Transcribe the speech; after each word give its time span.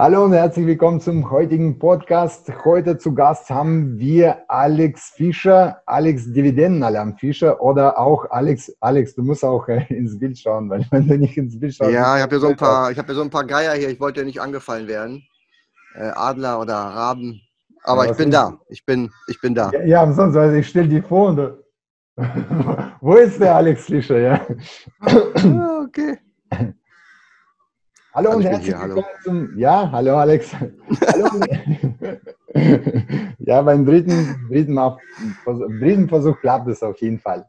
Hallo 0.00 0.26
und 0.26 0.32
herzlich 0.32 0.64
willkommen 0.64 1.00
zum 1.00 1.28
heutigen 1.28 1.76
Podcast. 1.76 2.48
Heute 2.64 2.98
zu 2.98 3.16
Gast 3.16 3.50
haben 3.50 3.98
wir 3.98 4.44
Alex 4.46 5.10
Fischer, 5.16 5.82
Alex 5.86 6.32
Dividendenalarm 6.32 7.16
Fischer 7.16 7.60
oder 7.60 7.98
auch 7.98 8.30
Alex. 8.30 8.72
Alex, 8.78 9.16
du 9.16 9.24
musst 9.24 9.44
auch 9.44 9.66
äh, 9.66 9.84
ins 9.88 10.16
Bild 10.16 10.38
schauen, 10.38 10.70
weil 10.70 10.86
wenn 10.92 11.08
du 11.08 11.18
nicht 11.18 11.36
ins 11.36 11.58
Bild 11.58 11.74
schaust. 11.74 11.90
Ja, 11.90 12.16
ich 12.16 12.22
habe 12.22 12.36
ja 12.36 12.40
so 12.40 12.46
ein 12.46 12.56
paar, 12.56 12.92
ich 12.92 12.98
habe 12.98 13.08
ja 13.08 13.14
so 13.14 13.22
ein 13.22 13.30
paar 13.30 13.42
Geier 13.42 13.74
hier. 13.74 13.88
Ich 13.88 13.98
wollte 13.98 14.20
ja 14.20 14.26
nicht 14.26 14.40
angefallen 14.40 14.86
werden, 14.86 15.24
äh, 15.96 16.10
Adler 16.14 16.60
oder 16.60 16.74
Raben. 16.74 17.40
Aber 17.82 18.04
ja, 18.04 18.12
ich 18.12 18.16
bin 18.16 18.30
da. 18.30 18.56
Ich 18.68 18.86
bin, 18.86 19.10
ich 19.26 19.40
bin 19.40 19.56
da. 19.56 19.72
Ja, 19.72 19.82
ja 19.82 20.12
sonst, 20.12 20.36
also 20.36 20.54
ich 20.54 20.68
stelle 20.68 20.86
die 20.86 21.02
vor. 21.02 21.30
Und, 21.30 21.58
Wo 23.00 23.14
ist 23.16 23.40
der 23.40 23.56
Alex 23.56 23.86
Fischer? 23.86 24.20
Ja. 24.20 24.46
Ah, 25.00 25.82
okay. 25.84 26.18
Hallo 28.18 28.32
und 28.32 28.42
herzlich 28.42 28.74
willkommen 28.74 29.06
zum. 29.22 29.56
Ja, 29.56 29.92
hallo 29.92 30.16
Alex. 30.16 30.52
hallo. 31.06 31.28
ja, 33.38 33.62
beim 33.62 33.86
dritten, 33.86 34.44
dritten, 34.50 34.74
Mal, 34.74 34.98
dritten 35.46 36.08
Versuch 36.08 36.36
klappt 36.40 36.66
es 36.66 36.82
auf 36.82 37.00
jeden 37.00 37.20
Fall. 37.20 37.48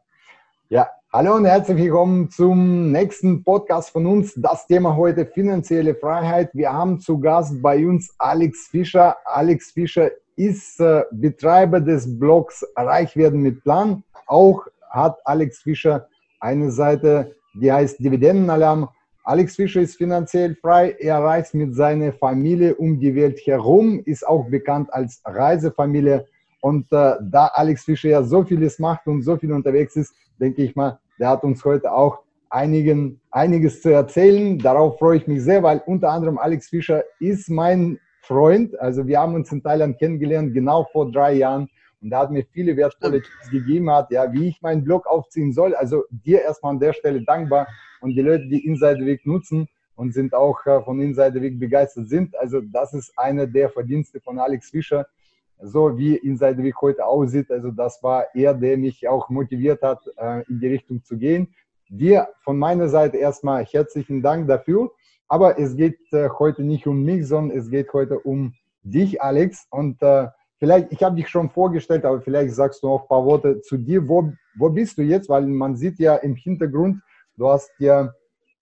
Ja, 0.68 0.88
hallo 1.12 1.34
und 1.34 1.44
herzlich 1.44 1.76
willkommen 1.76 2.30
zum 2.30 2.92
nächsten 2.92 3.42
Podcast 3.42 3.90
von 3.90 4.06
uns. 4.06 4.32
Das 4.36 4.68
Thema 4.68 4.94
heute 4.94 5.26
finanzielle 5.26 5.96
Freiheit. 5.96 6.50
Wir 6.52 6.72
haben 6.72 7.00
zu 7.00 7.18
Gast 7.18 7.60
bei 7.60 7.84
uns 7.84 8.14
Alex 8.18 8.68
Fischer. 8.68 9.16
Alex 9.24 9.72
Fischer 9.72 10.12
ist 10.36 10.78
äh, 10.78 11.02
Betreiber 11.10 11.80
des 11.80 12.16
Blogs 12.16 12.64
Reich 12.76 13.16
werden 13.16 13.40
mit 13.40 13.64
Plan. 13.64 14.04
Auch 14.28 14.68
hat 14.88 15.18
Alex 15.24 15.62
Fischer 15.62 16.06
eine 16.38 16.70
Seite, 16.70 17.34
die 17.54 17.72
heißt 17.72 17.98
Dividendenalarm 17.98 18.88
Alex 19.24 19.56
Fischer 19.56 19.80
ist 19.80 19.96
finanziell 19.96 20.56
frei. 20.56 20.96
Er 20.98 21.18
reist 21.18 21.54
mit 21.54 21.74
seiner 21.74 22.12
Familie 22.12 22.74
um 22.74 22.98
die 22.98 23.14
Welt 23.14 23.38
herum, 23.44 24.02
ist 24.06 24.26
auch 24.26 24.48
bekannt 24.48 24.92
als 24.92 25.20
Reisefamilie. 25.24 26.26
Und 26.62 26.86
äh, 26.92 27.14
da 27.20 27.50
Alex 27.54 27.84
Fischer 27.84 28.08
ja 28.08 28.22
so 28.22 28.44
vieles 28.44 28.78
macht 28.78 29.06
und 29.06 29.22
so 29.22 29.36
viel 29.36 29.52
unterwegs 29.52 29.96
ist, 29.96 30.14
denke 30.40 30.62
ich 30.62 30.74
mal, 30.74 30.98
der 31.18 31.28
hat 31.28 31.44
uns 31.44 31.64
heute 31.64 31.92
auch 31.92 32.20
einigen, 32.48 33.20
einiges 33.30 33.82
zu 33.82 33.90
erzählen. 33.90 34.58
Darauf 34.58 34.98
freue 34.98 35.18
ich 35.18 35.26
mich 35.26 35.42
sehr, 35.42 35.62
weil 35.62 35.82
unter 35.86 36.10
anderem 36.10 36.38
Alex 36.38 36.68
Fischer 36.68 37.04
ist 37.18 37.48
mein 37.48 37.98
Freund. 38.22 38.78
Also 38.80 39.06
wir 39.06 39.20
haben 39.20 39.34
uns 39.34 39.52
in 39.52 39.62
Thailand 39.62 39.98
kennengelernt, 39.98 40.54
genau 40.54 40.86
vor 40.92 41.10
drei 41.10 41.34
Jahren. 41.34 41.68
Und 42.02 42.12
er 42.12 42.18
hat 42.18 42.30
mir 42.30 42.44
viele 42.44 42.76
wertvolle 42.76 43.22
Tipps 43.22 43.50
gegeben 43.50 43.90
hat, 43.90 44.10
ja, 44.10 44.32
wie 44.32 44.48
ich 44.48 44.62
meinen 44.62 44.84
Blog 44.84 45.06
aufziehen 45.06 45.52
soll. 45.52 45.74
Also 45.74 46.04
dir 46.10 46.42
erstmal 46.42 46.72
an 46.72 46.80
der 46.80 46.92
Stelle 46.92 47.22
dankbar 47.22 47.68
und 48.00 48.14
die 48.14 48.22
Leute, 48.22 48.46
die 48.46 48.64
Inside 48.66 49.04
Weg 49.04 49.26
nutzen 49.26 49.68
und 49.94 50.14
sind 50.14 50.34
auch 50.34 50.64
äh, 50.64 50.82
von 50.82 51.00
Inside 51.00 51.40
Weg 51.42 51.60
begeistert 51.60 52.08
sind. 52.08 52.34
Also 52.36 52.62
das 52.62 52.94
ist 52.94 53.12
einer 53.18 53.46
der 53.46 53.68
Verdienste 53.68 54.20
von 54.20 54.38
Alex 54.38 54.70
Fischer, 54.70 55.06
so 55.60 55.98
wie 55.98 56.16
Inside 56.16 56.62
Weg 56.62 56.80
heute 56.80 57.04
aussieht. 57.04 57.50
Also 57.50 57.70
das 57.70 58.02
war 58.02 58.26
er, 58.34 58.54
der 58.54 58.78
mich 58.78 59.06
auch 59.06 59.28
motiviert 59.28 59.82
hat, 59.82 60.00
äh, 60.16 60.42
in 60.48 60.58
die 60.58 60.68
Richtung 60.68 61.04
zu 61.04 61.18
gehen. 61.18 61.54
Dir 61.90 62.28
von 62.42 62.58
meiner 62.58 62.88
Seite 62.88 63.18
erstmal 63.18 63.64
herzlichen 63.64 64.22
Dank 64.22 64.48
dafür. 64.48 64.90
Aber 65.28 65.58
es 65.58 65.76
geht 65.76 65.98
äh, 66.12 66.30
heute 66.38 66.62
nicht 66.62 66.86
um 66.86 67.02
mich, 67.04 67.28
sondern 67.28 67.58
es 67.58 67.68
geht 67.68 67.92
heute 67.92 68.18
um 68.18 68.54
dich, 68.82 69.20
Alex. 69.20 69.66
Und 69.70 70.02
vielleicht, 70.60 70.92
ich 70.92 71.02
habe 71.02 71.16
dich 71.16 71.28
schon 71.28 71.50
vorgestellt, 71.50 72.04
aber 72.04 72.20
vielleicht 72.20 72.54
sagst 72.54 72.84
du 72.84 72.86
noch 72.86 73.02
ein 73.02 73.08
paar 73.08 73.24
Worte 73.24 73.60
zu 73.62 73.76
dir. 73.76 74.06
Wo, 74.06 74.32
wo 74.56 74.70
bist 74.70 74.96
du 74.96 75.02
jetzt? 75.02 75.28
Weil 75.28 75.46
man 75.46 75.74
sieht 75.74 75.98
ja 75.98 76.14
im 76.14 76.36
Hintergrund, 76.36 77.02
Du 77.40 77.48
hast 77.48 77.70
ja, 77.78 78.12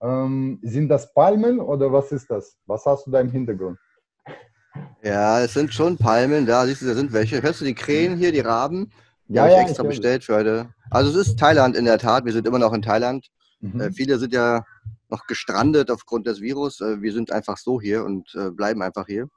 ähm, 0.01 0.57
sind 0.63 0.87
das 0.87 1.13
Palmen 1.13 1.59
oder 1.59 1.91
was 1.91 2.13
ist 2.13 2.31
das? 2.31 2.55
Was 2.65 2.85
hast 2.85 3.05
du 3.05 3.11
da 3.11 3.19
im 3.19 3.29
Hintergrund? 3.29 3.77
Ja, 5.03 5.41
es 5.41 5.53
sind 5.53 5.73
schon 5.73 5.97
Palmen, 5.97 6.45
da 6.45 6.65
siehst 6.65 6.81
du, 6.81 6.85
da 6.85 6.93
sind 6.93 7.11
welche. 7.11 7.43
Hörst 7.43 7.59
du 7.59 7.65
die 7.65 7.75
Krähen 7.75 8.15
hier, 8.15 8.31
die 8.31 8.39
Raben? 8.39 8.89
Die 9.27 9.33
ja, 9.33 9.41
habe 9.41 9.51
ich 9.51 9.57
ja, 9.57 9.63
extra 9.63 9.83
ich 9.83 9.89
bestellt 9.89 10.23
für 10.23 10.35
heute. 10.35 10.69
Also 10.89 11.11
es 11.11 11.27
ist 11.27 11.37
Thailand 11.37 11.75
in 11.75 11.83
der 11.83 11.97
Tat, 11.97 12.23
wir 12.23 12.31
sind 12.31 12.47
immer 12.47 12.57
noch 12.57 12.71
in 12.71 12.81
Thailand. 12.81 13.27
Mhm. 13.59 13.81
Äh, 13.81 13.91
viele 13.91 14.17
sind 14.17 14.31
ja 14.31 14.63
noch 15.09 15.27
gestrandet 15.27 15.91
aufgrund 15.91 16.25
des 16.25 16.39
Virus. 16.39 16.79
Äh, 16.79 17.01
wir 17.01 17.11
sind 17.11 17.33
einfach 17.33 17.57
so 17.57 17.81
hier 17.81 18.05
und 18.05 18.33
äh, 18.35 18.49
bleiben 18.49 18.81
einfach 18.81 19.07
hier, 19.07 19.27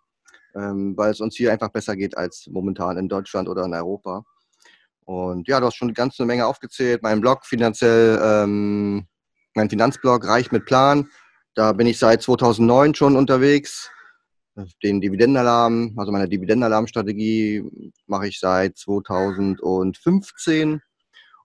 ähm, 0.54 0.96
weil 0.96 1.10
es 1.10 1.20
uns 1.20 1.36
hier 1.36 1.52
einfach 1.52 1.70
besser 1.70 1.96
geht 1.96 2.16
als 2.16 2.48
momentan 2.50 2.96
in 2.96 3.08
Deutschland 3.08 3.48
oder 3.48 3.64
in 3.64 3.74
Europa. 3.74 4.24
Und 5.04 5.48
ja, 5.48 5.60
du 5.60 5.66
hast 5.66 5.76
schon 5.76 5.88
eine 5.88 5.94
ganze 5.94 6.24
Menge 6.24 6.46
aufgezählt. 6.46 7.02
Mein 7.02 7.20
Blog 7.20 7.44
finanziell 7.44 8.20
ähm, 8.22 9.06
mein 9.54 9.70
Finanzblog 9.70 10.26
Reich 10.26 10.52
mit 10.52 10.64
Plan. 10.64 11.08
Da 11.54 11.72
bin 11.72 11.86
ich 11.86 11.98
seit 11.98 12.22
2009 12.22 12.94
schon 12.94 13.16
unterwegs. 13.16 13.90
Den 14.82 15.00
Dividendenalarm, 15.00 15.94
also 15.96 16.12
meine 16.12 16.28
Dividendenalarmstrategie 16.28 17.92
mache 18.06 18.28
ich 18.28 18.38
seit 18.38 18.76
2015. 18.76 20.80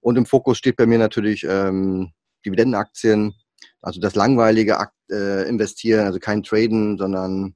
Und 0.01 0.17
im 0.17 0.25
Fokus 0.25 0.57
steht 0.57 0.78
bei 0.78 0.85
mir 0.85 1.00
natürlich 1.00 1.46
ähm, 1.47 2.12
Dividendenaktien, 2.46 3.34
also 3.81 4.00
das 4.00 4.16
langweilige 4.16 4.78
Akt, 4.78 4.96
äh, 5.12 5.47
Investieren, 5.47 6.06
also 6.06 6.19
kein 6.19 6.44
Traden, 6.44 6.97
sondern 6.97 7.56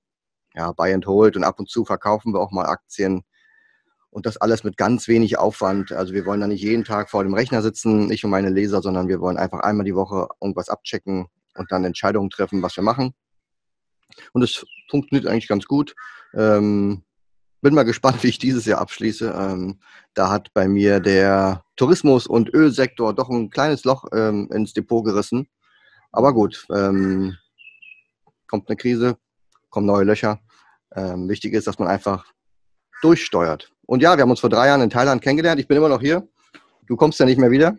ja, 0.53 0.71
Buy 0.71 0.93
and 0.93 1.05
Hold 1.07 1.37
und 1.37 1.43
ab 1.43 1.59
und 1.59 1.69
zu 1.69 1.85
verkaufen 1.85 2.33
wir 2.33 2.39
auch 2.39 2.51
mal 2.51 2.65
Aktien. 2.65 3.23
Und 4.09 4.25
das 4.25 4.37
alles 4.37 4.65
mit 4.65 4.75
ganz 4.75 5.07
wenig 5.07 5.37
Aufwand. 5.37 5.93
Also 5.93 6.13
wir 6.13 6.25
wollen 6.25 6.41
da 6.41 6.47
nicht 6.47 6.61
jeden 6.61 6.83
Tag 6.83 7.09
vor 7.09 7.23
dem 7.23 7.33
Rechner 7.33 7.61
sitzen, 7.61 8.11
ich 8.11 8.25
und 8.25 8.31
meine 8.31 8.49
Leser, 8.49 8.81
sondern 8.81 9.07
wir 9.07 9.21
wollen 9.21 9.37
einfach 9.37 9.61
einmal 9.61 9.85
die 9.85 9.95
Woche 9.95 10.27
irgendwas 10.41 10.67
abchecken 10.67 11.27
und 11.55 11.71
dann 11.71 11.85
Entscheidungen 11.85 12.29
treffen, 12.29 12.61
was 12.61 12.75
wir 12.75 12.83
machen. 12.83 13.13
Und 14.33 14.41
es 14.41 14.65
funktioniert 14.89 15.27
eigentlich 15.27 15.47
ganz 15.47 15.65
gut. 15.65 15.95
Ähm, 16.33 17.03
bin 17.61 17.73
mal 17.73 17.83
gespannt, 17.83 18.23
wie 18.23 18.27
ich 18.27 18.39
dieses 18.39 18.65
Jahr 18.65 18.81
abschließe. 18.81 19.33
Ähm, 19.33 19.79
da 20.13 20.29
hat 20.29 20.53
bei 20.53 20.67
mir 20.67 20.99
der 20.99 21.63
Tourismus- 21.75 22.27
und 22.27 22.53
Ölsektor 22.53 23.13
doch 23.13 23.29
ein 23.29 23.49
kleines 23.49 23.83
Loch 23.85 24.05
ähm, 24.13 24.49
ins 24.51 24.73
Depot 24.73 25.05
gerissen. 25.05 25.47
Aber 26.11 26.33
gut, 26.33 26.65
ähm, 26.73 27.37
kommt 28.47 28.67
eine 28.67 28.75
Krise, 28.75 29.17
kommen 29.71 29.87
neue 29.87 30.03
Löcher. 30.03 30.39
Ähm, 30.95 31.27
wichtig 31.27 31.53
ist, 31.53 31.65
dass 31.65 31.79
man 31.79 31.87
einfach 31.87 32.25
durchsteuert. 33.01 33.71
Und 33.87 34.03
ja, 34.03 34.15
wir 34.15 34.21
haben 34.21 34.29
uns 34.29 34.39
vor 34.39 34.49
drei 34.49 34.67
Jahren 34.67 34.81
in 34.81 34.89
Thailand 34.89 35.21
kennengelernt. 35.21 35.59
Ich 35.59 35.67
bin 35.67 35.77
immer 35.77 35.89
noch 35.89 36.01
hier. 36.01 36.27
Du 36.87 36.95
kommst 36.95 37.19
ja 37.19 37.25
nicht 37.25 37.39
mehr 37.39 37.51
wieder. 37.51 37.77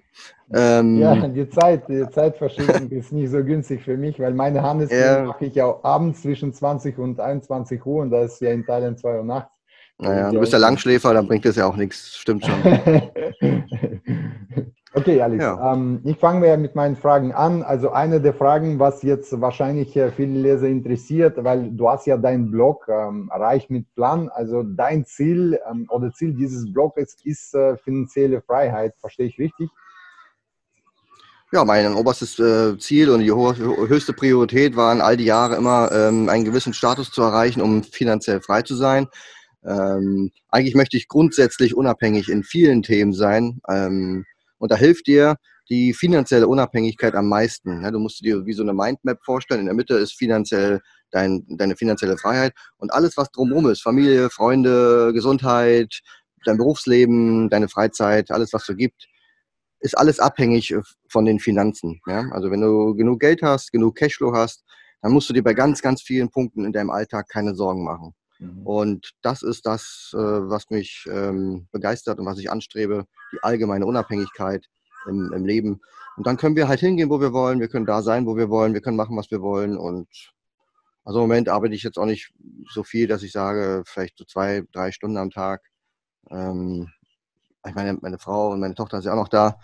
Ähm, 0.54 0.98
ja, 0.98 1.28
die 1.28 1.48
Zeit, 1.48 1.88
die 1.88 2.08
Zeitverschiebung 2.10 2.90
ist 2.90 3.12
nicht 3.12 3.30
so 3.30 3.42
günstig 3.44 3.82
für 3.82 3.96
mich, 3.96 4.18
weil 4.18 4.34
meine 4.34 4.62
Handelsfilme 4.62 5.18
äh, 5.18 5.22
mache 5.22 5.46
ich 5.46 5.54
ja 5.54 5.74
abends 5.82 6.22
zwischen 6.22 6.52
20 6.52 6.98
und 6.98 7.20
21 7.20 7.84
Uhr 7.84 8.02
und 8.02 8.10
da 8.10 8.22
ist 8.22 8.40
ja 8.40 8.50
in 8.50 8.64
Thailand 8.64 8.98
2 8.98 9.18
Uhr 9.18 9.24
nachts. 9.24 9.52
Naja, 9.98 10.30
du 10.30 10.40
bist 10.40 10.52
ja 10.52 10.58
Langschläfer, 10.58 11.14
dann 11.14 11.26
bringt 11.26 11.44
das 11.44 11.56
ja 11.56 11.66
auch 11.66 11.76
nichts. 11.76 12.16
Stimmt 12.16 12.44
schon. 12.44 12.62
Okay, 14.94 15.22
Alex, 15.22 15.42
ja. 15.42 15.72
ähm, 15.72 16.00
ich 16.04 16.18
fange 16.18 16.46
ja 16.46 16.58
mit 16.58 16.74
meinen 16.74 16.96
Fragen 16.96 17.32
an. 17.32 17.62
Also 17.62 17.92
eine 17.92 18.20
der 18.20 18.34
Fragen, 18.34 18.78
was 18.78 19.02
jetzt 19.02 19.40
wahrscheinlich 19.40 19.98
viele 20.14 20.38
Leser 20.38 20.68
interessiert, 20.68 21.42
weil 21.42 21.70
du 21.70 21.88
hast 21.88 22.06
ja 22.06 22.18
deinen 22.18 22.50
Blog 22.50 22.86
ähm, 22.88 23.30
Reich 23.32 23.70
mit 23.70 23.86
Plan. 23.94 24.28
Also 24.28 24.62
dein 24.62 25.06
Ziel 25.06 25.58
ähm, 25.70 25.86
oder 25.88 26.12
Ziel 26.12 26.34
dieses 26.34 26.70
Blogs 26.70 27.16
ist 27.24 27.54
äh, 27.54 27.78
finanzielle 27.78 28.42
Freiheit. 28.42 28.92
Verstehe 29.00 29.26
ich 29.26 29.38
richtig? 29.38 29.70
Ja, 31.52 31.64
mein 31.64 31.94
oberstes 31.94 32.38
äh, 32.38 32.76
Ziel 32.78 33.08
und 33.10 33.20
die 33.20 33.32
höchste 33.32 34.12
Priorität 34.12 34.76
waren 34.76 35.00
all 35.00 35.16
die 35.16 35.24
Jahre 35.24 35.56
immer, 35.56 35.90
ähm, 35.92 36.28
einen 36.28 36.44
gewissen 36.44 36.74
Status 36.74 37.10
zu 37.10 37.22
erreichen, 37.22 37.62
um 37.62 37.82
finanziell 37.82 38.42
frei 38.42 38.60
zu 38.60 38.74
sein. 38.74 39.06
Ähm, 39.64 40.30
eigentlich 40.48 40.74
möchte 40.74 40.96
ich 40.98 41.08
grundsätzlich 41.08 41.74
unabhängig 41.74 42.28
in 42.28 42.42
vielen 42.42 42.82
Themen 42.82 43.12
sein. 43.12 43.60
Und 44.62 44.70
da 44.70 44.76
hilft 44.76 45.08
dir 45.08 45.38
die 45.68 45.92
finanzielle 45.92 46.46
Unabhängigkeit 46.46 47.16
am 47.16 47.28
meisten. 47.28 47.82
Du 47.90 47.98
musst 47.98 48.24
dir 48.24 48.46
wie 48.46 48.52
so 48.52 48.62
eine 48.62 48.72
Mindmap 48.72 49.18
vorstellen. 49.24 49.58
In 49.58 49.66
der 49.66 49.74
Mitte 49.74 49.94
ist 49.94 50.12
finanziell 50.12 50.80
dein, 51.10 51.44
deine 51.48 51.74
finanzielle 51.74 52.16
Freiheit 52.16 52.52
und 52.76 52.92
alles, 52.92 53.16
was 53.16 53.32
drumherum 53.32 53.68
ist, 53.68 53.82
Familie, 53.82 54.30
Freunde, 54.30 55.12
Gesundheit, 55.12 56.00
dein 56.44 56.58
Berufsleben, 56.58 57.50
deine 57.50 57.68
Freizeit, 57.68 58.30
alles, 58.30 58.52
was 58.52 58.64
du 58.64 58.76
gibt, 58.76 59.08
ist 59.80 59.98
alles 59.98 60.20
abhängig 60.20 60.70
äh, 60.70 60.80
von 61.08 61.24
den 61.24 61.40
Finanzen. 61.40 62.00
Also 62.30 62.52
wenn 62.52 62.60
du 62.60 62.94
genug 62.94 63.18
Geld 63.18 63.42
hast, 63.42 63.72
genug 63.72 63.96
Cashflow 63.96 64.32
hast, 64.32 64.62
dann 65.00 65.10
musst 65.10 65.28
du 65.28 65.32
dir 65.32 65.42
bei 65.42 65.54
ganz, 65.54 65.82
ganz 65.82 66.02
vielen 66.02 66.30
Punkten 66.30 66.64
in 66.64 66.72
deinem 66.72 66.90
Alltag 66.90 67.28
keine 67.28 67.56
Sorgen 67.56 67.82
machen. 67.82 68.14
Mhm. 68.42 68.66
Und 68.66 69.12
das 69.22 69.42
ist 69.42 69.66
das, 69.66 70.12
äh, 70.14 70.18
was 70.18 70.70
mich 70.70 71.06
ähm, 71.10 71.68
begeistert 71.70 72.18
und 72.18 72.26
was 72.26 72.38
ich 72.38 72.50
anstrebe, 72.50 73.06
die 73.32 73.42
allgemeine 73.42 73.86
Unabhängigkeit 73.86 74.66
im, 75.06 75.32
im, 75.32 75.44
Leben. 75.44 75.80
Und 76.16 76.26
dann 76.26 76.36
können 76.36 76.56
wir 76.56 76.68
halt 76.68 76.80
hingehen, 76.80 77.10
wo 77.10 77.20
wir 77.20 77.32
wollen, 77.32 77.60
wir 77.60 77.68
können 77.68 77.86
da 77.86 78.02
sein, 78.02 78.26
wo 78.26 78.36
wir 78.36 78.50
wollen, 78.50 78.74
wir 78.74 78.80
können 78.80 78.96
machen, 78.96 79.16
was 79.16 79.30
wir 79.30 79.42
wollen. 79.42 79.76
Und 79.76 80.08
also 81.04 81.20
im 81.20 81.28
Moment 81.28 81.48
arbeite 81.48 81.74
ich 81.74 81.82
jetzt 81.82 81.98
auch 81.98 82.06
nicht 82.06 82.32
so 82.72 82.82
viel, 82.82 83.06
dass 83.06 83.22
ich 83.22 83.32
sage, 83.32 83.82
vielleicht 83.86 84.18
so 84.18 84.24
zwei, 84.24 84.62
drei 84.72 84.90
Stunden 84.92 85.16
am 85.16 85.30
Tag. 85.30 85.62
Ähm, 86.30 86.88
ich 87.66 87.74
meine, 87.74 87.96
meine 88.00 88.18
Frau 88.18 88.50
und 88.50 88.60
meine 88.60 88.74
Tochter 88.74 89.00
sind 89.00 89.10
ja 89.10 89.12
auch 89.12 89.22
noch 89.22 89.28
da. 89.28 89.58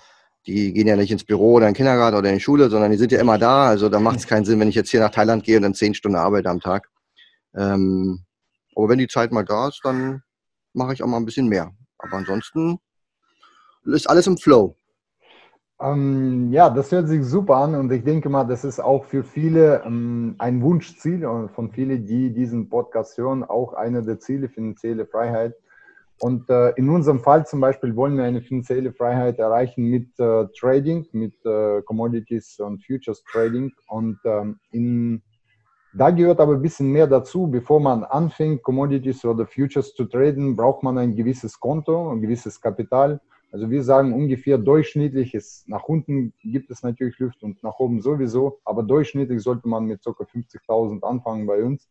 Die 0.47 0.73
gehen 0.73 0.87
ja 0.87 0.97
nicht 0.97 1.11
ins 1.11 1.25
Büro 1.25 1.55
oder 1.55 1.67
in 1.67 1.73
den 1.73 1.77
Kindergarten 1.77 2.17
oder 2.17 2.29
in 2.29 2.37
die 2.37 2.41
Schule, 2.41 2.71
sondern 2.71 2.93
die 2.93 2.97
sind 2.97 3.11
ja 3.13 3.21
immer 3.21 3.39
da. 3.39 3.67
Also 3.67 3.89
da 3.89 3.99
macht 3.99 4.19
es 4.19 4.27
keinen 4.27 4.45
Sinn, 4.45 4.61
wenn 4.61 4.69
ich 4.69 4.77
jetzt 4.77 4.91
hier 4.91 5.01
nach 5.01 5.11
Thailand 5.11 5.43
gehe 5.43 5.57
und 5.57 5.65
dann 5.65 5.75
zehn 5.75 5.95
Stunden 5.95 6.17
arbeite 6.17 6.49
am 6.49 6.61
Tag. 6.61 6.89
Ähm, 7.57 8.25
aber 8.79 8.91
wenn 8.91 8.99
die 8.99 9.09
Zeit 9.09 9.33
mal 9.33 9.45
da 9.45 9.69
ist, 9.69 9.81
dann 9.83 10.23
mache 10.73 10.93
ich 10.93 11.03
auch 11.03 11.09
mal 11.09 11.17
ein 11.17 11.25
bisschen 11.25 11.49
mehr. 11.49 11.73
Aber 11.99 12.13
ansonsten 12.13 12.79
ist 13.85 14.09
alles 14.09 14.29
im 14.29 14.39
Flow. 14.39 14.77
Ähm, 15.81 16.53
ja, 16.53 16.71
das 16.71 16.93
hört 16.93 17.09
sich 17.09 17.25
super 17.25 17.57
an 17.57 17.75
und 17.75 17.91
ich 17.91 18.05
denke 18.05 18.29
mal, 18.29 18.45
das 18.45 18.65
ist 18.65 18.79
auch 18.79 19.05
für 19.05 19.25
viele 19.25 19.83
ähm, 19.85 20.37
ein 20.39 20.63
Wunschziel 20.63 21.27
und 21.27 21.51
von 21.51 21.73
vielen, 21.73 22.07
die 22.07 22.33
diesen 22.33 22.69
Podcast 22.69 23.19
hören, 23.19 23.43
auch 23.43 23.75
eine 23.75 24.05
der 24.05 24.21
Ziele, 24.21 24.49
finanzielle 24.49 25.07
Freiheit. 25.07 25.57
Und 26.21 26.49
äh, 26.49 26.71
in 26.77 26.89
unserem 26.89 27.19
Fall 27.19 27.47
zum 27.47 27.61
Beispiel 27.61 27.97
wollen 27.97 28.17
wir 28.17 28.25
eine 28.25 28.43
finanzielle 28.43 28.93
Freiheit 28.93 29.41
erreichen 29.41 29.85
mit 29.85 30.09
äh, 30.21 30.47
Trading, 30.57 31.07
mit 31.11 31.35
äh, 31.45 31.83
Commodities 31.83 32.61
und 32.61 32.85
Futures 32.87 33.25
Trading. 33.25 33.73
Und 33.89 34.19
ähm, 34.25 34.61
in, 34.71 35.23
da 35.95 36.11
gehört 36.11 36.41
aber 36.41 36.55
ein 36.55 36.63
bisschen 36.63 36.91
mehr 36.91 37.07
dazu. 37.07 37.47
Bevor 37.47 37.81
man 37.81 38.05
anfängt, 38.05 38.63
Commodities 38.63 39.25
oder 39.25 39.47
Futures 39.47 39.95
zu 39.95 40.05
traden, 40.05 40.57
braucht 40.57 40.83
man 40.83 40.99
ein 40.99 41.15
gewisses 41.17 41.59
Konto, 41.59 42.11
ein 42.11 42.21
gewisses 42.21 42.61
Kapital. 42.61 43.21
Also 43.51 43.71
wir 43.71 43.83
sagen 43.83 44.13
ungefähr 44.13 44.59
durchschnittlich, 44.59 45.35
ist, 45.35 45.67
nach 45.69 45.85
unten 45.85 46.35
gibt 46.43 46.71
es 46.71 46.83
natürlich 46.83 47.19
Luft 47.19 47.43
und 47.43 47.63
nach 47.63 47.79
oben 47.79 48.03
sowieso, 48.03 48.61
aber 48.65 48.83
durchschnittlich 48.83 49.43
sollte 49.43 49.67
man 49.67 49.85
mit 49.87 50.05
ca. 50.05 50.11
50.000 50.11 51.03
anfangen 51.03 51.47
bei 51.47 51.63
uns. 51.63 51.89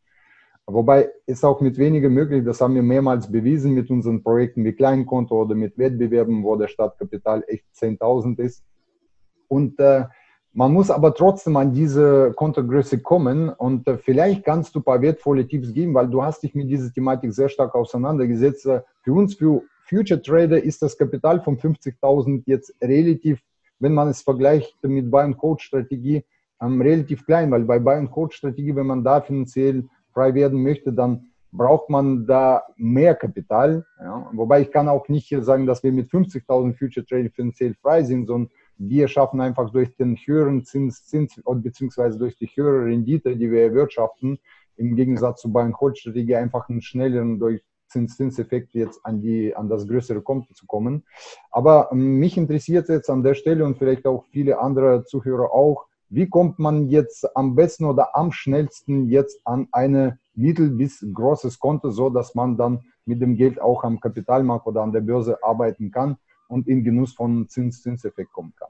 Wobei 0.67 1.09
ist 1.25 1.45
auch 1.45 1.61
mit 1.61 1.77
weniger 1.77 2.09
möglich, 2.09 2.43
das 2.43 2.61
haben 2.61 2.75
wir 2.75 2.83
mehrmals 2.83 3.31
bewiesen 3.31 3.73
mit 3.73 3.89
unseren 3.89 4.21
Projekten 4.21 4.65
wie 4.65 4.73
Kleinkonto 4.73 5.41
oder 5.41 5.55
mit 5.55 5.77
Wettbewerben, 5.77 6.43
wo 6.43 6.57
der 6.57 6.67
Startkapital 6.67 7.43
echt 7.47 7.65
10.000 7.73 8.39
ist. 8.39 8.63
Und 9.47 9.79
äh, 9.79 10.03
man 10.57 10.73
muss 10.73 10.89
aber 10.89 11.13
trotzdem 11.13 11.55
an 11.55 11.71
diese 11.71 12.33
Kontogröße 12.35 12.97
kommen 12.97 13.49
und 13.49 13.87
äh, 13.87 13.99
vielleicht 13.99 14.43
kannst 14.43 14.73
du 14.73 14.79
ein 14.79 14.83
paar 14.83 14.99
wertvolle 15.03 15.47
Tipps 15.47 15.71
geben, 15.71 15.93
weil 15.93 16.07
du 16.07 16.23
hast 16.23 16.41
dich 16.41 16.55
mit 16.55 16.67
dieser 16.67 16.91
Thematik 16.91 17.31
sehr 17.31 17.47
stark 17.47 17.75
auseinandergesetzt. 17.75 18.65
Äh, 18.65 18.81
für 19.03 19.13
uns, 19.13 19.35
für 19.35 19.61
Future 19.83 20.19
Trader 20.19 20.59
ist 20.59 20.81
das 20.81 20.97
Kapital 20.97 21.41
von 21.41 21.59
50.000 21.59 22.41
jetzt 22.47 22.73
relativ, 22.81 23.39
wenn 23.77 23.93
man 23.93 24.07
es 24.07 24.23
vergleicht 24.23 24.75
mit 24.81 25.11
Buy 25.11 25.25
and 25.25 25.37
Code 25.37 25.61
Strategie, 25.61 26.25
ähm, 26.59 26.81
relativ 26.81 27.23
klein, 27.27 27.51
weil 27.51 27.63
bei 27.63 27.77
Buy 27.77 27.97
and 27.97 28.09
Code 28.09 28.33
Strategie, 28.33 28.75
wenn 28.75 28.87
man 28.87 29.03
da 29.03 29.21
finanziell 29.21 29.87
frei 30.11 30.33
werden 30.33 30.63
möchte, 30.63 30.91
dann 30.91 31.27
braucht 31.51 31.91
man 31.91 32.25
da 32.25 32.63
mehr 32.77 33.13
Kapital. 33.13 33.85
Ja. 33.99 34.27
Wobei 34.33 34.61
ich 34.61 34.71
kann 34.71 34.89
auch 34.89 35.07
nicht 35.07 35.29
sagen, 35.41 35.67
dass 35.67 35.83
wir 35.83 35.91
mit 35.91 36.09
50.000 36.09 36.75
Future 36.75 37.05
Trading 37.05 37.31
finanziell 37.31 37.75
frei 37.75 38.03
sind, 38.03 38.25
sondern 38.25 38.49
wir 38.77 39.07
schaffen 39.07 39.41
einfach 39.41 39.69
durch 39.71 39.95
den 39.95 40.15
höheren 40.15 40.63
Zins, 40.65 41.05
Zins 41.05 41.41
beziehungsweise 41.45 42.17
durch 42.17 42.35
die 42.37 42.47
höhere 42.47 42.85
Rendite, 42.85 43.35
die 43.35 43.51
wir 43.51 43.63
erwirtschaften, 43.63 44.39
im 44.77 44.95
Gegensatz 44.95 45.41
zu 45.41 45.51
Buy 45.51 45.73
einfach 46.35 46.69
einen 46.69 46.81
schnelleren 46.81 47.39
durch 47.39 47.63
Zinseffekt 47.87 48.73
jetzt 48.73 49.03
an, 49.05 49.21
die, 49.21 49.55
an 49.55 49.69
das 49.69 49.87
größere 49.87 50.21
Konto 50.21 50.53
zu 50.53 50.65
kommen. 50.67 51.03
Aber 51.51 51.89
ähm, 51.91 52.17
mich 52.19 52.37
interessiert 52.37 52.89
jetzt 52.89 53.09
an 53.09 53.23
der 53.23 53.33
Stelle 53.33 53.65
und 53.65 53.77
vielleicht 53.77 54.05
auch 54.05 54.25
viele 54.31 54.59
andere 54.59 55.05
Zuhörer 55.05 55.51
auch, 55.53 55.87
wie 56.09 56.29
kommt 56.29 56.59
man 56.59 56.87
jetzt 56.87 57.35
am 57.35 57.55
besten 57.55 57.85
oder 57.85 58.15
am 58.15 58.31
schnellsten 58.31 59.09
jetzt 59.09 59.41
an 59.45 59.67
ein 59.71 60.19
mittel- 60.35 60.69
bis 60.69 61.05
großes 61.13 61.59
Konto, 61.59 61.89
so 61.89 62.09
dass 62.09 62.35
man 62.35 62.57
dann 62.57 62.81
mit 63.05 63.21
dem 63.21 63.35
Geld 63.35 63.59
auch 63.59 63.83
am 63.83 63.99
Kapitalmarkt 63.99 64.67
oder 64.67 64.81
an 64.81 64.91
der 64.91 65.01
Börse 65.01 65.41
arbeiten 65.43 65.91
kann 65.91 66.17
und 66.47 66.67
in 66.67 66.83
Genuss 66.83 67.13
von 67.13 67.47
Zins-Zinseffekt 67.47 68.31
kommen 68.31 68.53
kann? 68.55 68.69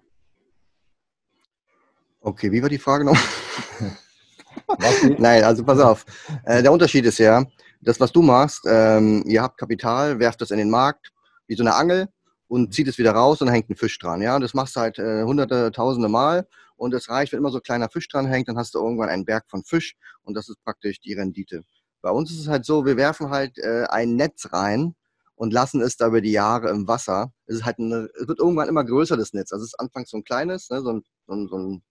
Okay, 2.22 2.52
wie 2.52 2.62
war 2.62 2.70
die 2.70 2.78
Frage 2.78 3.06
noch? 3.06 3.18
Nein, 5.18 5.44
also 5.44 5.64
pass 5.64 5.80
auf. 5.80 6.06
Äh, 6.44 6.62
der 6.62 6.72
Unterschied 6.72 7.06
ist 7.06 7.20
ja, 7.20 7.46
das, 7.82 8.00
was 8.00 8.12
du 8.12 8.22
machst, 8.22 8.66
ähm, 8.68 9.24
ihr 9.26 9.42
habt 9.42 9.58
Kapital, 9.58 10.20
werft 10.20 10.42
das 10.42 10.52
in 10.52 10.58
den 10.58 10.70
Markt, 10.70 11.12
wie 11.48 11.56
so 11.56 11.64
eine 11.64 11.76
Angel 11.76 12.10
und 12.48 12.74
zieht 12.74 12.88
es 12.88 12.98
wieder 12.98 13.12
raus 13.12 13.42
und 13.42 13.50
hängt 13.50 13.70
ein 13.70 13.76
Fisch 13.76 13.98
dran. 14.00 14.22
Ja, 14.22 14.40
das 14.40 14.54
machst 14.54 14.76
du 14.76 14.80
halt 14.80 15.00
äh, 15.00 15.24
hunderte, 15.24 15.72
tausende 15.72 16.10
Mal 16.10 16.48
und 16.76 16.94
es 16.94 17.10
reicht, 17.10 17.32
wenn 17.32 17.40
immer 17.40 17.52
so 17.52 17.60
ein 17.60 17.64
kleiner 17.64 17.90
Fisch 17.90 18.08
dran 18.08 18.26
hängt, 18.26 18.48
dann 18.48 18.58
hast 18.58 18.76
du 18.76 18.80
irgendwann 18.80 19.10
einen 19.10 19.26
Berg 19.26 19.46
von 19.48 19.64
Fisch 19.64 19.96
und 20.24 20.36
das 20.36 20.50
ist 20.50 20.62
praktisch 20.64 21.00
die 21.00 21.14
Rendite. 21.14 21.64
Bei 22.02 22.12
uns 22.12 22.32
ist 22.32 22.40
es 22.40 22.48
halt 22.48 22.66
so, 22.66 22.86
wir 22.86 22.98
werfen 22.98 23.30
halt 23.30 23.58
äh, 23.58 23.86
ein 23.90 24.16
Netz 24.16 24.52
rein 24.52 24.96
und 25.38 25.54
lassen 25.54 25.82
es 25.82 25.96
da 25.96 26.08
über 26.08 26.20
die 26.20 26.32
Jahre 26.32 26.70
im 26.70 26.88
Wasser. 26.88 27.32
Es, 27.46 27.58
ist 27.58 27.66
halt 27.66 27.80
eine, 27.80 28.10
es 28.20 28.28
wird 28.28 28.40
irgendwann 28.40 28.68
immer 28.68 28.84
größer, 28.84 29.16
das 29.16 29.34
Netz. 29.34 29.54
Also 29.54 29.64
es 29.64 29.70
ist 29.70 29.80
anfangs 29.80 30.10
so 30.10 30.18
ein 30.18 30.24
kleines, 30.24 30.70
ne, 30.70 30.82
so, 30.82 30.92
ein, 30.92 31.04
so, 31.28 31.34
ein, 31.34 31.48
so 31.48 31.58
ein 31.58 31.84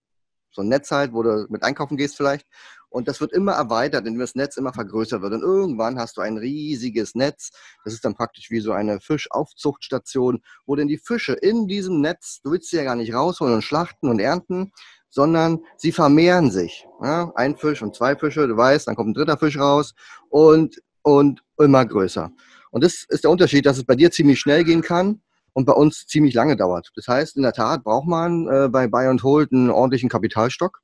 so 0.56 0.62
ein 0.62 0.68
Netz 0.68 0.90
halt, 0.90 1.12
wo 1.12 1.22
du 1.22 1.46
mit 1.48 1.62
einkaufen 1.62 1.96
gehst 1.96 2.16
vielleicht. 2.16 2.46
Und 2.88 3.08
das 3.08 3.20
wird 3.20 3.32
immer 3.32 3.52
erweitert, 3.52 4.06
indem 4.06 4.20
das 4.20 4.34
Netz 4.34 4.56
immer 4.56 4.72
vergrößert 4.72 5.20
wird. 5.20 5.34
Und 5.34 5.42
irgendwann 5.42 5.98
hast 5.98 6.16
du 6.16 6.22
ein 6.22 6.38
riesiges 6.38 7.14
Netz. 7.14 7.50
Das 7.84 7.92
ist 7.92 8.04
dann 8.04 8.14
praktisch 8.14 8.50
wie 8.50 8.60
so 8.60 8.72
eine 8.72 9.00
Fischaufzuchtstation, 9.00 10.42
wo 10.64 10.76
denn 10.76 10.88
die 10.88 10.96
Fische 10.96 11.34
in 11.34 11.68
diesem 11.68 12.00
Netz, 12.00 12.40
du 12.42 12.52
willst 12.52 12.70
sie 12.70 12.76
ja 12.76 12.84
gar 12.84 12.96
nicht 12.96 13.12
rausholen 13.12 13.54
und 13.54 13.62
schlachten 13.62 14.08
und 14.08 14.18
ernten, 14.18 14.72
sondern 15.10 15.60
sie 15.76 15.92
vermehren 15.92 16.50
sich. 16.50 16.86
Ja? 17.02 17.32
Ein 17.34 17.56
Fisch 17.56 17.82
und 17.82 17.94
zwei 17.94 18.16
Fische, 18.16 18.48
du 18.48 18.56
weißt, 18.56 18.88
dann 18.88 18.96
kommt 18.96 19.10
ein 19.10 19.14
dritter 19.14 19.36
Fisch 19.36 19.58
raus 19.58 19.94
und, 20.30 20.80
und 21.02 21.42
immer 21.58 21.84
größer. 21.84 22.30
Und 22.76 22.84
das 22.84 23.06
ist 23.08 23.24
der 23.24 23.30
Unterschied, 23.30 23.64
dass 23.64 23.78
es 23.78 23.84
bei 23.84 23.94
dir 23.94 24.10
ziemlich 24.10 24.38
schnell 24.38 24.62
gehen 24.62 24.82
kann 24.82 25.22
und 25.54 25.64
bei 25.64 25.72
uns 25.72 26.06
ziemlich 26.06 26.34
lange 26.34 26.58
dauert. 26.58 26.90
Das 26.94 27.08
heißt, 27.08 27.38
in 27.38 27.42
der 27.42 27.54
Tat 27.54 27.82
braucht 27.82 28.06
man 28.06 28.46
äh, 28.48 28.68
bei 28.68 28.86
Buy 28.86 29.06
and 29.06 29.22
Hold 29.22 29.50
einen 29.50 29.70
ordentlichen 29.70 30.10
Kapitalstock 30.10 30.82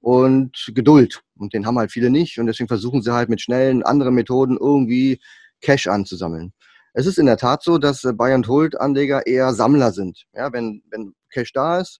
und 0.00 0.70
Geduld. 0.72 1.22
Und 1.36 1.52
den 1.52 1.66
haben 1.66 1.76
halt 1.80 1.90
viele 1.90 2.10
nicht. 2.10 2.38
Und 2.38 2.46
deswegen 2.46 2.68
versuchen 2.68 3.02
sie 3.02 3.12
halt 3.12 3.28
mit 3.28 3.40
schnellen 3.40 3.82
anderen 3.82 4.14
Methoden 4.14 4.56
irgendwie 4.56 5.20
Cash 5.60 5.88
anzusammeln. 5.88 6.52
Es 6.92 7.06
ist 7.06 7.18
in 7.18 7.26
der 7.26 7.38
Tat 7.38 7.64
so, 7.64 7.76
dass 7.76 8.04
äh, 8.04 8.12
Buy 8.12 8.34
and 8.34 8.46
Hold 8.46 8.80
Anleger 8.80 9.26
eher 9.26 9.52
Sammler 9.52 9.90
sind. 9.90 10.22
Ja, 10.34 10.52
wenn, 10.52 10.84
wenn 10.92 11.12
Cash 11.32 11.52
da 11.52 11.80
ist, 11.80 11.98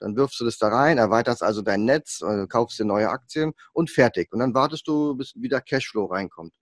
dann 0.00 0.16
wirfst 0.16 0.38
du 0.38 0.44
das 0.44 0.58
da 0.58 0.68
rein, 0.68 0.98
erweiterst 0.98 1.42
also 1.42 1.62
dein 1.62 1.86
Netz, 1.86 2.20
äh, 2.20 2.46
kaufst 2.46 2.78
dir 2.78 2.84
neue 2.84 3.08
Aktien 3.08 3.54
und 3.72 3.88
fertig. 3.88 4.30
Und 4.34 4.40
dann 4.40 4.52
wartest 4.52 4.86
du, 4.86 5.16
bis 5.16 5.32
wieder 5.34 5.62
Cashflow 5.62 6.04
reinkommt. 6.04 6.52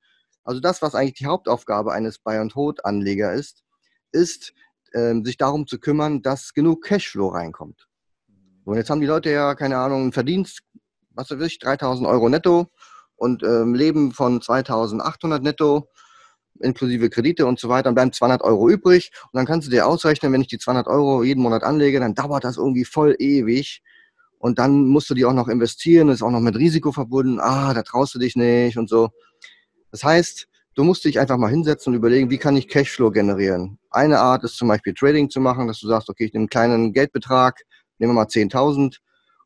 Also 0.45 0.61
das, 0.61 0.83
was 0.83 0.95
eigentlich 0.95 1.15
die 1.15 1.27
Hauptaufgabe 1.27 1.93
eines 1.93 2.19
Buy 2.19 2.39
and 2.39 2.55
Hold 2.55 2.85
Anleger 2.85 3.33
ist, 3.33 3.63
ist 4.13 4.53
ähm, 4.95 5.25
sich 5.25 5.37
darum 5.37 5.67
zu 5.67 5.79
kümmern, 5.79 6.23
dass 6.23 6.55
genug 6.55 6.85
Cashflow 6.85 7.29
reinkommt. 7.29 7.89
Und 8.65 8.77
jetzt 8.77 8.91
haben 8.91 9.01
die 9.01 9.07
Leute 9.07 9.31
ja, 9.31 9.55
keine 9.55 9.79
Ahnung, 9.79 10.03
einen 10.03 10.13
Verdienst, 10.13 10.61
was 11.11 11.31
weiß 11.31 11.41
ich, 11.43 11.59
3000 11.59 12.07
Euro 12.09 12.29
netto 12.29 12.69
und 13.17 13.43
ähm, 13.43 13.75
leben 13.75 14.13
von 14.13 14.41
2800 14.41 15.43
netto, 15.43 15.89
inklusive 16.61 17.11
Kredite 17.11 17.47
und 17.47 17.59
so 17.59 17.69
weiter, 17.69 17.85
dann 17.85 17.95
bleiben 17.95 18.13
200 18.13 18.43
Euro 18.43 18.69
übrig. 18.69 19.13
Und 19.25 19.39
dann 19.39 19.47
kannst 19.47 19.67
du 19.67 19.71
dir 19.71 19.87
ausrechnen, 19.87 20.33
wenn 20.33 20.41
ich 20.41 20.49
die 20.49 20.59
200 20.59 20.87
Euro 20.87 21.23
jeden 21.23 21.43
Monat 21.43 21.63
anlege, 21.63 22.01
dann 22.01 22.15
dauert 22.15 22.45
das 22.45 22.57
irgendwie 22.57 22.85
voll 22.85 23.17
ewig. 23.19 23.83
Und 24.39 24.59
dann 24.59 24.87
musst 24.87 25.11
du 25.11 25.15
die 25.15 25.27
auch 25.27 25.35
noch 25.35 25.49
investieren, 25.49 26.09
ist 26.09 26.23
auch 26.23 26.31
noch 26.31 26.41
mit 26.41 26.57
Risiko 26.57 26.93
verbunden. 26.93 27.41
Ah, 27.41 27.75
da 27.75 27.83
traust 27.83 28.15
du 28.15 28.19
dich 28.19 28.37
nicht 28.37 28.79
und 28.79 28.89
so. 28.89 29.11
Das 29.91 30.05
heißt, 30.05 30.49
Du 30.77 30.85
musst 30.85 31.05
dich 31.05 31.19
einfach 31.19 31.37
mal 31.37 31.51
hinsetzen 31.51 31.93
und 31.93 31.97
überlegen, 31.97 32.31
wie 32.31 32.39
kann 32.39 32.57
ich 32.57 32.69
Cashflow 32.69 33.11
generieren. 33.11 33.79
Eine 33.91 34.21
Art 34.21 34.45
ist 34.45 34.57
zum 34.57 34.69
Beispiel 34.69 34.95
Trading 34.95 35.29
zu 35.29 35.41
machen, 35.41 35.67
dass 35.67 35.81
du 35.81 35.89
sagst, 35.89 36.09
okay, 36.09 36.25
ich 36.25 36.33
nehme 36.33 36.43
einen 36.43 36.49
kleinen 36.49 36.93
Geldbetrag, 36.93 37.61
nehmen 37.99 38.13
wir 38.13 38.23
mal 38.23 38.27
10.000 38.27 38.99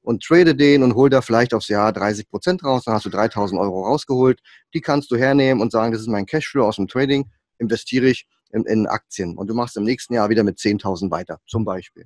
und 0.03 0.23
trade 0.23 0.55
den 0.55 0.83
und 0.83 0.95
hol 0.95 1.09
da 1.09 1.23
vielleicht 1.23 1.55
aufs 1.55 1.69
Jahr 1.69 1.93
30 1.93 2.29
Prozent 2.29 2.63
raus, 2.63 2.85
dann 2.85 2.95
hast 2.95 3.07
du 3.07 3.11
3.000 3.11 3.59
Euro 3.59 3.87
rausgeholt. 3.87 4.39
Die 4.75 4.83
kannst 4.83 5.11
du 5.11 5.17
hernehmen 5.17 5.63
und 5.63 5.73
sagen, 5.73 5.93
das 5.93 6.03
ist 6.03 6.09
mein 6.09 6.27
Cashflow 6.27 6.67
aus 6.67 6.77
dem 6.77 6.89
Trading, 6.89 7.31
investiere 7.59 8.07
ich 8.07 8.27
in, 8.53 8.65
in 8.67 8.87
Aktien 8.87 9.37
und 9.39 9.49
du 9.49 9.55
machst 9.55 9.79
im 9.79 9.85
nächsten 9.85 10.13
Jahr 10.13 10.29
wieder 10.29 10.45
mit 10.45 10.59
10.000 10.59 11.11
weiter, 11.11 11.41
zum 11.47 11.65
Beispiel. 11.65 12.05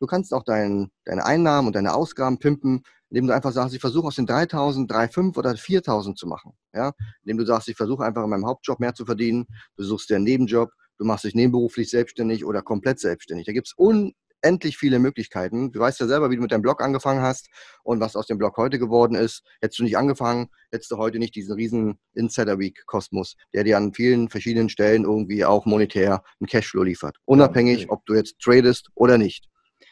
Du 0.00 0.06
kannst 0.06 0.32
auch 0.32 0.44
dein, 0.44 0.90
deine 1.04 1.24
Einnahmen 1.24 1.68
und 1.68 1.76
deine 1.76 1.94
Ausgaben 1.94 2.38
pimpen, 2.38 2.82
indem 3.10 3.26
du 3.26 3.34
einfach 3.34 3.52
sagst, 3.52 3.74
ich 3.74 3.80
versuche 3.80 4.06
aus 4.06 4.16
den 4.16 4.26
3000, 4.26 4.90
3,5 4.90 5.36
oder 5.36 5.56
4000 5.56 6.18
zu 6.18 6.26
machen. 6.26 6.52
Ja? 6.74 6.92
Indem 7.24 7.38
du 7.38 7.46
sagst, 7.46 7.68
ich 7.68 7.76
versuche 7.76 8.04
einfach 8.04 8.24
in 8.24 8.30
meinem 8.30 8.46
Hauptjob 8.46 8.80
mehr 8.80 8.94
zu 8.94 9.04
verdienen, 9.04 9.46
du 9.76 9.84
suchst 9.84 10.10
dir 10.10 10.16
einen 10.16 10.24
Nebenjob, 10.24 10.70
du 10.98 11.04
machst 11.04 11.24
dich 11.24 11.34
nebenberuflich 11.34 11.90
selbstständig 11.90 12.44
oder 12.44 12.62
komplett 12.62 13.00
selbstständig. 13.00 13.46
Da 13.46 13.52
gibt 13.52 13.68
es 13.68 13.74
unendlich 13.76 14.76
viele 14.76 14.98
Möglichkeiten. 14.98 15.72
Du 15.72 15.80
weißt 15.80 16.00
ja 16.00 16.06
selber, 16.06 16.30
wie 16.30 16.36
du 16.36 16.42
mit 16.42 16.52
deinem 16.52 16.62
Blog 16.62 16.82
angefangen 16.82 17.22
hast 17.22 17.48
und 17.82 18.00
was 18.00 18.14
aus 18.14 18.26
dem 18.26 18.36
Blog 18.38 18.56
heute 18.56 18.78
geworden 18.78 19.14
ist. 19.14 19.42
Hättest 19.60 19.78
du 19.78 19.84
nicht 19.84 19.96
angefangen, 19.96 20.48
hättest 20.70 20.90
du 20.90 20.98
heute 20.98 21.18
nicht 21.18 21.34
diesen 21.34 21.54
riesen 21.54 21.98
Insider 22.14 22.58
Week 22.58 22.82
Kosmos, 22.86 23.36
der 23.54 23.64
dir 23.64 23.78
an 23.78 23.94
vielen 23.94 24.28
verschiedenen 24.28 24.68
Stellen 24.68 25.04
irgendwie 25.04 25.44
auch 25.44 25.64
monetär 25.66 26.22
einen 26.40 26.48
Cashflow 26.48 26.82
liefert. 26.82 27.16
Unabhängig, 27.24 27.90
ob 27.90 28.04
du 28.06 28.14
jetzt 28.14 28.38
tradest 28.40 28.90
oder 28.94 29.18
nicht. 29.18 29.48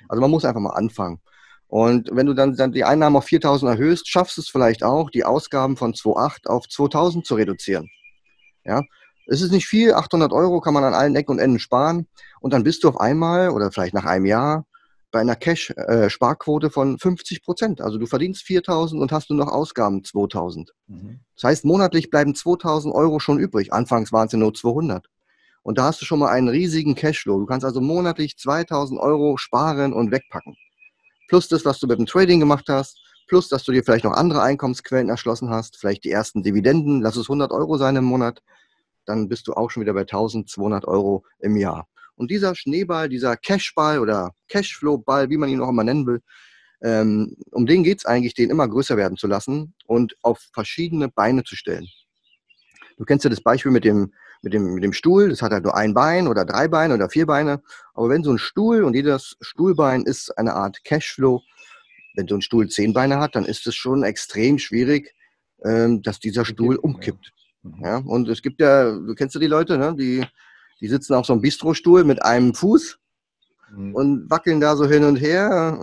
Also 0.08 0.20
man 0.20 0.30
muss 0.30 0.44
einfach 0.44 0.60
mal 0.60 0.70
anfangen. 0.70 1.20
Und 1.68 2.10
wenn 2.12 2.26
du 2.26 2.34
dann, 2.34 2.56
dann 2.56 2.72
die 2.72 2.84
Einnahmen 2.84 3.16
auf 3.16 3.24
4000 3.24 3.70
erhöhst, 3.72 4.08
schaffst 4.08 4.36
du 4.36 4.40
es 4.40 4.48
vielleicht 4.48 4.84
auch, 4.84 5.10
die 5.10 5.24
Ausgaben 5.24 5.76
von 5.76 5.94
2,8 5.94 6.46
auf 6.46 6.68
2000 6.68 7.26
zu 7.26 7.34
reduzieren. 7.34 7.88
Ja, 8.64 8.82
es 9.26 9.42
ist 9.42 9.50
nicht 9.50 9.66
viel, 9.66 9.92
800 9.92 10.32
Euro 10.32 10.60
kann 10.60 10.74
man 10.74 10.84
an 10.84 10.94
allen 10.94 11.16
Ecken 11.16 11.32
und 11.32 11.38
Enden 11.38 11.58
sparen 11.58 12.06
und 12.40 12.52
dann 12.52 12.62
bist 12.62 12.84
du 12.84 12.88
auf 12.88 13.00
einmal 13.00 13.50
oder 13.50 13.72
vielleicht 13.72 13.94
nach 13.94 14.04
einem 14.04 14.26
Jahr 14.26 14.64
bei 15.10 15.20
einer 15.20 15.36
Cash-Sparquote 15.36 16.70
von 16.70 16.98
50 16.98 17.42
Prozent. 17.42 17.80
Also 17.80 17.98
du 17.98 18.06
verdienst 18.06 18.44
4.000 18.44 19.00
und 19.00 19.12
hast 19.12 19.30
nur 19.30 19.38
noch 19.38 19.50
Ausgaben 19.50 20.02
2.000. 20.02 20.68
Mhm. 20.86 21.20
Das 21.34 21.44
heißt, 21.44 21.64
monatlich 21.64 22.10
bleiben 22.10 22.32
2.000 22.32 22.92
Euro 22.92 23.18
schon 23.18 23.38
übrig. 23.38 23.72
Anfangs 23.72 24.12
waren 24.12 24.26
es 24.26 24.32
ja 24.32 24.38
nur 24.38 24.54
200. 24.54 25.06
Und 25.66 25.78
da 25.78 25.86
hast 25.86 26.00
du 26.00 26.04
schon 26.04 26.20
mal 26.20 26.28
einen 26.28 26.46
riesigen 26.46 26.94
Cashflow. 26.94 27.40
Du 27.40 27.46
kannst 27.46 27.64
also 27.64 27.80
monatlich 27.80 28.34
2.000 28.34 29.00
Euro 29.00 29.36
sparen 29.36 29.92
und 29.92 30.12
wegpacken. 30.12 30.54
Plus 31.26 31.48
das, 31.48 31.64
was 31.64 31.80
du 31.80 31.88
mit 31.88 31.98
dem 31.98 32.06
Trading 32.06 32.38
gemacht 32.38 32.66
hast, 32.68 33.00
plus 33.26 33.48
dass 33.48 33.64
du 33.64 33.72
dir 33.72 33.82
vielleicht 33.82 34.04
noch 34.04 34.12
andere 34.12 34.42
Einkommensquellen 34.42 35.08
erschlossen 35.08 35.50
hast, 35.50 35.76
vielleicht 35.76 36.04
die 36.04 36.12
ersten 36.12 36.44
Dividenden, 36.44 37.02
lass 37.02 37.16
es 37.16 37.24
100 37.24 37.50
Euro 37.50 37.78
sein 37.78 37.96
im 37.96 38.04
Monat, 38.04 38.44
dann 39.06 39.28
bist 39.28 39.48
du 39.48 39.54
auch 39.54 39.68
schon 39.68 39.80
wieder 39.80 39.92
bei 39.92 40.02
1200 40.02 40.84
Euro 40.84 41.24
im 41.40 41.56
Jahr. 41.56 41.88
Und 42.14 42.30
dieser 42.30 42.54
Schneeball, 42.54 43.08
dieser 43.08 43.36
Cashball 43.36 43.98
oder 43.98 44.36
Cashflow-Ball, 44.46 45.30
wie 45.30 45.36
man 45.36 45.48
ihn 45.48 45.60
auch 45.60 45.70
immer 45.70 45.82
nennen 45.82 46.06
will, 46.06 46.20
ähm, 46.80 47.36
um 47.50 47.66
den 47.66 47.82
geht 47.82 47.98
es 47.98 48.06
eigentlich, 48.06 48.34
den 48.34 48.50
immer 48.50 48.68
größer 48.68 48.96
werden 48.96 49.16
zu 49.16 49.26
lassen 49.26 49.74
und 49.84 50.14
auf 50.22 50.38
verschiedene 50.52 51.08
Beine 51.08 51.42
zu 51.42 51.56
stellen. 51.56 51.88
Du 52.98 53.04
kennst 53.04 53.24
ja 53.24 53.30
das 53.30 53.40
Beispiel 53.40 53.72
mit 53.72 53.84
dem, 53.84 54.12
mit 54.42 54.52
dem, 54.52 54.74
mit 54.74 54.84
dem 54.84 54.92
Stuhl, 54.92 55.28
das 55.28 55.42
hat 55.42 55.52
halt 55.52 55.64
nur 55.64 55.76
ein 55.76 55.94
Bein 55.94 56.28
oder 56.28 56.44
drei 56.44 56.68
Beine 56.68 56.94
oder 56.94 57.08
vier 57.08 57.26
Beine. 57.26 57.62
Aber 57.94 58.08
wenn 58.08 58.22
so 58.22 58.32
ein 58.32 58.38
Stuhl 58.38 58.84
und 58.84 58.94
jedes 58.94 59.36
Stuhlbein 59.40 60.02
ist 60.02 60.36
eine 60.38 60.54
Art 60.54 60.84
Cashflow, 60.84 61.42
wenn 62.14 62.28
so 62.28 62.34
ein 62.36 62.42
Stuhl 62.42 62.68
zehn 62.68 62.92
Beine 62.92 63.18
hat, 63.18 63.34
dann 63.34 63.44
ist 63.44 63.66
es 63.66 63.74
schon 63.74 64.02
extrem 64.02 64.58
schwierig, 64.58 65.14
ähm, 65.64 66.02
dass 66.02 66.20
dieser 66.20 66.44
Stuhl 66.44 66.76
umkippt. 66.76 67.32
Mhm. 67.62 67.82
Ja, 67.82 67.96
und 67.98 68.28
es 68.28 68.42
gibt 68.42 68.60
ja, 68.60 68.92
du 68.92 69.14
kennst 69.14 69.34
ja 69.34 69.40
die 69.40 69.46
Leute, 69.46 69.78
ne? 69.78 69.94
die 69.96 70.24
die 70.80 70.88
sitzen 70.88 71.14
auf 71.14 71.26
so 71.26 71.32
einem 71.32 71.42
Bistrostuhl 71.42 72.04
mit 72.04 72.22
einem 72.22 72.54
Fuß 72.54 72.98
mhm. 73.74 73.94
und 73.94 74.30
wackeln 74.30 74.60
da 74.60 74.76
so 74.76 74.86
hin 74.86 75.04
und 75.04 75.16
her. 75.16 75.78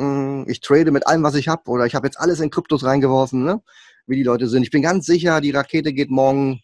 Äh, 0.48 0.52
ich 0.52 0.62
trade 0.62 0.92
mit 0.92 1.08
allem, 1.08 1.24
was 1.24 1.36
ich 1.36 1.48
habe, 1.48 1.70
oder 1.70 1.86
ich 1.86 1.96
habe 1.96 2.08
jetzt 2.08 2.20
alles 2.20 2.40
in 2.40 2.50
Kryptos 2.50 2.84
reingeworfen, 2.84 3.44
ne? 3.44 3.62
wie 4.06 4.16
die 4.16 4.24
Leute 4.24 4.48
sind. 4.48 4.64
Ich 4.64 4.72
bin 4.72 4.82
ganz 4.82 5.06
sicher, 5.06 5.42
die 5.42 5.52
Rakete 5.52 5.94
geht 5.94 6.10
morgen 6.10 6.62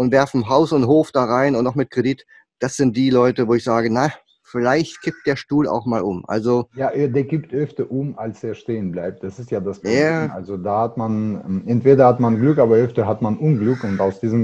und 0.00 0.12
werfen 0.12 0.48
Haus 0.48 0.72
und 0.72 0.86
Hof 0.86 1.12
da 1.12 1.24
rein 1.24 1.54
und 1.54 1.62
noch 1.62 1.74
mit 1.74 1.90
Kredit. 1.90 2.24
Das 2.58 2.74
sind 2.74 2.96
die 2.96 3.10
Leute, 3.10 3.48
wo 3.48 3.52
ich 3.52 3.64
sage, 3.64 3.90
na, 3.92 4.10
vielleicht 4.42 5.02
kippt 5.02 5.26
der 5.26 5.36
Stuhl 5.36 5.68
auch 5.68 5.84
mal 5.84 6.00
um. 6.00 6.24
Also 6.26 6.70
ja, 6.74 6.90
der 6.90 7.24
kippt 7.24 7.52
öfter 7.52 7.90
um, 7.90 8.18
als 8.18 8.42
er 8.42 8.54
stehen 8.54 8.92
bleibt. 8.92 9.22
Das 9.22 9.38
ist 9.38 9.50
ja 9.50 9.60
das 9.60 9.78
Problem. 9.78 9.98
Yeah. 9.98 10.32
Also 10.34 10.56
da 10.56 10.84
hat 10.84 10.96
man, 10.96 11.42
ähm, 11.44 11.62
entweder 11.66 12.06
hat 12.06 12.18
man 12.18 12.40
Glück, 12.40 12.58
aber 12.58 12.76
öfter 12.76 13.06
hat 13.06 13.20
man 13.20 13.36
Unglück. 13.36 13.84
Und 13.84 14.00
aus 14.00 14.20
diesem 14.20 14.42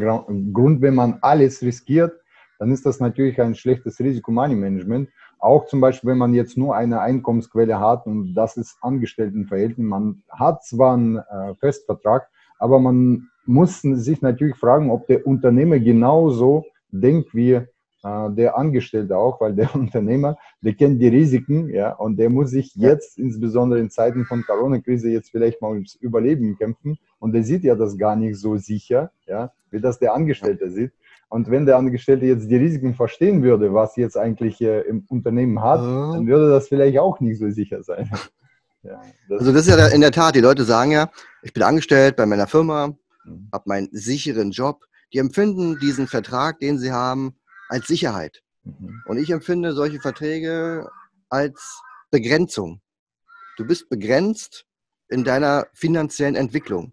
Grund, 0.52 0.82
wenn 0.82 0.94
man 0.94 1.16
alles 1.22 1.62
riskiert, 1.62 2.12
dann 2.58 2.70
ist 2.70 2.84
das 2.84 3.00
natürlich 3.00 3.40
ein 3.40 3.54
schlechtes 3.54 3.98
Risiko-Money-Management. 3.98 5.08
Auch 5.38 5.64
zum 5.68 5.80
Beispiel, 5.80 6.10
wenn 6.10 6.18
man 6.18 6.34
jetzt 6.34 6.58
nur 6.58 6.76
eine 6.76 7.00
Einkommensquelle 7.00 7.80
hat 7.80 8.04
und 8.04 8.34
das 8.34 8.58
ist 8.58 8.76
Angestelltenverhältnis. 8.82 9.86
Man 9.86 10.22
hat 10.28 10.66
zwar 10.66 10.92
einen 10.92 11.16
äh, 11.16 11.54
Festvertrag, 11.60 12.28
aber 12.58 12.78
man 12.78 13.30
muss 13.46 13.82
sich 13.82 14.22
natürlich 14.22 14.56
fragen, 14.56 14.90
ob 14.90 15.06
der 15.06 15.26
Unternehmer 15.26 15.78
genauso 15.78 16.64
denkt 16.90 17.34
wie 17.34 17.60
äh, 18.06 18.30
der 18.30 18.56
Angestellte 18.56 19.16
auch, 19.16 19.40
weil 19.40 19.54
der 19.54 19.74
Unternehmer, 19.74 20.36
der 20.60 20.74
kennt 20.74 21.00
die 21.00 21.08
Risiken, 21.08 21.70
ja, 21.70 21.92
und 21.92 22.16
der 22.18 22.30
muss 22.30 22.50
sich 22.50 22.74
jetzt, 22.74 23.18
insbesondere 23.18 23.80
in 23.80 23.90
Zeiten 23.90 24.24
von 24.24 24.44
Corona-Krise, 24.44 25.10
jetzt 25.10 25.30
vielleicht 25.30 25.60
mal 25.60 25.72
ums 25.72 25.94
Überleben 25.96 26.56
kämpfen. 26.56 26.98
Und 27.18 27.32
der 27.32 27.42
sieht 27.42 27.64
ja 27.64 27.74
das 27.74 27.98
gar 27.98 28.14
nicht 28.14 28.38
so 28.38 28.56
sicher, 28.56 29.10
ja, 29.26 29.50
wie 29.70 29.80
das 29.80 29.98
der 29.98 30.14
Angestellte 30.14 30.70
sieht. 30.70 30.92
Und 31.28 31.50
wenn 31.50 31.66
der 31.66 31.76
Angestellte 31.76 32.26
jetzt 32.26 32.48
die 32.48 32.56
Risiken 32.56 32.94
verstehen 32.94 33.42
würde, 33.42 33.74
was 33.74 33.96
jetzt 33.96 34.16
eigentlich 34.16 34.60
äh, 34.60 34.82
im 34.82 35.04
Unternehmen 35.08 35.60
hat, 35.60 35.80
ja. 35.80 36.12
dann 36.12 36.26
würde 36.28 36.50
das 36.50 36.68
vielleicht 36.68 36.98
auch 36.98 37.18
nicht 37.18 37.38
so 37.38 37.50
sicher 37.50 37.82
sein. 37.82 38.08
ja, 38.84 39.00
das 39.28 39.40
also 39.40 39.52
das 39.52 39.66
ist 39.66 39.76
ja 39.76 39.88
in 39.88 40.00
der 40.00 40.12
Tat, 40.12 40.36
die 40.36 40.40
Leute 40.40 40.62
sagen 40.62 40.92
ja, 40.92 41.10
ich 41.42 41.52
bin 41.52 41.64
angestellt 41.64 42.14
bei 42.14 42.26
meiner 42.26 42.46
Firma, 42.46 42.94
mhm. 43.26 43.48
habe 43.52 43.64
meinen 43.66 43.88
sicheren 43.92 44.50
Job. 44.50 44.84
Die 45.12 45.18
empfinden 45.18 45.78
diesen 45.78 46.06
Vertrag, 46.06 46.58
den 46.60 46.78
sie 46.78 46.92
haben, 46.92 47.36
als 47.68 47.86
Sicherheit. 47.86 48.42
Mhm. 48.64 49.02
Und 49.06 49.18
ich 49.18 49.30
empfinde 49.30 49.72
solche 49.72 50.00
Verträge 50.00 50.88
als 51.28 51.80
Begrenzung. 52.10 52.80
Du 53.56 53.66
bist 53.66 53.88
begrenzt 53.88 54.66
in 55.08 55.24
deiner 55.24 55.66
finanziellen 55.74 56.34
Entwicklung. 56.34 56.92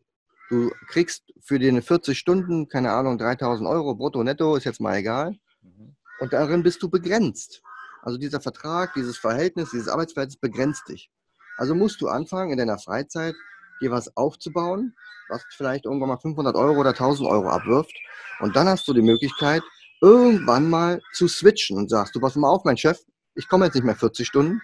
Du 0.49 0.71
kriegst 0.87 1.33
für 1.41 1.59
den 1.59 1.81
40 1.81 2.17
Stunden, 2.17 2.67
keine 2.67 2.91
Ahnung, 2.91 3.17
3000 3.17 3.67
Euro 3.67 3.95
brutto, 3.95 4.23
netto, 4.23 4.55
ist 4.55 4.65
jetzt 4.65 4.81
mal 4.81 4.97
egal. 4.97 5.35
Mhm. 5.61 5.95
Und 6.19 6.33
darin 6.33 6.63
bist 6.63 6.81
du 6.83 6.89
begrenzt. 6.89 7.61
Also 8.01 8.17
dieser 8.17 8.41
Vertrag, 8.41 8.93
dieses 8.93 9.17
Verhältnis, 9.17 9.71
dieses 9.71 9.87
Arbeitsverhältnis 9.87 10.37
begrenzt 10.37 10.89
dich. 10.89 11.09
Also 11.57 11.75
musst 11.75 12.01
du 12.01 12.07
anfangen, 12.07 12.51
in 12.51 12.57
deiner 12.57 12.79
Freizeit 12.79 13.35
dir 13.83 13.91
was 13.91 14.15
aufzubauen, 14.17 14.95
was 15.29 15.43
vielleicht 15.55 15.85
irgendwann 15.85 16.09
mal 16.09 16.17
500 16.17 16.55
Euro 16.55 16.79
oder 16.79 16.91
1000 16.91 17.29
Euro 17.29 17.49
abwirft. 17.49 17.93
Und 18.39 18.55
dann 18.55 18.67
hast 18.67 18.87
du 18.87 18.93
die 18.93 19.01
Möglichkeit, 19.01 19.61
irgendwann 20.01 20.69
mal 20.69 21.01
zu 21.13 21.27
switchen 21.27 21.77
und 21.77 21.89
sagst, 21.89 22.15
du 22.15 22.19
pass 22.19 22.35
mal 22.35 22.49
auf, 22.49 22.65
mein 22.65 22.77
Chef, 22.77 22.99
ich 23.35 23.47
komme 23.47 23.65
jetzt 23.65 23.75
nicht 23.75 23.85
mehr 23.85 23.95
40 23.95 24.27
Stunden, 24.27 24.61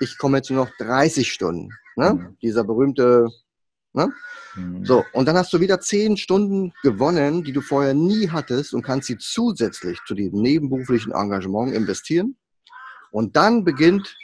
ich 0.00 0.18
komme 0.18 0.38
jetzt 0.38 0.50
nur 0.50 0.64
noch 0.64 0.72
30 0.78 1.32
Stunden. 1.32 1.70
Ne? 1.96 2.14
Mhm. 2.14 2.36
Dieser 2.40 2.64
berühmte 2.64 3.28
Ne? 3.94 4.12
Mhm. 4.54 4.84
So, 4.84 5.04
und 5.12 5.26
dann 5.26 5.36
hast 5.36 5.52
du 5.52 5.60
wieder 5.60 5.80
zehn 5.80 6.16
Stunden 6.16 6.72
gewonnen, 6.82 7.42
die 7.42 7.52
du 7.52 7.60
vorher 7.60 7.94
nie 7.94 8.28
hattest 8.28 8.74
und 8.74 8.82
kannst 8.82 9.08
sie 9.08 9.18
zusätzlich 9.18 9.98
zu 10.06 10.14
diesem 10.14 10.40
nebenberuflichen 10.40 11.12
Engagement 11.12 11.74
investieren. 11.74 12.36
Und 13.10 13.36
dann 13.36 13.64
beginnt, 13.64 14.16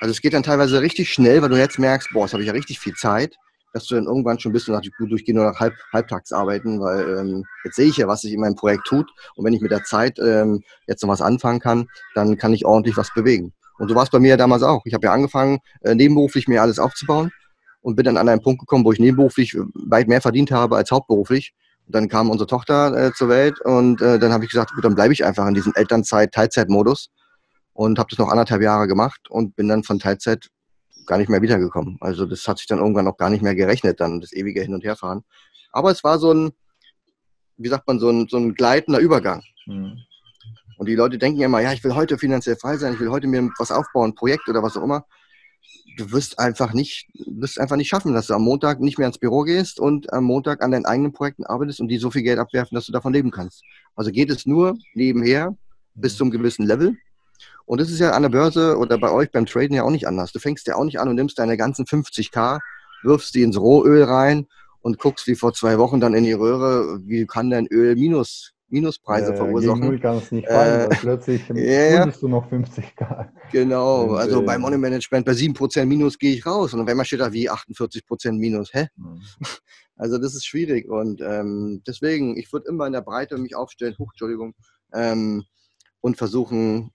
also 0.00 0.10
es 0.10 0.20
geht 0.20 0.34
dann 0.34 0.42
teilweise 0.42 0.80
richtig 0.80 1.12
schnell, 1.12 1.40
weil 1.40 1.48
du 1.48 1.56
jetzt 1.56 1.78
merkst, 1.78 2.10
boah, 2.12 2.24
jetzt 2.24 2.32
habe 2.32 2.42
ich 2.42 2.48
ja 2.48 2.52
richtig 2.52 2.80
viel 2.80 2.94
Zeit, 2.94 3.36
dass 3.72 3.86
du 3.86 3.94
dann 3.94 4.06
irgendwann 4.06 4.38
schon 4.38 4.52
bist 4.52 4.68
und 4.68 4.74
sagst, 4.74 4.90
gut, 4.98 5.12
ich 5.12 5.24
gehe 5.24 5.34
nur 5.34 5.44
noch 5.44 5.60
halb, 5.60 5.74
halbtags 5.92 6.32
arbeiten, 6.32 6.80
weil 6.80 7.18
ähm, 7.18 7.44
jetzt 7.64 7.76
sehe 7.76 7.86
ich 7.86 7.98
ja, 7.98 8.08
was 8.08 8.22
sich 8.22 8.32
in 8.32 8.40
meinem 8.40 8.56
Projekt 8.56 8.86
tut. 8.86 9.10
Und 9.36 9.44
wenn 9.44 9.52
ich 9.52 9.60
mit 9.60 9.70
der 9.70 9.84
Zeit 9.84 10.18
ähm, 10.18 10.62
jetzt 10.86 11.02
noch 11.02 11.10
was 11.10 11.20
anfangen 11.20 11.60
kann, 11.60 11.86
dann 12.14 12.36
kann 12.36 12.52
ich 12.52 12.64
ordentlich 12.64 12.96
was 12.96 13.12
bewegen. 13.14 13.52
Und 13.78 13.88
so 13.88 13.94
war 13.94 14.02
es 14.02 14.10
bei 14.10 14.18
mir 14.18 14.30
ja 14.30 14.36
damals 14.36 14.62
auch. 14.62 14.82
Ich 14.84 14.94
habe 14.94 15.06
ja 15.06 15.12
angefangen, 15.12 15.58
äh, 15.82 15.94
nebenberuflich 15.94 16.48
mir 16.48 16.62
alles 16.62 16.78
aufzubauen 16.78 17.30
und 17.80 17.96
bin 17.96 18.04
dann 18.04 18.16
an 18.16 18.28
einen 18.28 18.42
Punkt 18.42 18.60
gekommen, 18.60 18.84
wo 18.84 18.92
ich 18.92 18.98
nebenberuflich 18.98 19.56
weit 19.74 20.08
mehr 20.08 20.20
verdient 20.20 20.50
habe 20.50 20.76
als 20.76 20.90
hauptberuflich. 20.90 21.54
Und 21.86 21.94
dann 21.94 22.08
kam 22.08 22.30
unsere 22.30 22.46
Tochter 22.46 23.06
äh, 23.06 23.12
zur 23.12 23.28
Welt 23.28 23.60
und 23.60 24.02
äh, 24.02 24.18
dann 24.18 24.32
habe 24.32 24.44
ich 24.44 24.50
gesagt, 24.50 24.74
gut, 24.74 24.84
dann 24.84 24.94
bleibe 24.94 25.12
ich 25.12 25.24
einfach 25.24 25.46
in 25.46 25.54
diesem 25.54 25.72
Elternzeit-Teilzeitmodus 25.74 27.10
und 27.72 27.98
habe 27.98 28.08
das 28.10 28.18
noch 28.18 28.28
anderthalb 28.28 28.62
Jahre 28.62 28.86
gemacht 28.86 29.30
und 29.30 29.56
bin 29.56 29.68
dann 29.68 29.82
von 29.82 29.98
Teilzeit 29.98 30.50
gar 31.06 31.18
nicht 31.18 31.28
mehr 31.28 31.42
wiedergekommen. 31.42 31.98
Also 32.00 32.26
das 32.26 32.46
hat 32.46 32.58
sich 32.58 32.66
dann 32.66 32.78
irgendwann 32.78 33.08
auch 33.08 33.16
gar 33.16 33.30
nicht 33.30 33.42
mehr 33.42 33.54
gerechnet, 33.54 34.00
dann 34.00 34.20
das 34.20 34.32
ewige 34.32 34.62
Hin- 34.62 34.74
und 34.74 34.84
Herfahren. 34.84 35.24
Aber 35.72 35.90
es 35.90 36.04
war 36.04 36.18
so 36.18 36.32
ein, 36.32 36.50
wie 37.56 37.68
sagt 37.68 37.86
man, 37.86 37.98
so 37.98 38.10
ein, 38.10 38.26
so 38.28 38.38
ein 38.38 38.54
gleitender 38.54 39.00
Übergang. 39.00 39.42
Mhm. 39.66 39.98
Und 40.78 40.88
die 40.88 40.94
Leute 40.94 41.18
denken 41.18 41.40
ja 41.40 41.46
immer, 41.46 41.60
ja, 41.60 41.72
ich 41.72 41.84
will 41.84 41.94
heute 41.94 42.16
finanziell 42.16 42.56
frei 42.56 42.76
sein, 42.76 42.94
ich 42.94 43.00
will 43.00 43.10
heute 43.10 43.26
mir 43.26 43.50
was 43.58 43.70
aufbauen, 43.70 44.10
ein 44.10 44.14
Projekt 44.14 44.48
oder 44.48 44.62
was 44.62 44.76
auch 44.76 44.82
immer 44.82 45.04
du 45.96 46.12
wirst 46.12 46.38
einfach 46.38 46.72
nicht, 46.72 47.08
wirst 47.26 47.60
einfach 47.60 47.76
nicht 47.76 47.88
schaffen, 47.88 48.14
dass 48.14 48.26
du 48.26 48.34
am 48.34 48.42
Montag 48.42 48.80
nicht 48.80 48.98
mehr 48.98 49.06
ins 49.06 49.18
Büro 49.18 49.42
gehst 49.42 49.78
und 49.78 50.12
am 50.12 50.24
Montag 50.24 50.62
an 50.62 50.70
deinen 50.70 50.86
eigenen 50.86 51.12
Projekten 51.12 51.44
arbeitest 51.44 51.80
und 51.80 51.88
die 51.88 51.98
so 51.98 52.10
viel 52.10 52.22
Geld 52.22 52.38
abwerfen, 52.38 52.74
dass 52.74 52.86
du 52.86 52.92
davon 52.92 53.12
leben 53.12 53.30
kannst. 53.30 53.62
Also 53.94 54.10
geht 54.10 54.30
es 54.30 54.46
nur 54.46 54.76
nebenher 54.94 55.56
bis 55.94 56.16
zum 56.16 56.30
gewissen 56.30 56.66
Level. 56.66 56.96
Und 57.70 57.80
das 57.80 57.88
ist 57.88 58.00
ja 58.00 58.10
an 58.10 58.22
der 58.22 58.30
Börse 58.30 58.76
oder 58.78 58.98
bei 58.98 59.12
euch 59.12 59.30
beim 59.30 59.46
Traden 59.46 59.76
ja 59.76 59.84
auch 59.84 59.92
nicht 59.92 60.08
anders. 60.08 60.32
Du 60.32 60.40
fängst 60.40 60.66
ja 60.66 60.74
auch 60.74 60.82
nicht 60.82 60.98
an 60.98 61.08
und 61.08 61.14
nimmst 61.14 61.38
deine 61.38 61.56
ganzen 61.56 61.84
50k, 61.84 62.58
wirfst 63.04 63.32
die 63.36 63.42
ins 63.42 63.60
Rohöl 63.60 64.02
rein 64.02 64.48
und 64.80 64.98
guckst 64.98 65.28
wie 65.28 65.36
vor 65.36 65.52
zwei 65.52 65.78
Wochen 65.78 66.00
dann 66.00 66.14
in 66.14 66.24
die 66.24 66.32
Röhre, 66.32 66.98
wie 67.04 67.26
kann 67.26 67.48
dein 67.48 67.68
Öl 67.68 67.94
minus 67.94 68.54
Minuspreise 68.70 69.34
äh, 69.34 69.36
verursachen. 69.36 69.82
Gegen 69.82 70.00
kann 70.00 70.16
es 70.16 70.32
nicht 70.32 70.48
fallen, 70.48 70.90
äh, 70.90 70.96
plötzlich 70.96 71.48
ja, 71.54 72.06
du 72.06 72.26
noch 72.26 72.50
50k. 72.50 73.28
Genau, 73.52 74.02
Und, 74.02 74.18
also 74.18 74.42
äh, 74.42 74.44
beim 74.44 74.62
Money 74.62 74.76
Management 74.76 75.24
bei 75.24 75.32
7% 75.32 75.84
Minus 75.84 76.18
gehe 76.18 76.34
ich 76.34 76.44
raus. 76.44 76.74
Und 76.74 76.84
wenn 76.88 76.96
man 76.96 77.06
steht 77.06 77.20
da 77.20 77.32
wie 77.32 77.48
48% 77.48 78.32
Minus, 78.32 78.74
hä? 78.74 78.88
Mhm. 78.96 79.22
Also 79.94 80.18
das 80.18 80.34
ist 80.34 80.44
schwierig. 80.44 80.88
Und 80.88 81.20
ähm, 81.20 81.84
deswegen, 81.86 82.36
ich 82.36 82.52
würde 82.52 82.66
immer 82.68 82.88
in 82.88 82.94
der 82.94 83.02
Breite 83.02 83.38
mich 83.38 83.54
aufstellen, 83.54 83.94
hoch, 83.96 84.10
Entschuldigung, 84.12 84.54
ähm, 84.92 85.44
und 86.00 86.16
versuchen, 86.16 86.90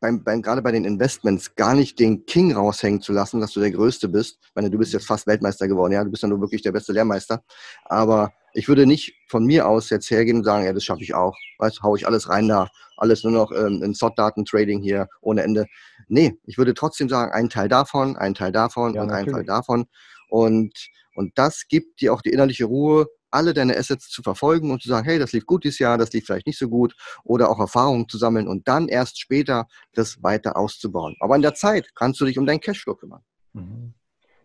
beim, 0.00 0.22
beim, 0.22 0.42
gerade 0.42 0.62
bei 0.62 0.72
den 0.72 0.84
Investments 0.84 1.54
gar 1.54 1.74
nicht 1.74 1.98
den 1.98 2.24
King 2.26 2.52
raushängen 2.52 3.00
zu 3.00 3.12
lassen, 3.12 3.40
dass 3.40 3.52
du 3.52 3.60
der 3.60 3.70
Größte 3.70 4.08
bist. 4.08 4.38
Ich 4.42 4.54
meine, 4.54 4.70
du 4.70 4.78
bist 4.78 4.92
jetzt 4.92 5.06
fast 5.06 5.26
Weltmeister 5.26 5.66
geworden, 5.68 5.92
ja, 5.92 6.04
du 6.04 6.10
bist 6.10 6.22
ja 6.22 6.28
nur 6.28 6.40
wirklich 6.40 6.62
der 6.62 6.72
beste 6.72 6.92
Lehrmeister. 6.92 7.42
Aber 7.84 8.32
ich 8.52 8.68
würde 8.68 8.86
nicht 8.86 9.14
von 9.28 9.44
mir 9.44 9.68
aus 9.68 9.90
jetzt 9.90 10.10
hergehen 10.10 10.38
und 10.38 10.44
sagen, 10.44 10.64
ja, 10.64 10.72
das 10.72 10.84
schaffe 10.84 11.02
ich 11.02 11.14
auch. 11.14 11.36
Weißt, 11.58 11.82
hau 11.82 11.96
ich 11.96 12.06
alles 12.06 12.28
rein 12.28 12.48
da, 12.48 12.68
alles 12.96 13.24
nur 13.24 13.32
noch 13.32 13.52
ähm, 13.52 13.82
in 13.82 13.94
SOT-Daten-Trading 13.94 14.80
hier 14.80 15.08
ohne 15.20 15.42
Ende. 15.42 15.66
Nee, 16.08 16.36
ich 16.44 16.58
würde 16.58 16.74
trotzdem 16.74 17.08
sagen, 17.08 17.32
ein 17.32 17.48
Teil 17.48 17.68
davon, 17.68 18.16
ein 18.16 18.34
Teil 18.34 18.52
davon 18.52 18.94
ja, 18.94 19.02
und 19.02 19.10
ein 19.10 19.26
Teil 19.26 19.44
davon. 19.44 19.86
Und, 20.28 20.72
und 21.14 21.36
das 21.36 21.64
gibt 21.68 22.00
dir 22.00 22.12
auch 22.12 22.22
die 22.22 22.30
innerliche 22.30 22.66
Ruhe, 22.66 23.06
alle 23.30 23.54
deine 23.54 23.76
Assets 23.76 24.08
zu 24.08 24.22
verfolgen 24.22 24.70
und 24.70 24.82
zu 24.82 24.88
sagen, 24.88 25.06
hey, 25.06 25.18
das 25.18 25.32
lief 25.32 25.46
gut 25.46 25.64
dieses 25.64 25.78
Jahr, 25.78 25.98
das 25.98 26.12
lief 26.12 26.26
vielleicht 26.26 26.46
nicht 26.46 26.58
so 26.58 26.68
gut 26.68 26.94
oder 27.24 27.50
auch 27.50 27.58
Erfahrungen 27.58 28.08
zu 28.08 28.18
sammeln 28.18 28.48
und 28.48 28.68
dann 28.68 28.88
erst 28.88 29.20
später 29.20 29.66
das 29.94 30.22
weiter 30.22 30.56
auszubauen. 30.56 31.16
Aber 31.20 31.36
in 31.36 31.42
der 31.42 31.54
Zeit 31.54 31.94
kannst 31.94 32.20
du 32.20 32.24
dich 32.24 32.38
um 32.38 32.46
deinen 32.46 32.60
Cashflow 32.60 32.94
kümmern. 32.94 33.22
Mhm. 33.52 33.94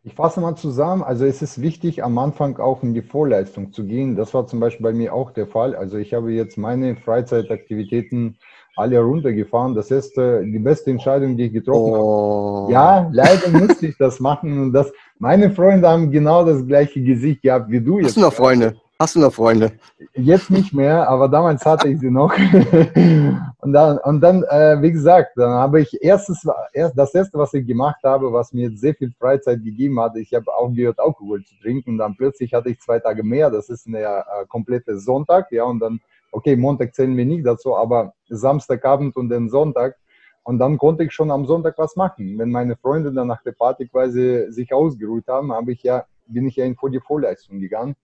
Ich 0.06 0.16
fasse 0.16 0.42
mal 0.42 0.56
zusammen. 0.56 1.02
Also 1.02 1.24
es 1.24 1.42
ist 1.42 1.62
wichtig, 1.62 2.04
am 2.04 2.18
Anfang 2.18 2.58
auch 2.58 2.84
in 2.84 2.94
die 2.94 3.02
Vorleistung 3.02 3.72
zu 3.72 3.86
gehen. 3.86 4.18
Das 4.18 4.34
war 4.34 4.46
zum 4.48 4.60
Beispiel 4.60 4.84
bei 4.84 4.92
mir 4.92 5.14
auch 5.14 5.32
der 5.32 5.48
Fall. 5.48 5.78
Also 5.78 5.98
ich 5.98 6.14
habe 6.14 6.34
jetzt 6.34 6.58
meine 6.58 6.98
Freizeitaktivitäten 6.98 8.38
alle 8.76 9.00
runtergefahren. 9.00 9.76
Das 9.76 9.92
ist 9.92 10.18
äh, 10.18 10.44
die 10.44 10.60
beste 10.60 10.92
Entscheidung, 10.92 11.38
die 11.38 11.46
ich 11.46 11.54
getroffen 11.54 11.94
oh. 11.94 12.64
habe. 12.64 12.72
Ja, 12.72 13.10
leider 13.12 13.50
musste 13.50 13.88
ich 13.88 13.98
das 13.98 14.20
machen. 14.20 14.60
Und 14.60 14.74
das, 14.74 14.92
meine 15.20 15.52
Freunde 15.52 15.88
haben 15.88 16.12
genau 16.12 16.44
das 16.44 16.66
gleiche 16.66 17.02
Gesicht 17.02 17.42
gehabt 17.42 17.70
wie 17.70 17.82
du 17.82 18.00
jetzt. 18.00 18.08
Hast 18.08 18.18
du 18.18 18.22
noch 18.22 18.34
Freunde? 18.34 18.76
Hast 19.00 19.16
du 19.16 19.20
noch 19.20 19.34
Freunde? 19.34 19.74
Jetzt 20.14 20.50
nicht 20.50 20.74
mehr, 20.74 21.10
aber 21.10 21.28
damals 21.28 21.66
hatte 21.66 21.90
ich 21.90 22.00
sie 22.00 22.12
noch. 22.12 22.34
und 23.58 23.74
dann, 23.74 23.98
und 23.98 24.22
dann 24.22 24.44
äh, 24.44 24.82
wie 24.82 24.92
gesagt, 24.92 25.32
dann 25.36 25.52
habe 25.52 25.82
ich 25.82 26.02
erstes, 26.02 26.48
erst, 26.72 26.98
das 26.98 27.14
erste, 27.14 27.38
was 27.38 27.54
ich 27.54 27.66
gemacht 27.66 28.00
habe, 28.04 28.32
was 28.32 28.54
mir 28.54 28.72
sehr 28.78 28.94
viel 28.94 29.12
Freizeit 29.20 29.64
gegeben 29.64 30.00
hat, 30.00 30.16
ich 30.16 30.34
habe 30.34 30.54
aufgehört, 30.54 31.00
Alkohol 31.00 31.44
zu 31.44 31.54
trinken. 31.60 31.92
Und 31.92 31.98
dann 31.98 32.16
plötzlich 32.16 32.54
hatte 32.54 32.70
ich 32.70 32.80
zwei 32.80 33.00
Tage 33.00 33.24
mehr. 33.24 33.50
Das 33.50 33.68
ist 33.68 33.88
eine 33.88 34.00
äh, 34.00 34.24
komplette 34.48 34.98
Sonntag, 34.98 35.52
ja. 35.52 35.64
Und 35.66 35.80
dann, 35.80 36.00
okay, 36.34 36.56
Montag 36.56 36.94
zählen 36.96 37.16
wir 37.16 37.26
nicht 37.26 37.46
dazu, 37.46 37.76
aber 37.76 38.14
Samstagabend 38.28 39.16
und 39.16 39.30
den 39.30 39.50
Sonntag. 39.50 39.98
Und 40.44 40.60
dann 40.60 40.78
konnte 40.78 41.04
ich 41.06 41.14
schon 41.14 41.32
am 41.32 41.46
Sonntag 41.46 41.78
was 41.78 41.96
machen. 41.96 42.38
Wenn 42.38 42.52
meine 42.52 42.76
Freunde 42.76 43.14
dann 43.14 43.28
nach 43.28 43.42
der 43.44 43.54
Party 43.54 43.88
quasi 43.88 44.48
sich 44.50 44.74
ausgeruht 44.74 45.28
haben, 45.28 45.54
habe 45.54 45.72
ich 45.72 45.84
ja, 45.84 46.06
bin 46.28 46.48
ich 46.48 46.58
ja 46.58 46.66
in 46.66 46.76
die 46.92 47.00
Vorleistung 47.00 47.60
gegangen 47.60 47.96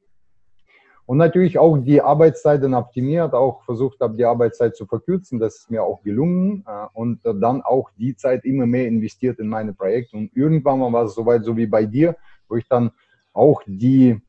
und 1.09 1.17
natürlich 1.17 1.57
auch 1.57 1.75
die 1.79 2.03
Arbeitszeiten 2.03 2.75
optimiert, 2.75 3.33
auch 3.33 3.63
versucht 3.63 3.99
habe, 3.99 4.15
die 4.15 4.25
Arbeitszeit 4.25 4.75
zu 4.75 4.85
verkürzen. 4.85 5.39
Das 5.39 5.55
ist 5.55 5.71
mir 5.71 5.81
auch 5.81 6.03
gelungen. 6.03 6.63
Äh, 6.67 6.85
und 6.93 7.21
dann 7.23 7.63
auch 7.63 7.89
die 7.97 8.15
Zeit 8.15 8.45
immer 8.45 8.67
mehr 8.67 8.85
investiert 8.85 9.39
in 9.39 9.47
meine 9.47 9.73
Projekte. 9.73 10.17
Und 10.17 10.29
irgendwann 10.35 10.77
mal 10.77 10.93
war 10.93 11.05
es 11.05 11.15
soweit, 11.15 11.43
so 11.43 11.57
wie 11.57 11.65
bei 11.65 11.87
dir, 11.87 12.15
wo 12.47 12.57
ich 12.57 12.67
dann 12.67 12.91
auch 13.33 13.63
die, 13.65 14.21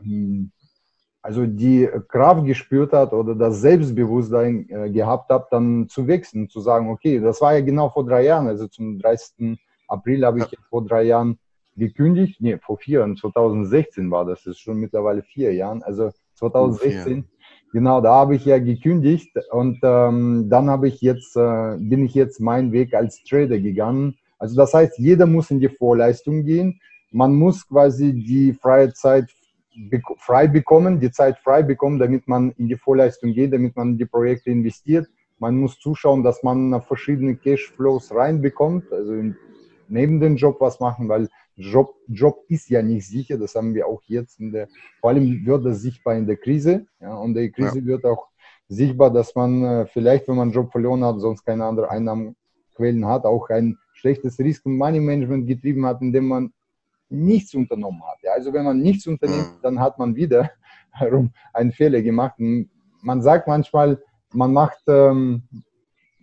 ähm, 0.00 0.52
also 1.24 1.46
die 1.46 1.88
Kraft 2.08 2.44
gespürt 2.44 2.92
hat 2.92 3.14
oder 3.14 3.34
das 3.34 3.62
Selbstbewusstsein 3.62 4.68
äh, 4.68 4.90
gehabt 4.90 5.30
habe, 5.30 5.46
dann 5.50 5.88
zu 5.88 6.06
wechseln, 6.06 6.50
zu 6.50 6.60
sagen, 6.60 6.90
okay, 6.90 7.18
das 7.18 7.40
war 7.40 7.54
ja 7.54 7.62
genau 7.62 7.88
vor 7.88 8.04
drei 8.04 8.24
Jahren, 8.24 8.46
also 8.46 8.68
zum 8.68 8.98
30. 8.98 9.58
April 9.88 10.26
habe 10.26 10.40
ich 10.40 10.50
ja. 10.50 10.58
vor 10.68 10.84
drei 10.84 11.04
Jahren 11.04 11.38
gekündigt, 11.76 12.42
nee, 12.42 12.58
vor 12.58 12.76
vier 12.76 12.98
Jahren, 12.98 13.16
2016 13.16 14.10
war 14.10 14.26
das, 14.26 14.40
das 14.44 14.56
ist 14.56 14.60
schon 14.60 14.76
mittlerweile 14.76 15.22
vier 15.22 15.54
Jahren, 15.54 15.82
also 15.82 16.10
2016, 16.34 17.24
oh, 17.26 17.46
genau, 17.72 18.02
da 18.02 18.16
habe 18.16 18.36
ich 18.36 18.44
ja 18.44 18.58
gekündigt 18.58 19.34
und 19.50 19.78
ähm, 19.82 20.48
dann 20.50 20.68
habe 20.68 20.88
ich 20.88 21.00
jetzt, 21.00 21.36
äh, 21.36 21.78
bin 21.78 22.04
ich 22.04 22.12
jetzt 22.12 22.38
meinen 22.38 22.70
Weg 22.72 22.92
als 22.92 23.24
Trader 23.24 23.58
gegangen. 23.58 24.18
Also 24.38 24.56
das 24.56 24.74
heißt, 24.74 24.98
jeder 24.98 25.24
muss 25.24 25.50
in 25.50 25.60
die 25.60 25.70
Vorleistung 25.70 26.44
gehen, 26.44 26.80
man 27.12 27.34
muss 27.34 27.66
quasi 27.66 28.12
die 28.12 28.52
freie 28.52 28.92
Zeit 28.92 29.30
frei 30.18 30.46
bekommen, 30.46 31.00
die 31.00 31.10
Zeit 31.10 31.38
frei 31.38 31.62
bekommen, 31.62 31.98
damit 31.98 32.28
man 32.28 32.52
in 32.52 32.68
die 32.68 32.76
Vorleistung 32.76 33.32
geht, 33.32 33.52
damit 33.52 33.76
man 33.76 33.90
in 33.92 33.98
die 33.98 34.06
Projekte 34.06 34.50
investiert. 34.50 35.06
Man 35.38 35.58
muss 35.58 35.78
zuschauen, 35.78 36.22
dass 36.22 36.42
man 36.42 36.80
verschiedene 36.82 37.36
Cashflows 37.36 38.14
reinbekommt, 38.14 38.92
also 38.92 39.12
neben 39.88 40.20
dem 40.20 40.36
Job 40.36 40.60
was 40.60 40.80
machen, 40.80 41.08
weil 41.08 41.28
Job, 41.56 41.94
Job 42.08 42.44
ist 42.48 42.68
ja 42.68 42.82
nicht 42.82 43.06
sicher, 43.06 43.38
das 43.38 43.54
haben 43.54 43.74
wir 43.74 43.86
auch 43.86 44.02
jetzt 44.06 44.40
in 44.40 44.52
der, 44.52 44.68
vor 45.00 45.10
allem 45.10 45.44
wird 45.44 45.64
das 45.64 45.82
sichtbar 45.82 46.14
in 46.14 46.26
der 46.26 46.36
Krise, 46.36 46.86
ja, 47.00 47.14
und 47.14 47.34
der 47.34 47.50
Krise 47.50 47.80
ja. 47.80 47.86
wird 47.86 48.04
auch 48.04 48.28
sichtbar, 48.68 49.12
dass 49.12 49.34
man 49.34 49.62
äh, 49.62 49.86
vielleicht, 49.86 50.28
wenn 50.28 50.36
man 50.36 50.48
einen 50.48 50.52
Job 50.52 50.72
verloren 50.72 51.04
hat, 51.04 51.20
sonst 51.20 51.44
keine 51.44 51.64
anderen 51.64 51.90
Einnahmenquellen 51.90 53.06
hat, 53.06 53.24
auch 53.24 53.50
ein 53.50 53.78
schlechtes 53.92 54.38
Risk- 54.38 54.66
und 54.66 54.76
Money-Management 54.76 55.46
getrieben 55.46 55.86
hat, 55.86 56.00
indem 56.00 56.28
man 56.28 56.52
nichts 57.08 57.54
unternommen 57.54 58.02
hat. 58.02 58.18
Ja, 58.22 58.32
also 58.32 58.52
wenn 58.52 58.64
man 58.64 58.80
nichts 58.80 59.06
unternimmt, 59.06 59.56
mhm. 59.56 59.62
dann 59.62 59.80
hat 59.80 59.98
man 59.98 60.16
wieder 60.16 60.50
einen 61.52 61.72
Fehler 61.72 62.02
gemacht. 62.02 62.34
Man 62.38 63.22
sagt 63.22 63.46
manchmal, 63.46 64.02
man 64.32 64.52
macht, 64.52 64.82
ähm, 64.88 65.42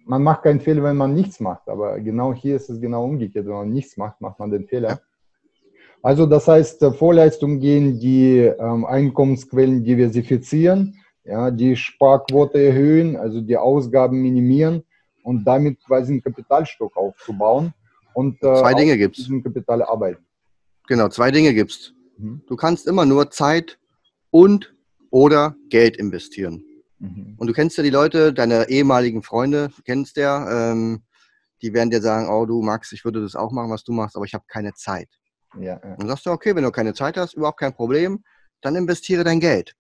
man 0.05 0.23
macht 0.23 0.43
keinen 0.43 0.59
Fehler, 0.59 0.83
wenn 0.83 0.97
man 0.97 1.13
nichts 1.13 1.39
macht. 1.39 1.67
Aber 1.67 1.99
genau 1.99 2.33
hier 2.33 2.55
ist 2.55 2.69
es 2.69 2.79
genau 2.81 3.05
umgekehrt. 3.05 3.45
Wenn 3.45 3.53
man 3.53 3.69
nichts 3.69 3.97
macht, 3.97 4.19
macht 4.21 4.39
man 4.39 4.51
den 4.51 4.67
Fehler. 4.67 4.99
Also 6.03 6.25
das 6.25 6.47
heißt, 6.47 6.81
äh, 6.81 6.91
Vorleistung 6.91 7.59
gehen, 7.59 7.99
die 7.99 8.39
ähm, 8.39 8.85
Einkommensquellen 8.85 9.83
diversifizieren, 9.83 10.95
ja, 11.23 11.51
die 11.51 11.75
Sparquote 11.75 12.59
erhöhen, 12.59 13.15
also 13.15 13.41
die 13.41 13.55
Ausgaben 13.55 14.19
minimieren 14.19 14.83
und 15.23 15.45
damit 15.45 15.83
quasi 15.85 16.13
einen 16.13 16.23
Kapitalstock 16.23 16.97
aufzubauen. 16.97 17.73
Und, 18.13 18.43
äh, 18.43 18.55
zwei 18.55 18.73
Dinge 18.73 18.97
gibt 18.97 19.17
es. 19.17 19.29
Kapital 19.43 19.83
arbeiten. 19.83 20.25
Genau, 20.91 21.07
zwei 21.07 21.31
Dinge 21.31 21.53
gibt 21.53 21.71
es. 21.71 21.93
Mhm. 22.17 22.41
Du 22.47 22.57
kannst 22.57 22.85
immer 22.85 23.05
nur 23.05 23.31
Zeit 23.31 23.79
und 24.29 24.75
oder 25.09 25.55
Geld 25.69 25.95
investieren. 25.95 26.65
Mhm. 26.99 27.35
Und 27.37 27.47
du 27.47 27.53
kennst 27.53 27.77
ja 27.77 27.83
die 27.83 27.89
Leute, 27.89 28.33
deine 28.33 28.67
ehemaligen 28.67 29.23
Freunde, 29.23 29.71
kennst 29.85 30.17
ja, 30.17 30.73
ähm, 30.73 31.03
die 31.61 31.73
werden 31.73 31.91
dir 31.91 32.01
sagen, 32.01 32.27
oh 32.29 32.45
du 32.45 32.61
Max, 32.61 32.91
ich 32.91 33.05
würde 33.05 33.21
das 33.21 33.37
auch 33.37 33.53
machen, 33.53 33.71
was 33.71 33.85
du 33.85 33.93
machst, 33.93 34.17
aber 34.17 34.25
ich 34.25 34.33
habe 34.33 34.43
keine 34.49 34.73
Zeit. 34.73 35.07
Ja, 35.57 35.79
ja. 35.81 35.95
Dann 35.95 36.09
sagst 36.09 36.25
du, 36.25 36.31
okay, 36.31 36.53
wenn 36.57 36.65
du 36.65 36.71
keine 36.71 36.93
Zeit 36.93 37.15
hast, 37.15 37.35
überhaupt 37.35 37.61
kein 37.61 37.73
Problem, 37.73 38.21
dann 38.59 38.75
investiere 38.75 39.23
dein 39.23 39.39
Geld. 39.39 39.73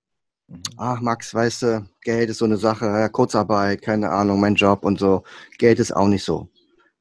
Mhm. 0.47 0.61
Ach, 0.77 1.01
Max, 1.01 1.33
weißt 1.33 1.61
du, 1.63 1.89
Geld 2.03 2.29
ist 2.29 2.37
so 2.37 2.45
eine 2.45 2.55
Sache, 2.55 3.09
Kurzarbeit, 3.11 3.81
keine 3.81 4.11
Ahnung, 4.11 4.39
mein 4.39 4.55
Job 4.55 4.85
und 4.85 4.97
so. 4.97 5.23
Geld 5.57 5.79
ist 5.79 5.93
auch 5.93 6.07
nicht 6.07 6.23
so. 6.23 6.47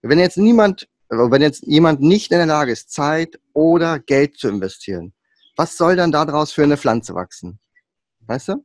Wenn 0.02 0.18
jetzt 0.18 0.36
niemand, 0.36 0.88
wenn 1.10 1.42
jetzt 1.42 1.64
jemand 1.66 2.00
nicht 2.00 2.30
in 2.30 2.38
der 2.38 2.46
Lage 2.46 2.72
ist, 2.72 2.92
Zeit 2.92 3.40
oder 3.52 3.98
Geld 3.98 4.38
zu 4.38 4.48
investieren, 4.48 5.12
was 5.56 5.76
soll 5.76 5.96
dann 5.96 6.12
daraus 6.12 6.52
für 6.52 6.62
eine 6.62 6.76
Pflanze 6.76 7.14
wachsen? 7.14 7.58
Weißt 8.20 8.48
du? 8.48 8.64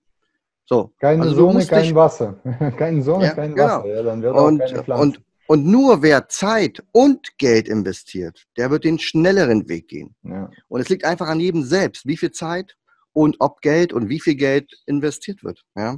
So. 0.66 0.94
Keine 1.00 1.24
also 1.24 1.36
Sonne, 1.36 1.66
kein 1.66 1.94
Wasser. 1.96 2.40
Keine 2.78 3.04
Sonne, 3.04 3.26
ja, 3.26 3.34
kein 3.34 3.54
genau. 3.54 3.68
Wasser. 3.68 3.88
Ja, 3.88 4.04
dann 4.04 4.22
wird 4.22 4.36
und, 4.36 4.62
auch 4.62 4.66
keine 4.66 4.84
Pflanze. 4.84 5.04
Und, 5.04 5.22
und 5.48 5.66
nur 5.66 6.02
wer 6.02 6.28
Zeit 6.28 6.84
und 6.92 7.38
Geld 7.38 7.68
investiert, 7.68 8.46
der 8.58 8.72
wird 8.72 8.84
den 8.84 8.98
schnelleren 8.98 9.70
Weg 9.70 9.88
gehen. 9.88 10.16
Ja. 10.24 10.50
Und 10.68 10.82
es 10.82 10.90
liegt 10.90 11.06
einfach 11.06 11.28
an 11.28 11.40
jedem 11.40 11.64
selbst, 11.64 12.08
wie 12.08 12.18
viel 12.18 12.32
Zeit 12.32 12.76
und 13.14 13.38
ob 13.40 13.62
Geld 13.62 13.94
und 13.94 14.10
wie 14.10 14.20
viel 14.20 14.36
Geld 14.36 14.72
investiert 14.88 15.44
wird. 15.44 15.62
Ja? 15.76 15.98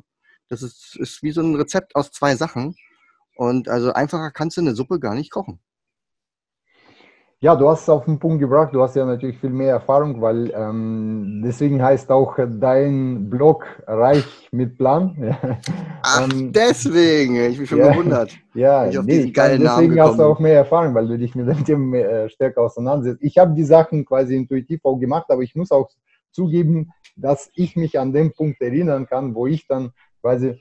Das 0.50 0.62
ist, 0.62 0.98
ist 1.00 1.24
wie 1.24 1.32
so 1.32 1.42
ein 1.42 1.56
Rezept 1.56 1.96
aus 1.96 2.12
zwei 2.12 2.36
Sachen. 2.36 2.76
Und 3.36 3.70
also 3.70 3.94
einfacher 3.94 4.32
kannst 4.32 4.58
du 4.58 4.62
eine 4.62 4.76
Suppe 4.76 5.00
gar 5.00 5.16
nicht 5.16 5.32
kochen. 5.32 5.60
Ja, 7.40 7.56
du 7.56 7.70
hast 7.70 7.84
es 7.84 7.90
auf 7.90 8.06
den 8.06 8.18
Punkt 8.18 8.40
gebracht. 8.40 8.74
Du 8.74 8.82
hast 8.82 8.96
ja 8.96 9.06
natürlich 9.06 9.38
viel 9.38 9.52
mehr 9.52 9.74
Erfahrung, 9.74 10.20
weil 10.22 10.52
ähm, 10.56 11.44
deswegen 11.46 11.84
heißt 11.84 12.10
auch 12.10 12.36
dein 12.36 13.30
Blog 13.30 13.64
Reich 13.86 14.50
mit 14.52 14.76
Plan. 14.76 15.36
Ach, 16.02 16.28
ähm, 16.28 16.52
deswegen. 16.52 17.36
Ich 17.36 17.58
bin 17.58 17.68
schon 17.68 17.78
ja, 17.78 17.92
gewundert. 17.92 18.32
Ja, 18.56 18.90
ich 18.90 19.00
nee, 19.04 19.32
deswegen 19.32 19.64
Namen 19.64 20.00
hast 20.00 20.18
du 20.18 20.24
auch 20.24 20.40
mehr 20.40 20.56
Erfahrung, 20.56 20.96
weil 20.96 21.08
du 21.08 21.16
dich 21.16 21.36
mit 21.36 21.48
dem 21.48 21.64
Thema 21.64 21.98
äh, 21.98 22.28
stärker 22.28 22.64
auseinandersetzt. 22.64 23.22
Ich 23.22 23.38
habe 23.38 23.54
die 23.54 23.66
Sachen 23.66 24.04
quasi 24.04 24.36
intuitiv 24.36 24.80
auch 24.84 24.98
gemacht, 24.98 25.28
aber 25.30 25.44
ich 25.44 25.56
muss 25.56 25.70
auch 25.70 25.92
zugeben, 26.32 26.90
dass 27.16 27.52
ich 27.54 27.76
mich 27.76 28.00
an 28.00 28.14
den 28.14 28.34
Punkt 28.34 28.60
erinnern 28.64 29.06
kann, 29.06 29.36
wo 29.36 29.46
ich 29.46 29.68
dann 29.68 29.92
quasi, 30.22 30.60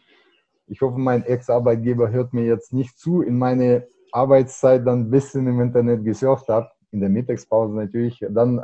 ich 0.66 0.82
hoffe, 0.82 0.98
mein 0.98 1.22
Ex-Arbeitgeber 1.22 2.10
hört 2.10 2.34
mir 2.34 2.44
jetzt 2.44 2.74
nicht 2.74 2.98
zu, 2.98 3.22
in 3.22 3.38
meine 3.38 3.86
Arbeitszeit 4.12 4.86
dann 4.86 5.00
ein 5.00 5.10
bisschen 5.10 5.46
im 5.46 5.60
Internet 5.60 6.04
gesurft 6.04 6.48
habe, 6.48 6.70
in 6.92 7.00
der 7.00 7.10
Mittagspause 7.10 7.74
natürlich, 7.74 8.24
dann 8.30 8.60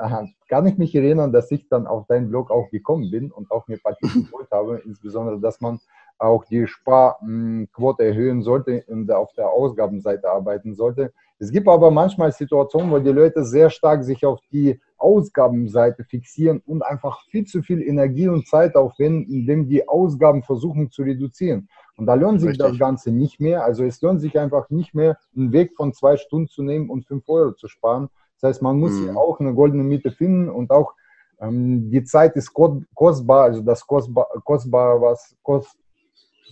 kann 0.49 0.67
ich 0.67 0.79
mich 0.79 0.95
erinnern, 0.95 1.33
dass 1.33 1.51
ich 1.51 1.69
dann 1.69 1.87
auf 1.87 2.07
deinen 2.07 2.29
Blog 2.31 2.51
auch 2.51 2.71
gekommen 2.71 3.11
bin 3.11 3.31
und 3.31 3.51
auch 3.51 3.67
mir 3.69 3.79
Papier 3.79 4.09
geholt 4.09 4.49
habe, 4.53 4.81
insbesondere, 4.85 5.39
dass 5.41 5.61
man 5.61 5.81
auch 6.19 6.45
die 6.45 6.67
Sparquote 6.67 8.05
erhöhen 8.05 8.43
sollte 8.43 8.85
und 8.87 9.11
auf 9.11 9.33
der 9.35 9.51
Ausgabenseite 9.51 10.31
arbeiten 10.31 10.75
sollte. 10.75 11.13
Es 11.39 11.51
gibt 11.51 11.67
aber 11.67 11.91
manchmal 11.91 12.31
Situationen, 12.31 12.91
wo 12.91 12.99
die 13.01 13.11
Leute 13.11 13.45
sehr 13.45 13.69
stark 13.69 14.05
sich 14.05 14.25
auf 14.25 14.39
die 14.53 14.81
Ausgabenseite 14.97 16.05
fixieren 16.05 16.63
und 16.65 16.83
einfach 16.83 17.21
viel 17.29 17.45
zu 17.45 17.63
viel 17.63 17.83
Energie 17.83 18.29
und 18.29 18.47
Zeit 18.47 18.77
aufwenden, 18.77 19.29
indem 19.29 19.69
die 19.69 19.89
Ausgaben 19.89 20.45
versuchen 20.45 20.91
zu 20.93 21.03
reduzieren. 21.03 21.69
Und 21.97 22.07
da 22.07 22.15
lohnt 22.15 22.41
sich 22.41 22.51
Richtig. 22.51 22.69
das 22.69 22.79
Ganze 22.79 23.11
nicht 23.11 23.41
mehr. 23.41 23.65
Also 23.65 23.85
es 23.85 24.01
lohnt 24.01 24.21
sich 24.21 24.39
einfach 24.39 24.71
nicht 24.71 24.95
mehr, 24.95 25.19
einen 25.37 25.53
Weg 25.53 25.75
von 25.77 25.93
zwei 25.93 26.17
Stunden 26.17 26.49
zu 26.49 26.63
nehmen 26.63 26.91
und 26.91 27.07
fünf 27.07 27.29
Euro 27.29 27.53
zu 27.53 27.69
sparen. 27.69 28.09
Das 28.41 28.49
heißt, 28.49 28.63
man 28.63 28.79
muss 28.79 28.93
mhm. 28.93 29.17
auch 29.17 29.39
eine 29.41 29.55
goldene 29.55 29.85
Mitte 29.85 30.11
finden 30.11 30.49
und 30.49 30.71
auch 30.71 30.95
ähm, 31.41 31.91
die 31.91 32.05
Zeit 32.05 32.37
ist 32.37 32.53
kostbar, 32.53 33.45
also 33.45 33.61
das 33.63 33.87
kostbar, 33.87 34.27
kostbar 34.45 35.01
was 35.01 35.35
kost, 35.43 35.77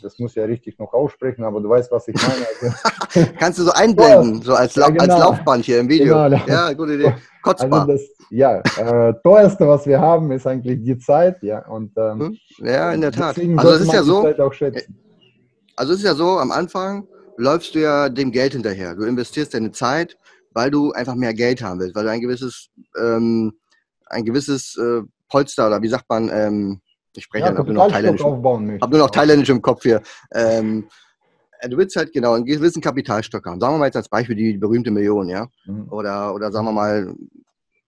das 0.02 0.18
muss 0.18 0.34
ja 0.34 0.44
richtig 0.44 0.78
noch 0.78 0.92
aussprechen, 0.92 1.44
aber 1.44 1.60
du 1.60 1.68
weißt, 1.68 1.92
was 1.92 2.08
ich 2.08 2.16
meine. 2.16 2.46
Also, 2.62 3.30
Kannst 3.38 3.58
du 3.58 3.64
so 3.64 3.72
einblenden, 3.72 4.42
so 4.42 4.54
als, 4.54 4.76
La 4.76 4.86
ja, 4.86 4.92
genau. 4.92 5.14
als 5.14 5.22
Laufband 5.22 5.64
hier 5.64 5.80
im 5.80 5.88
Video. 5.88 6.14
Genau. 6.24 6.42
Ja, 6.46 6.72
gute 6.72 6.94
Idee. 6.94 7.14
Kotzbar. 7.42 7.82
Also 7.82 7.92
das, 7.92 8.02
ja, 8.30 8.60
äh, 8.78 9.14
teuerste, 9.22 9.66
was 9.68 9.86
wir 9.86 10.00
haben, 10.00 10.30
ist 10.32 10.46
eigentlich 10.46 10.82
die 10.82 10.98
Zeit, 10.98 11.42
ja. 11.42 11.66
Und, 11.66 11.92
ähm, 11.96 12.20
hm? 12.20 12.66
ja, 12.66 12.92
in 12.92 13.00
der 13.00 13.12
Tat. 13.12 13.38
Also 13.56 13.70
es 13.70 13.80
ist 13.82 13.92
ja 13.92 14.02
so. 14.02 14.26
Also 15.80 15.94
es 15.94 16.00
ist 16.00 16.04
ja 16.04 16.14
so, 16.14 16.38
am 16.38 16.52
Anfang 16.52 17.08
läufst 17.38 17.74
du 17.74 17.78
ja 17.78 18.10
dem 18.10 18.32
Geld 18.32 18.52
hinterher. 18.52 18.94
Du 18.94 19.04
investierst 19.04 19.54
deine 19.54 19.72
Zeit, 19.72 20.18
weil 20.52 20.70
du 20.70 20.92
einfach 20.92 21.14
mehr 21.14 21.32
Geld 21.32 21.62
haben 21.62 21.80
willst, 21.80 21.94
weil 21.94 22.04
du 22.04 22.10
ein 22.10 22.20
gewisses, 22.20 22.68
ähm, 23.00 23.54
ein 24.04 24.26
gewisses 24.26 24.76
äh, 24.76 25.00
Polster 25.30 25.68
oder 25.68 25.80
wie 25.80 25.88
sagt 25.88 26.04
man, 26.10 26.28
ähm, 26.30 26.82
ich 27.16 27.24
spreche 27.24 27.46
ja, 27.46 27.52
nur 27.52 27.64
noch 27.64 27.88
Thailändisch. 27.88 28.22
Habe 28.22 28.90
nur 28.90 29.06
noch 29.06 29.10
Thailändisch 29.10 29.48
im 29.48 29.62
Kopf 29.62 29.82
hier. 29.82 30.02
Ähm, 30.34 30.86
äh, 31.60 31.68
du 31.70 31.78
willst 31.78 31.96
halt 31.96 32.12
genau 32.12 32.34
einen 32.34 32.44
gewissen 32.44 32.82
Kapitalstock 32.82 33.46
haben. 33.46 33.58
Sagen 33.58 33.72
wir 33.72 33.78
mal 33.78 33.86
jetzt 33.86 33.96
als 33.96 34.10
Beispiel 34.10 34.36
die 34.36 34.58
berühmte 34.58 34.90
Million, 34.90 35.30
ja? 35.30 35.48
Mhm. 35.64 35.90
Oder, 35.90 36.34
oder 36.34 36.52
sagen 36.52 36.66
wir 36.66 36.72
mal 36.72 37.14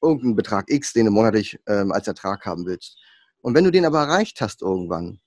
irgendeinen 0.00 0.34
Betrag 0.34 0.64
X, 0.70 0.94
den 0.94 1.04
du 1.04 1.12
monatlich 1.12 1.60
ähm, 1.66 1.92
als 1.92 2.08
Ertrag 2.08 2.46
haben 2.46 2.64
willst. 2.64 2.96
Und 3.42 3.54
wenn 3.54 3.64
du 3.64 3.70
den 3.70 3.84
aber 3.84 4.00
erreicht 4.00 4.40
hast 4.40 4.62
irgendwann, 4.62 5.20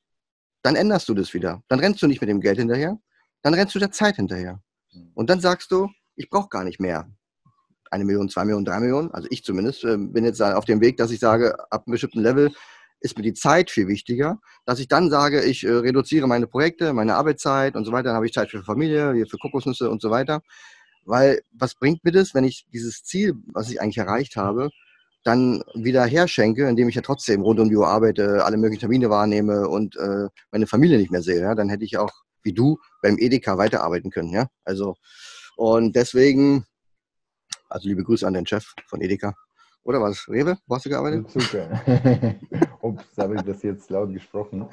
dann 0.65 0.75
änderst 0.75 1.08
du 1.08 1.13
das 1.13 1.36
wieder. 1.36 1.62
Dann 1.67 1.80
rennst 1.80 2.01
du 2.01 2.08
nicht 2.08 2.21
mit 2.21 2.30
dem 2.30 2.41
Geld 2.41 2.58
hinterher, 2.58 2.97
dann 3.43 3.54
rennst 3.54 3.75
du 3.75 3.80
der 3.80 3.91
Zeit 3.91 4.15
hinterher. 4.15 4.60
Mhm. 4.91 5.12
Und 5.13 5.30
dann 5.30 5.39
sagst 5.39 5.69
du, 5.69 5.91
ich 6.15 6.28
brauche 6.28 6.49
gar 6.49 6.63
nicht 6.63 6.80
mehr 6.80 7.08
eine 7.91 8.04
Million, 8.04 8.30
zwei 8.30 8.45
Millionen, 8.45 8.65
drei 8.65 8.80
Millionen. 8.80 9.12
Also 9.12 9.28
ich 9.30 9.43
zumindest 9.43 9.84
äh, 9.84 9.95
bin 9.95 10.25
jetzt 10.25 10.41
auf 10.41 10.65
dem 10.65 10.82
Weg, 10.82 10.97
dass 10.97 11.12
ich 11.12 11.19
sage, 11.19 11.56
ab 11.71 11.84
einem 11.86 11.91
bestimmten 11.91 12.19
Level 12.19 12.51
ist 12.99 13.15
mir 13.15 13.21
die 13.21 13.36
Zeit 13.36 13.69
viel 13.69 13.88
wichtiger, 13.88 14.39
dass 14.65 14.80
ich 14.80 14.88
dann 14.88 15.12
sage, 15.12 15.43
ich 15.43 15.63
äh, 15.63 15.69
reduziere 15.69 16.25
meine 16.25 16.47
Projekte, 16.47 16.93
meine 16.93 17.15
Arbeitszeit 17.15 17.75
und 17.75 17.86
so 17.86 17.91
weiter, 17.91 18.06
dann 18.06 18.15
habe 18.15 18.25
ich 18.25 18.34
Zeit 18.34 18.49
für 18.49 18.63
Familie, 18.63 19.28
für 19.28 19.38
Kokosnüsse 19.38 19.91
und 19.91 20.01
so 20.01 20.10
weiter. 20.10 20.41
Weil 21.04 21.43
was 21.51 21.75
bringt 21.75 22.04
mir 22.04 22.12
das, 22.12 22.34
wenn 22.34 22.43
ich 22.43 22.65
dieses 22.73 23.04
Ziel, 23.04 23.36
was 23.54 23.69
ich 23.69 23.80
eigentlich 23.80 23.99
erreicht 23.99 24.36
habe, 24.36 24.71
dann 25.26 25.64
wieder 25.74 26.06
herschenke, 26.06 26.70
indem 26.70 26.88
ich 26.88 26.96
ja 26.96 27.02
trotzdem 27.02 27.42
rund 27.42 27.60
um 27.60 27.68
die 27.68 27.76
Uhr 27.76 27.88
arbeite, 27.88 28.46
alle 28.46 28.58
möglichen 28.58 28.82
Termine 28.82 29.10
wahrnehme 29.10 29.68
und 29.68 29.96
äh, 29.98 30.28
meine 30.52 30.68
Familie 30.68 31.00
nicht 31.00 31.12
mehr 31.12 31.24
sehe. 31.24 31.42
Ja? 31.42 31.56
Dann 31.56 31.68
hätte 31.68 31.84
ich 31.84 31.98
auch, 31.98 32.12
wie 32.44 32.54
du, 32.54 32.78
beim 33.02 33.18
Edeka 33.18 33.58
weiterarbeiten 33.58 34.12
können. 34.12 34.30
Ja? 34.30 34.48
Also, 34.64 34.96
und 35.58 35.96
deswegen, 35.96 36.66
also 37.70 37.90
liebe 37.90 38.04
Grüße 38.04 38.26
an 38.26 38.36
den 38.36 38.46
Chef 38.46 38.74
von 38.88 39.02
Edeka. 39.02 39.34
Oder 39.84 40.00
was? 40.00 40.28
Rewe? 40.30 40.58
Wo 40.68 40.76
hast 40.76 40.86
du 40.86 40.90
gearbeitet? 40.90 41.30
Super. 41.32 41.82
Ups, 42.82 43.06
habe 43.18 43.36
ich 43.36 43.42
das 43.42 43.64
jetzt 43.64 43.90
laut 43.90 44.14
gesprochen. 44.14 44.68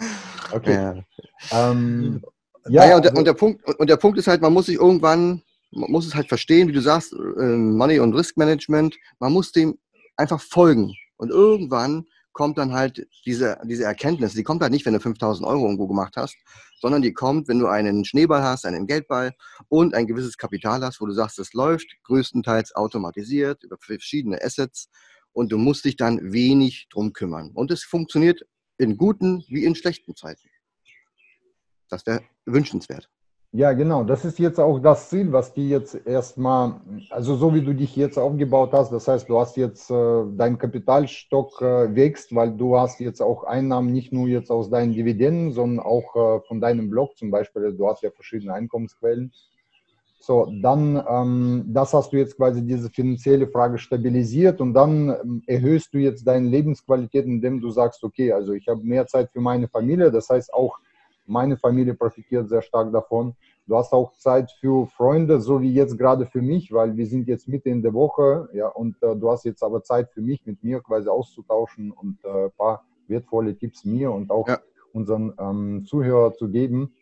Okay. 0.53 1.03
Ja, 1.51 1.71
ähm, 1.71 2.23
ja, 2.69 2.89
ja 2.89 2.97
und, 2.97 3.05
der, 3.05 3.13
also, 3.13 3.21
und, 3.21 3.25
der 3.25 3.35
Punkt, 3.35 3.79
und 3.79 3.89
der 3.89 3.97
Punkt 3.97 4.19
ist 4.19 4.27
halt, 4.27 4.43
man 4.43 4.53
muss 4.53 4.67
sich 4.67 4.77
irgendwann, 4.77 5.43
man 5.71 5.91
muss 5.91 6.07
es 6.07 6.15
halt 6.15 6.29
verstehen, 6.29 6.69
wie 6.69 6.73
du 6.73 6.83
sagst, 6.83 7.15
äh, 7.15 7.17
Money 7.17 8.01
und 8.01 8.15
Risk 8.15 8.37
Management, 8.37 8.99
man 9.19 9.33
muss 9.33 9.53
dem 9.53 9.79
einfach 10.17 10.41
folgen. 10.41 10.95
Und 11.17 11.31
irgendwann 11.31 12.07
kommt 12.33 12.59
dann 12.59 12.73
halt 12.73 13.07
diese, 13.27 13.59
diese 13.65 13.85
Erkenntnis, 13.85 14.35
die 14.35 14.43
kommt 14.43 14.63
halt 14.63 14.73
nicht, 14.73 14.87
wenn 14.87 14.95
du 14.95 15.01
5000 15.01 15.47
Euro 15.47 15.65
irgendwo 15.65 15.87
gemacht 15.87 16.15
hast, 16.17 16.37
sondern 16.81 17.03
die 17.03 17.13
kommt, 17.13 17.49
wenn 17.49 17.59
du 17.59 17.67
einen 17.67 18.05
Schneeball 18.05 18.43
hast, 18.43 18.65
einen 18.65 18.87
Geldball 18.87 19.33
und 19.69 19.95
ein 19.95 20.07
gewisses 20.07 20.39
Kapital 20.39 20.83
hast, 20.83 21.01
wo 21.01 21.07
du 21.07 21.13
sagst, 21.13 21.39
es 21.39 21.53
läuft 21.53 21.87
größtenteils 22.05 22.75
automatisiert 22.75 23.63
über 23.65 23.77
verschiedene 23.79 24.43
Assets 24.43 24.89
und 25.33 25.53
du 25.53 25.59
musst 25.59 25.85
dich 25.85 25.97
dann 25.97 26.33
wenig 26.33 26.89
drum 26.91 27.13
kümmern. 27.13 27.51
Und 27.53 27.71
es 27.71 27.85
funktioniert 27.85 28.43
in 28.79 28.97
guten 28.97 29.45
wie 29.49 29.65
in 29.65 29.75
schlechten 29.75 30.17
Zeiten. 30.17 30.49
Das 31.89 32.07
wäre 32.07 32.23
wünschenswert. 32.47 33.12
Ja, 33.55 33.73
genau. 33.75 34.03
Das 34.03 34.25
ist 34.25 34.39
jetzt 34.39 34.59
auch 34.59 34.79
das 34.79 35.11
Ziel, 35.11 35.31
was 35.31 35.53
die 35.53 35.69
jetzt 35.69 35.95
erstmal, 36.07 36.81
also 37.11 37.37
so 37.37 37.55
wie 37.55 37.61
du 37.61 37.75
dich 37.75 37.95
jetzt 37.97 38.17
aufgebaut 38.19 38.71
hast, 38.73 38.91
das 38.93 39.07
heißt, 39.07 39.29
du 39.29 39.39
hast 39.39 39.59
jetzt 39.59 39.91
äh, 39.91 40.25
dein 40.39 40.57
Kapitalstock 40.57 41.61
äh, 41.61 41.95
wächst, 41.95 42.35
weil 42.35 42.57
du 42.57 42.79
hast 42.79 42.99
jetzt 43.01 43.21
auch 43.21 43.45
Einnahmen 43.45 43.93
nicht 43.93 44.11
nur 44.11 44.27
jetzt 44.27 44.51
aus 44.51 44.71
deinen 44.71 44.95
Dividenden, 44.95 45.53
sondern 45.53 45.85
auch 45.85 46.17
äh, 46.17 46.41
von 46.49 46.63
deinem 46.63 46.89
Blog 46.89 47.19
zum 47.19 47.31
Beispiel. 47.31 47.75
Du 47.77 47.87
hast 47.89 48.03
ja 48.03 48.11
verschiedene 48.11 48.55
Einkommensquellen. 48.55 49.33
So, 50.21 50.51
dann, 50.63 51.03
ähm, 51.09 51.65
das 51.69 51.93
hast 51.95 52.13
du 52.13 52.17
jetzt 52.17 52.37
quasi 52.37 52.65
diese 52.65 52.91
finanzielle 52.91 53.49
Frage 53.49 53.77
stabilisiert 53.79 54.61
und 54.61 54.73
dann 54.73 55.11
ähm, 55.11 55.43
erhöhst 55.47 55.93
du 55.93 55.99
jetzt 55.99 56.27
deine 56.27 56.49
Lebensqualität, 56.49 57.27
indem 57.27 57.61
du 57.61 57.71
sagst, 57.71 58.05
okay, 58.05 58.33
also 58.33 58.53
ich 58.53 58.69
habe 58.69 58.83
mehr 58.85 59.07
Zeit 59.09 59.31
für 59.33 59.41
meine 59.41 59.69
Familie, 59.69 60.13
das 60.13 60.29
heißt 60.31 60.55
auch 60.55 60.79
meine 61.33 61.57
Familie 61.57 61.95
profitiert 61.95 62.49
sehr 62.49 62.63
stark 62.63 62.93
davon. 62.93 63.35
Du 63.67 63.77
hast 63.77 63.93
auch 63.93 64.13
Zeit 64.17 64.53
für 64.61 64.87
Freunde, 64.87 65.41
so 65.41 65.63
wie 65.63 65.73
jetzt 65.73 65.99
gerade 65.99 66.27
für 66.27 66.43
mich, 66.43 66.73
weil 66.73 66.97
wir 66.97 67.07
sind 67.07 67.27
jetzt 67.27 67.49
mitten 67.49 67.71
in 67.71 67.83
der 67.83 67.95
Woche, 67.95 68.49
ja, 68.53 68.69
und 68.69 69.03
äh, 69.03 69.17
du 69.17 69.31
hast 69.31 69.45
jetzt 69.45 69.63
aber 69.63 69.83
Zeit 69.83 70.11
für 70.11 70.21
mich, 70.21 70.45
mit 70.45 70.63
mir 70.63 70.81
quasi 70.81 71.09
auszutauschen 71.09 71.91
und 71.91 72.19
äh, 72.25 72.45
ein 72.45 72.51
paar 72.57 72.85
wertvolle 73.09 73.57
Tipps 73.57 73.85
mir 73.85 74.13
und 74.13 74.31
auch 74.31 74.47
ja. 74.47 74.59
unseren 74.93 75.33
ähm, 75.39 75.85
Zuhörer 75.87 76.35
zu 76.35 76.49
geben. 76.49 76.95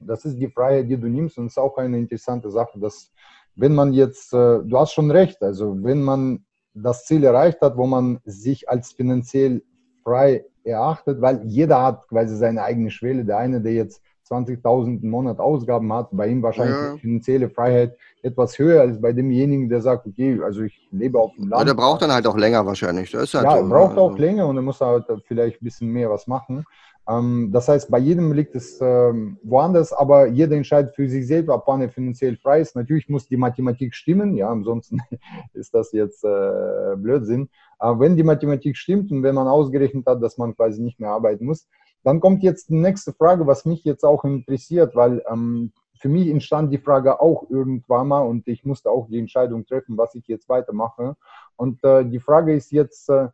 Das 0.00 0.24
ist 0.24 0.38
die 0.38 0.48
Freiheit, 0.48 0.88
die 0.88 0.96
du 0.96 1.08
nimmst 1.08 1.38
und 1.38 1.46
es 1.46 1.52
ist 1.52 1.58
auch 1.58 1.76
eine 1.76 1.98
interessante 1.98 2.50
Sache, 2.50 2.78
dass 2.78 3.12
wenn 3.56 3.74
man 3.74 3.92
jetzt, 3.92 4.32
äh, 4.32 4.60
du 4.62 4.78
hast 4.78 4.92
schon 4.92 5.10
recht, 5.10 5.42
also 5.42 5.76
wenn 5.82 6.02
man 6.02 6.44
das 6.74 7.06
Ziel 7.06 7.24
erreicht 7.24 7.60
hat, 7.60 7.76
wo 7.76 7.86
man 7.86 8.20
sich 8.24 8.68
als 8.68 8.92
finanziell 8.92 9.62
frei 10.02 10.44
erachtet, 10.64 11.20
weil 11.20 11.42
jeder 11.44 11.82
hat 11.82 12.08
quasi 12.08 12.36
seine 12.36 12.62
eigene 12.62 12.90
Schwelle. 12.90 13.24
Der 13.24 13.38
eine, 13.38 13.60
der 13.60 13.72
jetzt 13.72 14.02
20.000 14.30 15.02
im 15.02 15.10
Monat 15.10 15.38
Ausgaben 15.38 15.92
hat, 15.92 16.08
bei 16.12 16.28
ihm 16.28 16.42
wahrscheinlich 16.42 16.76
ja. 16.76 16.96
finanzielle 16.96 17.50
Freiheit 17.50 17.96
etwas 18.22 18.58
höher 18.58 18.80
als 18.80 19.00
bei 19.00 19.12
demjenigen, 19.12 19.68
der 19.68 19.82
sagt, 19.82 20.06
okay, 20.06 20.40
also 20.42 20.62
ich 20.62 20.88
lebe 20.90 21.18
auf 21.18 21.34
dem 21.34 21.48
Land. 21.48 21.60
Ja, 21.60 21.64
der 21.66 21.74
braucht 21.74 22.02
dann 22.02 22.12
halt 22.12 22.26
auch 22.26 22.36
länger 22.36 22.64
wahrscheinlich. 22.64 23.14
Halt 23.14 23.30
ja, 23.32 23.58
so. 23.58 23.68
braucht 23.68 23.98
auch 23.98 24.16
länger 24.16 24.46
und 24.46 24.56
er 24.56 24.62
muss 24.62 24.80
halt 24.80 25.04
vielleicht 25.26 25.60
ein 25.60 25.64
bisschen 25.64 25.88
mehr 25.90 26.10
was 26.10 26.26
machen. 26.26 26.64
Ähm, 27.08 27.50
das 27.52 27.68
heißt, 27.68 27.90
bei 27.90 27.98
jedem 27.98 28.32
liegt 28.32 28.54
es 28.54 28.80
ähm, 28.80 29.38
woanders, 29.42 29.92
aber 29.92 30.26
jeder 30.26 30.56
entscheidet 30.56 30.94
für 30.94 31.08
sich 31.08 31.26
selbst, 31.26 31.50
wann 31.66 31.82
er 31.82 31.90
finanziell 31.90 32.36
frei 32.36 32.60
ist. 32.60 32.76
Natürlich 32.76 33.08
muss 33.08 33.28
die 33.28 33.36
Mathematik 33.36 33.94
stimmen, 33.94 34.36
ja, 34.36 34.48
ansonsten 34.48 35.00
ist 35.54 35.74
das 35.74 35.92
jetzt 35.92 36.24
äh, 36.24 36.96
Blödsinn. 36.96 37.48
Aber 37.78 38.00
wenn 38.00 38.16
die 38.16 38.22
Mathematik 38.22 38.76
stimmt 38.76 39.10
und 39.10 39.22
wenn 39.22 39.34
man 39.34 39.48
ausgerechnet 39.48 40.06
hat, 40.06 40.22
dass 40.22 40.38
man 40.38 40.54
quasi 40.54 40.80
nicht 40.80 41.00
mehr 41.00 41.10
arbeiten 41.10 41.44
muss, 41.44 41.68
dann 42.02 42.20
kommt 42.20 42.42
jetzt 42.42 42.68
die 42.68 42.76
nächste 42.76 43.12
Frage, 43.12 43.46
was 43.46 43.64
mich 43.64 43.84
jetzt 43.84 44.04
auch 44.04 44.24
interessiert, 44.24 44.94
weil 44.94 45.22
ähm, 45.30 45.72
für 45.98 46.08
mich 46.08 46.28
entstand 46.28 46.72
die 46.72 46.78
Frage 46.78 47.20
auch 47.20 47.48
irgendwann 47.48 48.08
mal 48.08 48.20
und 48.20 48.46
ich 48.46 48.64
musste 48.64 48.90
auch 48.90 49.08
die 49.08 49.18
Entscheidung 49.18 49.64
treffen, 49.64 49.96
was 49.96 50.14
ich 50.14 50.26
jetzt 50.26 50.48
weitermache. 50.48 51.16
Und 51.56 51.82
äh, 51.82 52.04
die 52.04 52.20
Frage 52.20 52.54
ist 52.54 52.72
jetzt, 52.72 53.08
äh, 53.08 53.28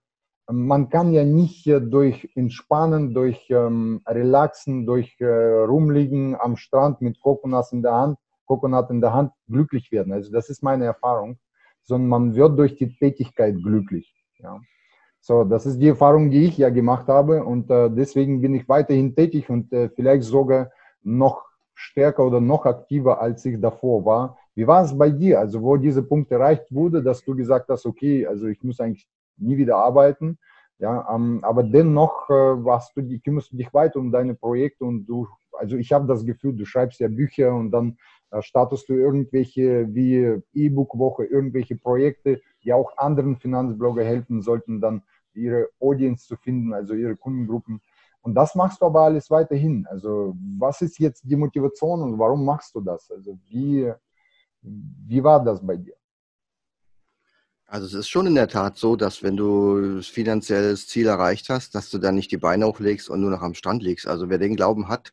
man 0.53 0.89
kann 0.89 1.13
ja 1.13 1.25
nicht 1.25 1.67
durch 1.67 2.31
Entspannen, 2.35 3.15
durch 3.15 3.49
ähm, 3.51 4.01
Relaxen, 4.07 4.87
durch 4.87 5.21
äh, 5.21 5.27
Rumliegen 5.27 6.37
am 6.39 6.57
Strand 6.57 7.01
mit 7.01 7.21
Coconuts 7.21 7.73
in 7.73 7.83
der 7.83 7.93
Hand, 7.93 8.19
Coconut 8.47 8.91
in 8.91 9.01
der 9.01 9.13
Hand 9.13 9.33
glücklich 9.49 9.93
werden. 9.93 10.13
Also 10.13 10.33
das 10.33 10.49
ist 10.49 10.63
meine 10.63 10.85
Erfahrung, 10.85 11.39
sondern 11.83 12.09
man 12.09 12.35
wird 12.35 12.59
durch 12.59 12.77
die 12.77 12.97
Tätigkeit 12.97 13.57
glücklich. 13.63 14.15
Ja. 14.39 14.61
So, 15.21 15.45
das 15.45 15.67
ist 15.67 15.79
die 15.79 15.89
Erfahrung, 15.89 16.31
die 16.31 16.47
ich 16.47 16.57
ja 16.57 16.71
gemacht 16.71 17.07
habe 17.09 17.45
und 17.45 17.71
äh, 17.71 17.91
deswegen 17.91 18.41
bin 18.41 18.55
ich 18.55 18.69
weiterhin 18.69 19.15
tätig 19.15 19.51
und 19.51 19.73
äh, 19.73 19.91
vielleicht 19.91 20.25
sogar 20.25 20.71
noch 21.03 21.45
stärker 21.75 22.27
oder 22.27 22.41
noch 22.41 22.65
aktiver, 22.67 23.21
als 23.21 23.45
ich 23.45 23.61
davor 23.61 24.05
war. 24.05 24.39
Wie 24.55 24.67
war 24.67 24.83
es 24.83 24.97
bei 24.97 25.11
dir? 25.11 25.41
Also, 25.41 25.63
wo 25.63 25.77
dieser 25.77 26.03
Punkt 26.03 26.31
erreicht 26.31 26.67
wurde, 26.71 27.03
dass 27.03 27.23
du 27.25 27.35
gesagt 27.35 27.69
hast, 27.69 27.87
okay, 27.87 28.27
also 28.27 28.47
ich 28.47 28.63
muss 28.63 28.81
eigentlich 28.81 29.07
nie 29.41 29.57
wieder 29.57 29.77
arbeiten. 29.77 30.39
Ja, 30.79 31.15
ähm, 31.15 31.41
aber 31.43 31.63
dennoch 31.63 32.31
äh, 32.31 32.33
warst 32.33 32.97
du, 32.97 33.03
kümmerst 33.21 33.53
du 33.53 33.57
dich 33.57 33.73
weiter 33.75 33.99
um 33.99 34.11
deine 34.11 34.35
Projekte 34.35 34.85
und 34.87 35.05
du, 35.05 35.29
also 35.53 35.77
ich 35.77 35.93
habe 35.93 36.07
das 36.07 36.25
Gefühl, 36.25 36.57
du 36.57 36.65
schreibst 36.65 37.01
ja 37.01 37.09
Bücher 37.09 37.55
und 37.55 37.71
dann 37.71 37.99
äh, 38.31 38.41
startest 38.41 38.89
du 38.89 38.95
irgendwelche 38.95 39.95
wie 39.95 40.41
E-Book-Woche, 40.55 41.25
irgendwelche 41.25 41.77
Projekte, 41.77 42.41
die 42.65 42.73
auch 42.73 42.97
anderen 42.97 43.37
Finanzblogger 43.37 44.05
helfen 44.05 44.41
sollten, 44.41 44.81
dann 44.81 45.03
ihre 45.35 45.69
Audience 45.81 46.27
zu 46.27 46.37
finden, 46.37 46.73
also 46.73 46.95
ihre 46.95 47.17
Kundengruppen. 47.17 47.83
Und 48.23 48.35
das 48.35 48.55
machst 48.55 48.81
du 48.81 48.87
aber 48.87 49.03
alles 49.03 49.31
weiterhin. 49.31 49.87
Also 49.87 50.35
was 50.59 50.81
ist 50.83 50.99
jetzt 50.99 51.23
die 51.25 51.37
Motivation 51.37 52.03
und 52.03 52.19
warum 52.19 52.45
machst 52.45 52.75
du 52.75 52.81
das? 52.81 53.11
Also 53.11 53.39
wie, 53.49 53.93
wie 54.63 55.25
war 55.25 55.43
das 55.45 55.65
bei 55.65 55.77
dir? 55.77 56.00
Also 57.73 57.87
es 57.87 57.95
ist 57.95 58.09
schon 58.09 58.27
in 58.27 58.35
der 58.35 58.49
Tat 58.49 58.79
so, 58.79 58.97
dass 58.97 59.23
wenn 59.23 59.37
du 59.37 60.03
finanzielles 60.03 60.89
Ziel 60.89 61.07
erreicht 61.07 61.49
hast, 61.51 61.73
dass 61.77 61.89
du 61.89 61.99
dann 61.99 62.17
nicht 62.17 62.33
die 62.33 62.37
Beine 62.37 62.67
hochlegst 62.67 63.09
und 63.09 63.21
nur 63.21 63.31
noch 63.31 63.43
am 63.43 63.55
Strand 63.55 63.85
liegst. 63.85 64.09
Also 64.09 64.29
wer 64.29 64.39
den 64.39 64.57
Glauben 64.57 64.89
hat, 64.89 65.13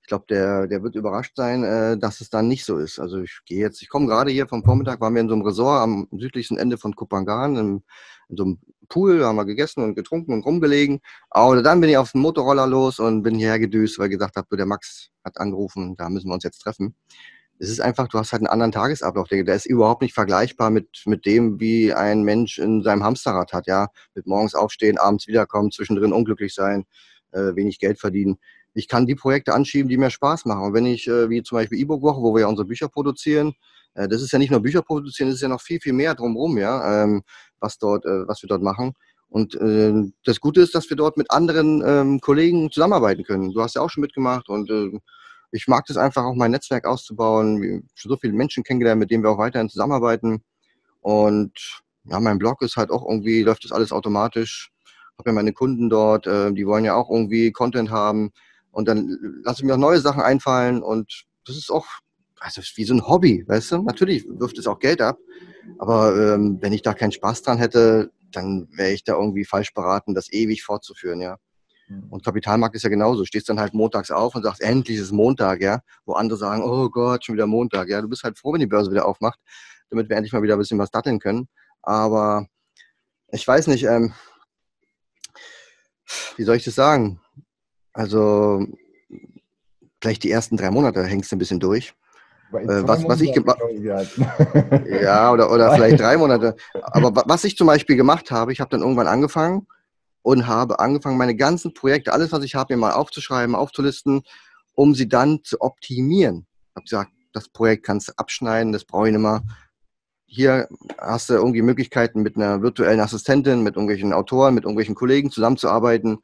ich 0.00 0.06
glaube, 0.06 0.26
der, 0.28 0.68
der 0.68 0.84
wird 0.84 0.94
überrascht 0.94 1.34
sein, 1.34 1.64
äh, 1.64 1.98
dass 1.98 2.20
es 2.20 2.30
dann 2.30 2.46
nicht 2.46 2.64
so 2.64 2.78
ist. 2.78 3.00
Also 3.00 3.20
ich 3.22 3.40
gehe 3.46 3.58
jetzt, 3.58 3.82
ich 3.82 3.88
komme 3.88 4.06
gerade 4.06 4.30
hier 4.30 4.46
vom 4.46 4.62
Vormittag, 4.62 5.00
waren 5.00 5.14
wir 5.14 5.22
in 5.22 5.28
so 5.28 5.34
einem 5.34 5.44
Resort 5.44 5.82
am 5.82 6.06
südlichsten 6.12 6.56
Ende 6.56 6.78
von 6.78 6.94
Kupangan, 6.94 7.56
in, 7.56 7.82
in 8.28 8.36
so 8.36 8.44
einem 8.44 8.60
Pool, 8.88 9.24
haben 9.24 9.36
wir 9.36 9.44
gegessen 9.44 9.82
und 9.82 9.96
getrunken 9.96 10.34
und 10.34 10.44
rumgelegen. 10.44 11.00
Aber 11.30 11.62
dann 11.64 11.80
bin 11.80 11.90
ich 11.90 11.96
auf 11.96 12.12
den 12.12 12.20
Motorroller 12.20 12.68
los 12.68 13.00
und 13.00 13.24
bin 13.24 13.34
hierher 13.34 13.58
gedüst, 13.58 13.98
weil 13.98 14.06
ich 14.06 14.12
gesagt 14.12 14.36
habe, 14.36 14.56
der 14.56 14.66
Max 14.66 15.10
hat 15.24 15.36
angerufen, 15.38 15.96
da 15.96 16.08
müssen 16.08 16.28
wir 16.28 16.34
uns 16.34 16.44
jetzt 16.44 16.60
treffen. 16.60 16.94
Es 17.62 17.70
ist 17.70 17.80
einfach, 17.80 18.08
du 18.08 18.18
hast 18.18 18.32
halt 18.32 18.40
einen 18.40 18.48
anderen 18.48 18.72
Tagesablauf, 18.72 19.28
der 19.28 19.46
ist 19.46 19.66
überhaupt 19.66 20.02
nicht 20.02 20.14
vergleichbar 20.14 20.70
mit, 20.70 20.88
mit 21.06 21.26
dem, 21.26 21.60
wie 21.60 21.92
ein 21.92 22.22
Mensch 22.22 22.58
in 22.58 22.82
seinem 22.82 23.04
Hamsterrad 23.04 23.52
hat, 23.52 23.66
ja. 23.68 23.88
Mit 24.14 24.26
morgens 24.26 24.54
aufstehen, 24.54 24.98
abends 24.98 25.28
wiederkommen, 25.28 25.70
zwischendrin 25.70 26.12
unglücklich 26.12 26.54
sein, 26.54 26.84
äh, 27.30 27.54
wenig 27.54 27.78
Geld 27.78 28.00
verdienen 28.00 28.38
ich 28.74 28.88
kann 28.88 29.06
die 29.06 29.14
Projekte 29.14 29.54
anschieben, 29.54 29.88
die 29.88 29.96
mir 29.96 30.10
Spaß 30.10 30.44
machen. 30.46 30.64
Und 30.64 30.74
wenn 30.74 30.86
ich, 30.86 31.06
äh, 31.06 31.28
wie 31.28 31.42
zum 31.42 31.56
Beispiel 31.56 31.78
E-Book-Woche, 31.80 32.20
wo 32.20 32.34
wir 32.34 32.42
ja 32.42 32.46
unsere 32.46 32.66
Bücher 32.66 32.88
produzieren, 32.88 33.54
äh, 33.94 34.08
das 34.08 34.22
ist 34.22 34.32
ja 34.32 34.38
nicht 34.38 34.50
nur 34.50 34.60
Bücher 34.60 34.82
produzieren, 34.82 35.28
das 35.28 35.36
ist 35.36 35.42
ja 35.42 35.48
noch 35.48 35.60
viel, 35.60 35.80
viel 35.80 35.92
mehr 35.92 36.14
drumherum, 36.14 36.58
ja, 36.58 37.04
ähm, 37.04 37.22
was 37.60 37.78
dort, 37.78 38.04
äh, 38.06 38.26
was 38.26 38.42
wir 38.42 38.48
dort 38.48 38.62
machen. 38.62 38.92
Und 39.28 39.54
äh, 39.54 39.92
das 40.24 40.40
Gute 40.40 40.60
ist, 40.60 40.74
dass 40.74 40.88
wir 40.90 40.96
dort 40.96 41.16
mit 41.16 41.30
anderen 41.30 41.82
ähm, 41.86 42.20
Kollegen 42.20 42.70
zusammenarbeiten 42.70 43.24
können. 43.24 43.52
Du 43.52 43.62
hast 43.62 43.74
ja 43.74 43.82
auch 43.82 43.88
schon 43.88 44.02
mitgemacht 44.02 44.48
und 44.48 44.70
äh, 44.70 44.98
ich 45.52 45.68
mag 45.68 45.84
das 45.86 45.96
einfach 45.96 46.24
auch 46.24 46.34
mein 46.34 46.50
Netzwerk 46.50 46.86
auszubauen. 46.86 47.86
Schon 47.94 48.08
so 48.10 48.16
viele 48.16 48.32
Menschen 48.32 48.64
kennengelernt, 48.64 48.98
mit 48.98 49.10
denen 49.10 49.22
wir 49.22 49.30
auch 49.30 49.38
weiterhin 49.38 49.68
zusammenarbeiten. 49.68 50.42
Und 51.00 51.82
ja, 52.04 52.18
mein 52.20 52.38
Blog 52.38 52.62
ist 52.62 52.76
halt 52.76 52.90
auch 52.90 53.06
irgendwie, 53.08 53.42
läuft 53.42 53.64
das 53.64 53.72
alles 53.72 53.92
automatisch. 53.92 54.70
Habe 55.18 55.30
ja 55.30 55.34
meine 55.34 55.52
Kunden 55.52 55.90
dort, 55.90 56.26
äh, 56.26 56.52
die 56.52 56.66
wollen 56.66 56.84
ja 56.84 56.94
auch 56.94 57.10
irgendwie 57.10 57.52
Content 57.52 57.90
haben. 57.90 58.32
Und 58.70 58.88
dann 58.88 59.18
lasse 59.44 59.60
ich 59.60 59.66
mir 59.66 59.74
auch 59.74 59.78
neue 59.78 60.00
Sachen 60.00 60.22
einfallen 60.22 60.82
und 60.82 61.24
das 61.44 61.56
ist 61.56 61.70
auch 61.70 61.86
also 62.42 62.60
wie 62.74 62.84
so 62.84 62.94
ein 62.94 63.06
Hobby, 63.06 63.44
weißt 63.46 63.72
du? 63.72 63.82
Natürlich 63.82 64.26
wirft 64.28 64.58
es 64.58 64.66
auch 64.66 64.78
Geld 64.78 65.00
ab, 65.00 65.18
aber 65.78 66.34
ähm, 66.34 66.58
wenn 66.60 66.72
ich 66.72 66.82
da 66.82 66.92
keinen 66.92 67.12
Spaß 67.12 67.42
dran 67.42 67.58
hätte, 67.58 68.10
dann 68.32 68.68
wäre 68.72 68.92
ich 68.92 69.04
da 69.04 69.14
irgendwie 69.14 69.44
falsch 69.44 69.72
beraten, 69.74 70.14
das 70.14 70.32
ewig 70.32 70.62
fortzuführen, 70.62 71.20
ja. 71.20 71.36
Mhm. 71.88 72.08
Und 72.10 72.24
Kapitalmarkt 72.24 72.74
ist 72.74 72.82
ja 72.82 72.90
genauso. 72.90 73.20
Du 73.20 73.26
stehst 73.26 73.48
dann 73.48 73.60
halt 73.60 73.74
montags 73.74 74.10
auf 74.10 74.34
und 74.34 74.42
sagst, 74.42 74.60
endlich 74.60 74.98
ist 74.98 75.12
Montag, 75.12 75.60
ja. 75.60 75.80
Wo 76.04 76.14
andere 76.14 76.38
sagen, 76.38 76.62
oh 76.64 76.88
Gott, 76.88 77.24
schon 77.24 77.34
wieder 77.34 77.46
Montag, 77.46 77.88
ja. 77.88 78.00
Du 78.00 78.08
bist 78.08 78.22
halt 78.22 78.38
froh, 78.38 78.52
wenn 78.52 78.60
die 78.60 78.66
Börse 78.66 78.90
wieder 78.90 79.06
aufmacht, 79.06 79.38
damit 79.90 80.08
wir 80.08 80.16
endlich 80.16 80.32
mal 80.32 80.42
wieder 80.42 80.56
ein 80.56 80.58
bisschen 80.58 80.78
was 80.78 80.90
datteln 80.90 81.18
können. 81.18 81.48
Aber 81.82 82.46
ich 83.30 83.46
weiß 83.46 83.66
nicht, 83.68 83.84
ähm, 83.84 84.12
wie 86.36 86.44
soll 86.44 86.56
ich 86.56 86.64
das 86.64 86.74
sagen? 86.74 87.20
Also 87.92 88.66
gleich 90.00 90.18
die 90.18 90.30
ersten 90.30 90.56
drei 90.56 90.70
Monate 90.70 91.04
hängst 91.04 91.30
du 91.32 91.36
ein 91.36 91.38
bisschen 91.38 91.60
durch. 91.60 91.94
Äh, 92.52 92.86
was, 92.86 93.02
was 93.08 93.20
ich 93.22 93.32
gemacht 93.32 93.58
Ja, 95.02 95.32
oder, 95.32 95.50
oder 95.50 95.72
vielleicht 95.74 96.00
drei 96.00 96.16
Monate. 96.16 96.56
Aber 96.82 97.24
was 97.26 97.44
ich 97.44 97.56
zum 97.56 97.66
Beispiel 97.66 97.96
gemacht 97.96 98.30
habe, 98.30 98.52
ich 98.52 98.60
habe 98.60 98.70
dann 98.70 98.80
irgendwann 98.80 99.06
angefangen 99.06 99.66
und 100.22 100.46
habe 100.46 100.78
angefangen, 100.80 101.18
meine 101.18 101.36
ganzen 101.36 101.74
Projekte, 101.74 102.12
alles, 102.12 102.32
was 102.32 102.44
ich 102.44 102.54
habe, 102.54 102.74
mir 102.74 102.80
mal 102.80 102.92
aufzuschreiben, 102.92 103.54
aufzulisten, 103.54 104.22
um 104.74 104.94
sie 104.94 105.08
dann 105.08 105.42
zu 105.42 105.60
optimieren. 105.60 106.46
Ich 106.70 106.76
habe 106.76 106.84
gesagt, 106.84 107.12
das 107.32 107.48
Projekt 107.48 107.84
kannst 107.84 108.08
du 108.08 108.12
abschneiden, 108.16 108.72
das 108.72 108.84
brauche 108.84 109.08
ich 109.08 109.12
nicht 109.12 109.22
mehr. 109.22 109.42
Hier 110.26 110.68
hast 110.98 111.28
du 111.28 111.34
irgendwie 111.34 111.62
Möglichkeiten, 111.62 112.22
mit 112.22 112.36
einer 112.36 112.62
virtuellen 112.62 113.00
Assistentin, 113.00 113.62
mit 113.62 113.76
irgendwelchen 113.76 114.12
Autoren, 114.12 114.54
mit 114.54 114.64
irgendwelchen 114.64 114.94
Kollegen 114.94 115.30
zusammenzuarbeiten 115.30 116.18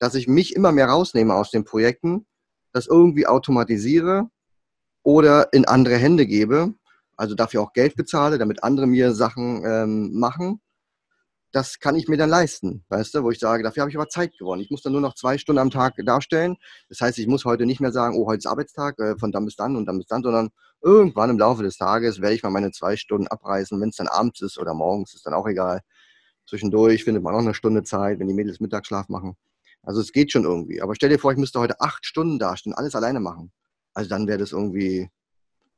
dass 0.00 0.14
ich 0.14 0.26
mich 0.26 0.56
immer 0.56 0.72
mehr 0.72 0.88
rausnehme 0.88 1.34
aus 1.34 1.50
den 1.50 1.64
Projekten, 1.64 2.26
das 2.72 2.86
irgendwie 2.86 3.26
automatisiere 3.26 4.28
oder 5.02 5.52
in 5.52 5.66
andere 5.66 5.96
Hände 5.96 6.26
gebe, 6.26 6.74
also 7.16 7.34
dafür 7.34 7.62
auch 7.62 7.72
Geld 7.74 7.94
bezahle, 7.96 8.38
damit 8.38 8.64
andere 8.64 8.86
mir 8.86 9.14
Sachen 9.14 9.62
ähm, 9.64 10.18
machen. 10.18 10.60
Das 11.52 11.80
kann 11.80 11.96
ich 11.96 12.06
mir 12.06 12.16
dann 12.16 12.30
leisten, 12.30 12.84
weißt 12.90 13.14
du, 13.14 13.24
wo 13.24 13.30
ich 13.30 13.40
sage, 13.40 13.64
dafür 13.64 13.80
habe 13.80 13.90
ich 13.90 13.96
aber 13.96 14.08
Zeit 14.08 14.38
gewonnen. 14.38 14.62
Ich 14.62 14.70
muss 14.70 14.82
dann 14.82 14.92
nur 14.92 15.00
noch 15.00 15.14
zwei 15.14 15.36
Stunden 15.36 15.58
am 15.58 15.70
Tag 15.70 15.94
darstellen. 16.04 16.56
Das 16.88 17.00
heißt, 17.00 17.18
ich 17.18 17.26
muss 17.26 17.44
heute 17.44 17.66
nicht 17.66 17.80
mehr 17.80 17.90
sagen, 17.90 18.16
oh, 18.16 18.26
heute 18.26 18.38
ist 18.38 18.46
Arbeitstag, 18.46 18.98
äh, 19.00 19.18
von 19.18 19.32
dann 19.32 19.44
bis 19.44 19.56
dann 19.56 19.74
und 19.74 19.86
dann 19.86 19.98
bis 19.98 20.06
dann, 20.06 20.22
sondern 20.22 20.50
irgendwann 20.80 21.30
im 21.30 21.38
Laufe 21.38 21.62
des 21.62 21.76
Tages 21.76 22.20
werde 22.20 22.34
ich 22.36 22.42
mal 22.42 22.50
meine 22.50 22.70
zwei 22.70 22.96
Stunden 22.96 23.26
abreißen. 23.26 23.80
Wenn 23.80 23.88
es 23.88 23.96
dann 23.96 24.06
abends 24.06 24.40
ist 24.42 24.58
oder 24.58 24.74
morgens, 24.74 25.14
ist 25.14 25.26
dann 25.26 25.34
auch 25.34 25.48
egal. 25.48 25.80
Zwischendurch 26.46 27.04
findet 27.04 27.22
man 27.22 27.34
auch 27.34 27.40
eine 27.40 27.54
Stunde 27.54 27.82
Zeit, 27.82 28.18
wenn 28.18 28.28
die 28.28 28.34
Mädels 28.34 28.60
Mittagsschlaf 28.60 29.08
machen. 29.08 29.36
Also 29.82 30.00
es 30.00 30.12
geht 30.12 30.30
schon 30.32 30.44
irgendwie. 30.44 30.82
Aber 30.82 30.94
stell 30.94 31.08
dir 31.08 31.18
vor, 31.18 31.32
ich 31.32 31.38
müsste 31.38 31.58
heute 31.58 31.80
acht 31.80 32.04
Stunden 32.04 32.38
dastehen, 32.38 32.74
alles 32.74 32.94
alleine 32.94 33.20
machen. 33.20 33.50
Also 33.94 34.08
dann 34.08 34.26
wäre 34.26 34.38
das 34.38 34.52
irgendwie, 34.52 35.10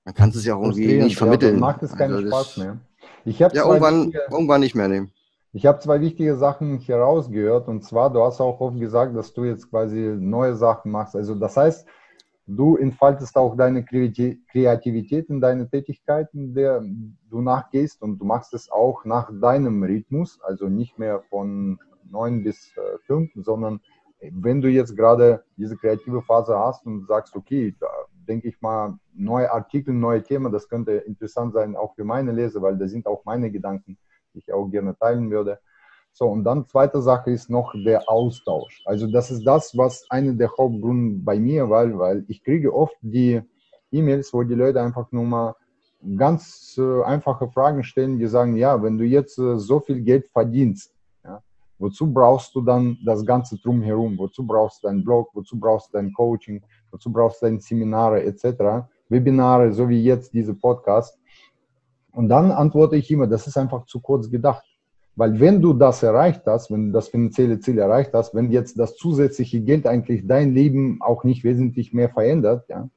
man 0.04 0.14
kann 0.14 0.30
es 0.30 0.44
ja 0.44 0.54
auch 0.54 0.62
irgendwie 0.62 1.02
nicht 1.02 1.16
vermitteln. 1.16 1.54
Ja, 1.54 1.60
macht 1.60 1.82
es 1.82 1.94
keinen 1.94 2.14
also 2.14 2.26
Spaß 2.26 2.56
mehr. 2.58 2.80
Ich 3.24 3.38
ja, 3.38 3.50
irgendwann, 3.52 4.12
irgendwann 4.30 4.60
nicht 4.60 4.74
mehr 4.74 4.88
nehmen. 4.88 5.12
Ich 5.54 5.66
habe 5.66 5.80
zwei 5.80 6.00
wichtige 6.00 6.36
Sachen 6.36 6.78
hier 6.78 6.96
rausgehört. 6.96 7.68
Und 7.68 7.84
zwar, 7.84 8.10
du 8.10 8.22
hast 8.22 8.40
auch 8.40 8.60
oft 8.60 8.80
gesagt, 8.80 9.14
dass 9.14 9.34
du 9.34 9.44
jetzt 9.44 9.68
quasi 9.68 10.16
neue 10.18 10.54
Sachen 10.54 10.90
machst. 10.90 11.14
Also 11.14 11.34
das 11.34 11.58
heißt, 11.58 11.86
du 12.46 12.76
entfaltest 12.76 13.36
auch 13.36 13.54
deine 13.54 13.84
Kreativität 13.84 15.28
in 15.28 15.42
deine 15.42 15.68
Tätigkeiten, 15.68 16.54
der 16.54 16.82
du 17.28 17.42
nachgehst 17.42 18.00
und 18.00 18.18
du 18.18 18.24
machst 18.24 18.54
es 18.54 18.70
auch 18.70 19.04
nach 19.04 19.30
deinem 19.42 19.82
Rhythmus, 19.82 20.40
also 20.40 20.68
nicht 20.68 20.98
mehr 20.98 21.20
von 21.28 21.78
neun 22.10 22.42
bis 22.42 22.74
äh, 22.76 22.98
fünf, 23.06 23.30
sondern 23.36 23.80
wenn 24.20 24.60
du 24.62 24.68
jetzt 24.68 24.96
gerade 24.96 25.44
diese 25.56 25.76
kreative 25.76 26.22
Phase 26.22 26.58
hast 26.58 26.86
und 26.86 27.06
sagst, 27.06 27.36
okay, 27.36 27.74
da 27.78 27.88
denke 28.26 28.48
ich 28.48 28.60
mal, 28.60 28.98
neue 29.12 29.52
Artikel, 29.52 29.92
neue 29.92 30.22
Themen, 30.22 30.52
das 30.52 30.68
könnte 30.68 30.92
interessant 30.92 31.52
sein, 31.52 31.76
auch 31.76 31.94
für 31.94 32.04
meine 32.04 32.32
Leser, 32.32 32.62
weil 32.62 32.78
da 32.78 32.86
sind 32.86 33.06
auch 33.06 33.24
meine 33.24 33.50
Gedanken, 33.50 33.98
ich 34.34 34.52
auch 34.52 34.68
gerne 34.68 34.96
teilen 34.96 35.30
würde. 35.30 35.58
So, 36.12 36.26
und 36.26 36.44
dann 36.44 36.66
zweite 36.66 37.00
Sache 37.00 37.30
ist 37.30 37.48
noch 37.48 37.72
der 37.86 38.08
Austausch. 38.08 38.82
Also 38.84 39.10
das 39.10 39.30
ist 39.30 39.44
das, 39.44 39.76
was 39.76 40.04
eine 40.10 40.34
der 40.34 40.50
Hauptgründe 40.50 41.22
bei 41.24 41.38
mir 41.38 41.70
war, 41.70 41.98
weil 41.98 42.24
ich 42.28 42.44
kriege 42.44 42.74
oft 42.74 42.96
die 43.00 43.40
E-Mails, 43.90 44.32
wo 44.34 44.42
die 44.42 44.54
Leute 44.54 44.82
einfach 44.82 45.10
nur 45.10 45.24
mal 45.24 45.56
ganz 46.16 46.76
äh, 46.78 47.02
einfache 47.04 47.48
Fragen 47.48 47.82
stellen, 47.82 48.18
die 48.18 48.26
sagen, 48.26 48.56
ja, 48.56 48.82
wenn 48.82 48.98
du 48.98 49.04
jetzt 49.04 49.38
äh, 49.38 49.58
so 49.58 49.80
viel 49.80 50.02
Geld 50.02 50.28
verdienst, 50.28 50.92
Wozu 51.82 52.06
brauchst 52.06 52.54
du 52.54 52.60
dann 52.60 52.96
das 53.04 53.26
Ganze 53.26 53.58
drumherum? 53.58 54.16
Wozu 54.16 54.46
brauchst 54.46 54.84
du 54.84 54.86
deinen 54.86 55.02
Blog? 55.02 55.30
Wozu 55.34 55.58
brauchst 55.58 55.88
du 55.88 55.98
dein 55.98 56.12
Coaching? 56.12 56.62
Wozu 56.92 57.12
brauchst 57.12 57.42
du 57.42 57.46
deine 57.46 57.58
Seminare 57.58 58.22
etc.? 58.22 58.86
Webinare, 59.08 59.72
so 59.72 59.88
wie 59.88 60.00
jetzt 60.00 60.32
diese 60.32 60.54
Podcast. 60.54 61.18
Und 62.12 62.28
dann 62.28 62.50
antworte 62.50 62.96
ich 62.96 63.10
immer, 63.10 63.26
das 63.26 63.46
ist 63.46 63.56
einfach 63.56 63.86
zu 63.86 64.00
kurz 64.00 64.30
gedacht. 64.30 64.64
Weil 65.14 65.38
wenn 65.40 65.60
du 65.60 65.74
das 65.74 66.02
erreicht 66.02 66.42
hast, 66.46 66.70
wenn 66.70 66.86
du 66.86 66.92
das 66.92 67.08
finanzielle 67.08 67.60
Ziel 67.60 67.78
erreicht 67.78 68.12
hast, 68.14 68.34
wenn 68.34 68.50
jetzt 68.50 68.78
das 68.78 68.96
zusätzliche 68.96 69.60
Geld 69.60 69.86
eigentlich 69.86 70.26
dein 70.26 70.54
Leben 70.54 70.98
auch 71.02 71.24
nicht 71.24 71.44
wesentlich 71.44 71.92
mehr 71.92 72.08
verändert, 72.08 72.64
ja, 72.68 72.88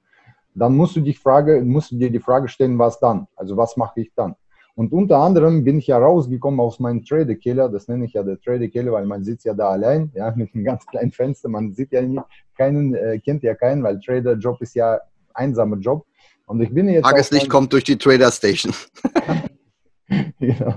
dann 0.54 0.76
musst 0.76 0.96
du, 0.96 1.02
dich 1.02 1.20
Frage, 1.20 1.62
musst 1.66 1.92
du 1.92 1.98
dir 1.98 2.10
die 2.10 2.20
Frage 2.20 2.48
stellen, 2.48 2.80
was 2.80 3.00
dann? 3.00 3.28
Also 3.36 3.58
was 3.58 3.76
mache 3.76 4.00
ich 4.00 4.12
dann? 4.16 4.36
Und 4.76 4.92
unter 4.92 5.18
anderem 5.20 5.64
bin 5.64 5.80
ich 5.80 5.88
ja 5.88 5.98
rausgekommen 5.98 6.60
aus 6.60 6.80
meinem 6.80 7.04
Trader-Keller, 7.04 7.70
das 7.70 7.88
nenne 7.88 8.06
ich 8.06 8.14
ja 8.14 8.24
der 8.24 8.40
Trader-Keller, 8.40 8.92
weil 8.92 9.06
man 9.06 9.24
sitzt 9.24 9.46
ja 9.46 9.54
da 9.54 9.70
allein, 9.70 10.12
ja, 10.14 10.32
mit 10.36 10.54
einem 10.54 10.64
ganz 10.64 10.86
kleinen 10.86 11.12
Fenster, 11.12 11.50
man 11.50 11.74
sieht 11.74 11.92
ja 11.92 12.02
nicht, 12.02 12.24
keinen, 12.58 12.94
äh, 12.94 13.20
kennt 13.20 13.44
ja 13.44 13.56
keinen, 13.56 13.84
weil 13.84 14.00
Trader-Job 14.00 14.62
ist 14.62 14.76
ja 14.76 15.00
einsamer 15.34 15.78
Job. 15.78 16.06
Und 16.46 16.62
ich 16.62 16.74
bin 16.74 16.88
jetzt. 16.90 17.06
Tageslicht 17.06 17.50
kommt 17.50 17.74
durch 17.74 17.84
die 17.84 17.98
Trader-Station. 17.98 18.74
genau. 20.40 20.76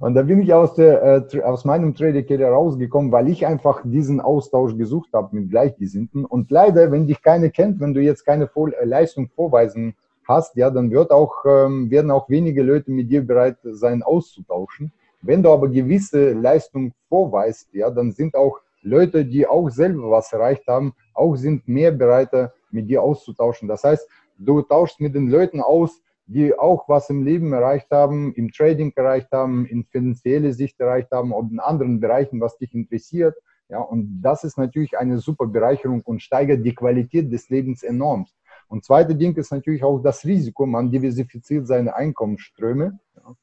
Und 0.00 0.14
da 0.14 0.22
bin 0.22 0.40
ich 0.40 0.52
aus, 0.54 0.74
der, 0.74 1.26
äh, 1.32 1.42
aus 1.42 1.64
meinem 1.64 1.94
Trader-Keller 1.94 2.48
rausgekommen, 2.50 3.10
weil 3.10 3.28
ich 3.28 3.46
einfach 3.46 3.82
diesen 3.84 4.20
Austausch 4.20 4.76
gesucht 4.76 5.10
habe 5.12 5.34
mit 5.34 5.50
Gleichgesinnten. 5.50 6.24
Und 6.24 6.50
leider, 6.50 6.92
wenn 6.92 7.06
dich 7.06 7.20
keiner 7.20 7.48
kennt, 7.50 7.80
wenn 7.80 7.94
du 7.94 8.00
jetzt 8.00 8.24
keine 8.24 8.46
Voll 8.46 8.74
Leistung 8.84 9.28
vorweisen 9.34 9.94
hast, 10.28 10.54
ja, 10.56 10.70
dann 10.70 10.90
wird 10.90 11.10
auch, 11.10 11.44
ähm, 11.46 11.90
werden 11.90 12.10
auch 12.10 12.28
wenige 12.28 12.62
Leute 12.62 12.90
mit 12.92 13.10
dir 13.10 13.26
bereit 13.26 13.56
sein, 13.64 14.02
auszutauschen. 14.02 14.92
Wenn 15.20 15.42
du 15.42 15.50
aber 15.50 15.68
gewisse 15.68 16.32
Leistung 16.32 16.92
vorweist, 17.08 17.68
ja, 17.72 17.90
dann 17.90 18.12
sind 18.12 18.36
auch 18.36 18.60
Leute, 18.82 19.24
die 19.24 19.46
auch 19.46 19.68
selber 19.68 20.10
was 20.10 20.32
erreicht 20.32 20.68
haben, 20.68 20.94
auch 21.12 21.34
sind 21.34 21.66
mehr 21.66 21.90
bereit, 21.90 22.30
mit 22.70 22.88
dir 22.88 23.02
auszutauschen. 23.02 23.66
Das 23.66 23.82
heißt, 23.82 24.08
du 24.38 24.62
tauschst 24.62 25.00
mit 25.00 25.14
den 25.14 25.28
Leuten 25.28 25.60
aus, 25.60 26.00
die 26.26 26.56
auch 26.56 26.88
was 26.88 27.10
im 27.10 27.24
Leben 27.24 27.52
erreicht 27.52 27.90
haben, 27.90 28.34
im 28.34 28.52
Trading 28.52 28.92
erreicht 28.94 29.32
haben, 29.32 29.66
in 29.66 29.84
finanzielle 29.84 30.52
Sicht 30.52 30.78
erreicht 30.78 31.10
haben 31.10 31.32
oder 31.32 31.48
in 31.50 31.58
anderen 31.58 32.00
Bereichen, 32.00 32.40
was 32.40 32.58
dich 32.58 32.74
interessiert. 32.74 33.34
Ja, 33.70 33.80
und 33.80 34.20
das 34.22 34.44
ist 34.44 34.56
natürlich 34.56 34.98
eine 34.98 35.18
super 35.18 35.46
Bereicherung 35.46 36.02
und 36.02 36.22
steigert 36.22 36.64
die 36.64 36.74
Qualität 36.74 37.32
des 37.32 37.48
Lebens 37.50 37.82
enorm. 37.82 38.26
Und 38.68 38.84
zweite 38.84 39.14
Ding 39.14 39.36
ist 39.36 39.52
natürlich 39.52 39.82
auch 39.82 39.98
das 40.00 40.24
Risiko. 40.24 40.66
Man 40.66 40.90
diversifiziert 40.90 41.66
seine 41.66 41.94
Einkommensströme. 41.94 42.98
Ja. 43.16 43.34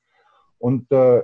Und 0.60 0.92
äh, 0.92 1.24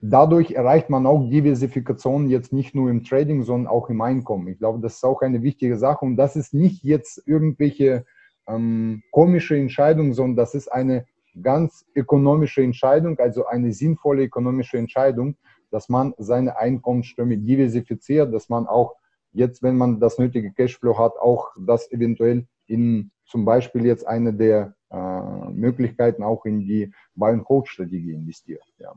dadurch 0.00 0.52
erreicht 0.52 0.88
man 0.90 1.06
auch 1.06 1.28
Diversifikation 1.28 2.28
jetzt 2.28 2.52
nicht 2.52 2.74
nur 2.74 2.90
im 2.90 3.04
Trading, 3.04 3.42
sondern 3.42 3.70
auch 3.70 3.90
im 3.90 4.00
Einkommen. 4.00 4.48
Ich 4.48 4.58
glaube, 4.58 4.80
das 4.80 4.96
ist 4.96 5.04
auch 5.04 5.20
eine 5.20 5.42
wichtige 5.42 5.76
Sache. 5.76 6.04
Und 6.04 6.16
das 6.16 6.36
ist 6.36 6.54
nicht 6.54 6.82
jetzt 6.82 7.22
irgendwelche 7.26 8.06
ähm, 8.48 9.02
komische 9.10 9.56
Entscheidung, 9.56 10.12
sondern 10.12 10.36
das 10.36 10.54
ist 10.54 10.68
eine 10.68 11.06
ganz 11.42 11.84
ökonomische 11.94 12.62
Entscheidung, 12.62 13.18
also 13.18 13.46
eine 13.46 13.72
sinnvolle 13.72 14.24
ökonomische 14.24 14.78
Entscheidung, 14.78 15.36
dass 15.70 15.88
man 15.88 16.14
seine 16.18 16.56
Einkommensströme 16.56 17.36
diversifiziert, 17.38 18.32
dass 18.32 18.48
man 18.48 18.66
auch 18.66 18.94
jetzt, 19.32 19.62
wenn 19.62 19.76
man 19.76 20.00
das 20.00 20.18
nötige 20.18 20.52
Cashflow 20.52 20.98
hat, 20.98 21.18
auch 21.18 21.50
das 21.58 21.90
eventuell 21.92 22.46
in 22.66 23.10
zum 23.26 23.44
Beispiel 23.44 23.84
jetzt 23.84 24.06
eine 24.06 24.32
der 24.32 24.74
äh, 24.90 25.50
Möglichkeiten 25.50 26.22
auch 26.22 26.44
in 26.44 26.60
die 26.60 26.92
Buy-and-Hold-Strategie 27.14 28.12
investiert. 28.12 28.62
Ja. 28.78 28.94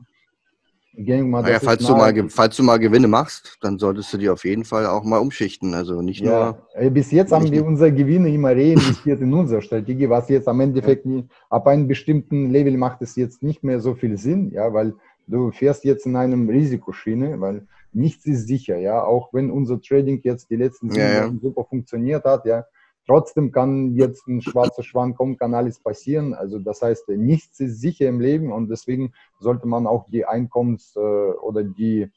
Mal, 0.92 1.42
naja, 1.42 1.60
falls, 1.60 1.86
du 1.86 1.94
mal, 1.94 2.28
falls 2.28 2.56
du 2.56 2.64
mal 2.64 2.78
Gewinne 2.78 3.06
machst, 3.06 3.58
dann 3.60 3.78
solltest 3.78 4.12
du 4.12 4.18
die 4.18 4.28
auf 4.28 4.44
jeden 4.44 4.64
Fall 4.64 4.86
auch 4.86 5.04
mal 5.04 5.18
umschichten. 5.18 5.72
Also 5.72 6.02
nicht 6.02 6.20
ja, 6.20 6.58
nur. 6.74 6.90
Bis 6.90 7.12
jetzt 7.12 7.30
haben 7.32 7.50
wir 7.50 7.64
unsere 7.64 7.92
Gewinne 7.92 8.28
immer 8.28 8.50
reinvestiert 8.50 9.20
in 9.20 9.32
unsere 9.32 9.62
Strategie, 9.62 10.08
was 10.08 10.28
jetzt 10.28 10.48
am 10.48 10.60
Endeffekt 10.60 11.06
ja. 11.06 11.22
ab 11.48 11.68
einem 11.68 11.86
bestimmten 11.86 12.50
Level 12.50 12.76
macht 12.76 13.02
es 13.02 13.14
jetzt 13.14 13.42
nicht 13.42 13.62
mehr 13.62 13.80
so 13.80 13.94
viel 13.94 14.18
Sinn, 14.18 14.50
ja, 14.52 14.72
weil 14.74 14.94
du 15.28 15.52
fährst 15.52 15.84
jetzt 15.84 16.06
in 16.06 16.16
einem 16.16 16.48
Risikoschiene, 16.48 17.40
weil 17.40 17.66
nichts 17.92 18.26
ist 18.26 18.48
sicher, 18.48 18.76
ja, 18.76 19.02
auch 19.02 19.32
wenn 19.32 19.50
unser 19.50 19.80
Trading 19.80 20.20
jetzt 20.24 20.50
die 20.50 20.56
letzten 20.56 20.90
sieben 20.90 21.02
ja, 21.02 21.32
super 21.40 21.64
funktioniert 21.64 22.24
hat, 22.24 22.46
ja, 22.46 22.64
Trotzdem 23.10 23.50
kann 23.50 23.96
jetzt 23.96 24.28
ein 24.28 24.40
schwarzer 24.40 24.84
Schwan 24.84 25.16
kommen, 25.16 25.36
kann 25.36 25.52
alles 25.52 25.80
passieren. 25.80 26.32
Also 26.32 26.60
das 26.60 26.80
heißt, 26.80 27.08
nichts 27.08 27.58
ist 27.58 27.80
sicher 27.80 28.06
im 28.06 28.20
Leben 28.20 28.52
und 28.52 28.70
deswegen 28.70 29.12
sollte 29.40 29.66
man 29.66 29.88
auch 29.88 30.08
die 30.10 30.28
Einkommens- 30.28 30.94
äh, 30.94 31.00
oder 31.00 31.64
die 31.64 32.08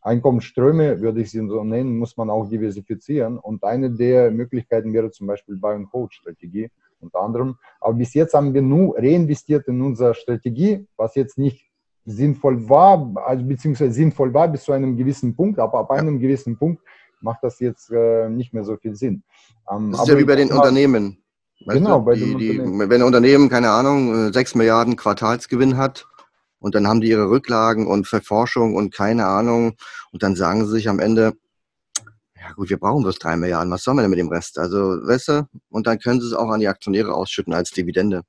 Einkommensströme, 0.00 1.02
würde 1.02 1.20
ich 1.20 1.30
sie 1.32 1.46
so 1.46 1.62
nennen, 1.64 1.98
muss 1.98 2.16
man 2.16 2.30
auch 2.30 2.48
diversifizieren. 2.48 3.36
Und 3.36 3.62
eine 3.62 3.90
der 3.90 4.30
Möglichkeiten 4.30 4.94
wäre 4.94 5.10
zum 5.10 5.26
Beispiel 5.26 5.56
Buy-and-Hold-Strategie 5.56 6.70
unter 7.00 7.20
anderem. 7.20 7.58
Aber 7.78 7.92
bis 7.92 8.14
jetzt 8.14 8.32
haben 8.32 8.54
wir 8.54 8.62
nur 8.62 8.96
reinvestiert 8.96 9.68
in 9.68 9.82
unsere 9.82 10.14
Strategie, 10.14 10.86
was 10.96 11.14
jetzt 11.14 11.36
nicht 11.36 11.68
sinnvoll 12.06 12.66
war, 12.70 13.12
also 13.16 13.44
beziehungsweise 13.44 13.92
sinnvoll 13.92 14.32
war 14.32 14.48
bis 14.48 14.64
zu 14.64 14.72
einem 14.72 14.96
gewissen 14.96 15.36
Punkt, 15.36 15.58
aber 15.58 15.80
ab 15.80 15.90
einem 15.90 16.18
gewissen 16.18 16.56
Punkt 16.56 16.82
macht 17.20 17.42
das 17.42 17.60
jetzt 17.60 17.90
äh, 17.90 18.28
nicht 18.28 18.52
mehr 18.52 18.64
so 18.64 18.76
viel 18.76 18.94
Sinn. 18.94 19.22
Ähm, 19.70 19.92
das 19.92 20.02
ist 20.02 20.08
ja 20.08 20.18
wie 20.18 20.24
bei 20.24 20.36
den 20.36 20.50
Unternehmen. 20.50 21.18
Genau, 21.66 22.00
bei 22.00 22.14
den 22.14 22.38
die, 22.38 22.58
Unternehmen. 22.58 22.90
Wenn 22.90 23.02
ein 23.02 23.06
Unternehmen, 23.06 23.48
keine 23.48 23.70
Ahnung, 23.70 24.32
6 24.32 24.54
äh, 24.54 24.58
Milliarden 24.58 24.96
Quartalsgewinn 24.96 25.76
hat 25.76 26.06
und 26.60 26.74
dann 26.74 26.86
haben 26.86 27.00
die 27.00 27.08
ihre 27.08 27.28
Rücklagen 27.30 27.86
und 27.86 28.06
Verforschung 28.06 28.74
und 28.74 28.94
keine 28.94 29.26
Ahnung 29.26 29.74
und 30.12 30.22
dann 30.22 30.36
sagen 30.36 30.64
sie 30.66 30.72
sich 30.72 30.88
am 30.88 31.00
Ende, 31.00 31.32
ja 32.36 32.52
gut, 32.54 32.70
wir 32.70 32.78
brauchen 32.78 33.02
bloß 33.02 33.18
3 33.18 33.36
Milliarden, 33.36 33.72
was 33.72 33.82
sollen 33.82 33.96
wir 33.96 34.02
denn 34.02 34.10
mit 34.10 34.20
dem 34.20 34.28
Rest? 34.28 34.58
Also, 34.58 34.78
weißt 34.78 35.28
du, 35.28 35.48
und 35.70 35.86
dann 35.86 35.98
können 35.98 36.20
sie 36.20 36.26
es 36.28 36.32
auch 36.32 36.48
an 36.48 36.60
die 36.60 36.68
Aktionäre 36.68 37.12
ausschütten 37.12 37.52
als 37.52 37.70
Dividende. 37.70 38.22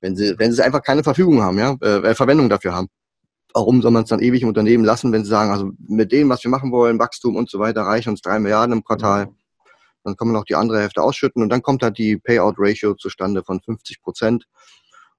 Wenn 0.00 0.16
sie, 0.16 0.38
wenn 0.38 0.52
sie 0.52 0.64
einfach 0.64 0.82
keine 0.82 1.02
Verfügung 1.02 1.42
haben, 1.42 1.58
ja, 1.58 1.72
äh, 1.80 2.14
Verwendung 2.14 2.48
dafür 2.48 2.74
haben 2.74 2.88
warum 3.54 3.82
soll 3.82 3.90
man 3.90 4.04
es 4.04 4.08
dann 4.08 4.20
ewig 4.20 4.42
im 4.42 4.48
Unternehmen 4.48 4.84
lassen, 4.84 5.12
wenn 5.12 5.24
sie 5.24 5.30
sagen, 5.30 5.50
also 5.50 5.70
mit 5.86 6.12
dem, 6.12 6.28
was 6.28 6.44
wir 6.44 6.50
machen 6.50 6.72
wollen, 6.72 6.98
Wachstum 6.98 7.36
und 7.36 7.50
so 7.50 7.58
weiter, 7.58 7.82
reichen 7.82 8.10
uns 8.10 8.22
drei 8.22 8.38
Milliarden 8.38 8.76
im 8.76 8.84
Quartal. 8.84 9.28
Dann 10.04 10.16
kann 10.16 10.28
man 10.28 10.34
noch 10.34 10.44
die 10.44 10.54
andere 10.54 10.80
Hälfte 10.80 11.02
ausschütten 11.02 11.42
und 11.42 11.50
dann 11.50 11.62
kommt 11.62 11.82
halt 11.82 11.98
die 11.98 12.16
Payout-Ratio 12.16 12.94
zustande 12.94 13.44
von 13.44 13.60
50 13.60 14.02
Prozent. 14.02 14.46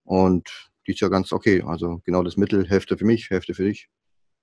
Und 0.03 0.49
die 0.87 0.91
ist 0.91 1.01
ja 1.01 1.09
ganz 1.09 1.31
okay. 1.31 1.63
Also 1.65 2.01
genau 2.05 2.23
das 2.23 2.37
Mittel, 2.37 2.67
Hälfte 2.67 2.97
für 2.97 3.05
mich, 3.05 3.29
Hälfte 3.29 3.53
für 3.53 3.63
dich. 3.63 3.89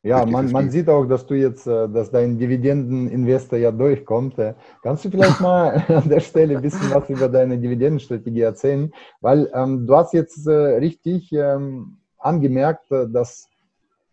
Ja, 0.05 0.25
man, 0.25 0.53
man 0.53 0.71
sieht 0.71 0.89
auch, 0.89 1.07
dass 1.07 1.27
du 1.27 1.35
jetzt, 1.35 1.67
äh, 1.67 1.89
dass 1.89 2.13
dein 2.13 2.39
Dividendeninvestor 2.39 3.59
ja 3.59 3.73
durchkommt. 3.73 4.39
Äh. 4.39 4.55
Kannst 4.83 5.05
du 5.05 5.11
vielleicht 5.11 5.41
mal 5.41 5.85
an 5.89 6.09
der 6.09 6.21
Stelle 6.21 6.57
ein 6.57 6.63
bisschen 6.63 6.91
was 6.95 7.11
über 7.11 7.29
deine 7.29 7.59
Dividendenstrategie 7.59 8.43
erzählen? 8.43 8.93
Weil 9.21 9.51
ähm, 9.53 9.89
du 9.89 9.97
hast 9.97 10.15
jetzt 10.15 10.47
äh, 10.47 10.53
richtig 10.53 11.33
ähm, 11.33 11.99
angemerkt, 12.19 12.91
äh, 12.93 13.09
dass 13.09 13.49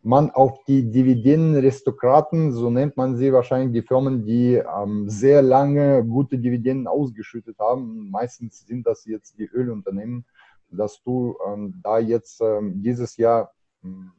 man 0.06 0.30
auf 0.30 0.64
die 0.66 0.92
Dividendenaristokraten, 0.92 2.52
so 2.52 2.70
nennt 2.70 2.96
man 2.96 3.18
sie 3.18 3.34
wahrscheinlich, 3.34 3.74
die 3.74 3.88
Firmen, 3.88 4.24
die 4.24 4.54
ähm, 4.54 5.10
sehr 5.10 5.42
lange 5.42 6.06
gute 6.06 6.38
Dividenden 6.38 6.88
ausgeschüttet 6.88 7.58
haben, 7.58 8.12
meistens 8.12 8.68
sind 8.68 8.86
das 8.86 9.06
jetzt 9.06 9.40
die 9.40 9.46
Ölunternehmen, 9.46 10.24
dass 10.70 11.02
du 11.02 11.36
ähm, 11.48 11.82
da 11.84 11.98
jetzt 11.98 12.40
ähm, 12.40 12.84
dieses 12.84 13.18
Jahr 13.18 13.52
ähm, 13.84 14.12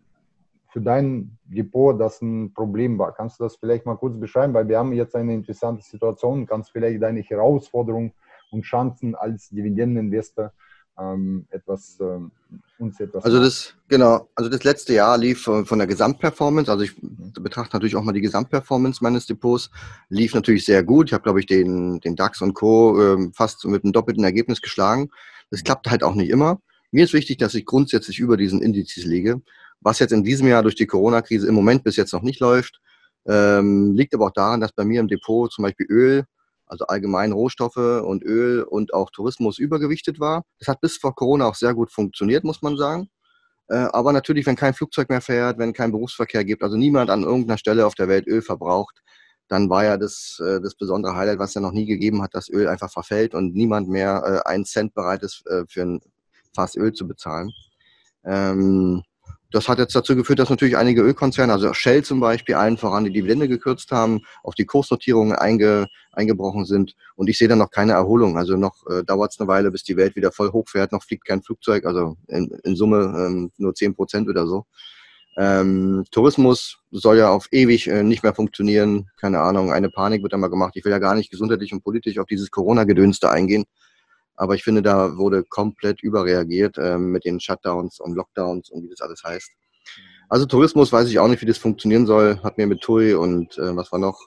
für 0.72 0.80
dein 0.80 1.38
Depot 1.44 1.98
das 1.98 2.20
ein 2.20 2.52
Problem 2.52 2.98
war. 2.98 3.14
Kannst 3.14 3.38
du 3.38 3.44
das 3.44 3.54
vielleicht 3.54 3.86
mal 3.86 3.96
kurz 3.96 4.18
beschreiben, 4.18 4.54
weil 4.54 4.66
wir 4.66 4.78
haben 4.78 4.92
jetzt 4.92 5.14
eine 5.14 5.34
interessante 5.34 5.84
Situation, 5.84 6.46
kannst 6.46 6.72
vielleicht 6.72 7.00
deine 7.00 7.20
Herausforderungen 7.20 8.12
und 8.50 8.62
Chancen 8.62 9.14
als 9.14 9.50
Dividendeninvestor 9.50 10.52
ähm, 10.98 11.46
etwas 11.50 11.98
ähm, 12.00 12.30
uns 12.78 13.00
etwas. 13.00 13.24
Also 13.24 13.40
das 13.40 13.74
genau, 13.88 14.28
also 14.34 14.50
das 14.50 14.64
letzte 14.64 14.94
Jahr 14.94 15.18
lief 15.18 15.42
von, 15.42 15.66
von 15.66 15.78
der 15.78 15.86
Gesamtperformance, 15.86 16.70
also 16.70 16.84
ich 16.84 17.00
mhm. 17.02 17.32
betrachte 17.40 17.76
natürlich 17.76 17.96
auch 17.96 18.02
mal 18.02 18.12
die 18.12 18.20
Gesamtperformance 18.20 19.02
meines 19.02 19.26
Depots, 19.26 19.70
lief 20.08 20.34
natürlich 20.34 20.64
sehr 20.64 20.82
gut. 20.82 21.08
Ich 21.08 21.12
habe 21.12 21.22
glaube 21.22 21.40
ich 21.40 21.46
den 21.46 22.00
den 22.00 22.16
DAX 22.16 22.40
und 22.42 22.54
Co 22.54 23.00
ähm, 23.00 23.32
fast 23.34 23.64
mit 23.66 23.84
einem 23.84 23.92
doppelten 23.92 24.24
Ergebnis 24.24 24.62
geschlagen. 24.62 25.10
Das 25.50 25.64
klappt 25.64 25.88
halt 25.90 26.02
auch 26.02 26.14
nicht 26.14 26.30
immer. 26.30 26.60
Mir 26.90 27.04
ist 27.04 27.12
wichtig, 27.12 27.38
dass 27.38 27.54
ich 27.54 27.66
grundsätzlich 27.66 28.18
über 28.18 28.36
diesen 28.36 28.62
Indizes 28.62 29.04
liege. 29.04 29.42
Was 29.80 29.98
jetzt 29.98 30.12
in 30.12 30.24
diesem 30.24 30.48
Jahr 30.48 30.62
durch 30.62 30.74
die 30.74 30.86
Corona-Krise 30.86 31.46
im 31.46 31.54
Moment 31.54 31.84
bis 31.84 31.96
jetzt 31.96 32.12
noch 32.12 32.22
nicht 32.22 32.40
läuft, 32.40 32.80
ähm, 33.26 33.94
liegt 33.94 34.14
aber 34.14 34.26
auch 34.26 34.32
daran, 34.32 34.60
dass 34.60 34.72
bei 34.72 34.84
mir 34.84 35.00
im 35.00 35.08
Depot 35.08 35.52
zum 35.52 35.62
Beispiel 35.62 35.86
Öl 35.88 36.24
also 36.66 36.86
allgemein 36.86 37.32
Rohstoffe 37.32 37.76
und 37.76 38.24
Öl 38.24 38.62
und 38.62 38.92
auch 38.94 39.10
Tourismus 39.10 39.58
übergewichtet 39.58 40.20
war. 40.20 40.42
Das 40.58 40.68
hat 40.68 40.80
bis 40.80 40.96
vor 40.96 41.14
Corona 41.14 41.46
auch 41.46 41.54
sehr 41.54 41.74
gut 41.74 41.92
funktioniert, 41.92 42.44
muss 42.44 42.62
man 42.62 42.76
sagen. 42.76 43.08
Äh, 43.68 43.76
aber 43.92 44.12
natürlich, 44.12 44.46
wenn 44.46 44.56
kein 44.56 44.74
Flugzeug 44.74 45.08
mehr 45.08 45.20
fährt, 45.20 45.58
wenn 45.58 45.72
kein 45.72 45.92
Berufsverkehr 45.92 46.44
gibt, 46.44 46.62
also 46.62 46.76
niemand 46.76 47.10
an 47.10 47.22
irgendeiner 47.22 47.58
Stelle 47.58 47.86
auf 47.86 47.94
der 47.94 48.08
Welt 48.08 48.26
Öl 48.26 48.42
verbraucht, 48.42 49.02
dann 49.48 49.70
war 49.70 49.84
ja 49.84 49.96
das, 49.96 50.40
äh, 50.44 50.60
das 50.60 50.74
besondere 50.74 51.16
Highlight, 51.16 51.38
was 51.38 51.54
ja 51.54 51.60
noch 51.60 51.72
nie 51.72 51.86
gegeben 51.86 52.22
hat, 52.22 52.34
dass 52.34 52.48
Öl 52.48 52.68
einfach 52.68 52.90
verfällt 52.90 53.34
und 53.34 53.54
niemand 53.54 53.88
mehr 53.88 54.42
äh, 54.44 54.48
einen 54.48 54.64
Cent 54.64 54.94
bereit 54.94 55.22
ist, 55.22 55.44
für 55.68 55.82
ein 55.82 56.00
Fass 56.54 56.76
Öl 56.76 56.92
zu 56.92 57.06
bezahlen. 57.06 57.52
Das 59.50 59.68
hat 59.68 59.78
jetzt 59.78 59.94
dazu 59.94 60.16
geführt, 60.16 60.38
dass 60.38 60.50
natürlich 60.50 60.76
einige 60.76 61.02
Ölkonzerne, 61.02 61.52
also 61.52 61.72
Shell 61.72 62.02
zum 62.02 62.20
Beispiel, 62.20 62.56
allen 62.56 62.76
voran 62.76 63.04
die 63.04 63.12
Dividende 63.12 63.48
gekürzt 63.48 63.92
haben, 63.92 64.22
auf 64.42 64.54
die 64.54 64.64
Kursnotierungen 64.64 65.36
einge, 65.36 65.86
eingebrochen 66.12 66.64
sind. 66.64 66.94
Und 67.14 67.28
ich 67.28 67.38
sehe 67.38 67.48
da 67.48 67.56
noch 67.56 67.70
keine 67.70 67.92
Erholung. 67.92 68.36
Also 68.36 68.56
noch 68.56 68.86
äh, 68.88 69.04
dauert 69.04 69.32
es 69.32 69.40
eine 69.40 69.48
Weile, 69.48 69.70
bis 69.70 69.84
die 69.84 69.96
Welt 69.96 70.16
wieder 70.16 70.32
voll 70.32 70.50
hochfährt. 70.52 70.92
Noch 70.92 71.04
fliegt 71.04 71.26
kein 71.26 71.42
Flugzeug, 71.42 71.86
also 71.86 72.16
in, 72.26 72.50
in 72.64 72.76
Summe 72.76 73.14
ähm, 73.16 73.52
nur 73.56 73.74
zehn 73.74 73.94
Prozent 73.94 74.28
oder 74.28 74.46
so. 74.46 74.66
Ähm, 75.38 76.04
Tourismus 76.10 76.78
soll 76.90 77.18
ja 77.18 77.28
auf 77.28 77.48
ewig 77.52 77.88
äh, 77.88 78.02
nicht 78.02 78.22
mehr 78.22 78.34
funktionieren. 78.34 79.10
Keine 79.16 79.40
Ahnung, 79.40 79.70
eine 79.70 79.90
Panik 79.90 80.22
wird 80.22 80.32
da 80.32 80.38
mal 80.38 80.48
gemacht. 80.48 80.72
Ich 80.76 80.84
will 80.84 80.92
ja 80.92 80.98
gar 80.98 81.14
nicht 81.14 81.30
gesundheitlich 81.30 81.72
und 81.72 81.84
politisch 81.84 82.18
auf 82.18 82.26
dieses 82.26 82.50
Corona-Gedönste 82.50 83.30
eingehen. 83.30 83.64
Aber 84.36 84.54
ich 84.54 84.62
finde, 84.62 84.82
da 84.82 85.16
wurde 85.16 85.44
komplett 85.44 86.02
überreagiert 86.02 86.78
äh, 86.78 86.98
mit 86.98 87.24
den 87.24 87.40
Shutdowns 87.40 88.00
und 88.00 88.14
Lockdowns 88.14 88.70
und 88.70 88.84
wie 88.84 88.90
das 88.90 89.00
alles 89.00 89.22
heißt. 89.24 89.50
Also 90.28 90.46
Tourismus 90.46 90.92
weiß 90.92 91.08
ich 91.08 91.18
auch 91.18 91.28
nicht, 91.28 91.40
wie 91.42 91.46
das 91.46 91.58
funktionieren 91.58 92.06
soll. 92.06 92.40
Hat 92.42 92.58
mir 92.58 92.66
mit 92.66 92.80
TUI 92.80 93.14
und 93.14 93.56
äh, 93.58 93.76
was 93.76 93.92
war 93.92 93.98
noch? 93.98 94.18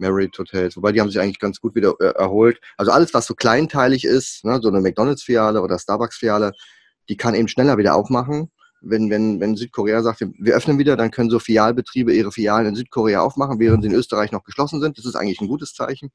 Marriott 0.00 0.38
Hotels, 0.38 0.76
wobei 0.76 0.92
die 0.92 1.00
haben 1.00 1.10
sich 1.10 1.20
eigentlich 1.20 1.38
ganz 1.38 1.60
gut 1.60 1.74
wieder 1.74 1.94
äh, 2.00 2.14
erholt. 2.16 2.58
Also 2.76 2.90
alles, 2.90 3.14
was 3.14 3.26
so 3.26 3.34
kleinteilig 3.34 4.04
ist, 4.04 4.44
ne, 4.44 4.58
so 4.62 4.68
eine 4.68 4.80
McDonalds-Filiale 4.80 5.60
oder 5.60 5.78
Starbucks-Filiale, 5.78 6.52
die 7.08 7.16
kann 7.16 7.34
eben 7.34 7.48
schneller 7.48 7.76
wieder 7.78 7.94
aufmachen. 7.94 8.50
Wenn, 8.80 9.10
wenn, 9.10 9.40
wenn 9.40 9.56
Südkorea 9.56 10.02
sagt, 10.02 10.20
wir 10.20 10.54
öffnen 10.54 10.78
wieder, 10.78 10.96
dann 10.96 11.10
können 11.10 11.28
so 11.28 11.38
Filialbetriebe 11.38 12.14
ihre 12.14 12.32
Filialen 12.32 12.68
in 12.68 12.74
Südkorea 12.74 13.20
aufmachen, 13.20 13.60
während 13.60 13.82
sie 13.82 13.90
in 13.90 13.94
Österreich 13.94 14.32
noch 14.32 14.42
geschlossen 14.42 14.80
sind. 14.80 14.96
Das 14.96 15.04
ist 15.04 15.16
eigentlich 15.16 15.42
ein 15.42 15.48
gutes 15.48 15.74
Zeichen. 15.74 16.10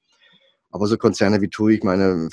Aber 0.71 0.87
so 0.87 0.97
Konzerne 0.97 1.41
wie 1.41 1.49
TUI, 1.49 1.75
ich 1.75 1.83
meine, 1.83 2.27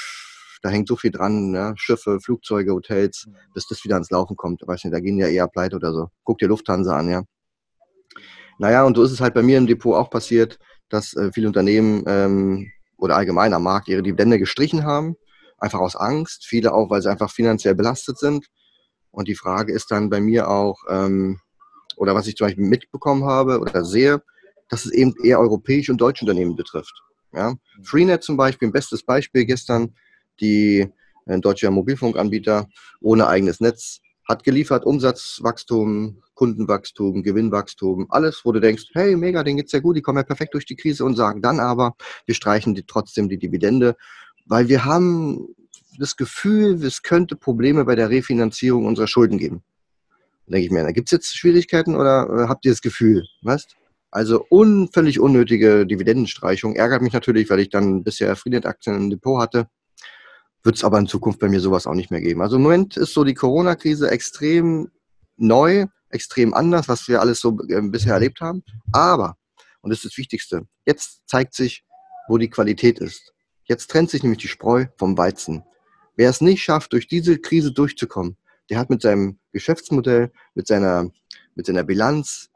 da 0.62 0.70
hängt 0.70 0.88
so 0.88 0.96
viel 0.96 1.10
dran, 1.10 1.50
ne? 1.50 1.74
Schiffe, 1.76 2.20
Flugzeuge, 2.20 2.72
Hotels, 2.72 3.26
mhm. 3.26 3.36
bis 3.54 3.66
das 3.66 3.84
wieder 3.84 3.96
ans 3.96 4.10
Laufen 4.10 4.36
kommt. 4.36 4.62
Weiß 4.66 4.84
nicht, 4.84 4.94
da 4.94 5.00
gehen 5.00 5.18
ja 5.18 5.26
eher 5.26 5.48
pleite 5.48 5.76
oder 5.76 5.92
so. 5.92 6.08
Guck 6.24 6.38
dir 6.38 6.48
Lufthansa 6.48 6.96
an, 6.96 7.10
ja. 7.10 7.22
Naja, 8.58 8.84
und 8.84 8.96
so 8.96 9.02
ist 9.02 9.12
es 9.12 9.20
halt 9.20 9.34
bei 9.34 9.42
mir 9.42 9.58
im 9.58 9.66
Depot 9.66 9.96
auch 9.96 10.08
passiert, 10.08 10.58
dass 10.88 11.14
äh, 11.14 11.30
viele 11.32 11.48
Unternehmen 11.48 12.04
ähm, 12.06 12.70
oder 12.96 13.16
allgemein 13.16 13.54
am 13.54 13.64
Markt 13.64 13.88
ihre 13.88 14.02
Dividende 14.02 14.38
gestrichen 14.38 14.84
haben, 14.84 15.16
einfach 15.58 15.80
aus 15.80 15.96
Angst. 15.96 16.46
Viele 16.46 16.72
auch, 16.72 16.90
weil 16.90 17.02
sie 17.02 17.10
einfach 17.10 17.30
finanziell 17.30 17.74
belastet 17.74 18.18
sind. 18.18 18.46
Und 19.10 19.26
die 19.28 19.34
Frage 19.34 19.72
ist 19.72 19.90
dann 19.90 20.10
bei 20.10 20.20
mir 20.20 20.48
auch, 20.48 20.78
ähm, 20.88 21.40
oder 21.96 22.14
was 22.14 22.26
ich 22.26 22.36
zum 22.36 22.46
Beispiel 22.46 22.64
mitbekommen 22.64 23.24
habe 23.24 23.58
oder 23.58 23.84
sehe, 23.84 24.22
dass 24.68 24.84
es 24.86 24.92
eben 24.92 25.14
eher 25.22 25.40
europäische 25.40 25.92
und 25.92 26.00
deutsche 26.00 26.24
Unternehmen 26.24 26.56
betrifft. 26.56 27.02
Ja? 27.32 27.50
Mhm. 27.50 27.84
Freenet 27.84 28.22
zum 28.22 28.36
Beispiel, 28.36 28.68
ein 28.68 28.72
bestes 28.72 29.02
Beispiel 29.04 29.44
gestern, 29.44 29.94
die 30.40 30.88
ein 31.26 31.40
deutscher 31.40 31.70
Mobilfunkanbieter 31.70 32.68
ohne 33.00 33.28
eigenes 33.28 33.60
Netz 33.60 34.00
hat 34.28 34.44
geliefert 34.44 34.84
Umsatzwachstum, 34.84 36.22
Kundenwachstum, 36.34 37.22
Gewinnwachstum, 37.22 38.06
alles, 38.08 38.42
wo 38.44 38.52
du 38.52 38.60
denkst, 38.60 38.90
hey, 38.92 39.16
mega, 39.16 39.42
denen 39.42 39.58
geht's 39.58 39.72
ja 39.72 39.80
gut, 39.80 39.96
die 39.96 40.02
kommen 40.02 40.18
ja 40.18 40.24
perfekt 40.24 40.54
durch 40.54 40.64
die 40.64 40.76
Krise 40.76 41.04
und 41.04 41.16
sagen 41.16 41.42
dann 41.42 41.60
aber, 41.60 41.94
wir 42.26 42.34
streichen 42.34 42.74
die, 42.74 42.84
trotzdem 42.84 43.28
die 43.28 43.38
Dividende, 43.38 43.96
weil 44.46 44.68
wir 44.68 44.84
haben 44.84 45.48
das 45.98 46.16
Gefühl, 46.16 46.82
es 46.84 47.02
könnte 47.02 47.36
Probleme 47.36 47.84
bei 47.84 47.94
der 47.96 48.10
Refinanzierung 48.10 48.86
unserer 48.86 49.06
Schulden 49.06 49.38
geben. 49.38 49.62
denke 50.46 50.66
ich 50.66 50.70
mir, 50.70 50.90
gibt 50.92 51.08
es 51.08 51.12
jetzt 51.12 51.36
Schwierigkeiten 51.36 51.96
oder 51.96 52.28
äh, 52.30 52.48
habt 52.48 52.64
ihr 52.64 52.72
das 52.72 52.80
Gefühl? 52.80 53.24
Weißt? 53.42 53.76
Also 54.10 54.46
un, 54.50 54.88
völlig 54.92 55.20
unnötige 55.20 55.86
Dividendenstreichung. 55.86 56.76
Ärgert 56.76 57.02
mich 57.02 57.12
natürlich, 57.12 57.48
weil 57.50 57.60
ich 57.60 57.70
dann 57.70 58.04
bisher 58.04 58.36
Freenet-Aktien 58.36 58.96
im 58.96 59.10
Depot 59.10 59.40
hatte. 59.40 59.68
Wird 60.62 60.76
es 60.76 60.84
aber 60.84 60.98
in 60.98 61.06
Zukunft 61.06 61.40
bei 61.40 61.48
mir 61.48 61.60
sowas 61.60 61.86
auch 61.86 61.94
nicht 61.94 62.10
mehr 62.10 62.20
geben. 62.20 62.40
Also 62.40 62.56
im 62.56 62.62
Moment 62.62 62.96
ist 62.96 63.14
so 63.14 63.24
die 63.24 63.34
Corona-Krise 63.34 64.10
extrem 64.10 64.90
neu, 65.36 65.86
extrem 66.10 66.54
anders, 66.54 66.88
was 66.88 67.08
wir 67.08 67.20
alles 67.20 67.40
so 67.40 67.58
äh, 67.68 67.80
bisher 67.82 68.14
erlebt 68.14 68.40
haben. 68.40 68.62
Aber, 68.92 69.36
und 69.80 69.90
das 69.90 69.98
ist 69.98 70.12
das 70.12 70.18
Wichtigste, 70.18 70.66
jetzt 70.86 71.22
zeigt 71.26 71.54
sich, 71.54 71.84
wo 72.28 72.38
die 72.38 72.50
Qualität 72.50 73.00
ist. 73.00 73.32
Jetzt 73.64 73.90
trennt 73.90 74.10
sich 74.10 74.22
nämlich 74.22 74.40
die 74.40 74.48
Spreu 74.48 74.86
vom 74.96 75.16
Weizen. 75.18 75.64
Wer 76.16 76.30
es 76.30 76.40
nicht 76.40 76.62
schafft, 76.62 76.92
durch 76.92 77.08
diese 77.08 77.38
Krise 77.38 77.72
durchzukommen, 77.72 78.36
der 78.70 78.78
hat 78.78 78.90
mit 78.90 79.02
seinem 79.02 79.38
Geschäftsmodell, 79.52 80.30
mit 80.54 80.66
seiner, 80.66 81.10
mit 81.54 81.66
seiner 81.66 81.82
Bilanz 81.82 82.50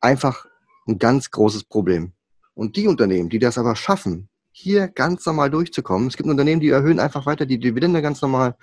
einfach 0.00 0.46
ein 0.86 0.98
ganz 0.98 1.30
großes 1.30 1.64
Problem. 1.64 2.12
Und 2.54 2.76
die 2.76 2.86
Unternehmen, 2.86 3.28
die 3.28 3.38
das 3.38 3.58
aber 3.58 3.76
schaffen, 3.76 4.28
hier 4.58 4.88
ganz 4.88 5.26
normal 5.26 5.50
durchzukommen, 5.50 6.08
es 6.08 6.16
gibt 6.16 6.30
Unternehmen, 6.30 6.62
die 6.62 6.70
erhöhen 6.70 6.98
einfach 6.98 7.26
weiter 7.26 7.44
die 7.44 7.58
Dividende 7.58 8.00
ganz 8.00 8.22
normal, 8.22 8.56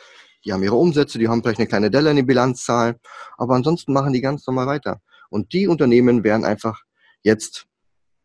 die 0.43 0.51
haben 0.51 0.63
ihre 0.63 0.75
Umsätze, 0.75 1.19
die 1.19 1.27
haben 1.27 1.43
vielleicht 1.43 1.59
eine 1.59 1.67
kleine 1.67 1.91
Delle 1.91 2.09
in 2.09 2.15
die 2.15 2.23
Bilanzzahl, 2.23 2.95
aber 3.37 3.53
ansonsten 3.53 3.93
machen 3.93 4.11
die 4.11 4.21
ganz 4.21 4.45
normal 4.47 4.65
weiter. 4.65 5.01
Und 5.29 5.53
die 5.53 5.67
Unternehmen 5.67 6.23
werden 6.23 6.45
einfach 6.45 6.81
jetzt 7.21 7.67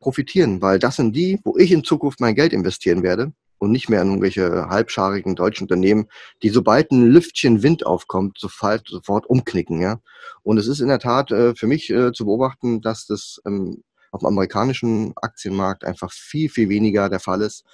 profitieren, 0.01 0.63
weil 0.63 0.79
das 0.79 0.97
sind 0.97 1.15
die, 1.15 1.41
wo 1.45 1.59
ich 1.59 1.71
in 1.71 1.85
Zukunft 1.85 2.21
mein 2.21 2.35
Geld 2.35 2.55
investieren 2.55 3.03
werde 3.03 3.33
und 3.59 3.71
nicht 3.71 3.91
mehr 3.91 4.01
in 4.01 4.09
irgendwelche 4.09 4.69
halbscharigen 4.71 5.37
deutschen 5.37 5.65
Unternehmen, 5.65 6.07
die 6.43 6.49
sobald 6.49 6.91
ein 6.91 7.07
Lüftchen 7.07 7.63
Wind 7.63 7.85
aufkommt, 7.85 8.39
sofort, 8.39 8.89
sofort 8.89 9.27
umknicken. 9.27 9.83
Ja? 9.83 10.01
Und 10.43 10.57
es 10.57 10.69
ist 10.69 10.81
in 10.81 10.89
der 10.89 11.01
Tat 11.01 11.31
äh, 11.33 11.55
für 11.55 11.67
mich 11.67 11.91
äh, 11.91 12.13
zu 12.13 12.25
beobachten, 12.25 12.81
dass 12.81 13.05
das 13.05 13.43
ähm, 13.47 13.83
auf 14.19 14.23
dem 14.23 14.35
amerikanischen 14.35 15.13
Aktienmarkt 15.17 15.85
einfach 15.85 16.11
viel, 16.13 16.49
viel 16.49 16.69
weniger 16.69 17.09
der 17.09 17.21
Fall 17.21 17.41
ist 17.43 17.65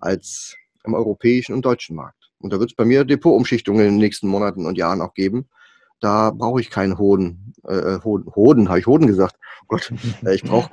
als 0.00 0.54
im 0.84 0.92
europäischen 0.92 1.54
und 1.54 1.64
deutschen 1.64 1.96
Markt. 1.96 2.30
Und 2.40 2.52
da 2.52 2.60
wird 2.60 2.70
es 2.70 2.76
bei 2.76 2.84
mir 2.84 3.04
Depotumschichtungen 3.04 3.80
in 3.86 3.94
den 3.94 3.98
nächsten 3.98 4.28
Monaten 4.28 4.66
und 4.66 4.76
Jahren 4.76 5.00
auch 5.00 5.14
geben. 5.14 5.48
Da 6.00 6.30
brauche 6.30 6.60
ich 6.60 6.68
keinen 6.68 6.98
Hoden. 6.98 7.54
Äh, 7.66 8.00
Hoden, 8.04 8.30
Hoden 8.34 8.68
habe 8.68 8.80
ich 8.80 8.86
Hoden 8.86 9.06
gesagt? 9.06 9.36
Oh 9.62 9.66
Gott, 9.68 9.90
äh, 10.26 10.34
ich 10.34 10.42
brauche 10.42 10.68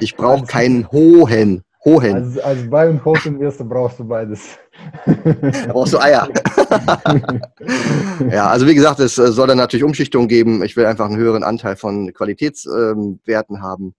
ich 0.00 0.16
brauch 0.16 0.46
keinen 0.46 0.90
Hohen. 0.90 1.62
Hohen. 1.84 2.14
Also, 2.14 2.42
als 2.42 2.70
Bei- 2.70 2.88
und 2.90 3.02
Hoden-Wirste 3.04 3.64
brauchst 3.64 3.98
du 3.98 4.04
beides. 4.04 4.58
Da 5.06 5.72
brauchst 5.72 5.94
du 5.94 5.98
Eier. 5.98 6.28
ja, 8.30 8.48
also 8.48 8.66
wie 8.66 8.74
gesagt, 8.74 9.00
es 9.00 9.16
äh, 9.16 9.32
soll 9.32 9.46
dann 9.46 9.56
natürlich 9.56 9.84
Umschichtungen 9.84 10.28
geben. 10.28 10.62
Ich 10.62 10.76
will 10.76 10.84
einfach 10.84 11.06
einen 11.06 11.16
höheren 11.16 11.42
Anteil 11.42 11.76
von 11.76 12.12
Qualitätswerten 12.12 13.56
ähm, 13.56 13.62
haben 13.62 13.94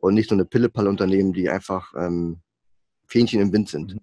und 0.00 0.14
nicht 0.14 0.30
nur 0.30 0.36
eine 0.38 0.46
Pille-Palle-Unternehmen, 0.46 1.32
die 1.32 1.48
einfach 1.48 1.92
ähm, 1.96 2.40
Fähnchen 3.06 3.40
im 3.40 3.52
Wind 3.52 3.68
sind. 3.68 3.94
Mhm. 3.94 4.00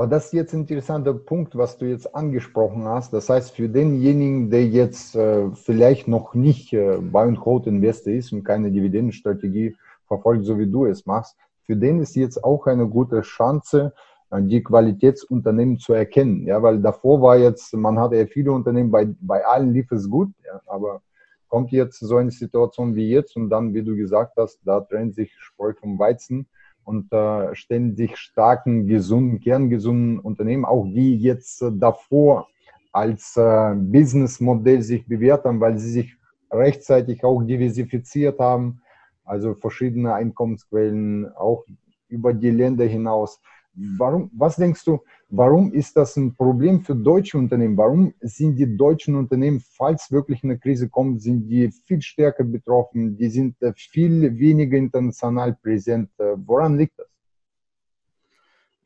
Aber 0.00 0.06
das 0.06 0.26
ist 0.26 0.32
jetzt 0.32 0.54
ein 0.54 0.62
interessanter 0.62 1.12
Punkt, 1.12 1.58
was 1.58 1.76
du 1.76 1.84
jetzt 1.84 2.14
angesprochen 2.14 2.84
hast. 2.86 3.12
Das 3.12 3.28
heißt, 3.28 3.54
für 3.54 3.68
denjenigen, 3.68 4.48
der 4.48 4.66
jetzt 4.66 5.14
äh, 5.14 5.50
vielleicht 5.52 6.08
noch 6.08 6.34
nicht 6.34 6.72
äh, 6.72 6.96
Buy 6.98 7.28
and 7.28 7.44
Hold 7.44 7.66
Investor 7.66 8.14
ist 8.14 8.32
und 8.32 8.42
keine 8.42 8.70
Dividendenstrategie 8.70 9.76
verfolgt, 10.06 10.46
so 10.46 10.58
wie 10.58 10.70
du 10.70 10.86
es 10.86 11.04
machst, 11.04 11.36
für 11.64 11.76
den 11.76 12.00
ist 12.00 12.16
jetzt 12.16 12.42
auch 12.42 12.66
eine 12.66 12.88
gute 12.88 13.20
Chance, 13.20 13.92
äh, 14.30 14.40
die 14.42 14.62
Qualitätsunternehmen 14.62 15.78
zu 15.78 15.92
erkennen. 15.92 16.46
Ja, 16.46 16.62
weil 16.62 16.80
davor 16.80 17.20
war 17.20 17.36
jetzt, 17.36 17.74
man 17.74 17.98
hatte 17.98 18.16
ja 18.16 18.26
viele 18.26 18.52
Unternehmen, 18.52 18.90
bei, 18.90 19.06
bei 19.20 19.44
allen 19.44 19.74
lief 19.74 19.92
es 19.92 20.08
gut, 20.08 20.30
ja, 20.46 20.62
aber 20.66 21.02
kommt 21.50 21.72
jetzt 21.72 21.98
so 21.98 22.16
eine 22.16 22.30
Situation 22.30 22.94
wie 22.94 23.10
jetzt 23.10 23.36
und 23.36 23.50
dann, 23.50 23.74
wie 23.74 23.82
du 23.82 23.94
gesagt 23.96 24.34
hast, 24.38 24.60
da 24.64 24.80
trennt 24.80 25.14
sich 25.14 25.34
Spreu 25.38 25.74
vom 25.74 25.98
Weizen 25.98 26.46
und 26.84 27.12
äh, 27.12 27.54
ständig 27.54 28.16
starken, 28.16 28.86
gesunden, 28.86 29.40
kerngesunden 29.40 30.18
Unternehmen, 30.18 30.64
auch 30.64 30.86
die 30.86 31.16
jetzt 31.16 31.60
äh, 31.60 31.70
davor 31.72 32.48
als 32.92 33.36
äh, 33.36 33.74
Businessmodell 33.76 34.82
sich 34.82 35.06
bewährt 35.06 35.44
haben, 35.44 35.60
weil 35.60 35.76
sie 35.78 35.90
sich 35.90 36.16
rechtzeitig 36.50 37.22
auch 37.24 37.42
diversifiziert 37.42 38.38
haben, 38.38 38.80
also 39.24 39.54
verschiedene 39.54 40.14
Einkommensquellen 40.14 41.32
auch 41.34 41.64
über 42.08 42.32
die 42.32 42.50
Länder 42.50 42.84
hinaus. 42.84 43.40
Warum, 43.72 44.30
was 44.34 44.56
denkst 44.56 44.84
du, 44.84 44.98
warum 45.28 45.72
ist 45.72 45.96
das 45.96 46.16
ein 46.16 46.34
Problem 46.34 46.82
für 46.82 46.96
deutsche 46.96 47.38
Unternehmen? 47.38 47.76
Warum 47.76 48.12
sind 48.20 48.56
die 48.56 48.76
deutschen 48.76 49.14
Unternehmen, 49.14 49.62
falls 49.76 50.10
wirklich 50.10 50.42
eine 50.42 50.58
Krise 50.58 50.88
kommt, 50.88 51.22
sind 51.22 51.48
die 51.48 51.70
viel 51.86 52.02
stärker 52.02 52.44
betroffen? 52.44 53.16
Die 53.16 53.30
sind 53.30 53.60
äh, 53.62 53.72
viel 53.76 54.36
weniger 54.38 54.76
international 54.76 55.56
präsent. 55.62 56.10
Äh, 56.18 56.34
woran 56.36 56.76
liegt 56.78 56.98
das? 56.98 57.06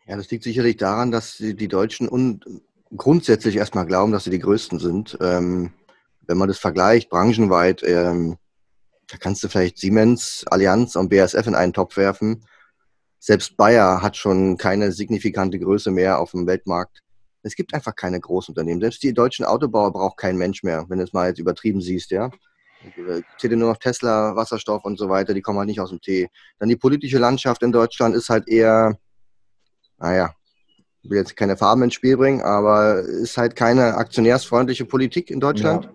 Ja, 0.07 0.17
das 0.17 0.31
liegt 0.31 0.45
sicherlich 0.45 0.77
daran, 0.77 1.11
dass 1.11 1.39
die 1.39 1.69
Deutschen 1.69 2.07
und 2.07 2.45
grundsätzlich 2.95 3.57
erstmal 3.57 3.87
glauben, 3.87 4.13
dass 4.13 4.25
sie 4.25 4.31
die 4.31 4.39
Größten 4.39 4.79
sind. 4.79 5.17
Ähm, 5.23 5.73
wenn 6.27 6.37
man 6.37 6.49
das 6.49 6.59
vergleicht, 6.59 7.09
branchenweit, 7.09 7.83
ähm, 7.85 8.37
da 9.09 9.17
kannst 9.17 9.43
du 9.43 9.49
vielleicht 9.49 9.79
Siemens, 9.79 10.45
Allianz 10.47 10.95
und 10.95 11.09
BASF 11.09 11.47
in 11.47 11.55
einen 11.55 11.73
Topf 11.73 11.97
werfen 11.97 12.45
selbst 13.25 13.57
Bayer 13.57 14.03
hat 14.03 14.19
schon 14.19 14.59
keine 14.59 14.93
signifikante 14.93 15.59
Größe 15.59 15.91
mehr 15.91 16.19
auf 16.19 16.33
dem 16.33 16.47
Weltmarkt. 16.47 17.01
Es 17.43 17.57
gibt 17.57 17.73
einfach 17.73 17.97
keine 17.97 18.21
Großunternehmen. 18.21 18.83
Selbst 18.83 19.03
die 19.03 19.15
deutschen 19.15 19.47
Autobauer 19.47 19.95
braucht 19.95 20.19
kein 20.19 20.37
Mensch 20.37 20.63
mehr, 20.63 20.85
wenn 20.89 20.99
du 20.99 21.05
es 21.05 21.15
mal 21.15 21.29
jetzt 21.29 21.39
übertrieben 21.39 21.81
siehst, 21.81 22.11
ja. 22.11 22.31
Zählt 23.39 23.57
nur 23.57 23.71
noch 23.71 23.79
Tesla, 23.79 24.37
Wasserstoff 24.37 24.85
und 24.85 24.99
so 24.99 25.09
weiter, 25.09 25.33
die 25.33 25.41
kommen 25.41 25.59
halt 25.59 25.69
nicht 25.69 25.81
aus 25.81 25.89
dem 25.89 26.03
Tee. 26.03 26.29
Dann 26.59 26.69
die 26.69 26.77
politische 26.77 27.17
Landschaft 27.17 27.63
in 27.63 27.73
Deutschland 27.73 28.15
ist 28.15 28.29
halt 28.29 28.47
eher, 28.47 28.99
naja, 29.97 30.35
ich 31.01 31.09
will 31.09 31.17
jetzt 31.17 31.35
keine 31.35 31.57
Farben 31.57 31.83
ins 31.83 31.95
Spiel 31.95 32.19
bringen, 32.19 32.43
aber 32.43 32.99
ist 32.99 33.39
halt 33.39 33.57
keine 33.57 33.95
aktionärsfreundliche 33.95 34.85
Politik 34.85 35.31
in 35.31 35.41
Deutschland. 35.41 35.87
Ja. 35.87 35.93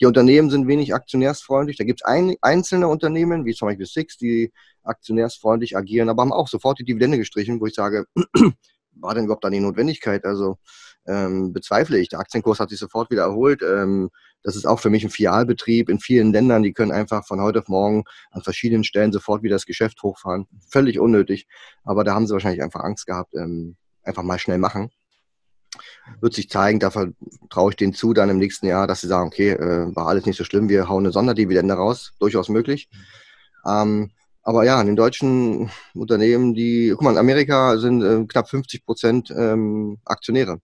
Die 0.00 0.06
Unternehmen 0.06 0.48
sind 0.48 0.66
wenig 0.66 0.94
aktionärsfreundlich. 0.94 1.76
Da 1.76 1.84
gibt 1.84 2.00
es 2.00 2.06
ein, 2.06 2.36
einzelne 2.40 2.88
Unternehmen, 2.88 3.44
wie 3.44 3.52
zum 3.52 3.68
Beispiel 3.68 3.84
Six, 3.84 4.16
die 4.16 4.50
aktionärsfreundlich 4.82 5.76
agieren, 5.76 6.08
aber 6.08 6.22
haben 6.22 6.32
auch 6.32 6.48
sofort 6.48 6.78
die 6.78 6.84
Dividende 6.84 7.18
gestrichen, 7.18 7.60
wo 7.60 7.66
ich 7.66 7.74
sage, 7.74 8.06
war 8.92 9.14
denn 9.14 9.24
überhaupt 9.24 9.44
da 9.44 9.50
die 9.50 9.60
Notwendigkeit? 9.60 10.24
Also 10.24 10.58
ähm, 11.06 11.52
bezweifle 11.52 11.98
ich. 11.98 12.08
Der 12.08 12.20
Aktienkurs 12.20 12.60
hat 12.60 12.70
sich 12.70 12.78
sofort 12.78 13.10
wieder 13.10 13.22
erholt. 13.22 13.62
Ähm, 13.62 14.10
das 14.42 14.56
ist 14.56 14.66
auch 14.66 14.80
für 14.80 14.90
mich 14.90 15.04
ein 15.04 15.10
Fialbetrieb 15.10 15.88
in 15.88 16.00
vielen 16.00 16.32
Ländern. 16.32 16.62
Die 16.62 16.72
können 16.72 16.92
einfach 16.92 17.26
von 17.26 17.40
heute 17.40 17.60
auf 17.60 17.68
morgen 17.68 18.04
an 18.30 18.42
verschiedenen 18.42 18.84
Stellen 18.84 19.12
sofort 19.12 19.42
wieder 19.42 19.56
das 19.56 19.66
Geschäft 19.66 20.02
hochfahren. 20.02 20.46
Völlig 20.70 20.98
unnötig. 20.98 21.46
Aber 21.84 22.04
da 22.04 22.14
haben 22.14 22.26
sie 22.26 22.32
wahrscheinlich 22.32 22.62
einfach 22.62 22.80
Angst 22.80 23.06
gehabt, 23.06 23.34
ähm, 23.34 23.76
einfach 24.02 24.22
mal 24.22 24.38
schnell 24.38 24.58
machen 24.58 24.90
wird 26.20 26.34
sich 26.34 26.50
zeigen, 26.50 26.80
da 26.80 26.90
traue 27.48 27.70
ich 27.70 27.76
denen 27.76 27.94
zu, 27.94 28.12
dann 28.12 28.28
im 28.30 28.38
nächsten 28.38 28.66
Jahr, 28.66 28.86
dass 28.86 29.00
sie 29.00 29.06
sagen, 29.06 29.28
okay, 29.28 29.50
äh, 29.50 29.94
war 29.94 30.08
alles 30.08 30.26
nicht 30.26 30.36
so 30.36 30.44
schlimm, 30.44 30.68
wir 30.68 30.88
hauen 30.88 31.04
eine 31.04 31.12
Sonderdividende 31.12 31.74
raus, 31.74 32.12
durchaus 32.18 32.48
möglich. 32.48 32.88
Ähm, 33.66 34.10
aber 34.42 34.64
ja, 34.64 34.80
in 34.80 34.86
den 34.86 34.96
deutschen 34.96 35.70
Unternehmen, 35.94 36.54
die, 36.54 36.90
guck 36.90 37.02
mal, 37.02 37.12
in 37.12 37.18
Amerika 37.18 37.76
sind 37.76 38.02
äh, 38.02 38.24
knapp 38.26 38.48
50 38.48 38.84
Prozent 38.84 39.30
ähm, 39.36 39.98
Aktionäre, 40.04 40.60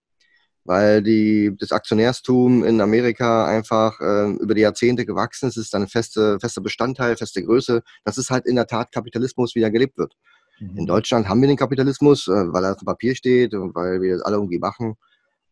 weil 0.64 1.03
die, 1.03 1.55
das 1.59 1.72
Aktionärstum 1.72 2.64
in 2.64 2.81
Amerika 2.81 3.47
einfach 3.47 4.01
äh, 4.01 4.31
über 4.33 4.55
die 4.55 4.62
Jahrzehnte 4.62 5.05
gewachsen 5.05 5.49
ist, 5.49 5.57
ist 5.57 5.74
dann 5.74 5.83
ein 5.83 5.89
feste, 5.89 6.39
fester 6.41 6.62
Bestandteil, 6.62 7.16
feste 7.16 7.43
Größe. 7.43 7.83
Das 8.05 8.18
ist 8.18 8.31
halt 8.31 8.47
in 8.47 8.57
der 8.57 8.66
Tat 8.66 8.93
Kapitalismus, 8.93 9.55
wie 9.55 9.62
er 9.62 9.70
gelebt 9.70 9.99
wird. 9.99 10.14
Mhm. 10.59 10.79
In 10.79 10.87
Deutschland 10.87 11.29
haben 11.29 11.41
wir 11.41 11.49
den 11.49 11.57
Kapitalismus, 11.59 12.29
äh, 12.29 12.53
weil 12.53 12.64
er 12.64 12.72
auf 12.72 12.79
dem 12.79 12.87
Papier 12.87 13.14
steht 13.14 13.55
und 13.55 13.74
weil 13.74 14.01
wir 14.01 14.14
das 14.14 14.22
alle 14.22 14.37
irgendwie 14.37 14.59
machen. 14.59 14.97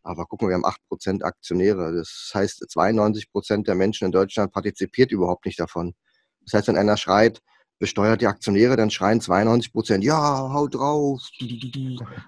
Aber 0.03 0.25
guck 0.25 0.41
mal, 0.41 0.49
wir 0.49 0.55
haben 0.55 0.65
8% 0.65 1.23
Aktionäre. 1.23 1.93
Das 1.93 2.31
heißt, 2.33 2.63
92% 2.69 3.65
der 3.65 3.75
Menschen 3.75 4.05
in 4.05 4.11
Deutschland 4.11 4.51
partizipiert 4.51 5.11
überhaupt 5.11 5.45
nicht 5.45 5.59
davon. 5.59 5.95
Das 6.43 6.53
heißt, 6.53 6.67
wenn 6.67 6.77
einer 6.77 6.97
schreit, 6.97 7.41
besteuert 7.79 8.21
die 8.21 8.27
Aktionäre, 8.27 8.75
dann 8.75 8.89
schreien 8.89 9.19
92% 9.19 10.01
ja, 10.01 10.49
hau 10.53 10.67
drauf. 10.67 11.21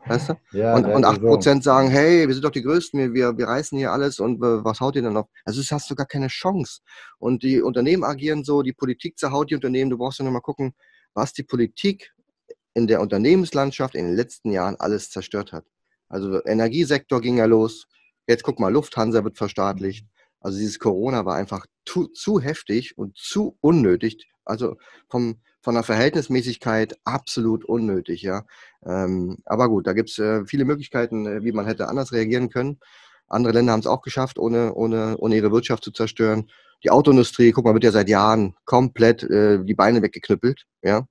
Weißt 0.06 0.30
du? 0.30 0.34
Ja, 0.52 0.76
und, 0.76 0.86
und 0.86 1.06
8 1.06 1.22
Prozent 1.22 1.64
sagen, 1.64 1.90
hey, 1.90 2.28
wir 2.28 2.34
sind 2.34 2.44
doch 2.44 2.52
die 2.52 2.62
Größten, 2.62 3.14
wir, 3.14 3.38
wir 3.38 3.48
reißen 3.48 3.78
hier 3.78 3.92
alles 3.92 4.20
und 4.20 4.38
äh, 4.44 4.64
was 4.64 4.80
haut 4.82 4.96
ihr 4.96 5.02
denn 5.02 5.14
noch? 5.14 5.30
Also 5.46 5.62
das 5.62 5.72
hast 5.72 5.90
du 5.90 5.96
gar 5.96 6.06
keine 6.06 6.28
Chance. 6.28 6.82
Und 7.18 7.44
die 7.44 7.62
Unternehmen 7.62 8.04
agieren 8.04 8.44
so, 8.44 8.62
die 8.62 8.74
Politik 8.74 9.18
zerhaut 9.18 9.50
die 9.50 9.56
Unternehmen. 9.56 9.90
Du 9.90 9.98
brauchst 9.98 10.20
ja 10.20 10.24
nur 10.24 10.34
mal 10.34 10.42
gucken, 10.42 10.74
was 11.14 11.34
die 11.34 11.44
Politik 11.44 12.14
in 12.74 12.88
der 12.88 13.02
Unternehmenslandschaft 13.02 13.96
in 13.96 14.06
den 14.06 14.16
letzten 14.16 14.52
Jahren 14.52 14.76
alles 14.78 15.10
zerstört 15.10 15.52
hat. 15.54 15.66
Also 16.10 16.44
Energiesektor 16.46 17.22
ging 17.22 17.38
ja 17.38 17.46
los. 17.46 17.88
Jetzt 18.28 18.44
guck 18.44 18.60
mal, 18.60 18.72
Lufthansa 18.72 19.24
wird 19.24 19.38
verstaatlicht. 19.38 20.06
Also 20.40 20.60
dieses 20.60 20.78
Corona 20.78 21.26
war 21.26 21.36
einfach 21.36 21.66
zu, 21.86 22.08
zu 22.08 22.40
heftig 22.40 22.98
und 22.98 23.18
zu 23.18 23.58
unnötig. 23.62 24.30
Also 24.48 24.78
vom, 25.10 25.38
von 25.62 25.76
der 25.76 25.84
Verhältnismäßigkeit 25.84 26.98
absolut 27.04 27.66
unnötig, 27.66 28.22
ja. 28.22 28.46
Ähm, 28.86 29.38
aber 29.46 29.70
gut, 29.70 29.88
da 29.88 29.94
gibt 29.94 30.10
es 30.10 30.18
äh, 30.20 30.46
viele 30.46 30.66
Möglichkeiten, 30.66 31.26
äh, 31.26 31.44
wie 31.44 31.52
man 31.52 31.66
hätte 31.66 31.88
anders 31.88 32.12
reagieren 32.12 32.50
können. 32.50 32.80
Andere 33.28 33.54
Länder 33.54 33.74
haben 33.74 33.82
es 33.82 33.88
auch 33.88 34.02
geschafft, 34.02 34.40
ohne, 34.40 34.74
ohne, 34.74 35.18
ohne 35.18 35.36
ihre 35.36 35.52
Wirtschaft 35.52 35.84
zu 35.84 35.92
zerstören. 35.92 36.50
Die 36.84 36.92
Autoindustrie, 36.92 37.52
guck 37.52 37.66
mal, 37.66 37.74
wird 37.74 37.84
ja 37.84 37.92
seit 37.92 38.08
Jahren 38.08 38.56
komplett 38.66 39.24
äh, 39.24 39.64
die 39.64 39.74
Beine 39.74 40.02
weggeknüppelt. 40.02 40.66
Ja? 40.82 41.08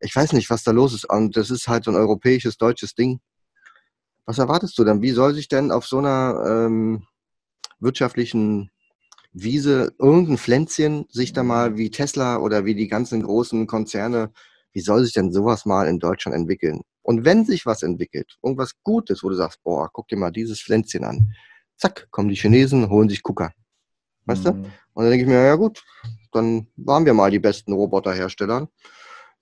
Ich 0.00 0.14
weiß 0.14 0.32
nicht, 0.32 0.50
was 0.50 0.64
da 0.64 0.72
los 0.72 0.94
ist. 0.94 1.08
Und 1.08 1.36
das 1.36 1.50
ist 1.50 1.68
halt 1.68 1.84
so 1.84 1.90
ein 1.90 1.96
europäisches, 1.96 2.56
deutsches 2.56 2.94
Ding. 2.94 3.20
Was 4.24 4.38
erwartest 4.38 4.76
du 4.78 4.84
denn? 4.84 5.02
Wie 5.02 5.12
soll 5.12 5.34
sich 5.34 5.48
denn 5.48 5.70
auf 5.70 5.86
so 5.86 5.98
einer 5.98 6.42
ähm, 6.46 7.06
wirtschaftlichen 7.78 8.70
Wiese 9.38 9.92
irgendein 9.98 10.38
Pflänzchen 10.38 11.04
sich 11.10 11.34
da 11.34 11.42
mal 11.42 11.76
wie 11.76 11.90
Tesla 11.90 12.38
oder 12.38 12.64
wie 12.64 12.74
die 12.74 12.88
ganzen 12.88 13.22
großen 13.22 13.66
Konzerne, 13.66 14.32
wie 14.72 14.80
soll 14.80 15.04
sich 15.04 15.12
denn 15.12 15.30
sowas 15.30 15.66
mal 15.66 15.88
in 15.88 15.98
Deutschland 15.98 16.34
entwickeln? 16.34 16.80
Und 17.02 17.26
wenn 17.26 17.44
sich 17.44 17.66
was 17.66 17.82
entwickelt, 17.82 18.38
irgendwas 18.42 18.72
Gutes, 18.82 19.22
wo 19.22 19.28
du 19.28 19.34
sagst, 19.34 19.62
boah, 19.62 19.90
guck 19.92 20.08
dir 20.08 20.16
mal 20.16 20.30
dieses 20.30 20.62
Pflänzchen 20.62 21.04
an. 21.04 21.34
Zack, 21.76 22.08
kommen 22.10 22.30
die 22.30 22.34
Chinesen, 22.34 22.88
holen 22.88 23.10
sich 23.10 23.22
Kucker. 23.22 23.52
Weißt 24.24 24.44
mhm. 24.44 24.44
du? 24.44 24.70
Und 24.94 25.04
dann 25.04 25.10
denke 25.10 25.24
ich 25.24 25.28
mir, 25.28 25.44
ja 25.44 25.54
gut, 25.54 25.84
dann 26.32 26.68
waren 26.76 27.04
wir 27.04 27.12
mal 27.12 27.30
die 27.30 27.38
besten 27.38 27.74
Roboterhersteller. 27.74 28.70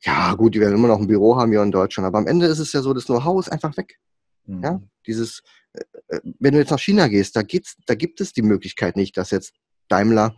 Ja, 0.03 0.35
gut, 0.35 0.57
die 0.57 0.61
werden 0.61 0.75
immer 0.75 0.89
noch 0.89 0.99
ein 0.99 1.07
Büro 1.07 1.37
haben 1.37 1.53
hier 1.53 1.63
in 1.63 1.71
Deutschland. 1.71 2.07
Aber 2.07 2.19
am 2.19 2.27
Ende 2.27 2.47
ist 2.47 2.59
es 2.59 2.73
ja 2.73 2.83
so, 2.83 2.93
das 2.93 3.05
Know-how 3.05 3.39
ist 3.39 3.53
einfach 3.53 3.77
weg. 3.77 3.99
Mhm. 4.47 4.63
Ja, 4.63 4.83
dieses, 5.07 5.43
äh, 5.73 5.83
äh, 6.09 6.21
wenn 6.41 6.53
du 6.53 6.59
jetzt 6.59 6.71
nach 6.71 6.81
China 6.81 7.07
gehst, 7.07 7.37
da, 7.37 7.43
geht's, 7.43 7.77
da 7.87 7.95
gibt 7.95 8.21
es 8.21 8.33
die 8.33 8.43
Möglichkeit 8.43 8.97
nicht, 8.97 9.17
dass 9.17 9.31
jetzt 9.31 9.55
Daimler 9.89 10.35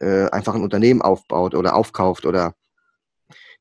äh, 0.00 0.28
einfach 0.30 0.54
ein 0.54 0.62
Unternehmen 0.62 1.02
aufbaut 1.02 1.54
oder 1.54 1.74
aufkauft 1.74 2.26
oder 2.26 2.54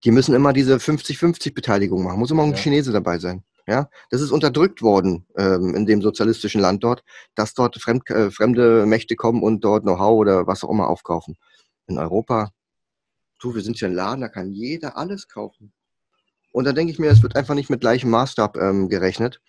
die 0.03 0.11
müssen 0.11 0.35
immer 0.35 0.53
diese 0.53 0.75
50-50 0.77 1.53
Beteiligung 1.53 2.03
machen. 2.03 2.19
Muss 2.19 2.31
immer 2.31 2.43
ein 2.43 2.51
ja. 2.51 2.57
Chinese 2.57 2.91
dabei 2.91 3.19
sein. 3.19 3.43
Ja, 3.67 3.89
das 4.11 4.21
ist 4.21 4.31
unterdrückt 4.31 4.81
worden 4.81 5.25
ähm, 5.35 5.75
in 5.75 5.85
dem 5.85 6.01
sozialistischen 6.01 6.61
Land 6.61 6.85
dort, 6.85 7.03
dass 7.35 7.53
dort 7.53 7.75
fremd, 7.81 8.09
äh, 8.09 8.31
fremde 8.31 8.85
Mächte 8.85 9.17
kommen 9.17 9.43
und 9.43 9.61
dort 9.61 9.83
Know-how 9.83 10.19
oder 10.19 10.47
was 10.47 10.63
auch 10.63 10.69
immer 10.69 10.87
aufkaufen. 10.87 11.35
In 11.87 11.97
Europa, 11.97 12.51
du, 13.39 13.55
wir 13.55 13.61
sind 13.61 13.77
hier 13.77 13.89
ein 13.89 13.93
Laden, 13.93 14.21
da 14.21 14.29
kann 14.29 14.53
jeder 14.53 14.95
alles 14.95 15.27
kaufen. 15.27 15.73
Und 16.53 16.63
da 16.63 16.71
denke 16.71 16.93
ich 16.93 16.99
mir, 16.99 17.11
es 17.11 17.21
wird 17.21 17.35
einfach 17.35 17.55
nicht 17.55 17.69
mit 17.69 17.81
gleichem 17.81 18.09
Maßstab 18.09 18.55
ähm, 18.55 18.87
gerechnet. 18.87 19.41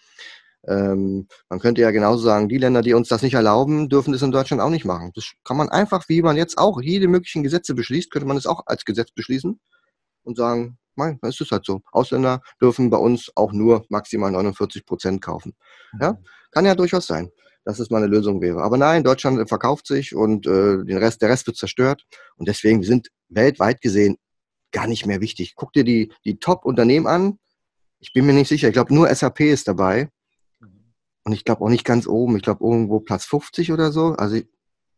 Ähm, 0.67 1.29
man 1.49 1.61
könnte 1.61 1.81
ja 1.81 1.91
genauso 1.91 2.23
sagen, 2.23 2.49
die 2.49 2.59
Länder, 2.59 2.83
die 2.83 2.95
uns 2.95 3.09
das 3.09 3.23
nicht 3.23 3.35
erlauben, 3.35 3.89
dürfen 3.89 4.13
das 4.13 4.23
in 4.23 4.33
Deutschland 4.33 4.61
auch 4.61 4.71
nicht 4.71 4.85
machen. 4.85 5.13
Das 5.15 5.33
kann 5.45 5.57
man 5.57 5.69
einfach, 5.69 6.09
wie 6.09 6.23
man 6.23 6.37
jetzt 6.37 6.59
auch 6.59 6.81
jede 6.81 7.09
möglichen 7.09 7.43
Gesetze 7.43 7.75
beschließt, 7.75 8.11
könnte 8.11 8.27
man 8.27 8.37
es 8.37 8.47
auch 8.47 8.67
als 8.67 8.85
Gesetz 8.85 9.13
beschließen 9.13 9.61
und 10.25 10.37
sagen, 10.37 10.79
nein, 10.97 11.19
dann 11.23 11.31
ist 11.31 11.41
es 11.41 11.51
halt 11.51 11.65
so. 11.65 11.81
Ausländer 11.93 12.43
dürfen 12.61 12.91
bei 12.91 12.99
uns 12.99 13.31
auch 13.35 13.53
nur 13.53 13.87
maximal 13.89 14.31
49 14.31 14.85
Prozent 14.85 15.23
kaufen. 15.23 15.55
Ja, 16.01 16.13
mhm. 16.13 16.25
kann 16.51 16.67
ja 16.67 16.75
durchaus 16.75 17.07
sein, 17.07 17.31
dass 17.65 17.79
es 17.79 17.91
mal 17.91 17.99
eine 17.99 18.07
Lösung 18.07 18.41
wäre. 18.41 18.63
Aber 18.63 18.77
nein, 18.77 19.05
Deutschland 19.05 19.49
verkauft 19.49 19.87
sich 19.87 20.15
und 20.15 20.47
äh, 20.47 20.85
den 20.85 20.99
Rest, 20.99 21.23
der 21.23 21.31
Rest 21.31 21.47
wird 21.47 21.57
zerstört. 21.57 22.05
Und 22.37 22.49
deswegen 22.49 22.83
sind 22.83 23.09
weltweit 23.29 23.81
gesehen 23.81 24.17
gar 24.73 24.87
nicht 24.87 25.07
mehr 25.07 25.21
wichtig. 25.21 25.55
Guck 25.57 25.73
dir 25.73 25.85
die, 25.85 26.13
die 26.25 26.39
Top-Unternehmen 26.39 27.07
an. 27.07 27.39
Ich 28.01 28.13
bin 28.13 28.27
mir 28.27 28.35
nicht 28.35 28.49
sicher. 28.49 28.69
Ich 28.69 28.75
glaube, 28.75 28.95
nur 28.95 29.13
SAP 29.15 29.41
ist 29.41 29.67
dabei. 29.67 30.11
Und 31.29 31.35
ich 31.35 31.45
glaube 31.45 31.63
auch 31.63 31.69
nicht 31.69 31.85
ganz 31.85 32.07
oben. 32.07 32.39
Ich 32.39 32.43
glaube 32.43 32.65
irgendwo 32.65 33.01
Platz 33.01 33.27
50 33.27 33.71
oder 33.71 33.93
so. 33.93 34.15
Also 34.15 34.37
ich, 34.37 34.47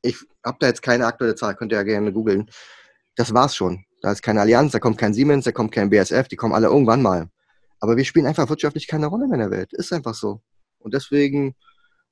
ich 0.01 0.17
habe 0.45 0.59
da 0.61 0.69
jetzt 0.69 0.81
keine 0.81 1.07
aktuelle 1.07 1.35
Zahl. 1.35 1.57
Könnt 1.57 1.73
ihr 1.73 1.79
ja 1.79 1.83
gerne 1.83 2.13
googeln. 2.13 2.49
Das 3.17 3.35
war's 3.35 3.57
schon. 3.57 3.85
Da 4.01 4.13
ist 4.13 4.23
keine 4.23 4.41
Allianz, 4.41 4.71
da 4.71 4.79
kommt 4.79 4.97
kein 4.97 5.13
Siemens, 5.13 5.45
da 5.45 5.51
kommt 5.51 5.73
kein 5.73 5.91
BSF, 5.91 6.29
die 6.29 6.37
kommen 6.37 6.55
alle 6.55 6.69
irgendwann 6.69 7.03
mal. 7.03 7.29
Aber 7.81 7.97
wir 7.97 8.05
spielen 8.05 8.27
einfach 8.27 8.49
wirtschaftlich 8.49 8.87
keine 8.87 9.09
Rolle 9.09 9.27
mehr 9.27 9.41
in 9.41 9.41
der 9.41 9.51
Welt. 9.51 9.73
Ist 9.73 9.93
einfach 9.93 10.15
so. 10.15 10.41
Und 10.79 10.95
deswegen 10.95 11.57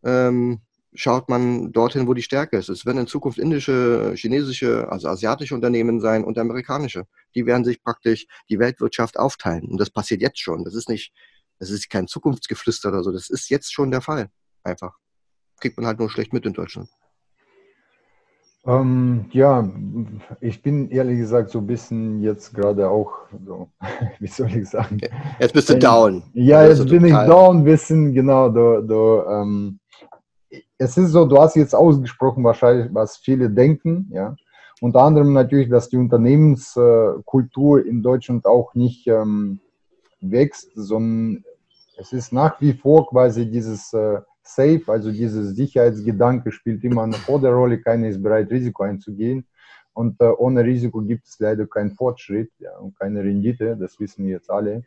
ähm, 0.02 0.62
schaut 0.94 1.28
man 1.28 1.70
dorthin, 1.70 2.08
wo 2.08 2.12
die 2.12 2.22
Stärke 2.22 2.56
ist. 2.56 2.70
Es 2.70 2.86
werden 2.86 2.98
in 2.98 3.06
Zukunft 3.06 3.38
indische, 3.38 4.14
chinesische, 4.16 4.90
also 4.90 5.06
asiatische 5.06 5.54
Unternehmen 5.54 6.00
sein 6.00 6.24
und 6.24 6.38
amerikanische. 6.38 7.06
Die 7.36 7.46
werden 7.46 7.64
sich 7.64 7.84
praktisch 7.84 8.26
die 8.50 8.58
Weltwirtschaft 8.58 9.16
aufteilen. 9.16 9.68
Und 9.68 9.80
das 9.80 9.90
passiert 9.90 10.22
jetzt 10.22 10.40
schon. 10.40 10.64
Das 10.64 10.74
ist 10.74 10.88
nicht, 10.88 11.12
das 11.58 11.70
ist 11.70 11.90
kein 11.90 12.06
Zukunftsgeflüster 12.06 12.88
oder 12.90 13.02
so. 13.02 13.12
Das 13.12 13.30
ist 13.30 13.48
jetzt 13.50 13.72
schon 13.72 13.90
der 13.90 14.00
Fall. 14.00 14.30
Einfach. 14.62 14.96
Kriegt 15.60 15.76
man 15.76 15.86
halt 15.86 15.98
nur 15.98 16.10
schlecht 16.10 16.32
mit 16.32 16.46
in 16.46 16.52
Deutschland. 16.52 16.88
Ähm, 18.66 19.26
ja, 19.32 19.68
ich 20.40 20.62
bin 20.62 20.90
ehrlich 20.90 21.18
gesagt 21.18 21.50
so 21.50 21.58
ein 21.58 21.66
bisschen 21.66 22.20
jetzt 22.20 22.52
gerade 22.54 22.90
auch, 22.90 23.12
so, 23.46 23.68
wie 24.18 24.26
soll 24.26 24.54
ich 24.54 24.68
sagen? 24.68 24.98
Jetzt 25.38 25.54
bist 25.54 25.70
du 25.70 25.78
down. 25.78 26.22
Ja, 26.34 26.66
jetzt 26.66 26.86
bin 26.88 27.04
ich 27.04 27.12
down, 27.12 27.58
ein 27.58 27.64
bisschen, 27.64 28.12
genau. 28.12 28.50
Du, 28.50 28.82
du, 28.82 29.22
ähm, 29.28 29.80
es 30.76 30.96
ist 30.96 31.12
so, 31.12 31.24
du 31.24 31.38
hast 31.38 31.56
jetzt 31.56 31.74
ausgesprochen 31.74 32.44
wahrscheinlich, 32.44 32.92
was 32.92 33.16
viele 33.16 33.48
denken, 33.50 34.10
ja. 34.12 34.36
Unter 34.80 35.00
anderem 35.00 35.32
natürlich, 35.32 35.70
dass 35.70 35.88
die 35.88 35.96
Unternehmenskultur 35.96 37.84
in 37.84 38.02
Deutschland 38.02 38.46
auch 38.46 38.74
nicht 38.74 39.08
ähm, 39.08 39.60
wächst, 40.20 40.70
sondern 40.74 41.44
es 41.98 42.12
ist 42.12 42.32
nach 42.32 42.60
wie 42.60 42.72
vor 42.72 43.08
quasi 43.08 43.50
dieses 43.50 43.92
äh, 43.92 44.20
safe, 44.42 44.82
also 44.86 45.10
dieser 45.10 45.42
Sicherheitsgedanke 45.42 46.52
spielt 46.52 46.84
immer 46.84 47.02
eine 47.02 47.14
Vorderrolle. 47.14 47.80
Keiner 47.80 48.08
ist 48.08 48.22
bereit, 48.22 48.50
Risiko 48.50 48.84
einzugehen. 48.84 49.46
Und 49.94 50.20
äh, 50.20 50.28
ohne 50.28 50.64
Risiko 50.64 51.02
gibt 51.02 51.26
es 51.26 51.40
leider 51.40 51.66
keinen 51.66 51.90
Fortschritt 51.90 52.52
ja, 52.60 52.76
und 52.78 52.96
keine 52.96 53.24
Rendite, 53.24 53.76
das 53.76 53.98
wissen 53.98 54.28
jetzt 54.28 54.48
alle. 54.48 54.84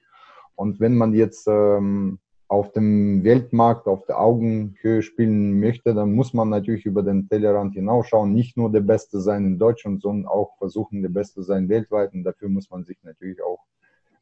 Und 0.55 0.79
wenn 0.79 0.95
man 0.95 1.13
jetzt 1.13 1.47
ähm, 1.49 2.19
auf 2.47 2.71
dem 2.71 3.25
Weltmarkt 3.25 3.87
auf 3.87 4.05
der 4.05 4.19
Augenhöhe 4.19 5.01
spielen 5.01 5.59
möchte, 5.59 5.93
dann 5.93 6.13
muss 6.13 6.33
man 6.33 6.47
natürlich 6.47 6.85
über 6.85 7.03
den 7.03 7.27
Tellerrand 7.27 7.73
hinausschauen, 7.73 8.33
nicht 8.33 8.55
nur 8.55 8.71
der 8.71 8.81
Beste 8.81 9.19
sein 9.19 9.45
in 9.45 9.59
Deutschland, 9.59 10.01
sondern 10.01 10.31
auch 10.31 10.55
versuchen, 10.59 11.01
der 11.01 11.09
Beste 11.09 11.43
sein 11.43 11.67
weltweit. 11.67 12.13
Und 12.13 12.23
dafür 12.23 12.47
muss 12.47 12.69
man 12.69 12.85
sich 12.85 13.03
natürlich 13.03 13.43
auch 13.43 13.65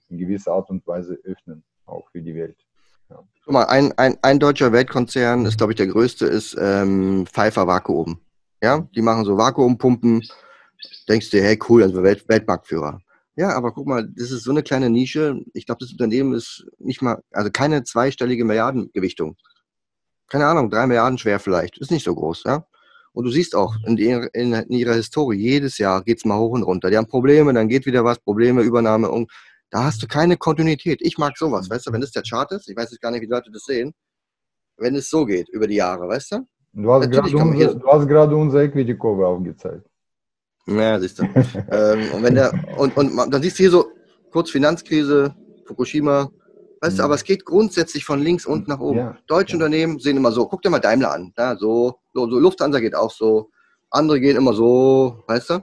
in 0.10 0.18
gewisser 0.18 0.54
Art 0.54 0.72
und 0.72 0.88
Weise 0.88 1.20
öffnen, 1.24 1.64
auch 1.86 2.10
für 2.10 2.22
die 2.22 2.34
Welt. 2.34 2.58
Guck 3.10 3.54
mal, 3.54 3.64
ein, 3.64 3.92
ein, 3.98 4.18
ein 4.22 4.40
deutscher 4.40 4.72
Weltkonzern 4.72 5.46
ist, 5.46 5.58
glaube 5.58 5.74
ich, 5.74 5.78
der 5.78 5.88
größte, 5.88 6.28
ist 6.28 6.56
ähm, 6.60 7.26
Pfeiffer 7.26 7.66
Vakuum. 7.66 8.20
Ja, 8.62 8.88
die 8.96 9.02
machen 9.02 9.26
so 9.26 9.38
Vakuumpumpen. 9.38 10.22
Denkst 11.08 11.32
du, 11.32 11.42
hey, 11.42 11.58
cool, 11.68 11.84
also 11.84 12.04
Welt, 12.04 12.28
Weltmarktführer. 12.28 13.02
Ja, 13.36 13.56
aber 13.56 13.72
guck 13.72 13.88
mal, 13.88 14.08
das 14.08 14.32
ist 14.32 14.44
so 14.44 14.52
eine 14.52 14.64
kleine 14.64 14.90
Nische. 14.90 15.40
Ich 15.54 15.66
glaube, 15.66 15.80
das 15.80 15.92
Unternehmen 15.92 16.34
ist 16.34 16.66
nicht 16.78 17.02
mal, 17.02 17.24
also 17.32 17.50
keine 17.52 17.84
zweistellige 17.84 18.46
Milliardengewichtung. 18.46 19.36
Keine 20.28 20.46
Ahnung, 20.46 20.70
drei 20.70 20.86
Milliarden 20.86 21.18
schwer 21.18 21.40
vielleicht. 21.40 21.78
Ist 21.80 21.90
nicht 21.90 22.04
so 22.04 22.14
groß, 22.14 22.44
ja. 22.46 22.66
Und 23.14 23.26
du 23.26 23.32
siehst 23.32 23.56
auch 23.56 23.76
in, 23.86 23.96
die, 23.96 24.10
in 24.10 24.70
ihrer 24.70 24.94
Historie, 24.94 25.38
jedes 25.38 25.78
Jahr 25.78 26.04
geht 26.04 26.20
es 26.20 26.26
mal 26.26 26.38
hoch 26.38 26.52
und 26.52 26.64
runter. 26.64 26.92
Die 26.92 26.98
haben 26.98 27.08
Probleme, 27.08 27.54
dann 27.54 27.68
geht 27.68 27.86
wieder 27.86 28.04
was, 28.06 28.20
Probleme, 28.20 28.62
Übernahme. 28.62 29.10
Und 29.10 29.32
da 29.70 29.84
hast 29.84 30.02
du 30.02 30.08
keine 30.08 30.38
Kontinuität. 30.38 31.00
Ich 31.02 31.18
mag 31.18 31.38
sowas, 31.38 31.70
weißt 31.70 31.88
du, 31.88 31.94
wenn 31.94 32.02
das 32.02 32.12
der 32.12 32.24
Chart 32.24 32.52
ist, 32.52 32.70
ich 32.70 32.76
weiß 32.76 32.92
jetzt 32.92 33.02
gar 33.02 33.12
nicht, 33.12 33.22
wie 33.22 33.28
die 33.28 33.32
Leute 33.32 33.52
das 33.52 33.64
sehen, 33.64 33.94
wenn 34.78 34.96
es 34.96 35.10
so 35.10 35.26
geht 35.26 35.50
über 35.50 35.68
die 35.68 35.76
Jahre, 35.76 36.08
weißt 36.08 36.32
du? 36.34 36.48
Du 36.74 36.92
hast, 36.92 37.10
gerade 37.10 37.36
unser, 37.36 37.76
du 37.76 37.88
hast 37.88 38.08
gerade 38.08 38.36
unsere 38.36 38.64
Equity-Kurve 38.64 39.26
aufgezeigt. 39.26 39.86
Ja, 40.68 41.00
siehst 41.00 41.20
du. 41.20 41.24
ähm, 41.72 42.12
und, 42.14 42.24
wenn 42.24 42.36
der, 42.36 42.54
und, 42.78 42.96
und 42.96 43.34
dann 43.34 43.42
siehst 43.42 43.58
du 43.58 43.64
hier 43.64 43.72
so 43.72 43.92
kurz 44.32 44.52
Finanzkrise, 44.52 45.36
Fukushima, 45.66 46.30
weißt 46.82 46.94
mhm. 46.94 46.98
du, 46.98 47.04
aber 47.04 47.16
es 47.16 47.24
geht 47.24 47.44
grundsätzlich 47.44 48.06
von 48.06 48.22
links 48.22 48.46
unten 48.46 48.70
nach 48.70 48.80
oben. 48.80 49.00
Ja, 49.00 49.18
Deutsche 49.28 49.54
ja. 49.54 49.56
Unternehmen 49.58 50.00
sehen 50.00 50.18
immer 50.18 50.32
so, 50.32 50.48
guck 50.48 50.62
dir 50.62 50.70
mal 50.70 50.80
Daimler 50.80 51.12
an, 51.12 51.34
ja, 51.38 51.56
so, 51.58 51.96
so, 52.14 52.30
so, 52.30 52.40
Lufthansa 52.40 52.80
geht 52.80 52.96
auch 52.96 53.12
so, 53.12 53.50
andere 53.90 54.20
gehen 54.20 54.38
immer 54.38 54.54
so, 54.54 55.24
weißt 55.28 55.50
du? 55.50 55.54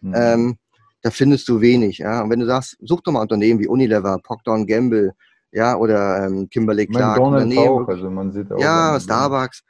Mhm. 0.00 0.14
Ähm, 0.16 0.58
da 1.02 1.10
findest 1.10 1.48
du 1.48 1.60
wenig. 1.60 1.98
Ja? 1.98 2.22
Und 2.22 2.30
wenn 2.30 2.40
du 2.40 2.46
sagst, 2.46 2.76
such 2.80 3.00
doch 3.02 3.12
mal 3.12 3.20
Unternehmen 3.20 3.60
wie 3.60 3.68
Unilever, 3.68 4.18
Procter 4.22 4.64
Gamble, 4.64 5.12
ja, 5.52 5.76
oder 5.76 6.24
ähm, 6.24 6.48
Kimberly 6.48 6.86
Clark. 6.86 7.18
McDonald's 7.18 7.56
auch, 7.58 7.86
also 7.86 8.10
man 8.10 8.32
sieht 8.32 8.50
auch 8.50 8.58
ja, 8.58 8.98
Starbucks. 8.98 9.62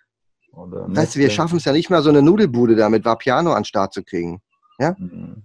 weißt 0.52 1.16
du, 1.16 1.18
wir 1.18 1.30
schaffen 1.30 1.56
es 1.56 1.64
ja 1.64 1.72
nicht 1.72 1.90
mal 1.90 2.02
so 2.02 2.10
eine 2.10 2.22
Nudelbude 2.22 2.76
da 2.76 2.88
mit 2.88 3.04
Vapiano 3.04 3.50
an 3.50 3.62
den 3.62 3.64
Start 3.64 3.92
zu 3.92 4.04
kriegen. 4.04 4.40
Ja? 4.78 4.94
Mhm. 4.96 5.42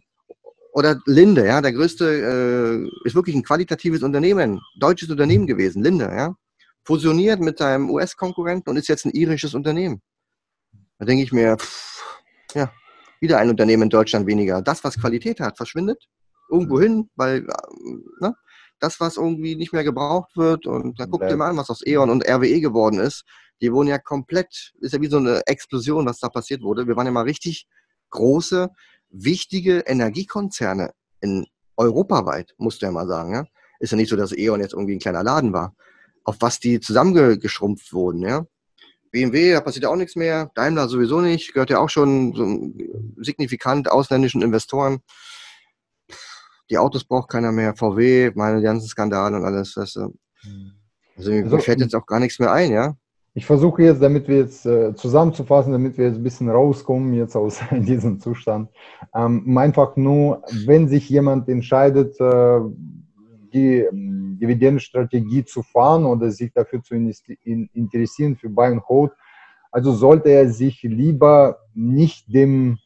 Oder 0.74 1.00
Linde, 1.08 1.48
ja, 1.48 1.60
der 1.60 1.74
größte, 1.74 2.06
äh, 2.06 3.08
ist 3.08 3.16
wirklich 3.16 3.36
ein 3.36 3.42
qualitatives 3.42 4.04
Unternehmen, 4.04 4.62
deutsches 4.80 5.10
Unternehmen 5.10 5.48
gewesen, 5.48 5.82
Linde, 5.82 6.06
ja. 6.06 6.36
Fusioniert 6.84 7.40
mit 7.40 7.58
seinem 7.58 7.90
US-Konkurrenten 7.90 8.70
und 8.70 8.78
ist 8.78 8.88
jetzt 8.88 9.06
ein 9.06 9.12
irisches 9.12 9.56
Unternehmen. 9.56 10.02
Da 11.00 11.06
denke 11.06 11.24
ich 11.24 11.32
mir, 11.32 11.58
pff, 11.58 11.97
wieder 13.20 13.38
ein 13.40 13.50
Unternehmen 13.50 13.84
in 13.84 13.90
Deutschland 13.90 14.28
weniger. 14.28 14.62
Das, 14.62 14.84
was 14.84 15.00
Qualität 15.00 15.40
hat, 15.40 15.58
verschwindet 15.58 16.08
irgendwo 16.50 16.80
hin, 16.80 17.10
weil 17.16 17.46
ne, 18.20 18.36
das, 18.80 19.00
was 19.00 19.18
irgendwie 19.18 19.56
nicht 19.56 19.74
mehr 19.74 19.84
gebraucht 19.84 20.36
wird, 20.36 20.66
und 20.66 21.00
da 21.00 21.06
guckt 21.06 21.30
ihr 21.30 21.38
mal 21.38 21.50
an, 21.50 21.58
was 21.58 21.70
aus 21.70 21.86
E.ON 21.86 22.10
und 22.10 22.28
RWE 22.28 22.62
geworden 22.62 23.00
ist. 23.00 23.24
Die 23.62 23.72
wurden 23.74 23.88
ja 23.88 23.98
komplett, 23.98 24.74
ist 24.80 24.94
ja 24.94 25.02
wie 25.02 25.08
so 25.08 25.18
eine 25.18 25.42
Explosion, 25.48 26.06
was 26.06 26.20
da 26.20 26.30
passiert 26.30 26.62
wurde. 26.62 26.88
Wir 26.88 26.96
waren 26.96 27.08
ja 27.08 27.12
mal 27.12 27.24
richtig 27.24 27.68
große, 28.12 28.70
wichtige 29.10 29.80
Energiekonzerne 29.80 30.92
in 31.22 31.48
europaweit, 31.76 32.54
musst 32.58 32.82
du 32.82 32.86
ja 32.86 32.92
mal 32.92 33.08
sagen. 33.08 33.34
Ja? 33.34 33.46
Ist 33.80 33.92
ja 33.92 33.98
nicht 33.98 34.10
so, 34.10 34.16
dass 34.16 34.32
E.ON 34.32 34.62
jetzt 34.62 34.74
irgendwie 34.74 34.96
ein 34.96 35.00
kleiner 35.00 35.24
Laden 35.24 35.54
war. 35.54 35.76
Auf 36.24 36.38
was 36.40 36.60
die 36.60 36.80
zusammengeschrumpft 36.80 37.94
wurden, 37.94 38.22
ja 38.22 38.46
BMW, 39.18 39.54
da 39.54 39.62
passiert 39.62 39.84
ja 39.84 39.90
auch 39.90 39.96
nichts 39.96 40.16
mehr. 40.16 40.52
Daimler 40.54 40.88
sowieso 40.88 41.22
nicht, 41.22 41.54
gehört 41.54 41.72
ja 41.72 41.80
auch 41.80 41.90
schon 41.90 42.34
so 42.36 43.24
signifikant 43.24 43.90
ausländischen 43.90 44.44
Investoren. 44.44 45.00
Die 46.70 46.78
Autos 46.78 47.04
braucht 47.04 47.30
keiner 47.30 47.52
mehr. 47.52 47.76
VW, 47.76 48.32
meine 48.36 48.62
ganzen 48.62 48.88
Skandale 48.88 49.38
und 49.38 49.44
alles. 49.44 49.74
Du. 49.74 49.82
Hm. 49.82 50.72
Also 51.16 51.32
mir 51.32 51.44
also, 51.46 51.58
fällt 51.58 51.80
jetzt 51.80 51.96
auch 51.96 52.06
gar 52.06 52.20
nichts 52.20 52.38
mehr 52.38 52.52
ein, 52.52 52.72
ja. 52.72 52.96
Ich 53.34 53.46
versuche 53.46 53.84
jetzt, 53.84 54.02
damit 54.02 54.28
wir 54.28 54.38
jetzt 54.38 54.66
äh, 54.68 54.94
zusammenzufassen, 54.96 55.72
damit 55.72 55.98
wir 55.98 56.06
jetzt 56.06 56.18
ein 56.18 56.24
bisschen 56.24 56.50
rauskommen 56.50 57.14
jetzt 57.14 57.36
aus 57.36 57.60
diesem 57.72 58.20
Zustand. 58.20 58.70
Ähm, 59.16 59.58
einfach 59.58 59.96
nur, 59.96 60.44
wenn 60.66 60.88
sich 60.88 61.10
jemand 61.10 61.50
entscheidet, 61.50 62.20
äh, 62.20 62.60
die 63.52 63.80
ähm, 63.80 64.27
Dividendenstrategie 64.40 65.46
zu 65.46 65.64
fahren 65.64 66.06
oder 66.06 66.32
sich 66.32 66.52
dafür 66.54 66.82
zu 66.82 66.96
interessieren 66.96 68.36
für 68.36 68.50
Buy 68.50 68.68
and 68.68 68.88
Hold, 68.88 69.12
also 69.72 69.92
sollte 69.92 70.30
er 70.30 70.50
sich 70.50 70.82
lieber 70.84 71.60
nicht 71.74 72.34
dem 72.34 72.78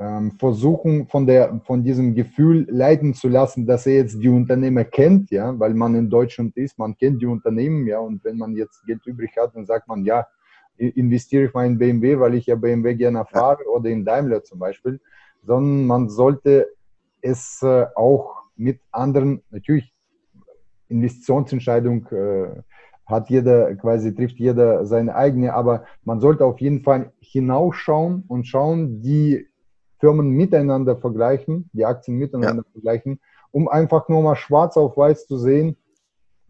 ähm, 0.00 0.32
versuchen, 0.38 1.08
von, 1.08 1.26
der, 1.26 1.60
von 1.64 1.82
diesem 1.82 2.14
Gefühl 2.14 2.66
leiten 2.70 3.14
zu 3.14 3.28
lassen, 3.28 3.66
dass 3.66 3.86
er 3.86 3.94
jetzt 3.94 4.22
die 4.22 4.28
Unternehmer 4.28 4.84
kennt, 4.84 5.30
ja, 5.30 5.58
weil 5.58 5.74
man 5.74 5.94
in 5.94 6.08
Deutschland 6.08 6.56
ist, 6.56 6.78
man 6.78 6.96
kennt 6.96 7.20
die 7.20 7.26
Unternehmen, 7.26 7.86
ja, 7.86 7.98
und 7.98 8.22
wenn 8.24 8.38
man 8.38 8.54
jetzt 8.54 8.84
Geld 8.86 9.04
übrig 9.06 9.36
hat, 9.36 9.56
dann 9.56 9.66
sagt 9.66 9.88
man, 9.88 10.04
ja, 10.04 10.26
investiere 10.76 11.46
ich 11.46 11.54
mal 11.54 11.66
in 11.66 11.78
BMW, 11.78 12.18
weil 12.20 12.34
ich 12.34 12.46
ja 12.46 12.54
BMW 12.54 12.94
gerne 12.94 13.24
fahre 13.24 13.64
ja. 13.64 13.70
oder 13.70 13.90
in 13.90 14.04
Daimler 14.04 14.44
zum 14.44 14.60
Beispiel, 14.60 15.00
sondern 15.42 15.86
man 15.86 16.08
sollte 16.08 16.68
es 17.20 17.60
äh, 17.62 17.86
auch 17.96 18.42
mit 18.56 18.80
anderen, 18.92 19.42
natürlich 19.50 19.92
Investitionsentscheidung 20.88 22.06
äh, 22.08 22.62
hat 23.06 23.30
jeder 23.30 23.74
quasi, 23.76 24.14
trifft 24.14 24.38
jeder 24.38 24.84
seine 24.84 25.14
eigene, 25.14 25.54
aber 25.54 25.84
man 26.04 26.20
sollte 26.20 26.44
auf 26.44 26.60
jeden 26.60 26.82
Fall 26.82 27.12
hinausschauen 27.20 28.24
und 28.28 28.46
schauen, 28.46 29.00
die 29.00 29.46
Firmen 29.98 30.30
miteinander 30.30 30.96
vergleichen, 30.96 31.70
die 31.72 31.84
Aktien 31.84 32.18
miteinander 32.18 32.64
ja. 32.64 32.72
vergleichen, 32.72 33.20
um 33.50 33.68
einfach 33.68 34.08
nur 34.08 34.22
mal 34.22 34.36
schwarz 34.36 34.76
auf 34.76 34.96
weiß 34.96 35.26
zu 35.26 35.38
sehen, 35.38 35.76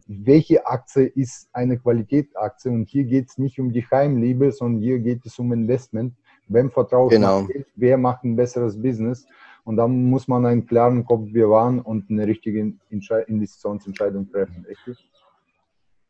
welche 0.05 0.65
Aktie 0.65 1.05
ist 1.05 1.49
eine 1.53 1.77
Qualitätsaktie. 1.77 2.71
Und 2.71 2.89
hier 2.89 3.05
geht 3.05 3.29
es 3.29 3.37
nicht 3.37 3.59
um 3.59 3.71
die 3.71 3.85
Heimliebe, 3.85 4.51
sondern 4.51 4.81
hier 4.81 4.99
geht 4.99 5.25
es 5.25 5.37
um 5.39 5.53
Investment. 5.53 6.15
Wem 6.47 6.71
vertraut 6.71 7.11
genau. 7.11 7.47
wer 7.75 7.97
macht 7.97 8.23
ein 8.23 8.35
besseres 8.35 8.81
Business? 8.81 9.27
Und 9.69 9.75
da 9.75 9.87
muss 9.87 10.27
man 10.27 10.47
einen 10.47 10.65
klaren 10.65 11.05
Kopf 11.05 11.31
bewahren 11.31 11.79
und 11.79 12.09
eine 12.09 12.25
richtige 12.25 12.73
Investitionsentscheidung 12.89 14.27
treffen. 14.31 14.65
Richtig? 14.67 14.97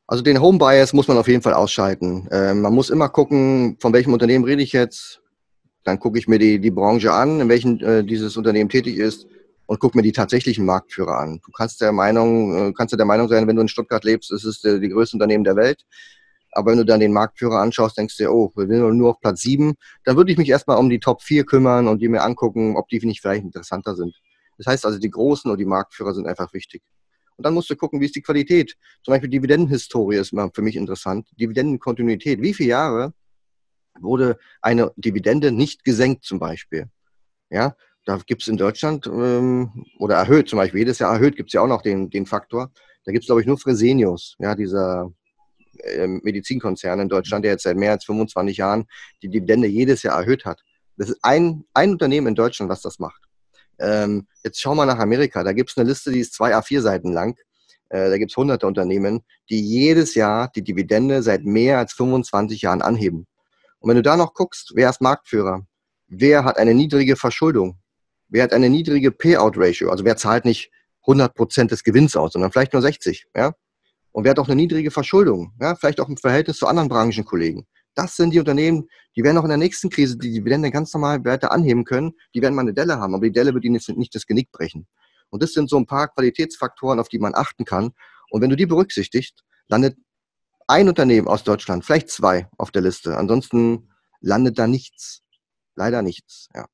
Also 0.07 0.23
den 0.23 0.39
Home 0.39 0.57
Bias 0.57 0.93
muss 0.93 1.09
man 1.09 1.17
auf 1.17 1.27
jeden 1.27 1.41
Fall 1.41 1.53
ausschalten. 1.53 2.25
Äh, 2.31 2.53
man 2.53 2.73
muss 2.73 2.89
immer 2.89 3.09
gucken, 3.09 3.75
von 3.81 3.91
welchem 3.91 4.13
Unternehmen 4.13 4.45
rede 4.45 4.61
ich 4.61 4.71
jetzt, 4.71 5.21
dann 5.83 5.99
gucke 5.99 6.17
ich 6.17 6.29
mir 6.29 6.39
die, 6.39 6.59
die 6.59 6.71
Branche 6.71 7.11
an, 7.11 7.41
in 7.41 7.49
welchen 7.49 7.81
äh, 7.81 8.01
dieses 8.05 8.37
Unternehmen 8.37 8.69
tätig 8.69 8.95
ist 8.95 9.27
und 9.65 9.81
gucke 9.81 9.97
mir 9.97 10.03
die 10.03 10.13
tatsächlichen 10.13 10.65
Marktführer 10.65 11.19
an. 11.19 11.41
Du 11.45 11.51
kannst 11.51 11.81
der 11.81 11.91
Meinung, 11.91 12.69
äh, 12.69 12.71
kannst 12.71 12.97
der 12.97 13.05
Meinung 13.05 13.27
sein, 13.27 13.45
wenn 13.45 13.57
du 13.57 13.61
in 13.61 13.67
Stuttgart 13.67 14.05
lebst, 14.05 14.31
ist 14.31 14.45
es 14.45 14.61
der, 14.61 14.79
die 14.79 14.87
größte 14.87 15.17
Unternehmen 15.17 15.43
der 15.43 15.57
Welt. 15.57 15.85
Aber 16.51 16.71
wenn 16.71 16.77
du 16.77 16.85
dann 16.85 16.99
den 16.99 17.13
Marktführer 17.13 17.59
anschaust, 17.59 17.97
denkst 17.97 18.17
du 18.17 18.23
dir, 18.23 18.31
oh, 18.31 18.51
wir 18.55 18.67
sind 18.67 18.97
nur 18.97 19.11
auf 19.11 19.19
Platz 19.19 19.41
sieben, 19.41 19.75
dann 20.03 20.17
würde 20.17 20.31
ich 20.31 20.37
mich 20.37 20.49
erstmal 20.49 20.77
um 20.77 20.89
die 20.89 20.99
Top 20.99 21.21
4 21.21 21.45
kümmern 21.45 21.87
und 21.87 22.01
die 22.01 22.07
mir 22.07 22.23
angucken, 22.23 22.75
ob 22.75 22.87
die 22.89 22.99
nicht 23.05 23.21
vielleicht 23.21 23.43
interessanter 23.43 23.95
sind. 23.95 24.15
Das 24.57 24.67
heißt 24.67 24.85
also, 24.85 24.99
die 24.99 25.09
Großen 25.09 25.49
und 25.49 25.57
die 25.57 25.65
Marktführer 25.65 26.13
sind 26.13 26.27
einfach 26.27 26.53
wichtig. 26.53 26.81
Und 27.37 27.45
dann 27.45 27.53
musst 27.53 27.69
du 27.69 27.75
gucken, 27.77 28.01
wie 28.01 28.05
ist 28.05 28.15
die 28.15 28.21
Qualität. 28.21 28.75
Zum 29.03 29.13
Beispiel 29.13 29.29
Dividendenhistorie 29.29 30.17
ist 30.17 30.35
für 30.53 30.61
mich 30.61 30.75
interessant. 30.75 31.29
Dividendenkontinuität. 31.39 32.41
Wie 32.41 32.53
viele 32.53 32.69
Jahre 32.69 33.13
wurde 34.01 34.37
eine 34.61 34.91
Dividende 34.97 35.51
nicht 35.51 35.85
gesenkt 35.85 36.25
zum 36.25 36.39
Beispiel. 36.39 36.89
Ja, 37.49 37.75
da 38.05 38.17
gibt 38.17 38.41
es 38.41 38.47
in 38.47 38.57
Deutschland 38.57 39.07
ähm, 39.07 39.85
oder 39.99 40.15
erhöht, 40.15 40.49
zum 40.49 40.57
Beispiel 40.57 40.79
jedes 40.79 40.99
Jahr 40.99 41.13
erhöht, 41.13 41.35
gibt 41.35 41.49
es 41.49 41.53
ja 41.53 41.61
auch 41.61 41.67
noch 41.67 41.81
den, 41.81 42.09
den 42.09 42.25
Faktor. 42.25 42.71
Da 43.05 43.11
gibt 43.11 43.23
es, 43.23 43.27
glaube 43.27 43.41
ich, 43.41 43.47
nur 43.47 43.57
Fresenius, 43.57 44.35
ja, 44.39 44.55
dieser 44.55 45.11
Medizinkonzern 46.07 46.99
in 46.99 47.09
Deutschland, 47.09 47.45
der 47.45 47.53
jetzt 47.53 47.63
seit 47.63 47.77
mehr 47.77 47.91
als 47.91 48.05
25 48.05 48.57
Jahren 48.57 48.85
die 49.21 49.29
Dividende 49.29 49.67
jedes 49.67 50.03
Jahr 50.03 50.19
erhöht 50.19 50.45
hat. 50.45 50.61
Das 50.97 51.09
ist 51.09 51.19
ein, 51.21 51.65
ein 51.73 51.91
Unternehmen 51.91 52.27
in 52.27 52.35
Deutschland, 52.35 52.69
was 52.69 52.81
das 52.81 52.99
macht. 52.99 53.21
Ähm, 53.79 54.27
jetzt 54.43 54.59
schau 54.59 54.75
mal 54.75 54.85
nach 54.85 54.99
Amerika. 54.99 55.43
Da 55.43 55.53
gibt 55.53 55.71
es 55.71 55.77
eine 55.77 55.87
Liste, 55.87 56.11
die 56.11 56.19
ist 56.19 56.33
zwei 56.33 56.55
A4-Seiten 56.55 57.13
lang. 57.13 57.37
Äh, 57.89 58.09
da 58.09 58.17
gibt 58.17 58.31
es 58.31 58.37
hunderte 58.37 58.67
Unternehmen, 58.67 59.21
die 59.49 59.61
jedes 59.61 60.15
Jahr 60.15 60.51
die 60.53 60.63
Dividende 60.63 61.23
seit 61.23 61.43
mehr 61.43 61.79
als 61.79 61.93
25 61.93 62.61
Jahren 62.61 62.81
anheben. 62.81 63.27
Und 63.79 63.89
wenn 63.89 63.95
du 63.95 64.03
da 64.03 64.17
noch 64.17 64.33
guckst, 64.33 64.73
wer 64.75 64.89
ist 64.89 65.01
Marktführer? 65.01 65.65
Wer 66.07 66.43
hat 66.43 66.57
eine 66.57 66.73
niedrige 66.73 67.15
Verschuldung? 67.15 67.79
Wer 68.27 68.43
hat 68.43 68.53
eine 68.53 68.69
niedrige 68.69 69.11
Payout-Ratio? 69.11 69.89
Also 69.89 70.05
wer 70.05 70.17
zahlt 70.17 70.45
nicht 70.45 70.71
100% 71.05 71.67
des 71.67 71.83
Gewinns 71.83 72.15
aus, 72.15 72.33
sondern 72.33 72.51
vielleicht 72.51 72.73
nur 72.73 72.81
60, 72.81 73.27
ja? 73.35 73.53
Und 74.11 74.23
wer 74.23 74.31
hat 74.31 74.39
auch 74.39 74.47
eine 74.47 74.55
niedrige 74.55 74.91
Verschuldung? 74.91 75.53
Ja? 75.59 75.75
Vielleicht 75.75 75.99
auch 75.99 76.09
im 76.09 76.17
Verhältnis 76.17 76.57
zu 76.57 76.67
anderen 76.67 76.89
Branchenkollegen. 76.89 77.65
Das 77.95 78.15
sind 78.15 78.31
die 78.31 78.39
Unternehmen, 78.39 78.87
die 79.15 79.23
werden 79.23 79.37
auch 79.37 79.43
in 79.43 79.49
der 79.49 79.57
nächsten 79.57 79.89
Krise 79.89 80.17
die 80.17 80.31
Dividende 80.31 80.71
ganz 80.71 80.93
normal 80.93 81.23
Werte 81.25 81.51
anheben 81.51 81.83
können. 81.83 82.13
Die 82.33 82.41
werden 82.41 82.55
mal 82.55 82.61
eine 82.61 82.73
Delle 82.73 82.97
haben, 82.99 83.13
aber 83.13 83.25
die 83.25 83.31
Delle 83.31 83.53
wird 83.53 83.65
ihnen 83.65 83.79
nicht 83.95 84.15
das 84.15 84.25
Genick 84.25 84.51
brechen. 84.51 84.87
Und 85.29 85.43
das 85.43 85.53
sind 85.53 85.69
so 85.69 85.77
ein 85.77 85.85
paar 85.85 86.07
Qualitätsfaktoren, 86.07 86.99
auf 86.99 87.09
die 87.09 87.19
man 87.19 87.35
achten 87.35 87.65
kann. 87.65 87.91
Und 88.29 88.41
wenn 88.41 88.49
du 88.49 88.55
die 88.55 88.65
berücksichtigst, 88.65 89.43
landet 89.67 89.97
ein 90.67 90.87
Unternehmen 90.87 91.27
aus 91.27 91.43
Deutschland, 91.43 91.83
vielleicht 91.83 92.09
zwei 92.09 92.47
auf 92.57 92.71
der 92.71 92.83
Liste. 92.83 93.17
Ansonsten 93.17 93.89
landet 94.21 94.59
da 94.59 94.67
nichts. 94.67 95.21
Leider 95.75 96.01
nichts, 96.01 96.49
ja. 96.53 96.67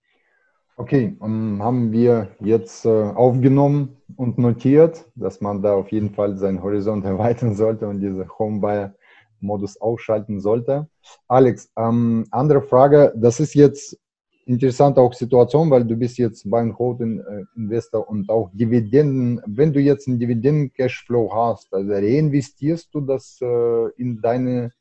Okay, 0.78 1.16
um, 1.20 1.64
haben 1.64 1.94
wir 1.94 2.36
jetzt 2.42 2.86
äh, 2.86 2.90
aufgenommen 2.90 3.96
und 4.18 4.38
notiert, 4.38 5.06
dass 5.16 5.40
man 5.40 5.62
da 5.62 5.74
auf 5.74 5.90
jeden 5.90 6.10
Fall 6.10 6.36
seinen 6.38 6.62
Horizont 6.62 7.06
erweitern 7.06 7.56
sollte 7.56 7.88
und 7.88 8.02
diese 8.02 8.28
Homebuyer-Modus 8.38 9.80
ausschalten 9.80 10.42
sollte. 10.42 10.90
Alex, 11.30 11.72
ähm, 11.78 12.26
andere 12.32 12.62
Frage, 12.62 13.14
das 13.16 13.40
ist 13.40 13.54
jetzt 13.54 13.98
interessante 14.46 15.00
auch 15.00 15.14
Situation, 15.14 15.72
weil 15.72 15.86
du 15.86 15.96
bist 15.96 16.18
jetzt 16.18 16.50
beim 16.50 16.78
Holding 16.78 17.20
äh, 17.22 17.46
Investor 17.56 18.10
und 18.10 18.30
auch 18.30 18.50
Dividenden. 18.54 19.42
Wenn 19.46 19.72
du 19.72 19.80
jetzt 19.80 20.10
einen 20.10 20.20
Dividenden-Cashflow 20.20 21.34
hast, 21.34 21.74
also 21.74 21.90
reinvestierst 21.94 22.94
du 22.94 23.00
das 23.00 23.40
äh, 23.42 23.90
in 23.96 24.20
deine 24.22 24.74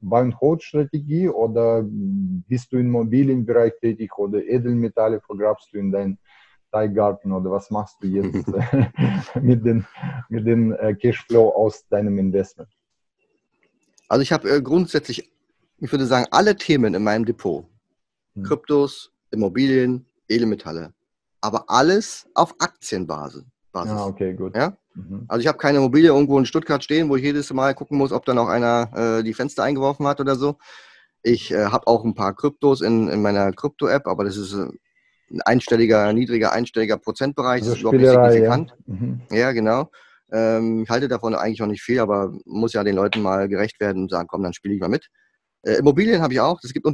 Buy 0.00 0.32
Hold 0.40 0.62
Strategie 0.62 1.28
oder 1.28 1.84
bist 1.84 2.72
du 2.72 2.76
im 2.76 2.86
Immobilienbereich 2.86 3.72
tätig 3.80 4.16
oder 4.18 4.42
Edelmetalle 4.42 5.20
vergrabst 5.20 5.68
du 5.72 5.78
in 5.78 5.90
deinen 5.90 6.18
Teilgarten 6.70 7.32
oder 7.32 7.50
was 7.50 7.70
machst 7.70 7.96
du 8.00 8.06
jetzt 8.06 8.46
mit 9.42 9.64
dem 9.64 9.84
mit 10.28 10.46
den 10.46 10.76
Cashflow 11.00 11.48
aus 11.48 11.86
deinem 11.88 12.18
Investment? 12.18 12.68
Also 14.08 14.22
ich 14.22 14.32
habe 14.32 14.50
äh, 14.50 14.62
grundsätzlich, 14.62 15.30
ich 15.78 15.92
würde 15.92 16.06
sagen, 16.06 16.26
alle 16.30 16.56
Themen 16.56 16.94
in 16.94 17.02
meinem 17.02 17.24
Depot 17.24 17.66
hm. 18.34 18.42
Kryptos, 18.42 19.12
Immobilien, 19.30 20.06
Edelmetalle. 20.28 20.94
Aber 21.40 21.64
alles 21.68 22.28
auf 22.34 22.54
Aktienbasis. 22.58 23.44
Ah, 23.72 24.06
okay, 24.06 24.34
gut. 24.34 24.56
Ja? 24.56 24.76
Mhm. 24.98 25.24
Also 25.28 25.40
ich 25.40 25.46
habe 25.46 25.58
keine 25.58 25.78
Immobilie 25.78 26.08
irgendwo 26.08 26.38
in 26.38 26.46
Stuttgart 26.46 26.82
stehen, 26.82 27.08
wo 27.08 27.16
ich 27.16 27.22
jedes 27.22 27.52
Mal 27.52 27.74
gucken 27.74 27.98
muss, 27.98 28.12
ob 28.12 28.24
da 28.24 28.34
noch 28.34 28.48
einer 28.48 29.18
äh, 29.18 29.22
die 29.22 29.34
Fenster 29.34 29.62
eingeworfen 29.62 30.06
hat 30.06 30.20
oder 30.20 30.36
so. 30.36 30.58
Ich 31.22 31.52
äh, 31.52 31.66
habe 31.66 31.86
auch 31.86 32.04
ein 32.04 32.14
paar 32.14 32.34
Kryptos 32.34 32.80
in, 32.80 33.08
in 33.08 33.22
meiner 33.22 33.52
Krypto-App, 33.52 34.06
aber 34.06 34.24
das 34.24 34.36
ist 34.36 34.54
äh, 34.54 34.68
ein 35.30 35.42
einstelliger, 35.42 36.12
niedriger, 36.12 36.52
einstelliger 36.52 36.96
Prozentbereich. 36.96 37.62
Also 37.62 37.70
das 37.70 37.76
ist 37.76 37.80
überhaupt 37.82 37.98
nicht 37.98 38.10
signifikant. 38.10 38.70
Ja, 38.86 38.94
mhm. 38.94 39.20
ja 39.30 39.52
genau. 39.52 39.90
Ähm, 40.30 40.82
ich 40.82 40.90
halte 40.90 41.08
davon 41.08 41.34
eigentlich 41.34 41.62
auch 41.62 41.66
nicht 41.66 41.82
viel, 41.82 42.00
aber 42.00 42.32
muss 42.44 42.72
ja 42.72 42.84
den 42.84 42.96
Leuten 42.96 43.22
mal 43.22 43.48
gerecht 43.48 43.80
werden 43.80 44.02
und 44.02 44.10
sagen, 44.10 44.28
komm, 44.28 44.42
dann 44.42 44.52
spiele 44.52 44.74
ich 44.74 44.80
mal 44.80 44.88
mit. 44.88 45.08
Äh, 45.62 45.74
Immobilien 45.74 46.22
habe 46.22 46.32
ich 46.32 46.40
auch. 46.40 46.60
Es 46.62 46.72
gibt 46.72 46.86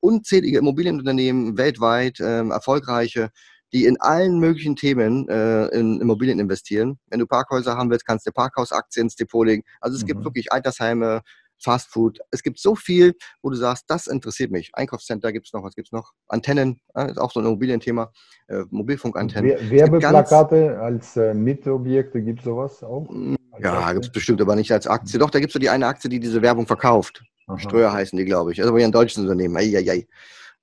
unzählige 0.00 0.58
Immobilienunternehmen 0.58 1.56
weltweit, 1.58 2.18
ähm, 2.20 2.50
erfolgreiche, 2.50 3.30
die 3.72 3.86
in 3.86 4.00
allen 4.00 4.38
möglichen 4.38 4.76
Themen 4.76 5.28
äh, 5.28 5.66
in 5.68 6.00
Immobilien 6.00 6.38
investieren. 6.38 6.98
Wenn 7.08 7.20
du 7.20 7.26
Parkhäuser 7.26 7.76
haben 7.76 7.90
willst, 7.90 8.06
kannst 8.06 8.26
du 8.26 8.32
Parkhausaktien 8.32 9.06
ins 9.06 9.16
Depot 9.16 9.46
legen. 9.46 9.62
Also 9.80 9.96
es 9.96 10.02
mhm. 10.02 10.08
gibt 10.08 10.24
wirklich 10.24 10.52
Altersheime, 10.52 11.22
Fast 11.62 11.90
Food. 11.90 12.18
Es 12.30 12.42
gibt 12.42 12.58
so 12.58 12.74
viel, 12.74 13.14
wo 13.40 13.50
du 13.50 13.56
sagst, 13.56 13.84
das 13.88 14.06
interessiert 14.06 14.50
mich. 14.50 14.70
Einkaufscenter 14.74 15.32
gibt 15.32 15.46
es 15.46 15.52
noch, 15.52 15.62
was 15.62 15.74
gibt 15.74 15.88
es 15.88 15.92
noch? 15.92 16.12
Antennen, 16.28 16.80
ist 17.08 17.18
auch 17.18 17.30
so 17.30 17.40
ein 17.40 17.46
Immobilienthema, 17.46 18.10
äh, 18.48 18.64
Mobilfunkantennen. 18.70 19.70
Werbeplakate 19.70 20.80
als 20.80 21.16
äh, 21.16 21.32
Mitobjekte, 21.34 22.20
gibt 22.20 22.40
es 22.40 22.44
sowas 22.44 22.82
auch? 22.82 23.08
Mm, 23.08 23.36
ja, 23.60 23.92
gibt 23.92 24.06
es 24.06 24.12
bestimmt, 24.12 24.40
aber 24.40 24.56
nicht 24.56 24.72
als 24.72 24.86
Aktie. 24.86 25.18
Doch, 25.18 25.30
da 25.30 25.38
gibt 25.38 25.50
es 25.50 25.54
so 25.54 25.60
die 25.60 25.70
eine 25.70 25.86
Aktie, 25.86 26.10
die 26.10 26.18
diese 26.18 26.42
Werbung 26.42 26.66
verkauft. 26.66 27.22
Aha. 27.46 27.58
Ströer 27.58 27.92
heißen 27.92 28.18
die, 28.18 28.24
glaube 28.24 28.52
ich. 28.52 28.60
Also 28.60 28.74
ein 28.74 28.92
deutsches 28.92 29.18
Unternehmen. 29.18 29.56
Eieiei. 29.56 30.06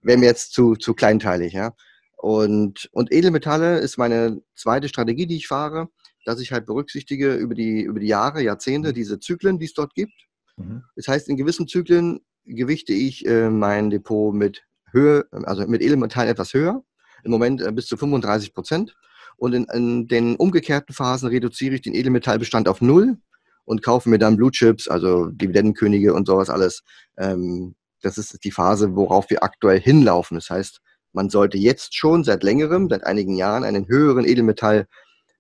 Wäre 0.01 0.17
mir 0.17 0.25
jetzt 0.27 0.53
zu, 0.53 0.75
zu 0.75 0.93
kleinteilig, 0.93 1.53
ja. 1.53 1.73
Und, 2.21 2.89
und 2.91 3.13
Edelmetalle 3.13 3.79
ist 3.79 3.97
meine 3.97 4.41
zweite 4.53 4.89
Strategie, 4.89 5.25
die 5.25 5.37
ich 5.37 5.47
fahre, 5.47 5.87
dass 6.25 6.41
ich 6.41 6.51
halt 6.51 6.65
berücksichtige 6.65 7.35
über 7.35 7.55
die, 7.55 7.81
über 7.81 8.01
die 8.01 8.07
Jahre, 8.07 8.43
Jahrzehnte, 8.43 8.89
mhm. 8.89 8.93
diese 8.93 9.21
Zyklen, 9.21 9.57
die 9.57 9.67
es 9.67 9.73
dort 9.73 9.95
gibt. 9.95 10.27
Mhm. 10.57 10.83
Das 10.97 11.07
heißt, 11.07 11.29
in 11.29 11.37
gewissen 11.37 11.69
Zyklen 11.69 12.19
gewichte 12.43 12.91
ich 12.91 13.25
äh, 13.25 13.49
mein 13.49 13.89
Depot 13.89 14.35
mit 14.35 14.63
Höhe, 14.91 15.27
also 15.31 15.65
mit 15.65 15.81
Edelmetallen 15.81 16.29
etwas 16.29 16.53
höher. 16.53 16.83
Im 17.23 17.31
Moment 17.31 17.61
äh, 17.61 17.71
bis 17.71 17.87
zu 17.87 17.95
35 17.95 18.53
Prozent. 18.53 18.97
Und 19.37 19.53
in, 19.53 19.63
in, 19.73 20.09
den 20.09 20.35
umgekehrten 20.35 20.93
Phasen 20.93 21.29
reduziere 21.29 21.75
ich 21.75 21.81
den 21.81 21.95
Edelmetallbestand 21.95 22.67
auf 22.67 22.81
null 22.81 23.17
und 23.63 23.81
kaufe 23.81 24.09
mir 24.09 24.19
dann 24.19 24.35
Blue 24.35 24.51
Chips, 24.51 24.89
also 24.89 25.27
Dividendenkönige 25.27 26.13
und 26.13 26.27
sowas 26.27 26.49
alles. 26.49 26.83
Ähm, 27.17 27.75
das 28.01 28.17
ist 28.17 28.43
die 28.43 28.51
Phase, 28.51 28.97
worauf 28.97 29.29
wir 29.29 29.41
aktuell 29.41 29.79
hinlaufen. 29.79 30.35
Das 30.35 30.49
heißt, 30.49 30.81
man 31.13 31.29
sollte 31.29 31.57
jetzt 31.57 31.95
schon 31.95 32.23
seit 32.23 32.43
längerem, 32.43 32.89
seit 32.89 33.05
einigen 33.05 33.35
Jahren, 33.35 33.63
einen 33.63 33.87
höheren 33.87 34.25
Edelmetall, 34.25 34.87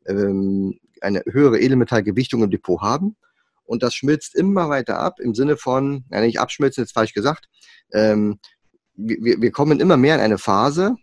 ähm, 0.07 0.79
eine 1.01 1.23
höhere 1.25 1.59
Edelmetallgewichtung 1.59 2.43
im 2.43 2.51
Depot 2.51 2.81
haben. 2.81 3.15
Und 3.63 3.83
das 3.83 3.93
schmilzt 3.93 4.35
immer 4.35 4.69
weiter 4.69 4.99
ab 4.99 5.19
im 5.19 5.35
Sinne 5.35 5.55
von, 5.55 6.05
ja, 6.11 6.21
nicht 6.21 6.39
abschmilzen, 6.39 6.83
jetzt 6.83 6.93
falsch 6.93 7.13
gesagt. 7.13 7.47
Ähm, 7.93 8.39
wir, 8.95 9.41
wir 9.41 9.51
kommen 9.51 9.79
immer 9.79 9.95
mehr 9.95 10.15
in 10.15 10.21
eine 10.21 10.37
Phase, 10.37 10.95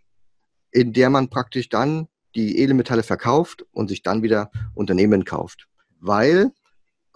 in 0.73 0.93
der 0.93 1.11
man 1.11 1.31
praktisch 1.31 1.69
dann 1.69 2.09
die 2.35 2.59
Edelmetalle 2.59 3.03
verkauft 3.03 3.65
und 3.73 3.89
sich 3.89 4.03
dann 4.03 4.23
wieder 4.23 4.51
Unternehmen 4.75 5.25
kauft. 5.25 5.69
Weil 6.01 6.51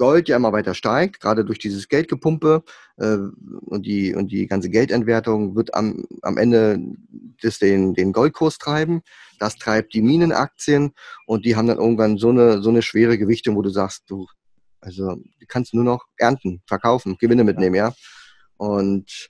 Gold 0.00 0.30
ja 0.30 0.36
immer 0.36 0.54
weiter 0.54 0.72
steigt, 0.72 1.20
gerade 1.20 1.44
durch 1.44 1.58
dieses 1.58 1.86
Geldgepumpe 1.88 2.64
äh, 2.96 3.18
und, 3.66 3.84
die, 3.84 4.14
und 4.14 4.32
die 4.32 4.46
ganze 4.46 4.70
Geldentwertung 4.70 5.54
wird 5.54 5.74
am, 5.74 6.06
am 6.22 6.38
Ende 6.38 6.80
das 7.42 7.58
den, 7.58 7.92
den 7.92 8.14
Goldkurs 8.14 8.56
treiben. 8.56 9.02
Das 9.38 9.56
treibt 9.56 9.92
die 9.92 10.00
Minenaktien 10.00 10.92
und 11.26 11.44
die 11.44 11.54
haben 11.54 11.66
dann 11.66 11.76
irgendwann 11.76 12.16
so 12.16 12.30
eine, 12.30 12.62
so 12.62 12.70
eine 12.70 12.80
schwere 12.80 13.18
Gewichtung, 13.18 13.56
wo 13.56 13.62
du 13.62 13.68
sagst, 13.68 14.04
du, 14.08 14.26
also 14.80 15.18
kannst 15.48 15.74
nur 15.74 15.84
noch 15.84 16.06
ernten, 16.16 16.62
verkaufen, 16.66 17.18
Gewinne 17.20 17.44
mitnehmen, 17.44 17.76
ja. 17.76 17.92
Und 18.56 19.28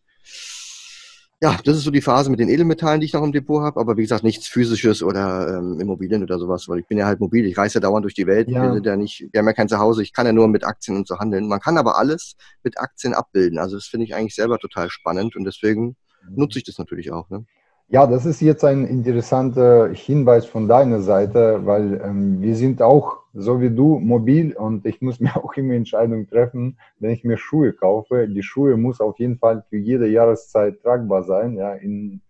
ja, 1.42 1.58
das 1.64 1.78
ist 1.78 1.84
so 1.84 1.90
die 1.90 2.02
Phase 2.02 2.30
mit 2.30 2.38
den 2.38 2.50
Edelmetallen, 2.50 3.00
die 3.00 3.06
ich 3.06 3.14
noch 3.14 3.22
im 3.22 3.32
Depot 3.32 3.62
habe, 3.62 3.80
aber 3.80 3.96
wie 3.96 4.02
gesagt, 4.02 4.24
nichts 4.24 4.46
physisches 4.46 5.02
oder 5.02 5.56
ähm, 5.56 5.80
Immobilien 5.80 6.22
oder 6.22 6.38
sowas, 6.38 6.68
weil 6.68 6.80
ich 6.80 6.86
bin 6.86 6.98
ja 6.98 7.06
halt 7.06 7.18
mobil, 7.18 7.46
ich 7.46 7.56
reise 7.56 7.74
ja 7.74 7.80
dauernd 7.80 8.04
durch 8.04 8.12
die 8.12 8.26
Welt, 8.26 8.50
ja. 8.50 8.74
wir 8.74 8.82
ja 8.82 8.96
nicht, 8.96 9.26
wir 9.32 9.38
haben 9.38 9.46
ja 9.46 9.54
kein 9.54 9.68
Zuhause, 9.68 10.02
ich 10.02 10.12
kann 10.12 10.26
ja 10.26 10.34
nur 10.34 10.48
mit 10.48 10.64
Aktien 10.64 10.98
und 10.98 11.08
so 11.08 11.18
handeln. 11.18 11.48
Man 11.48 11.60
kann 11.60 11.78
aber 11.78 11.96
alles 11.96 12.36
mit 12.62 12.78
Aktien 12.78 13.14
abbilden. 13.14 13.58
Also 13.58 13.76
das 13.76 13.86
finde 13.86 14.04
ich 14.04 14.14
eigentlich 14.14 14.34
selber 14.34 14.58
total 14.58 14.90
spannend 14.90 15.34
und 15.34 15.44
deswegen 15.44 15.96
mhm. 16.28 16.36
nutze 16.36 16.58
ich 16.58 16.64
das 16.64 16.76
natürlich 16.76 17.10
auch. 17.10 17.30
Ne? 17.30 17.46
Ja, 17.92 18.06
das 18.06 18.24
ist 18.24 18.40
jetzt 18.40 18.64
ein 18.64 18.86
interessanter 18.86 19.88
Hinweis 19.92 20.46
von 20.46 20.68
deiner 20.68 21.00
Seite, 21.00 21.66
weil 21.66 22.00
ähm, 22.04 22.40
wir 22.40 22.54
sind 22.54 22.82
auch, 22.82 23.24
so 23.34 23.60
wie 23.60 23.70
du, 23.70 23.98
mobil 23.98 24.56
und 24.56 24.86
ich 24.86 25.00
muss 25.02 25.18
mir 25.20 25.34
auch 25.36 25.54
immer 25.54 25.74
Entscheidungen 25.74 26.28
treffen, 26.28 26.78
wenn 27.00 27.10
ich 27.10 27.24
mir 27.24 27.36
Schuhe 27.36 27.72
kaufe. 27.72 28.28
Die 28.28 28.44
Schuhe 28.44 28.76
muss 28.76 29.00
auf 29.00 29.18
jeden 29.18 29.38
Fall 29.38 29.64
für 29.68 29.76
jede 29.76 30.06
Jahreszeit 30.06 30.80
tragbar 30.82 31.24
sein. 31.24 31.56
Ja, 31.56 31.74
in, 31.74 32.20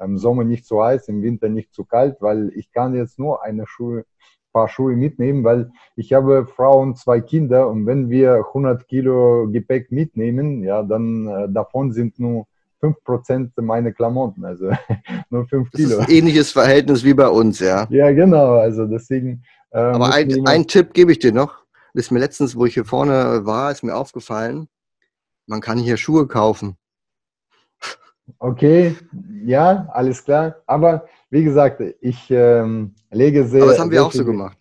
im 0.00 0.16
Sommer 0.16 0.44
nicht 0.44 0.64
zu 0.64 0.82
heiß, 0.82 1.08
im 1.08 1.22
Winter 1.22 1.50
nicht 1.50 1.74
zu 1.74 1.84
kalt, 1.84 2.16
weil 2.20 2.50
ich 2.56 2.72
kann 2.72 2.94
jetzt 2.94 3.18
nur 3.18 3.42
eine 3.44 3.66
Schuhe, 3.66 4.06
paar 4.50 4.68
Schuhe 4.68 4.96
mitnehmen, 4.96 5.44
weil 5.44 5.72
ich 5.94 6.14
habe 6.14 6.46
Frau 6.46 6.80
und 6.80 6.96
zwei 6.96 7.20
Kinder 7.20 7.68
und 7.68 7.86
wenn 7.86 8.08
wir 8.08 8.46
100 8.48 8.88
Kilo 8.88 9.48
Gepäck 9.50 9.92
mitnehmen, 9.92 10.62
ja, 10.62 10.82
dann 10.82 11.26
äh, 11.26 11.48
davon 11.50 11.92
sind 11.92 12.18
nur 12.18 12.46
5% 12.82 13.60
meiner 13.60 13.92
Klamotten, 13.92 14.44
also 14.44 14.70
nur 15.30 15.46
5 15.46 15.70
Kilo. 15.70 15.88
Das 15.88 15.98
ist 15.98 16.08
ein 16.08 16.14
ähnliches 16.14 16.50
Verhältnis 16.50 17.04
wie 17.04 17.14
bei 17.14 17.28
uns, 17.28 17.60
ja. 17.60 17.86
Ja, 17.90 18.10
genau, 18.12 18.56
also 18.56 18.86
deswegen. 18.86 19.44
Äh, 19.70 19.78
Aber 19.78 20.12
ein, 20.12 20.46
ein 20.46 20.66
Tipp 20.66 20.92
gebe 20.92 21.12
ich 21.12 21.18
dir 21.18 21.32
noch. 21.32 21.62
Das 21.94 22.06
ist 22.06 22.10
mir 22.10 22.18
letztens, 22.18 22.56
wo 22.56 22.66
ich 22.66 22.74
hier 22.74 22.84
vorne 22.84 23.44
war, 23.44 23.70
ist 23.70 23.82
mir 23.82 23.94
aufgefallen, 23.94 24.68
man 25.46 25.60
kann 25.60 25.78
hier 25.78 25.96
Schuhe 25.96 26.26
kaufen. 26.26 26.76
Okay, 28.38 28.96
ja, 29.44 29.88
alles 29.92 30.24
klar. 30.24 30.56
Aber 30.66 31.06
wie 31.30 31.44
gesagt, 31.44 31.82
ich 32.00 32.30
ähm, 32.30 32.94
lege 33.10 33.44
sehr. 33.46 33.62
Aber 33.62 33.72
das 33.72 33.80
haben 33.80 33.90
wir 33.90 34.04
auch 34.04 34.12
so 34.12 34.24
gemacht. 34.24 34.56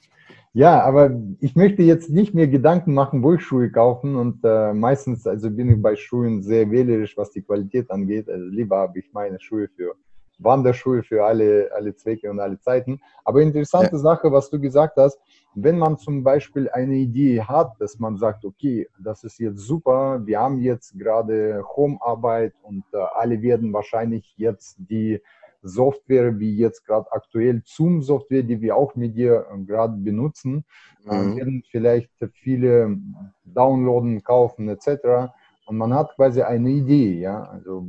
Ja, 0.53 0.83
aber 0.83 1.11
ich 1.39 1.55
möchte 1.55 1.81
jetzt 1.81 2.09
nicht 2.09 2.33
mehr 2.33 2.47
Gedanken 2.47 2.93
machen, 2.93 3.23
wo 3.23 3.33
ich 3.33 3.41
Schuhe 3.41 3.71
kaufen 3.71 4.17
und 4.17 4.43
äh, 4.43 4.73
meistens, 4.73 5.25
also 5.25 5.49
bin 5.49 5.69
ich 5.69 5.81
bei 5.81 5.95
Schuhen 5.95 6.43
sehr 6.43 6.69
wählerisch, 6.69 7.15
was 7.15 7.31
die 7.31 7.41
Qualität 7.41 7.89
angeht. 7.89 8.29
Also 8.29 8.45
lieber 8.47 8.79
habe 8.79 8.99
ich 8.99 9.13
meine 9.13 9.39
Schuhe 9.39 9.69
für 9.69 9.95
Wanderschuhe 10.43 11.03
für 11.03 11.23
alle, 11.23 11.69
alle 11.73 11.95
Zwecke 11.95 12.29
und 12.29 12.39
alle 12.39 12.59
Zeiten. 12.59 12.99
Aber 13.23 13.41
interessante 13.41 13.93
ja. 13.93 13.97
Sache, 13.97 14.31
was 14.31 14.49
du 14.49 14.59
gesagt 14.59 14.97
hast, 14.97 15.19
wenn 15.53 15.77
man 15.77 15.97
zum 15.97 16.23
Beispiel 16.23 16.69
eine 16.69 16.95
Idee 16.95 17.41
hat, 17.41 17.73
dass 17.79 17.99
man 17.99 18.17
sagt, 18.17 18.45
okay, 18.45 18.87
das 18.99 19.23
ist 19.23 19.39
jetzt 19.39 19.59
super, 19.59 20.25
wir 20.25 20.39
haben 20.39 20.59
jetzt 20.59 20.97
gerade 20.97 21.63
Homearbeit 21.75 22.53
und 22.61 22.83
äh, 22.93 22.97
alle 23.15 23.41
werden 23.41 23.73
wahrscheinlich 23.73 24.33
jetzt 24.37 24.77
die 24.79 25.21
Software 25.61 26.39
wie 26.39 26.55
jetzt 26.55 26.85
gerade 26.85 27.11
aktuell 27.11 27.61
Zoom-Software, 27.65 28.43
die 28.43 28.61
wir 28.61 28.75
auch 28.75 28.95
mit 28.95 29.15
dir 29.15 29.45
äh, 29.51 29.57
gerade 29.63 29.95
benutzen, 29.97 30.65
äh, 31.07 31.15
mhm. 31.15 31.35
werden 31.37 31.63
vielleicht 31.69 32.11
viele 32.33 32.97
downloaden, 33.45 34.23
kaufen 34.23 34.69
etc. 34.69 35.31
Und 35.65 35.77
man 35.77 35.93
hat 35.93 36.15
quasi 36.15 36.41
eine 36.41 36.69
Idee, 36.69 37.19
ja, 37.19 37.43
also 37.43 37.85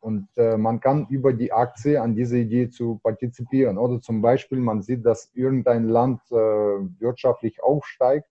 und 0.00 0.28
äh, 0.36 0.56
man 0.56 0.80
kann 0.80 1.06
über 1.10 1.34
die 1.34 1.52
Aktie 1.52 2.00
an 2.00 2.16
dieser 2.16 2.36
Idee 2.36 2.70
zu 2.70 2.98
partizipieren. 3.02 3.76
Oder 3.76 4.00
zum 4.00 4.22
Beispiel, 4.22 4.58
man 4.58 4.80
sieht, 4.80 5.04
dass 5.04 5.30
irgendein 5.34 5.88
Land 5.88 6.22
äh, 6.30 6.34
wirtschaftlich 6.34 7.62
aufsteigt 7.62 8.26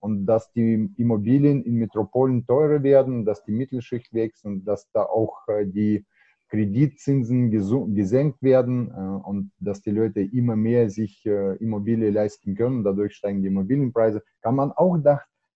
und 0.00 0.26
dass 0.26 0.50
die 0.50 0.90
Immobilien 0.96 1.62
in 1.62 1.76
Metropolen 1.76 2.44
teurer 2.44 2.82
werden, 2.82 3.24
dass 3.24 3.44
die 3.44 3.52
Mittelschicht 3.52 4.12
wächst 4.12 4.44
und 4.44 4.64
dass 4.64 4.90
da 4.90 5.04
auch 5.04 5.46
äh, 5.46 5.64
die 5.64 6.04
Kreditzinsen 6.52 7.50
gesenkt 7.50 8.42
werden 8.42 8.90
äh, 8.90 9.26
und 9.26 9.52
dass 9.58 9.80
die 9.80 9.90
Leute 9.90 10.20
immer 10.20 10.54
mehr 10.54 10.90
sich 10.90 11.24
äh, 11.24 11.56
Immobilien 11.56 12.12
leisten 12.12 12.54
können, 12.54 12.84
dadurch 12.84 13.14
steigen 13.14 13.40
die 13.40 13.48
Immobilienpreise, 13.48 14.22
kann 14.42 14.56
man 14.56 14.70
auch 14.70 14.98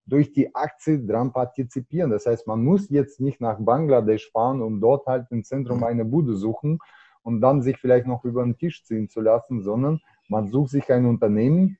durch 0.06 0.32
die 0.32 0.54
Aktie 0.54 1.04
dran 1.04 1.34
partizipieren. 1.34 2.10
Das 2.10 2.24
heißt, 2.24 2.46
man 2.46 2.64
muss 2.64 2.88
jetzt 2.88 3.20
nicht 3.20 3.42
nach 3.42 3.58
Bangladesch 3.60 4.30
fahren, 4.30 4.62
um 4.62 4.80
dort 4.80 5.06
halt 5.06 5.26
im 5.30 5.44
Zentrum 5.44 5.78
mhm. 5.78 5.84
eine 5.84 6.04
Bude 6.06 6.34
suchen 6.34 6.78
und 7.22 7.42
dann 7.42 7.60
sich 7.60 7.76
vielleicht 7.76 8.06
noch 8.06 8.24
über 8.24 8.42
den 8.42 8.56
Tisch 8.56 8.82
ziehen 8.82 9.10
zu 9.10 9.20
lassen, 9.20 9.60
sondern 9.60 10.00
man 10.30 10.48
sucht 10.48 10.70
sich 10.70 10.90
ein 10.90 11.04
Unternehmen, 11.04 11.76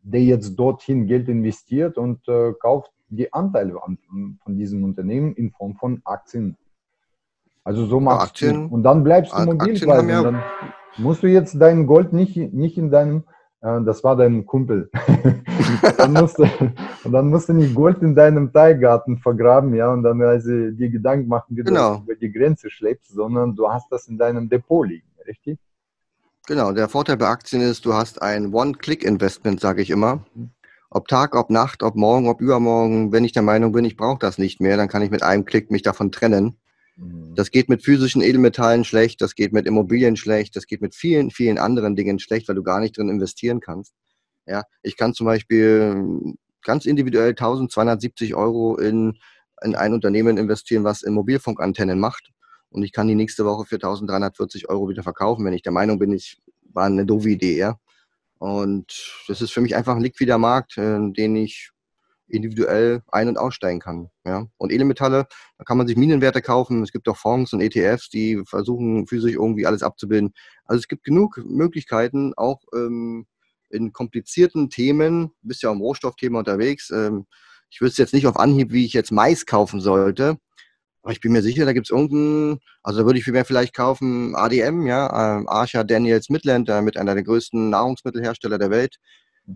der 0.00 0.22
jetzt 0.22 0.56
dorthin 0.56 1.06
Geld 1.06 1.28
investiert 1.28 1.98
und 1.98 2.26
äh, 2.28 2.54
kauft 2.58 2.92
die 3.10 3.30
Anteile 3.30 3.82
an, 3.82 3.98
von 4.42 4.56
diesem 4.56 4.84
Unternehmen 4.84 5.34
in 5.34 5.50
Form 5.50 5.74
von 5.74 6.00
Aktien. 6.04 6.56
Also 7.68 7.84
so 7.84 8.00
machst 8.00 8.28
Aktien, 8.28 8.70
du. 8.70 8.74
Und 8.74 8.82
dann 8.82 9.04
bleibst 9.04 9.30
du 9.34 9.44
mobil. 9.44 9.76
Ja 9.76 10.22
dann 10.22 10.42
musst 10.96 11.22
du 11.22 11.26
jetzt 11.26 11.60
dein 11.60 11.86
Gold 11.86 12.14
nicht, 12.14 12.34
nicht 12.34 12.78
in 12.78 12.90
deinem, 12.90 13.24
äh, 13.60 13.82
das 13.82 14.02
war 14.02 14.16
dein 14.16 14.46
Kumpel. 14.46 14.90
dann 15.98 16.14
musst 16.14 16.38
du, 16.38 16.44
und 17.04 17.12
dann 17.12 17.28
musst 17.28 17.50
du 17.50 17.52
nicht 17.52 17.74
Gold 17.74 18.00
in 18.00 18.14
deinem 18.14 18.54
Teilgarten 18.54 19.18
vergraben, 19.18 19.74
ja, 19.74 19.92
und 19.92 20.02
dann 20.02 20.22
also 20.22 20.48
dir 20.48 20.88
Gedanken 20.88 21.28
machen, 21.28 21.58
wie 21.58 21.62
genau. 21.62 21.96
du 21.96 22.04
über 22.04 22.14
die 22.14 22.32
Grenze 22.32 22.70
schlägst, 22.70 23.10
sondern 23.10 23.54
du 23.54 23.70
hast 23.70 23.92
das 23.92 24.08
in 24.08 24.16
deinem 24.16 24.48
Depot 24.48 24.88
liegen, 24.88 25.06
richtig? 25.26 25.58
Genau, 26.46 26.72
der 26.72 26.88
Vorteil 26.88 27.18
bei 27.18 27.28
Aktien 27.28 27.60
ist, 27.60 27.84
du 27.84 27.92
hast 27.92 28.22
ein 28.22 28.54
One-Click-Investment, 28.54 29.60
sage 29.60 29.82
ich 29.82 29.90
immer. 29.90 30.24
Ob 30.88 31.06
Tag, 31.06 31.36
ob 31.36 31.50
Nacht, 31.50 31.82
ob 31.82 31.96
morgen, 31.96 32.30
ob 32.30 32.40
übermorgen, 32.40 33.12
wenn 33.12 33.26
ich 33.26 33.32
der 33.32 33.42
Meinung 33.42 33.72
bin, 33.72 33.84
ich 33.84 33.98
brauche 33.98 34.20
das 34.20 34.38
nicht 34.38 34.58
mehr, 34.58 34.78
dann 34.78 34.88
kann 34.88 35.02
ich 35.02 35.10
mit 35.10 35.22
einem 35.22 35.44
Klick 35.44 35.70
mich 35.70 35.82
davon 35.82 36.10
trennen. 36.10 36.56
Mhm. 36.98 37.34
Das 37.34 37.50
geht 37.50 37.68
mit 37.68 37.84
physischen 37.84 38.22
Edelmetallen 38.22 38.84
schlecht, 38.84 39.20
das 39.20 39.34
geht 39.34 39.52
mit 39.52 39.66
Immobilien 39.66 40.16
schlecht, 40.16 40.56
das 40.56 40.66
geht 40.66 40.82
mit 40.82 40.94
vielen, 40.94 41.30
vielen 41.30 41.58
anderen 41.58 41.96
Dingen 41.96 42.18
schlecht, 42.18 42.48
weil 42.48 42.56
du 42.56 42.62
gar 42.62 42.80
nicht 42.80 42.96
drin 42.96 43.08
investieren 43.08 43.60
kannst. 43.60 43.94
Ja, 44.46 44.64
ich 44.82 44.96
kann 44.96 45.14
zum 45.14 45.26
Beispiel 45.26 46.34
ganz 46.62 46.86
individuell 46.86 47.30
1270 47.30 48.34
Euro 48.34 48.76
in, 48.76 49.18
in 49.62 49.74
ein 49.74 49.92
Unternehmen 49.92 50.36
investieren, 50.38 50.84
was 50.84 51.02
in 51.02 51.14
Mobilfunkantennen 51.14 52.00
macht. 52.00 52.30
Und 52.70 52.82
ich 52.82 52.92
kann 52.92 53.08
die 53.08 53.14
nächste 53.14 53.44
Woche 53.44 53.64
für 53.64 53.76
1340 53.76 54.68
Euro 54.68 54.88
wieder 54.88 55.02
verkaufen, 55.02 55.44
wenn 55.44 55.52
ich 55.52 55.62
der 55.62 55.72
Meinung 55.72 55.98
bin, 55.98 56.12
ich 56.12 56.38
war 56.72 56.86
eine 56.86 57.06
doofe 57.06 57.30
Idee. 57.30 57.56
Ja? 57.56 57.78
Und 58.38 59.24
das 59.26 59.40
ist 59.40 59.52
für 59.52 59.60
mich 59.60 59.76
einfach 59.76 59.96
ein 59.96 60.02
liquider 60.02 60.38
Markt, 60.38 60.76
äh, 60.78 60.98
den 61.12 61.36
ich 61.36 61.70
individuell 62.28 63.02
ein- 63.08 63.28
und 63.28 63.38
aussteigen 63.38 63.80
kann. 63.80 64.10
Ja? 64.24 64.46
Und 64.56 64.72
Edelmetalle, 64.72 65.26
da 65.58 65.64
kann 65.64 65.78
man 65.78 65.86
sich 65.86 65.96
Minenwerte 65.96 66.42
kaufen. 66.42 66.82
Es 66.82 66.92
gibt 66.92 67.08
auch 67.08 67.16
Fonds 67.16 67.52
und 67.52 67.60
ETFs, 67.60 68.08
die 68.10 68.42
versuchen 68.46 69.06
physisch 69.06 69.34
irgendwie 69.34 69.66
alles 69.66 69.82
abzubilden. 69.82 70.32
Also 70.64 70.80
es 70.80 70.88
gibt 70.88 71.04
genug 71.04 71.40
Möglichkeiten, 71.44 72.34
auch 72.36 72.60
ähm, 72.74 73.26
in 73.70 73.92
komplizierten 73.92 74.70
Themen, 74.70 75.28
du 75.42 75.48
bist 75.48 75.62
ja 75.62 75.70
am 75.70 75.80
Rohstoffthema 75.80 76.38
unterwegs. 76.38 76.90
Ähm, 76.90 77.26
ich 77.70 77.80
wüsste 77.80 78.02
jetzt 78.02 78.14
nicht 78.14 78.26
auf 78.26 78.38
Anhieb, 78.38 78.72
wie 78.72 78.84
ich 78.84 78.92
jetzt 78.92 79.12
Mais 79.12 79.46
kaufen 79.46 79.80
sollte. 79.80 80.38
Aber 81.02 81.12
ich 81.12 81.20
bin 81.20 81.32
mir 81.32 81.42
sicher, 81.42 81.64
da 81.64 81.72
gibt 81.72 81.86
es 81.86 81.90
irgendeinen, 81.90 82.60
also 82.82 83.00
da 83.00 83.06
würde 83.06 83.18
ich 83.18 83.24
viel 83.24 83.32
mehr 83.32 83.44
vielleicht 83.44 83.74
kaufen, 83.74 84.34
ADM, 84.34 84.86
ja, 84.86 85.38
ähm, 85.38 85.48
Archer 85.48 85.84
Daniels 85.84 86.28
Midland, 86.28 86.68
äh, 86.68 86.82
mit 86.82 86.96
einer 86.96 87.14
der 87.14 87.24
größten 87.24 87.70
Nahrungsmittelhersteller 87.70 88.58
der 88.58 88.70
Welt. 88.70 88.96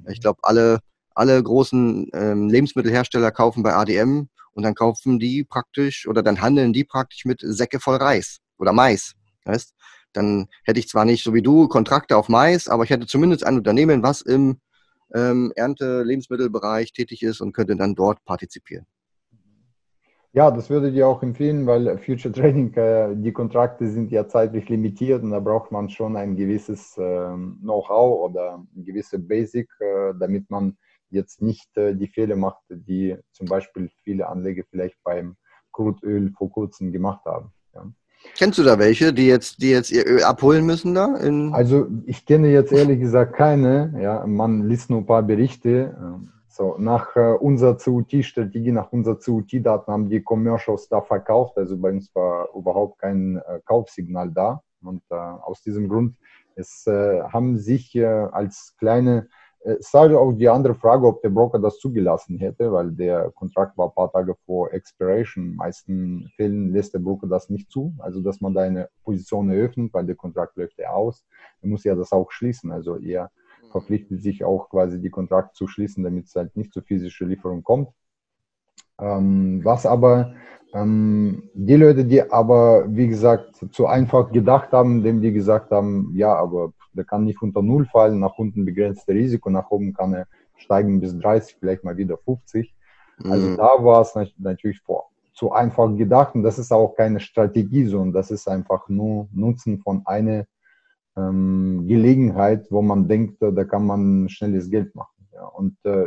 Ich 0.08 0.20
glaube, 0.20 0.40
alle 0.42 0.78
alle 1.14 1.42
großen 1.42 2.08
ähm, 2.12 2.48
Lebensmittelhersteller 2.48 3.30
kaufen 3.30 3.62
bei 3.62 3.74
ADM 3.74 4.28
und 4.52 4.62
dann 4.62 4.74
kaufen 4.74 5.18
die 5.18 5.44
praktisch 5.44 6.06
oder 6.06 6.22
dann 6.22 6.40
handeln 6.40 6.72
die 6.72 6.84
praktisch 6.84 7.24
mit 7.24 7.40
Säcke 7.42 7.80
voll 7.80 7.96
Reis 7.96 8.38
oder 8.58 8.72
Mais. 8.72 9.12
Weißt? 9.44 9.74
Dann 10.12 10.46
hätte 10.64 10.78
ich 10.78 10.88
zwar 10.88 11.04
nicht 11.04 11.24
so 11.24 11.34
wie 11.34 11.42
du 11.42 11.68
Kontrakte 11.68 12.16
auf 12.16 12.28
Mais, 12.28 12.68
aber 12.68 12.84
ich 12.84 12.90
hätte 12.90 13.06
zumindest 13.06 13.44
ein 13.44 13.56
Unternehmen, 13.56 14.02
was 14.02 14.20
im 14.20 14.60
ähm, 15.14 15.52
Ernte-Lebensmittelbereich 15.56 16.92
tätig 16.92 17.22
ist 17.22 17.40
und 17.40 17.52
könnte 17.52 17.76
dann 17.76 17.94
dort 17.94 18.24
partizipieren. 18.24 18.86
Ja, 20.34 20.50
das 20.50 20.70
würde 20.70 20.88
ich 20.88 21.02
auch 21.02 21.22
empfehlen, 21.22 21.66
weil 21.66 21.98
Future 21.98 22.32
Trading, 22.32 22.72
äh, 22.74 23.14
die 23.16 23.32
Kontrakte 23.32 23.86
sind 23.88 24.10
ja 24.10 24.26
zeitlich 24.26 24.68
limitiert 24.70 25.22
und 25.22 25.30
da 25.30 25.40
braucht 25.40 25.70
man 25.70 25.90
schon 25.90 26.16
ein 26.16 26.36
gewisses 26.36 26.96
äh, 26.96 27.34
Know-how 27.60 28.30
oder 28.30 28.64
ein 28.74 28.84
gewisse 28.84 29.18
Basic, 29.18 29.68
äh, 29.80 30.14
damit 30.18 30.50
man 30.50 30.78
jetzt 31.12 31.42
nicht 31.42 31.76
äh, 31.76 31.94
die 31.94 32.08
Fehler 32.08 32.36
macht, 32.36 32.62
die 32.68 33.16
zum 33.32 33.46
Beispiel 33.46 33.90
viele 34.02 34.28
Anleger 34.28 34.64
vielleicht 34.70 34.96
beim 35.04 35.36
Crude 35.72 36.32
vor 36.36 36.50
kurzem 36.50 36.92
gemacht 36.92 37.24
haben. 37.24 37.52
Ja. 37.74 37.86
Kennst 38.36 38.58
du 38.58 38.62
da 38.62 38.78
welche, 38.78 39.12
die 39.12 39.26
jetzt, 39.26 39.62
die 39.62 39.70
jetzt 39.70 39.90
ihr 39.90 40.06
Öl 40.06 40.22
abholen 40.22 40.64
müssen 40.64 40.94
da? 40.94 41.14
also 41.52 41.88
ich 42.06 42.24
kenne 42.24 42.48
jetzt 42.48 42.72
ehrlich 42.72 43.00
gesagt 43.00 43.34
keine. 43.34 43.94
Ja, 44.00 44.24
man 44.26 44.68
liest 44.68 44.90
nur 44.90 45.00
ein 45.00 45.06
paar 45.06 45.22
Berichte. 45.22 45.96
Ähm, 45.98 46.30
so, 46.48 46.76
nach 46.78 47.16
äh, 47.16 47.32
unserer 47.32 47.76
CUT-Strategie, 47.76 48.72
nach 48.72 48.92
unserer 48.92 49.18
CUT-Daten 49.18 49.90
haben 49.90 50.10
die 50.10 50.22
Commercials 50.22 50.88
da 50.88 51.00
verkauft. 51.00 51.56
Also 51.56 51.76
bei 51.78 51.90
uns 51.90 52.14
war 52.14 52.48
überhaupt 52.54 52.98
kein 52.98 53.38
äh, 53.38 53.60
Kaufsignal 53.64 54.30
da. 54.30 54.62
Und 54.82 55.02
äh, 55.10 55.14
aus 55.14 55.62
diesem 55.62 55.88
Grund 55.88 56.16
es, 56.54 56.86
äh, 56.86 57.22
haben 57.22 57.58
sich 57.58 57.94
äh, 57.94 58.04
als 58.04 58.74
kleine 58.78 59.28
es 59.64 59.94
war 59.94 60.10
auch 60.18 60.32
die 60.32 60.48
andere 60.48 60.74
Frage, 60.74 61.06
ob 61.06 61.22
der 61.22 61.30
Broker 61.30 61.58
das 61.58 61.78
zugelassen 61.78 62.38
hätte, 62.38 62.72
weil 62.72 62.90
der 62.90 63.30
Kontrakt 63.30 63.78
war 63.78 63.88
ein 63.88 63.94
paar 63.94 64.10
Tage 64.10 64.34
vor 64.44 64.72
Expiration. 64.72 65.50
In 65.50 65.56
meisten 65.56 66.28
Fällen 66.36 66.72
lässt 66.72 66.94
der 66.94 66.98
Broker 66.98 67.28
das 67.28 67.48
nicht 67.48 67.70
zu, 67.70 67.94
also 67.98 68.20
dass 68.20 68.40
man 68.40 68.54
da 68.54 68.62
eine 68.62 68.88
Position 69.04 69.50
eröffnet, 69.50 69.92
weil 69.94 70.06
der 70.06 70.16
Kontrakt 70.16 70.56
läuft 70.56 70.78
ja 70.78 70.90
aus. 70.90 71.24
Er 71.60 71.68
muss 71.68 71.84
ja 71.84 71.94
das 71.94 72.12
auch 72.12 72.30
schließen, 72.32 72.72
also 72.72 72.96
er 72.96 73.30
verpflichtet 73.70 74.20
sich 74.22 74.44
auch 74.44 74.68
quasi 74.68 75.00
die 75.00 75.10
Kontrakt 75.10 75.54
zu 75.54 75.68
schließen, 75.68 76.02
damit 76.02 76.26
es 76.26 76.34
halt 76.34 76.56
nicht 76.56 76.72
zu 76.72 76.82
physischer 76.82 77.26
Lieferung 77.26 77.62
kommt. 77.62 77.88
Ähm, 79.02 79.60
was 79.64 79.84
aber 79.84 80.32
ähm, 80.72 81.50
die 81.54 81.76
Leute, 81.76 82.04
die 82.04 82.22
aber, 82.30 82.84
wie 82.88 83.08
gesagt, 83.08 83.66
zu 83.72 83.86
einfach 83.86 84.30
gedacht 84.30 84.72
haben, 84.72 85.02
dem 85.02 85.20
die 85.20 85.32
gesagt 85.32 85.70
haben, 85.70 86.12
ja, 86.14 86.34
aber 86.34 86.72
der 86.94 87.04
kann 87.04 87.24
nicht 87.24 87.42
unter 87.42 87.62
Null 87.62 87.86
fallen, 87.86 88.20
nach 88.20 88.38
unten 88.38 88.64
begrenzte 88.64 89.12
Risiko, 89.12 89.50
nach 89.50 89.70
oben 89.70 89.92
kann 89.92 90.14
er 90.14 90.26
steigen 90.56 91.00
bis 91.00 91.18
30, 91.18 91.56
vielleicht 91.58 91.84
mal 91.84 91.96
wieder 91.96 92.16
50. 92.16 92.72
Also 93.24 93.48
mhm. 93.48 93.56
da 93.56 93.70
war 93.78 94.02
es 94.02 94.14
natürlich 94.38 94.80
vor, 94.80 95.10
zu 95.34 95.52
einfach 95.52 95.94
gedacht 95.96 96.34
und 96.34 96.42
das 96.42 96.58
ist 96.58 96.72
auch 96.72 96.94
keine 96.94 97.20
Strategie, 97.20 97.86
sondern 97.86 98.12
das 98.12 98.30
ist 98.30 98.48
einfach 98.48 98.88
nur 98.88 99.28
Nutzen 99.32 99.80
von 99.80 100.02
einer 100.06 100.46
ähm, 101.16 101.84
Gelegenheit, 101.86 102.66
wo 102.70 102.82
man 102.82 103.08
denkt, 103.08 103.36
da 103.40 103.64
kann 103.64 103.86
man 103.86 104.28
schnelles 104.28 104.70
Geld 104.70 104.94
machen. 104.94 105.26
Ja. 105.34 105.44
Und 105.44 105.76
äh, 105.84 106.06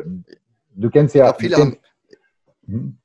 du 0.76 0.90
kennst 0.90 1.16
ja. 1.16 1.26
ja 1.26 1.34
viele 1.34 1.58
haben, 1.58 1.78
hm? 2.66 2.98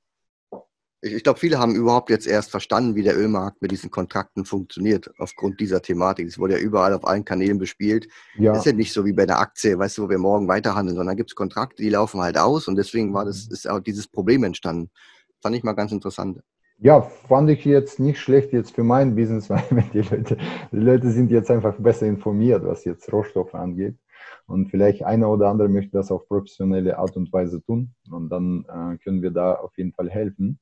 ich, 1.02 1.14
ich 1.14 1.22
glaube, 1.22 1.38
viele 1.38 1.58
haben 1.58 1.74
überhaupt 1.74 2.10
jetzt 2.10 2.26
erst 2.26 2.50
verstanden, 2.50 2.94
wie 2.94 3.02
der 3.02 3.16
Ölmarkt 3.16 3.62
mit 3.62 3.70
diesen 3.70 3.90
Kontrakten 3.90 4.44
funktioniert, 4.44 5.10
aufgrund 5.18 5.60
dieser 5.60 5.82
Thematik. 5.82 6.28
Es 6.28 6.38
wurde 6.38 6.54
ja 6.54 6.60
überall 6.60 6.92
auf 6.92 7.06
allen 7.06 7.24
Kanälen 7.24 7.58
bespielt. 7.58 8.08
Ja. 8.36 8.52
Das 8.52 8.60
ist 8.60 8.66
ja 8.66 8.72
nicht 8.72 8.92
so 8.92 9.04
wie 9.04 9.12
bei 9.12 9.22
einer 9.22 9.38
Aktie, 9.38 9.78
weißt 9.78 9.98
du, 9.98 10.04
wo 10.04 10.10
wir 10.10 10.18
morgen 10.18 10.48
weiterhandeln, 10.48 10.96
sondern 10.96 11.16
gibt 11.16 11.30
es 11.30 11.34
Kontrakte, 11.34 11.82
die 11.82 11.90
laufen 11.90 12.20
halt 12.20 12.38
aus 12.38 12.68
und 12.68 12.76
deswegen 12.76 13.14
war 13.14 13.24
das, 13.24 13.48
mhm. 13.48 13.54
ist 13.54 13.68
auch 13.68 13.80
dieses 13.80 14.08
Problem 14.08 14.44
entstanden. 14.44 14.90
Fand 15.40 15.56
ich 15.56 15.62
mal 15.62 15.72
ganz 15.72 15.92
interessant. 15.92 16.40
Ja, 16.82 17.02
fand 17.02 17.50
ich 17.50 17.64
jetzt 17.66 18.00
nicht 18.00 18.18
schlecht 18.18 18.52
jetzt 18.52 18.74
für 18.74 18.84
mein 18.84 19.14
Business, 19.14 19.50
weil 19.50 19.62
die 19.92 20.00
Leute, 20.00 20.36
die 20.72 20.76
Leute 20.76 21.10
sind 21.10 21.30
jetzt 21.30 21.50
einfach 21.50 21.76
besser 21.78 22.06
informiert, 22.06 22.64
was 22.64 22.84
jetzt 22.84 23.10
Rohstoffe 23.12 23.54
angeht. 23.54 23.96
Und 24.50 24.66
vielleicht 24.68 25.04
einer 25.04 25.30
oder 25.30 25.48
andere 25.48 25.68
möchte 25.68 25.92
das 25.92 26.10
auf 26.10 26.26
professionelle 26.26 26.98
Art 26.98 27.16
und 27.16 27.32
Weise 27.32 27.62
tun. 27.62 27.94
Und 28.10 28.30
dann 28.30 28.64
äh, 28.64 28.98
können 28.98 29.22
wir 29.22 29.30
da 29.30 29.54
auf 29.54 29.78
jeden 29.78 29.92
Fall 29.92 30.10
helfen. 30.10 30.58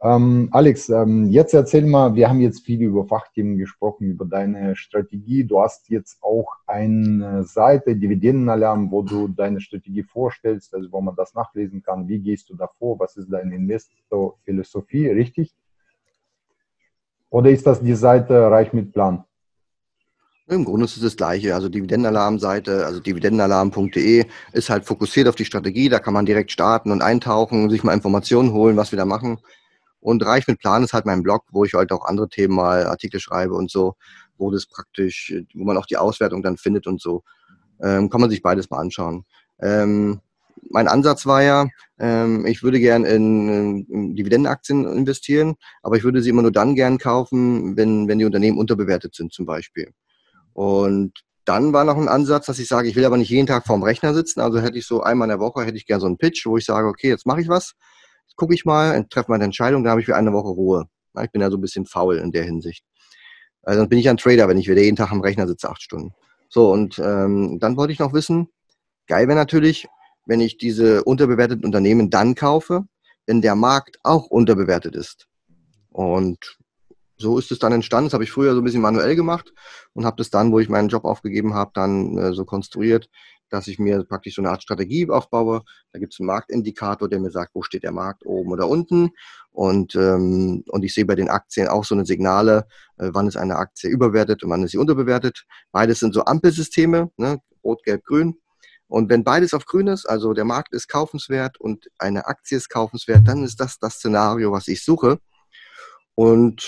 Ähm, 0.00 0.48
Alex, 0.52 0.88
ähm, 0.88 1.26
jetzt 1.26 1.52
erzähl 1.52 1.84
mal, 1.84 2.14
wir 2.14 2.30
haben 2.30 2.40
jetzt 2.40 2.64
viel 2.64 2.80
über 2.80 3.04
Fachthemen 3.04 3.58
gesprochen, 3.58 4.06
über 4.06 4.24
deine 4.24 4.74
Strategie. 4.74 5.44
Du 5.44 5.60
hast 5.60 5.90
jetzt 5.90 6.22
auch 6.22 6.50
eine 6.66 7.44
Seite, 7.44 7.94
Dividendenalarm, 7.94 8.90
wo 8.90 9.02
du 9.02 9.28
deine 9.28 9.60
Strategie 9.60 10.02
vorstellst, 10.02 10.74
also 10.74 10.90
wo 10.90 11.02
man 11.02 11.14
das 11.14 11.34
nachlesen 11.34 11.82
kann. 11.82 12.08
Wie 12.08 12.20
gehst 12.20 12.48
du 12.48 12.56
davor? 12.56 12.98
Was 12.98 13.18
ist 13.18 13.30
deine 13.30 13.54
Investor-Philosophie, 13.54 15.08
richtig? 15.08 15.54
Oder 17.28 17.50
ist 17.50 17.66
das 17.66 17.82
die 17.82 17.94
Seite 17.94 18.50
Reich 18.50 18.72
mit 18.72 18.94
Plan? 18.94 19.24
Im 20.48 20.64
Grunde 20.64 20.84
ist 20.84 20.96
es 20.96 21.02
das 21.02 21.16
Gleiche. 21.16 21.56
Also 21.56 21.68
Dividendenalarmseite, 21.68 22.86
also 22.86 23.00
dividendenalarm.de 23.00 24.26
ist 24.52 24.70
halt 24.70 24.84
fokussiert 24.84 25.26
auf 25.26 25.34
die 25.34 25.44
Strategie. 25.44 25.88
Da 25.88 25.98
kann 25.98 26.14
man 26.14 26.24
direkt 26.24 26.52
starten 26.52 26.92
und 26.92 27.02
eintauchen, 27.02 27.68
sich 27.68 27.82
mal 27.82 27.94
Informationen 27.94 28.52
holen, 28.52 28.76
was 28.76 28.92
wir 28.92 28.96
da 28.96 29.04
machen. 29.04 29.40
Und 29.98 30.24
Reich 30.24 30.46
mit 30.46 30.60
Plan 30.60 30.84
ist 30.84 30.92
halt 30.92 31.04
mein 31.04 31.24
Blog, 31.24 31.42
wo 31.50 31.64
ich 31.64 31.74
halt 31.74 31.90
auch 31.90 32.04
andere 32.04 32.28
Themen 32.28 32.54
mal 32.54 32.86
Artikel 32.86 33.18
schreibe 33.18 33.54
und 33.54 33.72
so, 33.72 33.96
wo 34.38 34.52
das 34.52 34.66
praktisch, 34.66 35.34
wo 35.52 35.64
man 35.64 35.76
auch 35.76 35.86
die 35.86 35.96
Auswertung 35.96 36.44
dann 36.44 36.56
findet 36.56 36.86
und 36.86 37.00
so. 37.00 37.24
Ähm, 37.82 38.08
kann 38.08 38.20
man 38.20 38.30
sich 38.30 38.40
beides 38.40 38.70
mal 38.70 38.78
anschauen. 38.78 39.24
Ähm, 39.60 40.20
mein 40.70 40.86
Ansatz 40.86 41.26
war 41.26 41.42
ja, 41.42 41.66
ähm, 41.98 42.46
ich 42.46 42.62
würde 42.62 42.78
gern 42.78 43.04
in, 43.04 43.84
in, 43.88 44.14
Dividendenaktien 44.14 44.86
investieren, 44.86 45.56
aber 45.82 45.96
ich 45.96 46.04
würde 46.04 46.22
sie 46.22 46.30
immer 46.30 46.42
nur 46.42 46.52
dann 46.52 46.76
gern 46.76 46.98
kaufen, 46.98 47.76
wenn, 47.76 48.06
wenn 48.06 48.20
die 48.20 48.24
Unternehmen 48.24 48.58
unterbewertet 48.58 49.16
sind 49.16 49.32
zum 49.32 49.44
Beispiel. 49.44 49.92
Und 50.56 51.12
dann 51.44 51.74
war 51.74 51.84
noch 51.84 51.98
ein 51.98 52.08
Ansatz, 52.08 52.46
dass 52.46 52.58
ich 52.58 52.66
sage, 52.66 52.88
ich 52.88 52.96
will 52.96 53.04
aber 53.04 53.18
nicht 53.18 53.28
jeden 53.28 53.46
Tag 53.46 53.66
vorm 53.66 53.82
Rechner 53.82 54.14
sitzen. 54.14 54.40
Also 54.40 54.58
hätte 54.58 54.78
ich 54.78 54.86
so 54.86 55.02
einmal 55.02 55.26
in 55.26 55.38
der 55.38 55.38
Woche, 55.38 55.66
hätte 55.66 55.76
ich 55.76 55.84
gerne 55.84 56.00
so 56.00 56.06
einen 56.06 56.16
Pitch, 56.16 56.46
wo 56.46 56.56
ich 56.56 56.64
sage, 56.64 56.88
okay, 56.88 57.10
jetzt 57.10 57.26
mache 57.26 57.42
ich 57.42 57.48
was, 57.48 57.74
jetzt 58.26 58.36
gucke 58.36 58.54
ich 58.54 58.64
mal, 58.64 59.04
treffe 59.10 59.30
meine 59.30 59.44
Entscheidung, 59.44 59.84
da 59.84 59.90
habe 59.90 60.00
ich 60.00 60.06
für 60.06 60.16
eine 60.16 60.32
Woche 60.32 60.48
Ruhe. 60.48 60.86
Ich 61.22 61.30
bin 61.30 61.42
ja 61.42 61.50
so 61.50 61.58
ein 61.58 61.60
bisschen 61.60 61.84
faul 61.84 62.16
in 62.16 62.32
der 62.32 62.44
Hinsicht. 62.44 62.86
Also 63.64 63.80
dann 63.80 63.90
bin 63.90 63.98
ich 63.98 64.08
ein 64.08 64.16
Trader, 64.16 64.48
wenn 64.48 64.56
ich 64.56 64.66
wieder 64.66 64.80
jeden 64.80 64.96
Tag 64.96 65.12
am 65.12 65.20
Rechner 65.20 65.46
sitze, 65.46 65.68
acht 65.68 65.82
Stunden. 65.82 66.14
So, 66.48 66.72
und 66.72 66.98
ähm, 67.00 67.58
dann 67.60 67.76
wollte 67.76 67.92
ich 67.92 67.98
noch 67.98 68.14
wissen, 68.14 68.48
geil 69.06 69.28
wäre 69.28 69.38
natürlich, 69.38 69.88
wenn 70.24 70.40
ich 70.40 70.56
diese 70.56 71.04
unterbewerteten 71.04 71.66
Unternehmen 71.66 72.08
dann 72.08 72.34
kaufe, 72.34 72.84
wenn 73.26 73.42
der 73.42 73.56
Markt 73.56 73.98
auch 74.04 74.24
unterbewertet 74.28 74.96
ist. 74.96 75.26
Und 75.90 76.56
so 77.18 77.38
ist 77.38 77.50
es 77.50 77.58
dann 77.58 77.72
entstanden. 77.72 78.06
Das 78.06 78.14
habe 78.14 78.24
ich 78.24 78.32
früher 78.32 78.54
so 78.54 78.60
ein 78.60 78.64
bisschen 78.64 78.82
manuell 78.82 79.16
gemacht 79.16 79.52
und 79.94 80.04
habe 80.04 80.16
das 80.16 80.30
dann, 80.30 80.52
wo 80.52 80.58
ich 80.58 80.68
meinen 80.68 80.88
Job 80.88 81.04
aufgegeben 81.04 81.54
habe, 81.54 81.70
dann 81.74 82.18
äh, 82.18 82.32
so 82.32 82.44
konstruiert, 82.44 83.08
dass 83.48 83.68
ich 83.68 83.78
mir 83.78 84.04
praktisch 84.04 84.34
so 84.34 84.42
eine 84.42 84.50
Art 84.50 84.62
Strategie 84.62 85.08
aufbaue. 85.08 85.62
Da 85.92 85.98
gibt 85.98 86.12
es 86.12 86.20
einen 86.20 86.26
Marktindikator, 86.26 87.08
der 87.08 87.20
mir 87.20 87.30
sagt, 87.30 87.54
wo 87.54 87.62
steht 87.62 87.84
der 87.84 87.92
Markt, 87.92 88.26
oben 88.26 88.52
oder 88.52 88.68
unten. 88.68 89.10
Und, 89.50 89.94
ähm, 89.94 90.64
und 90.68 90.84
ich 90.84 90.94
sehe 90.94 91.06
bei 91.06 91.14
den 91.14 91.28
Aktien 91.28 91.68
auch 91.68 91.84
so 91.84 91.94
eine 91.94 92.04
Signale, 92.04 92.66
äh, 92.98 93.10
wann 93.12 93.28
ist 93.28 93.36
eine 93.36 93.56
Aktie 93.56 93.88
überwertet 93.88 94.42
und 94.42 94.50
wann 94.50 94.62
ist 94.62 94.72
sie 94.72 94.78
unterbewertet. 94.78 95.46
Beides 95.72 96.00
sind 96.00 96.12
so 96.12 96.24
Ampelsysteme, 96.24 97.10
ne? 97.16 97.38
rot, 97.64 97.82
gelb, 97.84 98.04
grün. 98.04 98.34
Und 98.88 99.10
wenn 99.10 99.24
beides 99.24 99.52
auf 99.54 99.64
grün 99.64 99.88
ist, 99.88 100.06
also 100.06 100.32
der 100.32 100.44
Markt 100.44 100.72
ist 100.72 100.88
kaufenswert 100.88 101.58
und 101.58 101.88
eine 101.98 102.26
Aktie 102.26 102.56
ist 102.56 102.68
kaufenswert, 102.68 103.26
dann 103.26 103.42
ist 103.42 103.58
das 103.58 103.78
das 103.78 103.94
Szenario, 103.94 104.52
was 104.52 104.68
ich 104.68 104.84
suche. 104.84 105.18
Und 106.14 106.62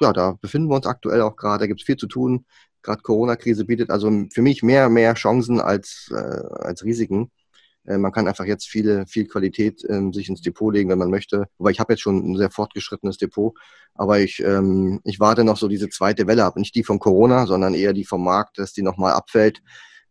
ja, 0.00 0.12
da 0.12 0.32
befinden 0.40 0.68
wir 0.68 0.76
uns 0.76 0.86
aktuell 0.86 1.22
auch 1.22 1.36
gerade, 1.36 1.60
da 1.60 1.66
gibt 1.66 1.80
es 1.80 1.86
viel 1.86 1.96
zu 1.96 2.06
tun. 2.06 2.44
Gerade 2.82 3.02
Corona-Krise 3.02 3.64
bietet 3.64 3.90
also 3.90 4.10
für 4.32 4.42
mich 4.42 4.62
mehr, 4.62 4.88
mehr 4.88 5.14
Chancen 5.14 5.60
als, 5.60 6.08
äh, 6.12 6.14
als 6.14 6.84
Risiken. 6.84 7.30
Äh, 7.86 7.98
man 7.98 8.12
kann 8.12 8.28
einfach 8.28 8.44
jetzt 8.44 8.68
viele, 8.68 9.06
viel 9.06 9.26
Qualität 9.26 9.84
ähm, 9.88 10.12
sich 10.12 10.28
ins 10.28 10.42
Depot 10.42 10.72
legen, 10.72 10.90
wenn 10.90 10.98
man 10.98 11.10
möchte. 11.10 11.46
Wobei 11.58 11.70
ich 11.70 11.80
habe 11.80 11.92
jetzt 11.92 12.02
schon 12.02 12.18
ein 12.18 12.36
sehr 12.36 12.50
fortgeschrittenes 12.50 13.16
Depot, 13.18 13.56
aber 13.94 14.20
ich, 14.20 14.40
ähm, 14.40 15.00
ich 15.04 15.20
warte 15.20 15.44
noch 15.44 15.56
so 15.56 15.68
diese 15.68 15.88
zweite 15.88 16.26
Welle 16.26 16.44
ab. 16.44 16.56
Nicht 16.56 16.74
die 16.74 16.84
von 16.84 16.98
Corona, 16.98 17.46
sondern 17.46 17.74
eher 17.74 17.92
die 17.92 18.04
vom 18.04 18.24
Markt, 18.24 18.58
dass 18.58 18.72
die 18.72 18.82
nochmal 18.82 19.12
abfällt, 19.14 19.62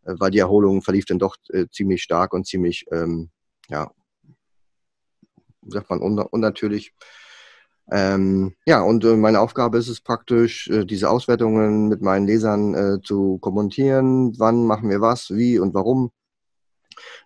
äh, 0.06 0.14
weil 0.18 0.32
die 0.32 0.40
Erholung 0.40 0.82
verlief 0.82 1.06
dann 1.06 1.20
doch 1.20 1.36
äh, 1.50 1.68
ziemlich 1.72 2.02
stark 2.04 2.34
und 2.34 2.48
ziemlich, 2.48 2.86
ähm, 2.92 3.30
ja, 3.70 3.92
sagt 5.68 5.90
man, 5.90 6.02
un 6.02 6.20
unnatürlich. 6.20 6.94
Ähm, 7.92 8.56
ja, 8.66 8.82
und 8.82 9.04
äh, 9.04 9.16
meine 9.16 9.40
Aufgabe 9.40 9.78
ist 9.78 9.90
es 9.90 10.02
praktisch, 10.02 10.68
äh, 10.70 10.86
diese 10.86 11.10
Auswertungen 11.10 11.88
mit 11.88 12.02
meinen 12.02 12.26
Lesern 12.26 12.74
äh, 12.74 13.02
zu 13.02 13.38
kommentieren. 13.40 14.34
Wann 14.40 14.66
machen 14.66 14.90
wir 14.90 15.02
was, 15.02 15.30
wie 15.30 15.60
und 15.60 15.74
warum. 15.74 16.12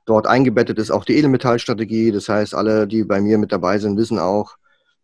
Dort 0.05 0.27
eingebettet 0.27 0.77
ist 0.79 0.91
auch 0.91 1.05
die 1.05 1.15
Edelmetallstrategie. 1.17 2.11
Das 2.11 2.27
heißt, 2.27 2.55
alle, 2.55 2.87
die 2.87 3.03
bei 3.03 3.21
mir 3.21 3.37
mit 3.37 3.51
dabei 3.51 3.79
sind, 3.79 3.97
wissen 3.97 4.19
auch, 4.19 4.57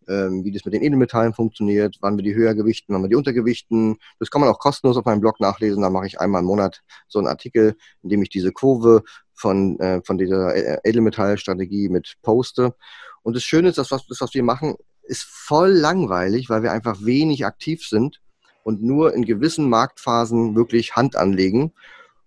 ähm, 0.08 0.44
wie 0.44 0.52
das 0.52 0.66
mit 0.66 0.74
den 0.74 0.84
Edelmetallen 0.84 1.34
funktioniert, 1.34 1.98
wann 2.02 2.18
wir 2.18 2.24
die 2.24 2.36
höher 2.36 2.54
gewichten, 2.54 2.94
wann 2.94 3.04
wir 3.04 3.10
die 3.10 3.16
untergewichten. 3.16 3.98
Das 4.20 4.30
kann 4.30 4.42
man 4.42 4.50
auch 4.50 4.60
kostenlos 4.60 4.98
auf 4.98 5.06
meinem 5.06 5.22
Blog 5.22 5.40
nachlesen. 5.40 5.84
Da 5.84 5.90
mache 5.90 6.08
ich 6.08 6.20
einmal 6.20 6.42
im 6.42 6.48
Monat 6.48 6.82
so 7.08 7.20
einen 7.20 7.28
Artikel, 7.28 7.76
in 8.04 8.10
dem 8.10 8.22
ich 8.22 8.30
diese 8.30 8.52
Kurve 8.52 9.04
von, 9.34 9.80
äh, 9.80 10.02
von 10.04 10.18
dieser 10.18 10.86
Edelmetallstrategie 10.86 11.90
mit 11.90 12.16
Poste. 12.22 12.76
Und 13.24 13.36
das 13.36 13.44
Schöne 13.44 13.70
ist, 13.70 13.78
dass 13.78 13.92
was, 13.92 14.06
das, 14.08 14.22
was 14.22 14.34
wir 14.34 14.44
machen, 14.44 14.76
ist 15.08 15.24
voll 15.24 15.72
langweilig, 15.72 16.50
weil 16.50 16.64
wir 16.64 16.72
einfach 16.72 16.98
wenig 17.02 17.46
aktiv 17.46 17.86
sind 17.86 18.22
und 18.64 18.82
nur 18.82 19.14
in 19.14 19.26
gewissen 19.26 19.70
Marktphasen 19.70 20.56
wirklich 20.56 20.96
Hand 20.96 21.16
anlegen. 21.16 21.74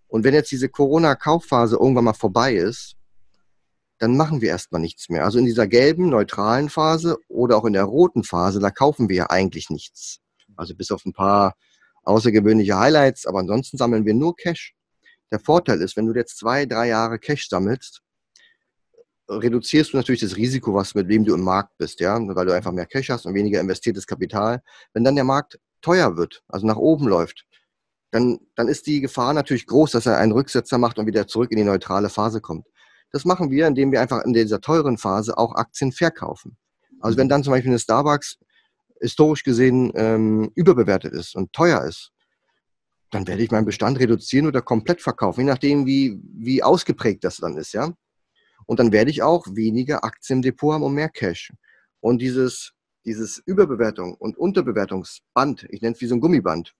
Und 0.06 0.24
wenn 0.24 0.34
jetzt 0.34 0.50
diese 0.50 0.68
Corona-Kaufphase 0.68 1.76
irgendwann 1.76 2.04
mal 2.04 2.12
vorbei 2.14 2.54
ist, 2.54 2.94
dann 3.98 4.16
machen 4.16 4.40
wir 4.40 4.48
erstmal 4.48 4.80
nichts 4.80 5.08
mehr. 5.08 5.24
Also 5.24 5.38
in 5.38 5.44
dieser 5.44 5.66
gelben, 5.66 6.08
neutralen 6.08 6.70
Phase 6.70 7.18
oder 7.28 7.56
auch 7.56 7.64
in 7.64 7.72
der 7.72 7.84
roten 7.84 8.22
Phase, 8.22 8.60
da 8.60 8.70
kaufen 8.70 9.08
wir 9.08 9.16
ja 9.16 9.30
eigentlich 9.30 9.70
nichts. 9.70 10.20
Also 10.56 10.74
bis 10.74 10.92
auf 10.92 11.04
ein 11.04 11.12
paar 11.12 11.54
außergewöhnliche 12.04 12.78
Highlights, 12.78 13.26
aber 13.26 13.40
ansonsten 13.40 13.76
sammeln 13.76 14.06
wir 14.06 14.14
nur 14.14 14.36
Cash. 14.36 14.74
Der 15.30 15.40
Vorteil 15.40 15.82
ist, 15.82 15.96
wenn 15.96 16.06
du 16.06 16.14
jetzt 16.14 16.38
zwei, 16.38 16.64
drei 16.64 16.88
Jahre 16.88 17.18
Cash 17.18 17.48
sammelst, 17.48 18.00
reduzierst 19.28 19.92
du 19.92 19.96
natürlich 19.96 20.20
das 20.20 20.36
Risiko, 20.36 20.74
was 20.74 20.94
mit 20.94 21.08
wem 21.08 21.24
du 21.24 21.34
im 21.34 21.42
Markt 21.42 21.76
bist, 21.78 22.00
ja, 22.00 22.18
weil 22.18 22.46
du 22.46 22.52
einfach 22.52 22.72
mehr 22.72 22.86
Cash 22.86 23.10
hast 23.10 23.26
und 23.26 23.34
weniger 23.34 23.60
investiertes 23.60 24.06
Kapital. 24.06 24.62
Wenn 24.92 25.04
dann 25.04 25.14
der 25.14 25.24
Markt 25.24 25.58
teuer 25.82 26.16
wird, 26.16 26.42
also 26.48 26.66
nach 26.66 26.76
oben 26.76 27.06
läuft, 27.06 27.44
dann, 28.10 28.38
dann 28.54 28.68
ist 28.68 28.86
die 28.86 29.00
Gefahr 29.00 29.34
natürlich 29.34 29.66
groß, 29.66 29.92
dass 29.92 30.06
er 30.06 30.18
einen 30.18 30.32
Rücksetzer 30.32 30.78
macht 30.78 30.98
und 30.98 31.06
wieder 31.06 31.26
zurück 31.26 31.50
in 31.50 31.58
die 31.58 31.64
neutrale 31.64 32.08
Phase 32.08 32.40
kommt. 32.40 32.66
Das 33.12 33.24
machen 33.24 33.50
wir, 33.50 33.66
indem 33.66 33.92
wir 33.92 34.00
einfach 34.00 34.24
in 34.24 34.32
dieser 34.32 34.60
teuren 34.60 34.98
Phase 34.98 35.36
auch 35.36 35.54
Aktien 35.54 35.92
verkaufen. 35.92 36.56
Also 37.00 37.18
wenn 37.18 37.28
dann 37.28 37.42
zum 37.42 37.52
Beispiel 37.52 37.70
eine 37.70 37.78
Starbucks 37.78 38.38
historisch 39.00 39.44
gesehen 39.44 39.92
ähm, 39.94 40.50
überbewertet 40.54 41.12
ist 41.12 41.36
und 41.36 41.52
teuer 41.52 41.84
ist, 41.84 42.10
dann 43.10 43.26
werde 43.26 43.42
ich 43.42 43.50
meinen 43.50 43.64
Bestand 43.64 43.98
reduzieren 43.98 44.46
oder 44.46 44.60
komplett 44.60 45.00
verkaufen, 45.00 45.40
je 45.40 45.46
nachdem, 45.46 45.86
wie, 45.86 46.20
wie 46.34 46.62
ausgeprägt 46.62 47.24
das 47.24 47.36
dann 47.38 47.56
ist, 47.56 47.72
ja. 47.72 47.92
Und 48.68 48.78
dann 48.80 48.92
werde 48.92 49.10
ich 49.10 49.22
auch 49.22 49.46
weniger 49.46 50.04
Aktien 50.04 50.38
im 50.38 50.42
Depot 50.42 50.74
haben 50.74 50.82
und 50.82 50.92
mehr 50.92 51.08
Cash. 51.08 51.52
Und 52.00 52.20
dieses, 52.20 52.72
dieses 53.06 53.42
Überbewertung 53.46 54.14
und 54.14 54.36
Unterbewertungsband, 54.36 55.66
ich 55.70 55.80
nenne 55.80 55.94
es 55.94 56.02
wie 56.02 56.06
so 56.06 56.14
ein 56.14 56.20
Gummiband, 56.20 56.74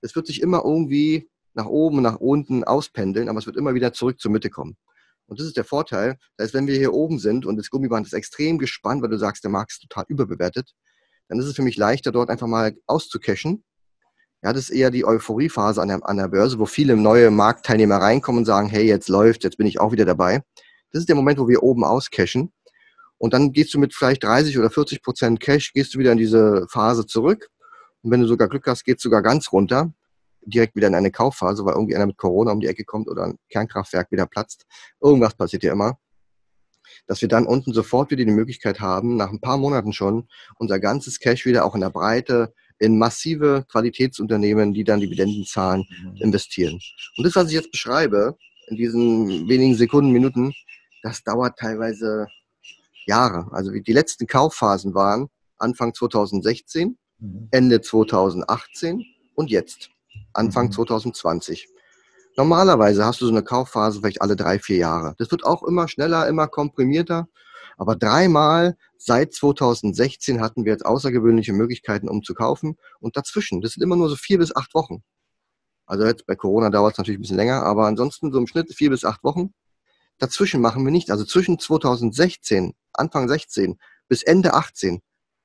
es 0.00 0.14
wird 0.14 0.28
sich 0.28 0.40
immer 0.40 0.62
irgendwie 0.64 1.28
nach 1.54 1.66
oben 1.66 1.96
und 1.96 2.04
nach 2.04 2.20
unten 2.20 2.62
auspendeln, 2.62 3.28
aber 3.28 3.40
es 3.40 3.46
wird 3.46 3.56
immer 3.56 3.74
wieder 3.74 3.92
zurück 3.92 4.20
zur 4.20 4.30
Mitte 4.30 4.48
kommen. 4.48 4.76
Und 5.26 5.40
das 5.40 5.46
ist 5.48 5.56
der 5.56 5.64
Vorteil, 5.64 6.18
dass 6.36 6.54
wenn 6.54 6.68
wir 6.68 6.76
hier 6.76 6.92
oben 6.92 7.18
sind 7.18 7.46
und 7.46 7.56
das 7.56 7.68
Gummiband 7.68 8.06
ist 8.06 8.12
extrem 8.12 8.58
gespannt, 8.58 9.02
weil 9.02 9.10
du 9.10 9.18
sagst, 9.18 9.42
der 9.42 9.50
Markt 9.50 9.72
ist 9.72 9.80
total 9.80 10.04
überbewertet, 10.06 10.72
dann 11.28 11.40
ist 11.40 11.46
es 11.46 11.56
für 11.56 11.62
mich 11.62 11.76
leichter, 11.76 12.12
dort 12.12 12.30
einfach 12.30 12.46
mal 12.46 12.76
auszucashen. 12.86 13.64
Ja, 14.42 14.52
das 14.52 14.68
ist 14.68 14.70
eher 14.70 14.92
die 14.92 15.04
Euphoriephase 15.04 15.82
an 15.82 15.88
der, 15.88 16.06
an 16.08 16.18
der 16.18 16.28
Börse, 16.28 16.60
wo 16.60 16.66
viele 16.66 16.96
neue 16.96 17.32
Marktteilnehmer 17.32 17.96
reinkommen 17.96 18.40
und 18.40 18.44
sagen, 18.44 18.68
hey, 18.68 18.84
jetzt 18.86 19.08
läuft, 19.08 19.42
jetzt 19.42 19.56
bin 19.56 19.66
ich 19.66 19.80
auch 19.80 19.90
wieder 19.90 20.04
dabei. 20.04 20.42
Das 20.94 21.00
ist 21.00 21.08
der 21.08 21.16
Moment, 21.16 21.40
wo 21.40 21.48
wir 21.48 21.64
oben 21.64 21.82
auscashen. 21.82 22.52
Und 23.18 23.34
dann 23.34 23.52
gehst 23.52 23.74
du 23.74 23.80
mit 23.80 23.92
vielleicht 23.94 24.22
30 24.22 24.56
oder 24.58 24.70
40 24.70 25.02
Prozent 25.02 25.40
Cash, 25.40 25.72
gehst 25.72 25.92
du 25.92 25.98
wieder 25.98 26.12
in 26.12 26.18
diese 26.18 26.66
Phase 26.70 27.04
zurück. 27.04 27.48
Und 28.02 28.12
wenn 28.12 28.20
du 28.20 28.28
sogar 28.28 28.48
Glück 28.48 28.66
hast, 28.68 28.84
geht 28.84 28.98
es 28.98 29.02
sogar 29.02 29.20
ganz 29.20 29.50
runter, 29.50 29.92
direkt 30.46 30.76
wieder 30.76 30.86
in 30.86 30.94
eine 30.94 31.10
Kaufphase, 31.10 31.64
weil 31.64 31.74
irgendwie 31.74 31.96
einer 31.96 32.06
mit 32.06 32.16
Corona 32.16 32.52
um 32.52 32.60
die 32.60 32.68
Ecke 32.68 32.84
kommt 32.84 33.08
oder 33.08 33.24
ein 33.24 33.38
Kernkraftwerk 33.48 34.12
wieder 34.12 34.26
platzt. 34.26 34.66
Irgendwas 35.00 35.34
passiert 35.34 35.64
ja 35.64 35.72
immer 35.72 35.98
dass 37.06 37.20
wir 37.20 37.28
dann 37.28 37.46
unten 37.46 37.72
sofort 37.72 38.10
wieder 38.10 38.24
die 38.24 38.30
Möglichkeit 38.30 38.80
haben, 38.80 39.16
nach 39.16 39.30
ein 39.30 39.40
paar 39.40 39.58
Monaten 39.58 39.92
schon 39.92 40.28
unser 40.58 40.78
ganzes 40.78 41.18
Cash 41.18 41.44
wieder 41.44 41.64
auch 41.64 41.74
in 41.74 41.80
der 41.80 41.90
Breite 41.90 42.52
in 42.78 42.98
massive 42.98 43.64
Qualitätsunternehmen, 43.70 44.74
die 44.74 44.84
dann 44.84 45.00
Dividenden 45.00 45.44
zahlen, 45.44 45.84
mhm. 45.88 46.16
investieren. 46.16 46.80
Und 47.16 47.24
das, 47.24 47.36
was 47.36 47.48
ich 47.48 47.54
jetzt 47.54 47.70
beschreibe, 47.70 48.36
in 48.68 48.76
diesen 48.76 49.48
wenigen 49.48 49.74
Sekunden, 49.74 50.10
Minuten, 50.10 50.52
das 51.04 51.22
dauert 51.22 51.58
teilweise 51.58 52.28
Jahre. 53.06 53.48
Also 53.52 53.74
wie 53.74 53.82
die 53.82 53.92
letzten 53.92 54.26
Kaufphasen 54.26 54.94
waren 54.94 55.28
Anfang 55.58 55.92
2016, 55.92 56.96
mhm. 57.18 57.48
Ende 57.50 57.82
2018 57.82 59.04
und 59.34 59.50
jetzt, 59.50 59.90
Anfang 60.32 60.72
2020. 60.72 61.68
Mhm. 61.68 61.74
Normalerweise 62.36 63.04
hast 63.04 63.20
du 63.20 63.26
so 63.26 63.32
eine 63.32 63.42
Kaufphase 63.42 64.00
vielleicht 64.00 64.22
alle 64.22 64.34
drei, 64.34 64.58
vier 64.58 64.78
Jahre. 64.78 65.14
Das 65.18 65.30
wird 65.30 65.44
auch 65.44 65.62
immer 65.62 65.88
schneller, 65.88 66.26
immer 66.26 66.48
komprimierter. 66.48 67.28
Aber 67.76 67.96
dreimal 67.96 68.76
seit 68.96 69.34
2016 69.34 70.40
hatten 70.40 70.64
wir 70.64 70.72
jetzt 70.72 70.86
außergewöhnliche 70.86 71.52
Möglichkeiten, 71.52 72.08
um 72.08 72.22
zu 72.22 72.32
kaufen. 72.32 72.76
Und 72.98 73.18
dazwischen, 73.18 73.60
das 73.60 73.72
sind 73.72 73.82
immer 73.82 73.96
nur 73.96 74.08
so 74.08 74.16
vier 74.16 74.38
bis 74.38 74.56
acht 74.56 74.74
Wochen. 74.74 75.02
Also 75.84 76.06
jetzt 76.06 76.26
bei 76.26 76.34
Corona 76.34 76.70
dauert 76.70 76.92
es 76.92 76.98
natürlich 76.98 77.18
ein 77.18 77.22
bisschen 77.22 77.36
länger, 77.36 77.62
aber 77.62 77.86
ansonsten 77.86 78.32
so 78.32 78.38
im 78.38 78.46
Schnitt 78.46 78.72
vier 78.74 78.88
bis 78.88 79.04
acht 79.04 79.22
Wochen. 79.22 79.52
Dazwischen 80.18 80.60
machen 80.60 80.84
wir 80.84 80.92
nicht. 80.92 81.10
Also 81.10 81.24
zwischen 81.24 81.58
2016, 81.58 82.74
Anfang 82.92 83.28
16 83.28 83.78
bis 84.08 84.22
Ende 84.22 84.54
18 84.54 85.00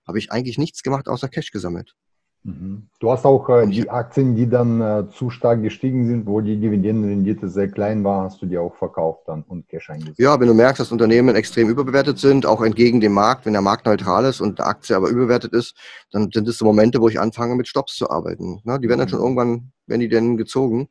habe 0.08 0.20
ich 0.20 0.32
eigentlich 0.32 0.58
nichts 0.58 0.84
gemacht, 0.84 1.08
außer 1.08 1.30
Cash 1.30 1.52
gesammelt. 1.52 1.96
Mhm. 2.44 2.88
Du 3.00 3.12
hast 3.12 3.26
auch 3.26 3.50
äh, 3.50 3.68
die 3.68 3.90
Aktien, 3.90 4.36
die 4.36 4.48
dann 4.48 4.80
äh, 4.80 5.04
zu 5.10 5.30
stark 5.30 5.62
gestiegen 5.62 6.08
sind, 6.08 6.26
wo 6.26 6.40
die 6.40 6.58
Dividendenrendite 6.58 7.50
sehr 7.50 7.70
klein 7.70 8.04
war, 8.04 8.24
hast 8.24 8.42
du 8.42 8.46
die 8.46 8.58
auch 8.58 8.76
verkauft 8.76 9.24
dann 9.28 9.44
und 9.44 9.68
Cash 9.68 9.90
eingesetzt. 9.90 10.20
Ja, 10.20 10.40
wenn 10.40 10.48
du 10.48 10.54
merkst, 10.54 10.80
dass 10.80 10.92
Unternehmen 10.92 11.36
extrem 11.36 11.70
überbewertet 11.70 12.18
sind, 12.18 12.46
auch 12.46 12.62
entgegen 12.62 13.02
dem 13.02 13.12
Markt, 13.12 13.46
wenn 13.46 13.54
der 13.54 13.62
Markt 13.62 13.86
neutral 13.86 14.24
ist 14.24 14.40
und 14.40 14.60
die 14.60 14.64
Aktie 14.64 14.96
aber 14.96 15.10
überbewertet 15.10 15.54
ist, 15.54 15.76
dann 16.12 16.30
sind 16.32 16.48
es 16.48 16.58
so 16.58 16.66
Momente, 16.66 17.02
wo 17.02 17.10
ich 17.10 17.20
anfange, 17.20 17.56
mit 17.56 17.68
Stops 17.68 17.96
zu 17.96 18.10
arbeiten. 18.10 18.62
Na, 18.64 18.78
die 18.78 18.88
werden 18.88 19.00
dann 19.00 19.10
schon 19.10 19.20
mhm. 19.20 19.26
irgendwann, 19.26 19.72
wenn 19.88 20.00
die 20.00 20.10
denn 20.10 20.38
gezogen. 20.38 20.88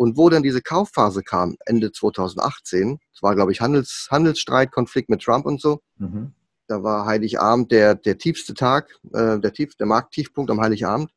Und 0.00 0.16
wo 0.16 0.30
dann 0.30 0.42
diese 0.42 0.62
Kaufphase 0.62 1.22
kam, 1.22 1.58
Ende 1.66 1.92
2018, 1.92 2.98
das 3.12 3.22
war, 3.22 3.34
glaube 3.34 3.52
ich, 3.52 3.60
Handels, 3.60 4.08
Handelsstreitkonflikt 4.10 5.10
mit 5.10 5.20
Trump 5.20 5.44
und 5.44 5.60
so, 5.60 5.82
mhm. 5.98 6.32
Da 6.68 6.84
war 6.84 7.04
Heiligabend 7.04 7.72
der, 7.72 7.96
der 7.96 8.16
tiefste 8.16 8.54
Tag, 8.54 8.96
äh, 9.12 9.40
der, 9.40 9.52
tief, 9.52 9.74
der 9.74 9.86
Markttiefpunkt 9.86 10.52
am 10.52 10.60
Heiligabend. 10.60 11.10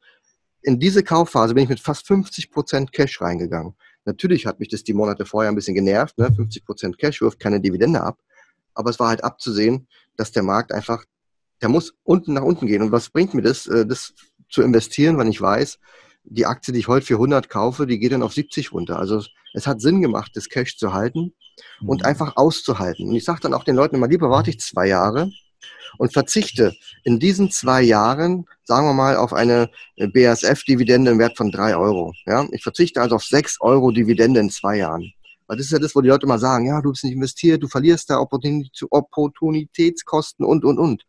In 0.63 0.79
diese 0.79 1.03
Kaufphase 1.03 1.53
bin 1.53 1.63
ich 1.63 1.69
mit 1.69 1.79
fast 1.79 2.07
50 2.07 2.49
Prozent 2.49 2.91
Cash 2.91 3.21
reingegangen. 3.21 3.75
Natürlich 4.03 4.47
hat 4.47 4.59
mich 4.59 4.69
das 4.69 4.83
die 4.83 4.93
Monate 4.93 5.27
vorher 5.27 5.51
ein 5.51 5.55
bisschen 5.55 5.75
genervt. 5.75 6.17
Ne? 6.17 6.33
50 6.35 6.65
Prozent 6.65 6.97
Cash 6.97 7.21
wirft 7.21 7.39
keine 7.39 7.61
Dividende 7.61 8.01
ab. 8.01 8.17
Aber 8.73 8.89
es 8.89 8.99
war 8.99 9.09
halt 9.09 9.23
abzusehen, 9.23 9.87
dass 10.17 10.31
der 10.31 10.41
Markt 10.41 10.71
einfach, 10.71 11.05
der 11.61 11.69
muss 11.69 11.93
unten 12.01 12.33
nach 12.33 12.41
unten 12.41 12.65
gehen. 12.65 12.81
Und 12.81 12.91
was 12.91 13.11
bringt 13.11 13.35
mir 13.35 13.43
das, 13.43 13.67
äh, 13.67 13.85
das 13.85 14.15
zu 14.49 14.63
investieren, 14.63 15.19
wenn 15.19 15.27
ich 15.27 15.39
weiß, 15.39 15.77
die 16.23 16.45
Aktie, 16.45 16.73
die 16.73 16.79
ich 16.79 16.87
heute 16.87 17.05
für 17.05 17.15
100 17.15 17.49
kaufe, 17.49 17.87
die 17.87 17.99
geht 17.99 18.11
dann 18.11 18.23
auf 18.23 18.33
70 18.33 18.71
runter. 18.71 18.97
Also 18.97 19.23
es 19.53 19.67
hat 19.67 19.81
Sinn 19.81 20.01
gemacht, 20.01 20.31
das 20.35 20.49
Cash 20.49 20.77
zu 20.77 20.93
halten 20.93 21.33
und 21.81 22.01
mhm. 22.01 22.05
einfach 22.05 22.37
auszuhalten. 22.37 23.07
Und 23.07 23.15
ich 23.15 23.23
sage 23.23 23.41
dann 23.41 23.53
auch 23.53 23.63
den 23.63 23.75
Leuten 23.75 23.95
immer, 23.95 24.07
lieber 24.07 24.29
warte 24.29 24.49
ich 24.49 24.59
zwei 24.59 24.87
Jahre, 24.87 25.29
und 25.97 26.13
verzichte 26.13 26.75
in 27.03 27.19
diesen 27.19 27.51
zwei 27.51 27.81
Jahren, 27.81 28.45
sagen 28.63 28.87
wir 28.87 28.93
mal, 28.93 29.17
auf 29.17 29.33
eine 29.33 29.69
BASF-Dividende 29.97 31.11
im 31.11 31.19
Wert 31.19 31.35
von 31.37 31.51
drei 31.51 31.75
Euro. 31.75 32.13
Ja? 32.25 32.47
Ich 32.51 32.63
verzichte 32.63 33.01
also 33.01 33.15
auf 33.15 33.23
sechs 33.23 33.59
Euro 33.61 33.91
Dividende 33.91 34.39
in 34.39 34.49
zwei 34.49 34.77
Jahren. 34.77 35.11
Weil 35.47 35.57
das 35.57 35.67
ist 35.67 35.73
ja 35.73 35.79
das, 35.79 35.95
wo 35.95 36.01
die 36.01 36.09
Leute 36.09 36.25
immer 36.25 36.39
sagen, 36.39 36.67
ja, 36.67 36.81
du 36.81 36.91
bist 36.91 37.03
nicht 37.03 37.13
investiert, 37.13 37.61
du 37.61 37.67
verlierst 37.67 38.09
da 38.09 38.19
Opportunitätskosten 38.19 40.45
und, 40.45 40.63
und, 40.63 40.79
und. 40.79 41.03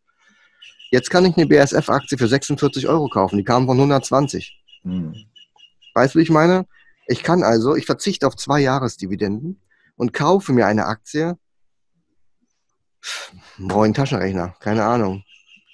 Jetzt 0.91 1.11
kann 1.11 1.25
ich 1.25 1.37
eine 1.37 1.47
BASF-Aktie 1.47 2.19
für 2.19 2.27
46 2.29 2.89
Euro 2.89 3.09
kaufen, 3.09 3.39
die 3.39 3.45
kam 3.45 3.67
von 3.67 3.77
120. 3.77 4.64
Hm. 4.85 5.15
Weißt 5.95 6.15
du, 6.15 6.19
wie 6.19 6.23
ich 6.23 6.31
meine? 6.31 6.67
Ich 7.07 7.23
kann 7.23 7.43
also, 7.43 7.77
ich 7.77 7.87
verzichte 7.87 8.27
auf 8.27 8.37
zwei 8.37 8.61
Jahresdividenden 8.61 9.61
und 9.97 10.13
kaufe 10.13 10.53
mir 10.53 10.67
eine 10.67 10.87
Aktie 10.87 11.37
Brauche 13.59 13.85
einen 13.85 13.95
Taschenrechner, 13.95 14.55
keine 14.61 14.85
Ahnung. 14.85 15.23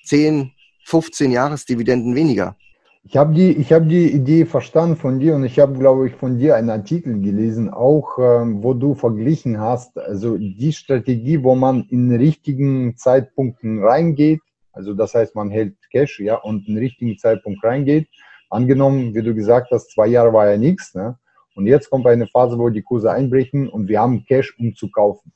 10, 0.05 0.53
15 0.85 1.31
Jahresdividenden 1.31 2.15
weniger. 2.15 2.57
Ich 3.05 3.17
habe 3.17 3.33
die, 3.33 3.55
hab 3.65 3.89
die 3.89 4.13
Idee 4.13 4.45
verstanden 4.45 4.97
von 4.97 5.21
dir 5.21 5.35
und 5.35 5.45
ich 5.45 5.59
habe, 5.59 5.79
glaube 5.79 6.07
ich, 6.07 6.15
von 6.15 6.39
dir 6.39 6.57
einen 6.57 6.69
Artikel 6.69 7.19
gelesen, 7.21 7.71
auch 7.71 8.19
ähm, 8.19 8.63
wo 8.63 8.75
du 8.75 8.95
verglichen 8.95 9.59
hast, 9.59 9.97
also 9.99 10.37
die 10.37 10.73
Strategie, 10.73 11.43
wo 11.43 11.55
man 11.55 11.85
in 11.89 12.13
richtigen 12.13 12.97
Zeitpunkten 12.97 13.83
reingeht, 13.83 14.41
also 14.73 14.93
das 14.93 15.15
heißt, 15.15 15.35
man 15.35 15.51
hält 15.51 15.77
Cash, 15.91 16.21
ja, 16.21 16.37
und 16.37 16.69
in 16.69 16.77
richtigen 16.77 17.17
Zeitpunkt 17.19 17.65
reingeht. 17.65 18.09
Angenommen, 18.51 19.15
wie 19.15 19.23
du 19.23 19.35
gesagt 19.35 19.71
hast, 19.71 19.93
zwei 19.93 20.09
Jahre 20.09 20.33
war 20.33 20.51
ja 20.51 20.59
nichts, 20.59 20.95
ne? 20.95 21.19
Und 21.55 21.67
jetzt 21.67 21.91
kommt 21.91 22.07
eine 22.07 22.27
Phase, 22.27 22.59
wo 22.59 22.69
die 22.69 22.83
Kurse 22.83 23.11
einbrechen 23.11 23.69
und 23.69 23.89
wir 23.89 24.01
haben 24.01 24.25
Cash, 24.25 24.57
um 24.59 24.75
zu 24.75 24.91
kaufen 24.91 25.33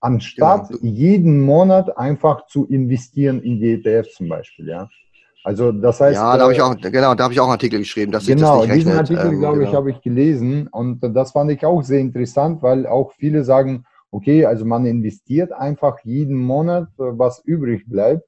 anstatt 0.00 0.68
genau. 0.68 0.80
jeden 0.82 1.40
Monat 1.40 1.96
einfach 1.96 2.46
zu 2.46 2.66
investieren 2.66 3.40
in 3.42 3.60
die 3.60 3.72
ETF 3.72 4.08
zum 4.14 4.28
Beispiel, 4.28 4.68
ja. 4.68 4.88
Also 5.44 5.70
das 5.70 6.00
heißt. 6.00 6.16
Ja, 6.16 6.36
da 6.36 6.42
habe 6.44 6.52
ich 6.52 6.58
äh, 6.58 6.62
auch, 6.62 6.76
genau, 6.76 7.14
da 7.14 7.24
habe 7.24 7.32
ich 7.32 7.40
auch 7.40 7.44
einen 7.44 7.52
Artikel 7.52 7.78
geschrieben, 7.78 8.10
dass 8.10 8.26
genau, 8.26 8.58
das 8.58 8.66
nicht 8.66 8.78
diesen 8.78 8.92
Artikel, 8.92 9.26
ähm, 9.26 9.38
glaube 9.38 9.58
genau. 9.58 9.70
ich, 9.70 9.76
habe 9.76 9.90
ich 9.90 10.00
gelesen 10.00 10.68
und 10.68 11.00
das 11.00 11.32
fand 11.32 11.50
ich 11.52 11.64
auch 11.64 11.82
sehr 11.82 12.00
interessant, 12.00 12.62
weil 12.62 12.86
auch 12.86 13.12
viele 13.12 13.44
sagen, 13.44 13.84
okay, 14.10 14.44
also 14.44 14.64
man 14.64 14.86
investiert 14.86 15.52
einfach 15.52 15.98
jeden 16.02 16.36
Monat, 16.36 16.88
äh, 16.98 17.04
was 17.16 17.44
übrig 17.44 17.84
bleibt 17.86 18.24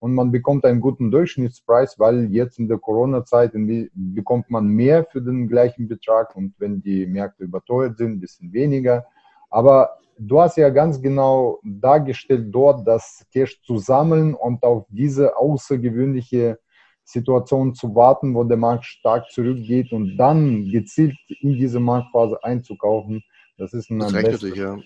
und 0.00 0.14
man 0.14 0.30
bekommt 0.30 0.64
einen 0.64 0.80
guten 0.80 1.10
Durchschnittspreis, 1.10 1.98
weil 1.98 2.32
jetzt 2.32 2.58
in 2.58 2.68
der 2.68 2.78
Corona-Zeit 2.78 3.52
bekommt 3.94 4.50
man 4.50 4.66
mehr 4.68 5.04
für 5.04 5.20
den 5.20 5.48
gleichen 5.48 5.88
Betrag 5.88 6.34
und 6.36 6.54
wenn 6.58 6.82
die 6.82 7.06
Märkte 7.06 7.44
überteuert 7.44 7.98
sind, 7.98 8.12
ein 8.12 8.20
bisschen 8.20 8.52
weniger. 8.52 9.06
Aber 9.50 9.90
du 10.18 10.40
hast 10.40 10.56
ja 10.56 10.70
ganz 10.70 11.00
genau 11.00 11.60
dargestellt 11.64 12.48
dort, 12.50 12.86
das 12.86 13.26
Cash 13.32 13.60
zu 13.62 13.78
sammeln 13.78 14.34
und 14.34 14.62
auf 14.62 14.86
diese 14.88 15.36
außergewöhnliche 15.36 16.58
Situation 17.04 17.74
zu 17.74 17.94
warten, 17.94 18.34
wo 18.34 18.44
der 18.44 18.58
Markt 18.58 18.84
stark 18.84 19.30
zurückgeht 19.30 19.92
und 19.92 20.16
dann 20.16 20.68
gezielt 20.68 21.16
in 21.40 21.54
diese 21.54 21.80
Marktphase 21.80 22.38
einzukaufen. 22.44 23.22
Das 23.56 23.72
ist 23.72 23.90
ein 23.90 23.98
das 23.98 24.12
rechnet 24.14 24.40
sich, 24.40 24.54
ja. 24.56 24.78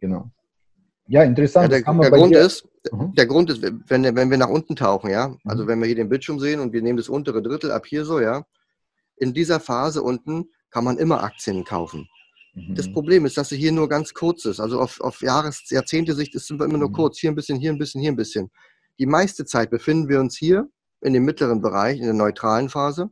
Genau. 0.00 0.30
Ja, 1.08 1.22
interessant. 1.22 1.72
Ja, 1.72 1.80
der, 1.80 1.94
der 1.94 2.10
Grund 2.10 2.34
ist, 2.34 2.66
mhm. 2.92 3.14
der 3.14 3.26
Grund 3.26 3.50
ist, 3.50 3.62
wenn, 3.62 4.16
wenn 4.16 4.30
wir 4.30 4.38
nach 4.38 4.48
unten 4.48 4.74
tauchen, 4.76 5.10
ja, 5.10 5.34
also 5.44 5.64
mhm. 5.64 5.68
wenn 5.68 5.78
wir 5.80 5.86
hier 5.86 5.96
den 5.96 6.08
Bildschirm 6.08 6.40
sehen 6.40 6.60
und 6.60 6.72
wir 6.72 6.82
nehmen 6.82 6.96
das 6.96 7.08
untere 7.08 7.42
Drittel 7.42 7.70
ab 7.70 7.86
hier 7.86 8.04
so, 8.04 8.20
ja, 8.20 8.44
in 9.16 9.32
dieser 9.32 9.60
Phase 9.60 10.02
unten 10.02 10.50
kann 10.70 10.84
man 10.84 10.98
immer 10.98 11.22
Aktien 11.22 11.64
kaufen. 11.64 12.08
Das 12.70 12.88
mhm. 12.88 12.94
Problem 12.94 13.26
ist, 13.26 13.36
dass 13.36 13.50
sie 13.50 13.56
hier 13.56 13.72
nur 13.72 13.88
ganz 13.88 14.14
kurz 14.14 14.46
ist. 14.46 14.60
Also 14.60 14.80
auf, 14.80 15.00
auf 15.00 15.20
Jahres-, 15.20 15.70
Jahrzehnte-Sicht 15.70 16.34
ist 16.34 16.44
es 16.44 16.50
immer 16.50 16.66
nur 16.66 16.88
mhm. 16.88 16.94
kurz. 16.94 17.18
Hier 17.18 17.30
ein 17.30 17.34
bisschen, 17.34 17.58
hier 17.58 17.70
ein 17.70 17.78
bisschen, 17.78 18.00
hier 18.00 18.12
ein 18.12 18.16
bisschen. 18.16 18.50
Die 18.98 19.06
meiste 19.06 19.44
Zeit 19.44 19.70
befinden 19.70 20.08
wir 20.08 20.20
uns 20.20 20.36
hier 20.36 20.66
in 21.02 21.12
dem 21.12 21.24
mittleren 21.24 21.60
Bereich, 21.60 21.98
in 21.98 22.04
der 22.04 22.14
neutralen 22.14 22.70
Phase 22.70 23.10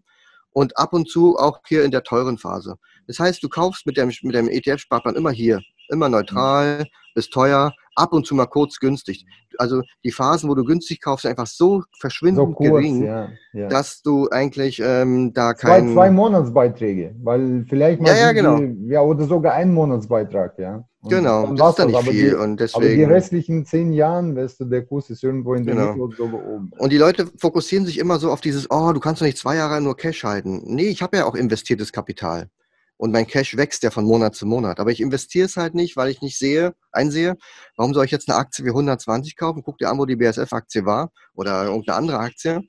und 0.51 0.79
ab 0.79 0.95
und 0.95 1.11
zu 1.11 1.37
auch 1.37 1.61
hier 1.67 1.85
in 1.85 1.91
der 1.91 2.03
teuren 2.05 2.39
Phase. 2.39 2.77
Das 3.07 3.19
heißt, 3.19 3.43
du 3.43 3.49
kaufst 3.51 3.85
mit 3.87 3.99
dem, 3.99 4.11
mit 4.23 4.35
dem 4.35 4.49
ETF-Sparplan 4.49 5.17
immer 5.17 5.31
hier, 5.31 5.61
immer 5.89 6.09
neutral, 6.09 6.81
mhm. 6.81 6.85
bis 7.15 7.31
teuer, 7.31 7.73
ab 7.95 8.13
und 8.13 8.27
zu 8.27 8.35
mal 8.35 8.47
kurz 8.47 8.79
günstig. 8.79 9.25
Also 9.59 9.83
die 10.05 10.11
Phasen, 10.11 10.51
wo 10.51 10.55
du 10.55 10.65
günstig 10.65 11.01
kaufst, 11.01 11.23
sind 11.23 11.31
einfach 11.31 11.47
so 11.47 11.85
verschwindend 12.01 12.49
so 12.49 12.55
kurz, 12.55 12.71
gering, 12.71 13.05
ja, 13.05 13.29
ja. 13.53 13.69
dass 13.69 14.03
du 14.03 14.29
eigentlich 14.31 14.83
ähm, 14.85 15.33
da 15.33 15.55
kein... 15.55 15.87
Zwei, 15.87 15.93
zwei 15.93 16.11
Monatsbeiträge, 16.11 17.15
weil 17.23 17.65
vielleicht 17.69 18.01
mal 18.01 18.09
ja, 18.09 18.17
ja, 18.17 18.33
genau. 18.33 18.59
Die, 18.59 18.89
ja, 18.89 19.01
oder 19.01 19.25
sogar 19.25 19.55
ein 19.55 19.73
Monatsbeitrag, 19.73 20.59
ja. 20.59 20.85
Und 21.03 21.11
genau, 21.11 21.55
das 21.55 21.71
ist 21.71 21.79
dann 21.79 21.89
nicht 21.89 22.09
viel. 22.09 22.31
Die, 22.31 22.35
und 22.35 22.59
deswegen, 22.59 22.85
aber 22.85 22.95
die 22.95 23.05
restlichen 23.05 23.67
zehn 23.67 23.93
Jahren, 23.93 24.35
weißt 24.35 24.61
du, 24.61 24.65
der 24.65 24.87
Kurs 24.87 25.11
ist 25.11 25.23
irgendwo 25.23 25.55
in 25.55 25.67
der 25.67 25.75
genau. 25.75 25.89
Mitte 25.89 26.03
und 26.03 26.17
so 26.17 26.25
oben. 26.25 26.71
Und 26.79 26.93
die 26.93 26.99
Leute 26.99 27.29
fokussieren 27.39 27.85
sich 27.85 27.99
immer 27.99 28.19
so 28.19 28.33
auf 28.33 28.41
dieses, 28.41 28.71
oh, 28.71 28.91
du 28.93 29.01
kannst 29.01 29.21
doch 29.21 29.27
nicht 29.27 29.39
zwei 29.39 29.55
Jahre 29.55 29.81
nur 29.81 29.97
Cash 29.97 30.25
halten. 30.25 30.63
Nee, 30.65 30.89
ich 30.89 31.03
habe 31.03 31.19
ja 31.19 31.27
auch 31.27 31.35
investiertes 31.35 31.93
Kapital 31.93 32.49
und 32.97 33.13
mein 33.13 33.27
Cash 33.27 33.57
wächst 33.57 33.83
ja 33.83 33.91
von 33.91 34.05
Monat 34.05 34.35
zu 34.35 34.47
Monat. 34.47 34.79
Aber 34.79 34.91
ich 34.91 35.01
investiere 35.01 35.47
es 35.47 35.57
halt 35.57 35.75
nicht, 35.75 35.97
weil 35.97 36.11
ich 36.11 36.23
nicht 36.23 36.39
sehe, 36.39 36.75
einsehe, 36.93 37.37
warum 37.77 37.95
soll 37.95 38.05
ich 38.05 38.11
jetzt 38.11 38.29
eine 38.29 38.39
Aktie 38.39 38.65
wie 38.65 38.71
120 38.71 39.37
kaufen? 39.37 39.63
Guck 39.63 39.79
dir 39.79 39.91
an, 39.91 39.99
wo 39.99 40.07
die 40.07 40.17
BSF-Aktie 40.17 40.85
war 40.85 41.13
oder 41.35 41.65
irgendeine 41.65 41.97
andere 41.97 42.19
Aktie. 42.19 42.63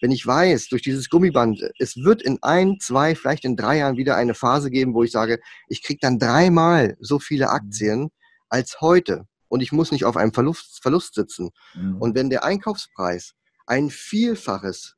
Wenn 0.00 0.10
ich 0.10 0.24
weiß, 0.24 0.68
durch 0.68 0.82
dieses 0.82 1.08
Gummiband, 1.10 1.60
es 1.78 1.96
wird 1.96 2.22
in 2.22 2.38
ein, 2.42 2.78
zwei, 2.80 3.14
vielleicht 3.14 3.44
in 3.44 3.56
drei 3.56 3.78
Jahren 3.78 3.96
wieder 3.96 4.16
eine 4.16 4.34
Phase 4.34 4.70
geben, 4.70 4.94
wo 4.94 5.02
ich 5.02 5.10
sage, 5.10 5.40
ich 5.68 5.82
kriege 5.82 5.98
dann 6.00 6.18
dreimal 6.18 6.96
so 7.00 7.18
viele 7.18 7.46
mhm. 7.46 7.50
Aktien 7.50 8.10
als 8.48 8.80
heute 8.80 9.26
und 9.48 9.60
ich 9.60 9.72
muss 9.72 9.90
nicht 9.90 10.04
auf 10.04 10.16
einem 10.16 10.32
Verlust, 10.32 10.80
Verlust 10.82 11.14
sitzen. 11.14 11.50
Mhm. 11.74 11.96
Und 11.96 12.14
wenn 12.14 12.30
der 12.30 12.44
Einkaufspreis 12.44 13.34
ein 13.66 13.90
Vielfaches 13.90 14.96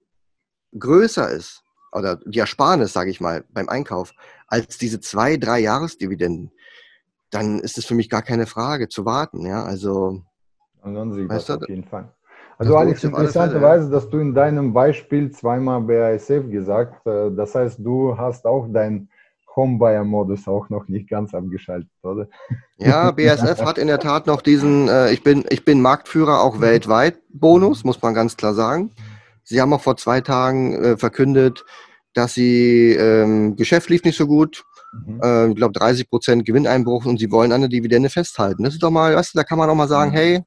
größer 0.78 1.31
ist, 1.31 1.62
oder 1.93 2.16
die 2.24 2.38
Ersparnis, 2.38 2.93
sage 2.93 3.11
ich 3.11 3.20
mal, 3.20 3.45
beim 3.51 3.68
Einkauf, 3.68 4.12
als 4.47 4.78
diese 4.78 5.01
zwei, 5.01 5.36
drei 5.36 5.61
Jahresdividenden, 5.61 6.53
dann 7.30 7.61
ist 7.61 7.78
es 7.78 7.86
für 7.86 7.95
mich 7.95 8.11
gar 8.11 8.22
keine 8.22 8.47
Frage 8.47 8.88
zu 8.88 9.05
warten. 9.05 9.47
Ja, 9.47 9.64
also. 9.64 10.22
Ansonsten 10.82 11.28
weißt 11.28 11.49
du, 11.49 11.55
auf 11.55 11.68
jeden 11.68 11.84
Fall. 11.84 12.12
Also 12.59 12.76
Alex, 12.76 13.03
interessanterweise, 13.05 13.88
dass 13.88 14.11
du 14.11 14.18
in 14.18 14.34
deinem 14.34 14.74
Beispiel 14.74 15.30
zweimal 15.30 15.80
BASF 15.80 16.51
gesagt, 16.51 17.07
äh, 17.07 17.30
das 17.30 17.55
heißt, 17.55 17.78
du 17.78 18.18
hast 18.18 18.47
auch 18.47 18.66
dein 18.70 19.09
Homebuyer-Modus 19.57 20.47
auch 20.47 20.68
noch 20.68 20.86
nicht 20.86 21.09
ganz 21.09 21.34
abgeschaltet, 21.34 21.88
oder? 22.03 22.28
Ja, 22.76 23.11
BASF 23.12 23.62
hat 23.62 23.78
in 23.78 23.86
der 23.86 23.99
Tat 23.99 24.26
noch 24.26 24.43
diesen, 24.43 24.88
äh, 24.88 25.11
ich, 25.11 25.22
bin, 25.22 25.45
ich 25.49 25.64
bin 25.64 25.80
Marktführer 25.80 26.43
auch 26.43 26.61
weltweit 26.61 27.18
Bonus, 27.30 27.82
muss 27.84 28.03
man 28.03 28.12
ganz 28.12 28.36
klar 28.36 28.53
sagen. 28.53 28.91
Sie 29.51 29.61
haben 29.61 29.72
auch 29.72 29.80
vor 29.80 29.96
zwei 29.96 30.20
Tagen 30.20 30.74
äh, 30.74 30.96
verkündet, 30.96 31.64
dass 32.14 32.34
sie 32.34 32.92
ähm, 32.92 33.57
Geschäft 33.57 33.90
lief 33.90 34.05
nicht 34.05 34.16
so 34.16 34.28
gut. 34.28 34.62
Mhm. 34.92 35.20
Äh, 35.20 35.48
ich 35.48 35.57
glaube 35.57 35.72
30 35.72 36.09
Prozent 36.09 36.46
Gewinneinbruch 36.46 37.05
und 37.05 37.18
sie 37.18 37.32
wollen 37.32 37.51
an 37.51 37.62
der 37.62 37.68
Dividende 37.68 38.11
festhalten. 38.11 38.62
Das 38.62 38.74
ist 38.74 38.82
doch 38.82 38.92
mal, 38.92 39.16
weißt 39.16 39.34
du, 39.34 39.38
da 39.38 39.42
kann 39.42 39.59
man 39.59 39.68
auch 39.68 39.74
mal 39.74 39.88
sagen, 39.88 40.12
mhm. 40.12 40.14
hey, 40.14 40.42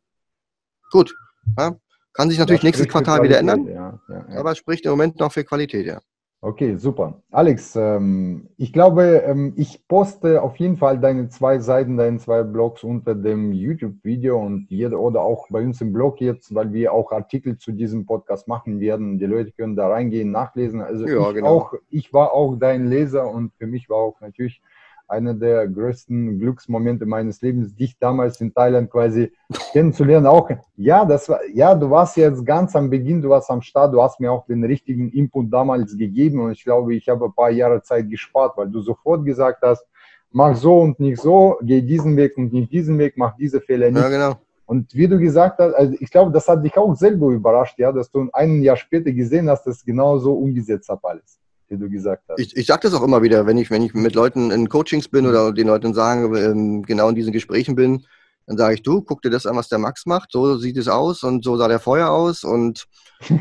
gut, 0.89 1.13
ja, 1.57 1.75
kann 2.13 2.29
sich 2.29 2.39
natürlich 2.39 2.63
nächstes 2.63 2.87
Quartal 2.87 3.23
wieder 3.23 3.39
ändern, 3.39 3.67
ja, 3.67 3.99
ja, 4.07 4.39
aber 4.39 4.53
es 4.53 4.57
spricht 4.59 4.85
im 4.85 4.91
Moment 4.91 5.19
noch 5.19 5.33
für 5.33 5.43
Qualität, 5.43 5.85
ja. 5.85 5.99
Okay, 6.45 6.75
super. 6.75 7.21
Alex, 7.31 7.73
ähm, 7.77 8.49
ich 8.57 8.73
glaube, 8.73 9.23
ähm, 9.25 9.53
ich 9.55 9.87
poste 9.87 10.41
auf 10.41 10.57
jeden 10.57 10.75
Fall 10.75 10.99
deine 10.99 11.29
zwei 11.29 11.59
Seiten, 11.59 11.95
deine 11.95 12.17
zwei 12.17 12.43
Blogs 12.43 12.83
unter 12.83 13.15
dem 13.15 13.53
YouTube-Video 13.53 14.37
und 14.41 14.69
jeder 14.69 14.99
oder 14.99 15.21
auch 15.21 15.47
bei 15.49 15.63
uns 15.63 15.79
im 15.79 15.93
Blog 15.93 16.19
jetzt, 16.19 16.53
weil 16.53 16.73
wir 16.73 16.91
auch 16.91 17.13
Artikel 17.13 17.57
zu 17.57 17.71
diesem 17.71 18.05
Podcast 18.05 18.49
machen 18.49 18.81
werden. 18.81 19.19
Die 19.19 19.25
Leute 19.25 19.53
können 19.53 19.77
da 19.77 19.87
reingehen, 19.87 20.31
nachlesen. 20.31 20.81
Also 20.81 21.07
ja, 21.07 21.29
ich, 21.29 21.35
genau. 21.35 21.47
auch, 21.47 21.73
ich 21.89 22.11
war 22.11 22.33
auch 22.33 22.57
dein 22.57 22.87
Leser 22.87 23.25
und 23.31 23.53
für 23.53 23.65
mich 23.65 23.89
war 23.89 23.99
auch 23.99 24.19
natürlich 24.19 24.61
einer 25.07 25.33
der 25.33 25.67
größten 25.67 26.39
Glücksmomente 26.39 27.05
meines 27.05 27.41
Lebens, 27.41 27.75
dich 27.75 27.97
damals 27.99 28.39
in 28.41 28.53
Thailand 28.53 28.89
quasi 28.89 29.31
kennenzulernen. 29.71 30.27
Auch 30.27 30.49
ja, 30.75 31.05
das 31.05 31.29
war 31.29 31.39
ja, 31.53 31.75
du 31.75 31.89
warst 31.89 32.17
jetzt 32.17 32.45
ganz 32.45 32.75
am 32.75 32.89
Beginn, 32.89 33.21
du 33.21 33.29
warst 33.29 33.49
am 33.49 33.61
Start, 33.61 33.93
du 33.93 34.01
hast 34.01 34.19
mir 34.19 34.31
auch 34.31 34.45
den 34.45 34.63
richtigen 34.63 35.09
Input 35.09 35.51
damals 35.51 35.97
gegeben 35.97 36.39
und 36.41 36.51
ich 36.51 36.63
glaube, 36.63 36.95
ich 36.95 37.07
habe 37.09 37.25
ein 37.25 37.33
paar 37.33 37.51
Jahre 37.51 37.81
Zeit 37.81 38.09
gespart, 38.09 38.57
weil 38.57 38.69
du 38.69 38.81
sofort 38.81 39.25
gesagt 39.25 39.61
hast, 39.61 39.85
mach 40.31 40.55
so 40.55 40.79
und 40.79 40.99
nicht 40.99 41.21
so, 41.21 41.57
geh 41.61 41.81
diesen 41.81 42.17
Weg 42.17 42.37
und 42.37 42.53
nicht 42.53 42.71
diesen 42.71 42.97
Weg, 42.97 43.13
mach 43.17 43.35
diese 43.35 43.61
Fehler 43.61 43.91
nicht. 43.91 44.01
Ja, 44.01 44.09
genau. 44.09 44.35
Und 44.65 44.93
wie 44.95 45.07
du 45.07 45.19
gesagt 45.19 45.59
hast, 45.59 45.73
also 45.73 45.93
ich 45.99 46.09
glaube, 46.09 46.31
das 46.31 46.47
hat 46.47 46.63
dich 46.63 46.77
auch 46.77 46.95
selber 46.95 47.27
überrascht, 47.27 47.77
ja, 47.77 47.91
dass 47.91 48.09
du 48.09 48.29
ein 48.31 48.61
Jahr 48.61 48.77
später 48.77 49.11
gesehen 49.11 49.49
hast, 49.49 49.65
dass 49.67 49.83
genau 49.83 50.17
so 50.17 50.33
umgesetzt 50.33 50.89
hat 50.89 50.99
alles 51.03 51.42
wie 51.73 51.77
du 51.77 51.89
gesagt 51.89 52.23
hast. 52.29 52.39
Ich, 52.39 52.55
ich 52.55 52.65
sage 52.65 52.81
das 52.83 52.93
auch 52.93 53.03
immer 53.03 53.21
wieder, 53.21 53.45
wenn 53.45 53.57
ich, 53.57 53.69
wenn 53.71 53.81
ich 53.81 53.93
mit 53.93 54.15
Leuten 54.15 54.51
in 54.51 54.69
Coachings 54.69 55.07
bin 55.07 55.25
oder 55.25 55.51
den 55.51 55.67
Leuten 55.67 55.93
sagen, 55.93 56.35
ähm, 56.35 56.83
genau 56.83 57.09
in 57.09 57.15
diesen 57.15 57.33
Gesprächen 57.33 57.75
bin, 57.75 58.05
dann 58.45 58.57
sage 58.57 58.75
ich, 58.75 58.83
du, 58.83 59.01
guck 59.01 59.21
dir 59.21 59.29
das 59.29 59.45
an, 59.45 59.55
was 59.55 59.69
der 59.69 59.79
Max 59.79 60.05
macht, 60.05 60.31
so 60.31 60.57
sieht 60.57 60.77
es 60.77 60.87
aus 60.87 61.23
und 61.23 61.43
so 61.43 61.57
sah 61.57 61.67
der 61.67 61.79
vorher 61.79 62.11
aus 62.11 62.43
und 62.43 62.85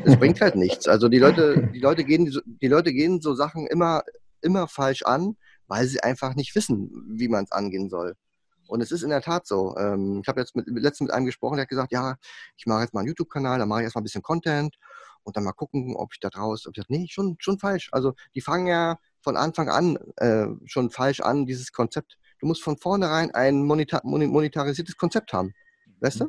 es 0.05 0.17
bringt 0.17 0.41
halt 0.41 0.55
nichts. 0.55 0.89
Also 0.89 1.09
die 1.09 1.19
Leute, 1.19 1.71
die 1.75 1.81
Leute 1.81 2.05
gehen, 2.05 2.33
die 2.45 2.69
Leute 2.69 2.93
gehen 2.93 3.21
so 3.21 3.35
Sachen 3.35 3.67
immer, 3.67 4.03
immer 4.41 4.69
falsch 4.69 5.03
an, 5.03 5.37
weil 5.67 5.87
sie 5.87 6.03
einfach 6.03 6.35
nicht 6.35 6.55
wissen, 6.55 6.91
wie 7.09 7.29
man 7.29 7.45
es 7.45 7.53
angehen 7.53 7.89
soll. 7.91 8.15
Und 8.69 8.81
es 8.81 8.93
ist 8.93 9.03
in 9.03 9.11
der 9.11 9.21
Tat 9.21 9.47
so. 9.47 9.77
Ähm, 9.77 10.21
ich 10.23 10.29
habe 10.29 10.41
jetzt 10.41 10.57
mit, 10.57 10.67
letztens 10.69 11.09
mit 11.09 11.11
einem 11.11 11.27
gesprochen, 11.27 11.57
der 11.57 11.63
hat 11.63 11.69
gesagt, 11.69 11.93
ja, 11.93 12.17
ich 12.57 12.67
mache 12.67 12.83
jetzt 12.83 12.95
mal 12.95 13.01
einen 13.01 13.09
YouTube-Kanal, 13.09 13.59
da 13.59 13.67
mache 13.67 13.81
ich 13.81 13.85
erstmal 13.85 14.01
ein 14.01 14.05
bisschen 14.05 14.23
Content 14.23 14.77
und 15.25 15.37
dann 15.37 15.45
mal 15.45 15.53
gucken, 15.53 15.95
ob 15.97 16.13
ich 16.13 16.21
da 16.21 16.31
draus, 16.31 16.67
ob 16.67 16.77
ich 16.77 16.85
nee, 16.89 17.07
schon, 17.09 17.37
schon 17.39 17.59
falsch. 17.59 17.89
Also 17.93 18.15
die 18.35 18.41
fangen 18.41 18.67
ja 18.67 18.99
von 19.21 19.37
Anfang 19.37 19.69
an 19.69 19.99
äh, 20.17 20.47
schon 20.67 20.91
falsch 20.91 21.21
an, 21.21 21.47
dieses 21.47 21.73
Konzept. 21.73 22.19
Du 22.41 22.47
musst 22.47 22.63
von 22.63 22.77
vornherein 22.77 23.31
ein 23.35 23.65
monetar 23.65 24.01
monetarisiertes 24.05 24.97
Konzept 24.97 25.33
haben. 25.33 25.55
Weißt 26.01 26.21
du? 26.21 26.29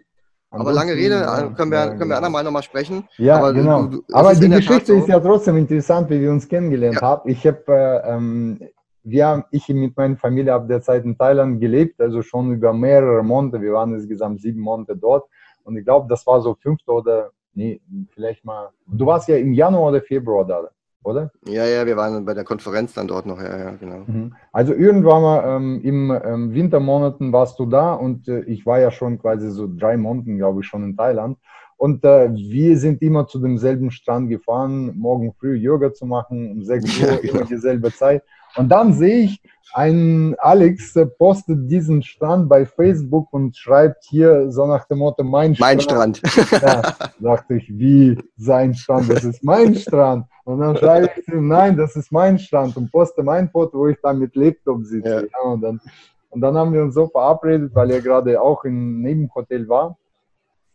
Aber 0.52 0.72
lange 0.72 0.94
Rede, 0.94 1.16
äh, 1.16 1.56
können 1.56 1.72
wir, 1.72 1.96
können 1.96 2.12
wir 2.12 2.18
andermal 2.18 2.44
nochmal 2.44 2.62
sprechen. 2.62 3.08
Ja, 3.18 3.38
aber 3.38 3.54
genau. 3.54 3.88
Du, 3.88 4.04
du, 4.08 4.14
aber 4.14 4.36
die 4.36 4.48
Geschichte 4.48 4.94
so. 4.94 5.00
ist 5.00 5.08
ja 5.08 5.20
trotzdem 5.20 5.58
interessant, 5.58 6.10
wie 6.12 6.22
wir 6.22 6.30
uns 6.30 6.48
kennengelernt 6.48 6.98
ja. 6.98 7.02
haben. 7.02 7.30
Ich 7.30 7.46
habe, 7.48 7.64
äh, 7.68 8.14
ähm, 8.14 8.60
wir, 9.02 9.46
ich 9.50 9.68
mit 9.70 9.98
meiner 9.98 10.16
Familie 10.16 10.54
habe 10.54 10.68
derzeit 10.68 11.06
in 11.06 11.18
Thailand 11.18 11.60
gelebt, 11.60 12.00
also 12.00 12.22
schon 12.22 12.54
über 12.54 12.72
mehrere 12.72 13.24
Monate. 13.24 13.60
Wir 13.62 13.74
waren 13.74 13.96
insgesamt 13.96 14.42
sieben 14.42 14.62
Monate 14.62 14.96
dort. 14.96 15.28
Und 15.64 15.76
ich 15.76 15.86
glaube, 15.86 16.08
das 16.08 16.26
war 16.28 16.40
so 16.42 16.54
fünfte 16.54 16.92
oder 16.92 17.32
Nee, 17.54 17.82
vielleicht 18.14 18.44
mal. 18.46 18.70
Du 18.88 19.06
warst 19.06 19.28
ja 19.28 19.38
im 19.38 19.54
Januar 19.54 19.90
oder 19.90 20.02
Februar 20.02 20.46
da, 20.46 20.70
oder? 21.04 21.32
Ja, 21.48 21.66
ja, 21.66 21.86
wir 21.86 21.96
waren 21.96 22.26
bei 22.26 22.34
der 22.34 22.44
Konferenz 22.44 22.94
dann 22.94 23.08
dort 23.08 23.26
noch, 23.26 23.40
ja, 23.40 23.58
ja, 23.58 23.72
genau. 23.72 24.04
Mhm. 24.08 24.34
Also 24.52 24.74
irgendwann 24.74 25.22
mal 25.22 25.56
ähm, 25.58 25.82
im 25.84 26.12
ähm, 26.12 26.54
Wintermonaten 26.54 27.32
warst 27.32 27.60
du 27.60 27.66
da 27.66 27.94
und 27.94 28.28
äh, 28.28 28.42
ich 28.46 28.66
war 28.66 28.80
ja 28.80 28.90
schon 28.90 29.20
quasi 29.20 29.52
so 29.52 29.68
drei 29.68 29.98
Monate, 29.98 30.36
glaube 30.36 30.62
ich, 30.62 30.68
schon 30.68 30.84
in 30.84 30.98
Thailand. 30.98 31.38
Und 31.78 32.04
äh, 32.06 32.34
wir 32.34 32.78
sind 32.78 33.02
immer 33.02 33.28
zu 33.28 33.40
demselben 33.40 33.92
Strand 33.92 34.30
gefahren, 34.30 34.98
morgen 34.98 35.34
früh 35.34 35.56
Yoga 35.56 35.94
zu 35.94 36.06
machen, 36.06 36.52
um 36.52 36.64
6 36.64 36.86
Uhr, 37.02 37.08
ja, 37.08 37.16
genau. 37.18 37.34
immer 37.34 37.46
dieselbe 37.46 37.92
Zeit. 37.92 38.24
Und 38.56 38.70
dann 38.70 38.94
sehe 38.94 39.24
ich, 39.24 39.42
ein 39.74 40.36
Alex 40.38 40.94
postet 41.18 41.70
diesen 41.70 42.04
Strand 42.04 42.48
bei 42.48 42.66
Facebook 42.66 43.34
und 43.34 43.58
schreibt 43.58 44.04
hier 44.04 44.52
so 44.52 44.68
nach 44.68 44.86
dem 44.86 45.00
Motto, 45.00 45.24
mein 45.24 45.56
Strand. 45.56 45.76
Mein 45.76 45.80
Strand. 45.82 46.22
Ja, 46.52 46.82
dachte 47.20 47.56
ich, 47.56 47.70
wie 47.70 48.18
sein 48.38 48.76
Strand, 48.76 49.10
das 49.10 49.24
ist 49.24 49.44
mein 49.44 49.74
Strand. 49.76 50.28
Und 50.44 50.60
dann 50.60 50.78
schreibe 50.78 51.10
ich 51.16 51.28
ihm, 51.28 51.48
nein, 51.48 51.76
das 51.76 51.96
ist 51.96 52.12
mein 52.12 52.38
Strand 52.38 52.78
und 52.78 52.92
poste 52.92 53.24
mein 53.24 53.50
Foto, 53.50 53.80
wo 53.80 53.88
ich 53.88 53.98
da 54.04 54.14
mit 54.14 54.36
Laptop 54.36 54.84
sitze. 54.86 55.10
Ja. 55.10 55.22
ja. 55.22 55.50
und, 55.50 55.62
dann, 55.62 55.82
und 56.30 56.42
dann 56.42 56.56
haben 56.56 56.74
wir 56.74 56.84
uns 56.84 56.94
so 56.94 57.08
verabredet, 57.08 57.74
weil 57.74 57.90
er 57.92 58.02
gerade 58.02 58.40
auch 58.40 58.64
im 58.66 59.02
Nebenhotel 59.02 59.68
war. 59.68 59.98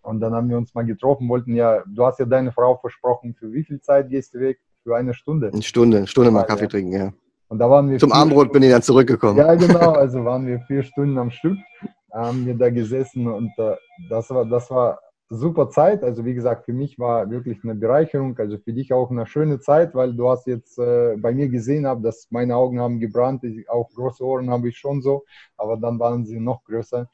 Und 0.03 0.21
dann 0.21 0.35
haben 0.35 0.49
wir 0.49 0.57
uns 0.57 0.75
mal 0.75 0.87
getroffen, 0.87 1.29
wollten 1.29 1.55
ja, 1.55 1.83
du 1.87 2.05
hast 2.05 2.19
ja 2.19 2.25
deine 2.25 2.51
Frau 2.51 2.77
versprochen, 2.77 3.35
für 3.39 3.53
wie 3.53 3.63
viel 3.63 3.81
Zeit 3.81 4.09
gehst 4.09 4.35
du 4.35 4.41
weg? 4.41 4.59
Für 4.83 4.97
eine 4.97 5.13
Stunde. 5.13 5.51
Eine 5.53 5.63
Stunde, 5.63 5.99
eine 5.99 6.07
Stunde 6.07 6.31
mal 6.31 6.45
Kaffee 6.45 6.67
trinken, 6.67 6.93
ja. 6.93 7.13
Und 7.49 7.59
da 7.59 7.71
waren 7.71 7.91
wir 7.91 7.99
Zum 7.99 8.13
Abendbrot 8.13 8.53
bin 8.53 8.63
ich 8.63 8.71
dann 8.71 8.83
zurückgekommen. 8.83 9.39
Ja, 9.39 9.55
genau, 9.55 9.93
also 9.93 10.25
waren 10.25 10.47
wir 10.47 10.61
vier 10.61 10.83
Stunden 10.83 11.17
am 11.19 11.31
Stück. 11.31 11.57
haben 12.13 12.47
wir 12.47 12.55
da 12.55 12.71
gesessen 12.71 13.27
und 13.27 13.51
äh, 13.59 13.77
das 14.09 14.31
war, 14.31 14.45
das 14.47 14.71
war 14.71 14.99
super 15.31 15.69
Zeit. 15.69 16.03
Also 16.03 16.25
wie 16.25 16.35
gesagt, 16.35 16.65
für 16.65 16.73
mich 16.73 16.99
war 16.99 17.31
wirklich 17.31 17.59
eine 17.63 17.75
Bereicherung, 17.75 18.37
also 18.39 18.59
für 18.59 18.73
dich 18.73 18.93
auch 18.93 19.11
eine 19.11 19.27
schöne 19.27 19.61
Zeit, 19.61 19.95
weil 19.95 20.15
du 20.15 20.29
hast 20.29 20.47
jetzt 20.47 20.79
äh, 20.79 21.17
bei 21.19 21.33
mir 21.33 21.49
gesehen, 21.49 21.87
hab, 21.87 22.03
dass 22.03 22.29
meine 22.31 22.57
Augen 22.57 22.81
haben 22.81 22.99
gebrannt, 22.99 23.45
ich, 23.45 23.69
auch 23.69 23.91
große 23.95 24.25
Ohren 24.25 24.51
habe 24.51 24.69
ich 24.69 24.79
schon 24.79 25.03
so, 25.03 25.25
aber 25.57 25.77
dann 25.77 25.99
waren 25.99 26.25
sie 26.25 26.41
noch 26.41 26.65
größer. 26.65 27.09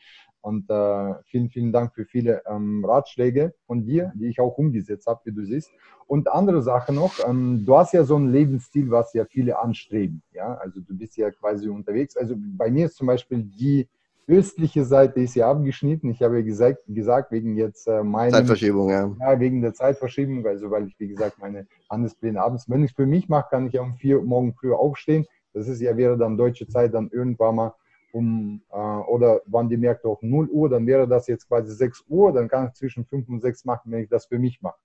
Und 0.45 0.69
äh, 0.69 1.15
vielen, 1.25 1.49
vielen 1.49 1.73
Dank 1.73 1.95
für 1.95 2.05
viele 2.05 2.43
ähm, 2.47 2.85
Ratschläge 2.85 3.55
von 3.67 3.87
dir, 3.87 4.13
die 4.15 4.27
ich 4.27 4.41
auch 4.41 4.59
umgesetzt 4.59 5.07
habe, 5.07 5.23
wie 5.25 5.33
du 5.33 5.43
siehst. 5.43 5.71
Und 6.07 6.31
andere 6.31 6.61
Sache 6.61 6.93
noch, 6.93 7.15
ähm, 7.27 7.63
du 7.65 7.79
hast 7.79 7.95
ja 7.95 8.05
so 8.05 8.17
einen 8.17 8.31
Lebensstil, 8.31 8.91
was 8.91 9.15
ja 9.15 9.25
viele 9.25 9.59
anstreben. 9.59 10.21
Ja, 10.35 10.53
also 10.57 10.81
du 10.83 10.95
bist 10.99 11.17
ja 11.17 11.31
quasi 11.31 11.71
unterwegs. 11.71 12.15
Also 12.15 12.35
bei 12.37 12.71
mir 12.71 12.85
ist 12.85 12.97
zum 12.97 13.07
Beispiel 13.07 13.43
die 13.43 13.89
östliche 14.29 14.85
Seite 14.85 15.21
ist 15.21 15.35
ja 15.35 15.51
abgeschnitten. 15.51 16.11
Ich 16.11 16.23
habe 16.23 16.37
ja 16.37 16.45
gesagt, 16.45 16.83
gesagt 16.89 17.33
wegen 17.33 17.57
jetzt 17.57 17.89
äh, 17.89 18.03
meiner 18.03 18.33
Zeitverschiebung, 18.33 18.91
ja. 18.91 19.11
Ja, 19.19 19.41
wegen 19.41 19.63
der 19.63 19.73
Zeitverschiebung, 19.73 20.47
also 20.47 20.71
weil 20.71 20.89
ich, 20.89 21.01
wie 21.01 21.09
gesagt, 21.09 21.39
meine 21.39 21.67
Handelspläne 21.89 22.43
abends, 22.43 22.69
wenn 22.69 22.85
ich 22.85 22.91
es 22.91 22.97
für 22.97 23.07
mich 23.07 23.31
mache, 23.31 23.49
kann 23.49 23.67
ich 23.67 23.73
ja 23.73 23.81
um 23.81 23.95
vier 23.95 24.21
morgen 24.21 24.53
früh 24.53 24.75
aufstehen. 24.75 25.25
Das 25.55 25.69
ist 25.69 25.81
ja, 25.81 25.97
wäre 25.97 26.19
dann 26.19 26.37
deutsche 26.37 26.69
Zeit 26.69 26.93
dann 26.93 27.09
irgendwann 27.11 27.55
mal 27.55 27.75
um, 28.15 28.63
äh, 28.71 28.77
oder 28.77 29.43
wann 29.47 29.69
die 29.69 29.77
Märkte 29.77 30.09
auf 30.09 30.23
0 30.23 30.49
Uhr, 30.49 30.69
dann 30.69 30.87
wäre 30.87 31.09
das 31.09 31.27
jetzt 31.27 31.49
quasi 31.49 31.75
6 31.75 32.05
Uhr, 32.09 32.33
dann 32.33 32.49
kann 32.49 32.69
ich 32.69 32.75
zwischen 32.75 33.05
5 33.05 33.29
und 33.29 33.41
6 33.41 33.65
machen, 33.65 33.91
wenn 33.91 34.05
ich 34.05 34.09
das 34.09 34.27
für 34.27 34.39
mich 34.39 34.63
mache. 34.63 34.79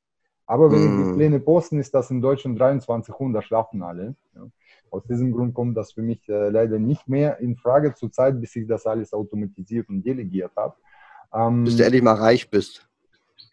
Aber 0.47 0.71
wenn 0.71 0.79
mm. 0.79 0.83
ich 0.83 1.05
die 1.05 1.11
mm. 1.11 1.15
Pläne 1.15 1.39
posten, 1.39 1.79
ist 1.79 1.93
das 1.93 2.09
in 2.09 2.21
Deutschland 2.21 2.59
23 2.59 3.13
Uhr, 3.19 3.31
da 3.31 3.41
schlafen 3.43 3.83
alle. 3.83 4.15
Ja. 4.35 4.47
Aus 4.89 5.03
diesem 5.05 5.31
Grund 5.31 5.53
kommt 5.53 5.77
das 5.77 5.91
für 5.91 6.01
mich 6.01 6.27
äh, 6.27 6.49
leider 6.49 6.79
nicht 6.79 7.07
mehr 7.07 7.37
in 7.37 7.55
Frage 7.55 7.93
zur 7.93 8.11
Zeit, 8.11 8.41
bis 8.41 8.55
ich 8.55 8.67
das 8.67 8.87
alles 8.87 9.13
automatisiert 9.13 9.87
und 9.89 10.01
delegiert 10.01 10.51
habe. 10.57 10.75
Ähm, 11.31 11.65
bis 11.65 11.77
du 11.77 11.83
endlich 11.83 12.01
mal 12.01 12.15
reich 12.15 12.49
bist. 12.49 12.88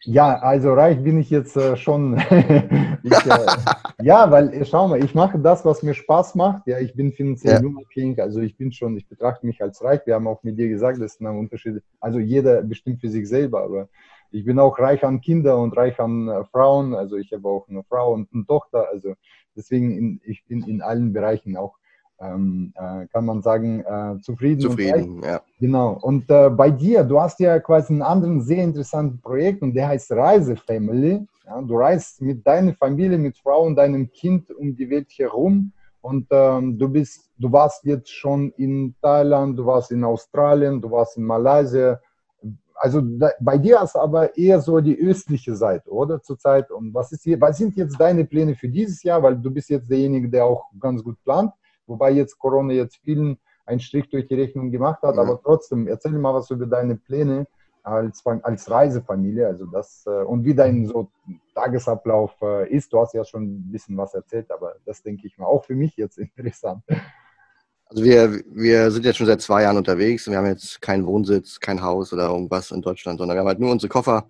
Ja, 0.07 0.39
also 0.39 0.73
reich 0.73 1.03
bin 1.03 1.19
ich 1.19 1.29
jetzt 1.29 1.57
äh, 1.57 1.75
schon. 1.75 2.17
ich, 3.03 3.11
äh, 3.11 3.45
ja, 4.01 4.31
weil 4.31 4.53
äh, 4.53 4.65
schau 4.65 4.87
mal, 4.87 5.03
ich 5.03 5.13
mache 5.13 5.37
das, 5.37 5.65
was 5.65 5.83
mir 5.83 5.93
Spaß 5.93 6.35
macht. 6.35 6.65
Ja, 6.65 6.79
ich 6.79 6.95
bin 6.95 7.11
finanziell 7.11 7.61
ja. 7.61 7.67
unabhängig, 7.67 8.21
also 8.21 8.39
ich 8.39 8.55
bin 8.55 8.71
schon, 8.71 8.95
ich 8.95 9.05
betrachte 9.05 9.45
mich 9.45 9.61
als 9.61 9.83
reich. 9.83 9.99
Wir 10.05 10.15
haben 10.15 10.27
auch 10.27 10.43
mit 10.43 10.57
dir 10.57 10.69
gesagt, 10.69 11.01
das 11.01 11.15
sind 11.15 11.27
Unterschiede. 11.27 11.83
Also 11.99 12.19
jeder 12.19 12.61
bestimmt 12.63 13.01
für 13.01 13.09
sich 13.09 13.27
selber, 13.27 13.63
aber 13.63 13.89
ich 14.31 14.45
bin 14.45 14.59
auch 14.59 14.79
reich 14.79 15.03
an 15.03 15.19
Kinder 15.19 15.57
und 15.57 15.75
reich 15.75 15.99
an 15.99 16.29
äh, 16.29 16.45
Frauen. 16.45 16.95
Also 16.95 17.17
ich 17.17 17.33
habe 17.33 17.47
auch 17.49 17.67
eine 17.67 17.83
Frau 17.83 18.13
und 18.13 18.29
eine 18.33 18.45
Tochter. 18.45 18.87
Also 18.89 19.15
deswegen, 19.57 19.91
in, 19.91 20.21
ich 20.23 20.45
bin 20.45 20.63
in 20.63 20.81
allen 20.81 21.11
Bereichen 21.11 21.57
auch, 21.57 21.76
ähm, 22.19 22.73
äh, 22.75 23.05
kann 23.07 23.25
man 23.25 23.41
sagen, 23.41 23.81
äh, 23.81 24.19
zufrieden. 24.21 24.61
Zufrieden, 24.61 25.21
ja. 25.23 25.41
Genau. 25.59 25.97
Und 26.01 26.29
äh, 26.29 26.49
bei 26.49 26.71
dir, 26.71 27.03
du 27.03 27.19
hast 27.19 27.39
ja 27.39 27.59
quasi 27.59 27.93
einen 27.93 28.01
anderen 28.01 28.41
sehr 28.41 28.63
interessanten 28.63 29.19
Projekt 29.19 29.61
und 29.61 29.73
der 29.73 29.87
heißt 29.89 30.11
Reisefamily. 30.11 31.25
Ja, 31.45 31.61
du 31.61 31.77
reist 31.77 32.21
mit 32.21 32.45
deiner 32.45 32.73
Familie, 32.73 33.17
mit 33.17 33.37
Frau 33.37 33.63
und 33.63 33.75
deinem 33.75 34.11
Kind 34.11 34.51
um 34.51 34.75
die 34.75 34.89
Welt 34.89 35.09
herum. 35.11 35.71
Und 36.01 36.27
ähm, 36.31 36.77
du 36.77 36.89
bist, 36.89 37.29
du 37.37 37.51
warst 37.51 37.83
jetzt 37.83 38.11
schon 38.11 38.51
in 38.57 38.95
Thailand, 39.01 39.57
du 39.57 39.65
warst 39.65 39.91
in 39.91 40.03
Australien, 40.03 40.81
du 40.81 40.89
warst 40.91 41.17
in 41.17 41.23
Malaysia, 41.23 41.99
also 42.79 43.01
da, 43.01 43.31
bei 43.39 43.57
dir 43.57 43.81
ist 43.81 43.95
aber 43.95 44.37
eher 44.37 44.61
so 44.61 44.79
die 44.79 44.97
östliche 44.97 45.55
Seite, 45.55 45.89
oder 45.89 46.21
zurzeit? 46.21 46.71
Und 46.71 46.93
was 46.93 47.11
ist 47.11 47.23
hier, 47.23 47.39
was 47.41 47.57
sind 47.57 47.75
jetzt 47.75 47.99
deine 47.99 48.25
Pläne 48.25 48.55
für 48.55 48.69
dieses 48.69 49.01
Jahr? 49.03 49.21
Weil 49.21 49.35
du 49.35 49.51
bist 49.51 49.69
jetzt 49.69 49.89
derjenige, 49.89 50.29
der 50.29 50.45
auch 50.45 50.65
ganz 50.79 51.03
gut 51.03 51.21
plant, 51.23 51.51
wobei 51.87 52.11
jetzt 52.11 52.37
Corona 52.37 52.73
jetzt 52.73 52.97
vielen 52.97 53.37
einen 53.65 53.79
Strich 53.79 54.09
durch 54.09 54.27
die 54.27 54.35
Rechnung 54.35 54.71
gemacht 54.71 55.01
hat, 55.01 55.15
ja. 55.15 55.21
aber 55.21 55.41
trotzdem, 55.41 55.87
erzähl 55.87 56.11
mal 56.13 56.33
was 56.33 56.49
über 56.51 56.65
deine 56.65 56.95
Pläne 56.95 57.47
als, 57.83 58.25
als 58.25 58.69
Reisefamilie, 58.69 59.47
also 59.47 59.65
das 59.65 60.03
äh, 60.05 60.23
und 60.23 60.43
wie 60.43 60.53
dein 60.53 60.85
so 60.85 61.09
Tagesablauf 61.55 62.33
äh, 62.41 62.69
ist. 62.69 62.91
Du 62.91 62.99
hast 62.99 63.13
ja 63.13 63.23
schon 63.23 63.43
ein 63.43 63.71
bisschen 63.71 63.97
was 63.97 64.13
erzählt, 64.13 64.51
aber 64.51 64.75
das 64.85 65.01
denke 65.01 65.25
ich 65.25 65.37
mal 65.37 65.45
auch 65.45 65.65
für 65.65 65.75
mich 65.75 65.95
jetzt 65.95 66.17
interessant. 66.35 66.83
Also 67.85 68.03
wir, 68.03 68.41
wir 68.51 68.91
sind 68.91 69.05
jetzt 69.05 69.17
schon 69.17 69.27
seit 69.27 69.41
zwei 69.41 69.63
Jahren 69.63 69.77
unterwegs 69.77 70.27
und 70.27 70.33
wir 70.33 70.39
haben 70.39 70.47
jetzt 70.47 70.81
keinen 70.81 71.05
Wohnsitz, 71.05 71.59
kein 71.59 71.81
Haus 71.81 72.11
oder 72.11 72.27
irgendwas 72.27 72.71
in 72.71 72.81
Deutschland, 72.81 73.19
sondern 73.19 73.37
wir 73.37 73.39
haben 73.39 73.47
halt 73.47 73.59
nur 73.59 73.71
unsere 73.71 73.89
Koffer 73.89 74.27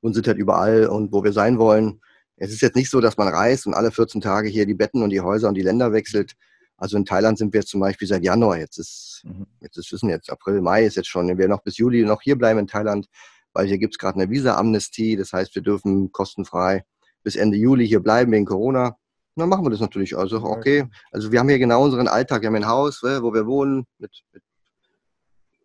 und 0.00 0.14
sind 0.14 0.26
halt 0.26 0.38
überall 0.38 0.86
und 0.86 1.12
wo 1.12 1.22
wir 1.22 1.32
sein 1.32 1.58
wollen. 1.58 2.00
Es 2.42 2.52
ist 2.52 2.60
jetzt 2.60 2.74
nicht 2.74 2.90
so, 2.90 3.00
dass 3.00 3.16
man 3.16 3.28
reist 3.28 3.66
und 3.66 3.74
alle 3.74 3.92
14 3.92 4.20
Tage 4.20 4.48
hier 4.48 4.66
die 4.66 4.74
Betten 4.74 5.02
und 5.02 5.10
die 5.10 5.20
Häuser 5.20 5.48
und 5.48 5.54
die 5.54 5.62
Länder 5.62 5.92
wechselt. 5.92 6.32
Also 6.76 6.96
in 6.96 7.04
Thailand 7.04 7.38
sind 7.38 7.52
wir 7.52 7.60
jetzt 7.60 7.70
zum 7.70 7.80
Beispiel 7.80 8.08
seit 8.08 8.24
Januar. 8.24 8.58
Jetzt 8.58 8.78
ist, 8.78 9.22
mhm. 9.24 9.46
jetzt 9.60 9.76
ist, 9.76 9.92
wissen 9.92 10.08
jetzt 10.08 10.28
April, 10.30 10.60
Mai 10.60 10.84
ist 10.84 10.96
jetzt 10.96 11.08
schon. 11.08 11.28
Wir 11.28 11.38
werden 11.38 11.50
noch 11.50 11.62
bis 11.62 11.76
Juli 11.76 12.04
noch 12.04 12.20
hier 12.20 12.36
bleiben 12.36 12.58
in 12.58 12.66
Thailand, 12.66 13.06
weil 13.52 13.66
hier 13.66 13.78
gibt 13.78 13.94
es 13.94 13.98
gerade 13.98 14.20
eine 14.20 14.28
Visa-Amnestie. 14.28 15.16
Das 15.16 15.32
heißt, 15.32 15.54
wir 15.54 15.62
dürfen 15.62 16.10
kostenfrei 16.10 16.84
bis 17.22 17.36
Ende 17.36 17.56
Juli 17.56 17.86
hier 17.86 18.00
bleiben 18.00 18.32
wegen 18.32 18.44
Corona 18.44 18.96
dann 19.36 19.48
machen 19.48 19.64
wir 19.64 19.70
das 19.70 19.80
natürlich. 19.80 20.16
Also, 20.16 20.42
okay. 20.42 20.86
Also, 21.10 21.32
wir 21.32 21.40
haben 21.40 21.48
hier 21.48 21.58
genau 21.58 21.84
unseren 21.84 22.08
Alltag. 22.08 22.42
Wir 22.42 22.48
haben 22.48 22.56
ein 22.56 22.68
Haus, 22.68 23.02
wo 23.02 23.32
wir 23.32 23.46
wohnen, 23.46 23.86
mit, 23.98 24.10
mit 24.32 24.42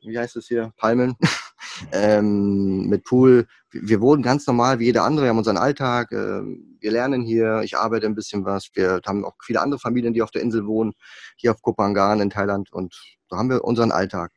wie 0.02 0.18
heißt 0.18 0.38
es 0.38 0.48
hier? 0.48 0.74
Palmen. 0.78 1.16
ähm, 1.92 2.88
mit 2.88 3.04
Pool. 3.04 3.48
Wir 3.72 4.02
wohnen 4.02 4.24
ganz 4.24 4.48
normal 4.48 4.80
wie 4.80 4.86
jeder 4.86 5.04
andere. 5.04 5.26
Wir 5.26 5.30
haben 5.30 5.38
unseren 5.38 5.58
Alltag. 5.58 6.12
Äh, 6.12 6.42
wir 6.80 6.92
lernen 6.92 7.24
hier. 7.24 7.62
Ich 7.64 7.78
arbeite 7.78 8.06
ein 8.06 8.16
bisschen 8.16 8.46
was. 8.46 8.70
Wir 8.74 9.02
haben 9.06 9.26
auch 9.26 9.36
viele 9.44 9.62
andere 9.62 9.80
Familien, 9.80 10.14
die 10.14 10.22
auf 10.22 10.32
der 10.32 10.42
Insel 10.42 10.66
wohnen. 10.66 10.94
Hier 11.36 11.52
auf 11.52 11.62
Kopangan 11.62 12.22
in 12.22 12.30
Thailand. 12.30 12.72
Und 12.72 13.18
da 13.30 13.38
haben 13.38 13.50
wir 13.50 13.64
unseren 13.64 13.92
Alltag. 13.92 14.32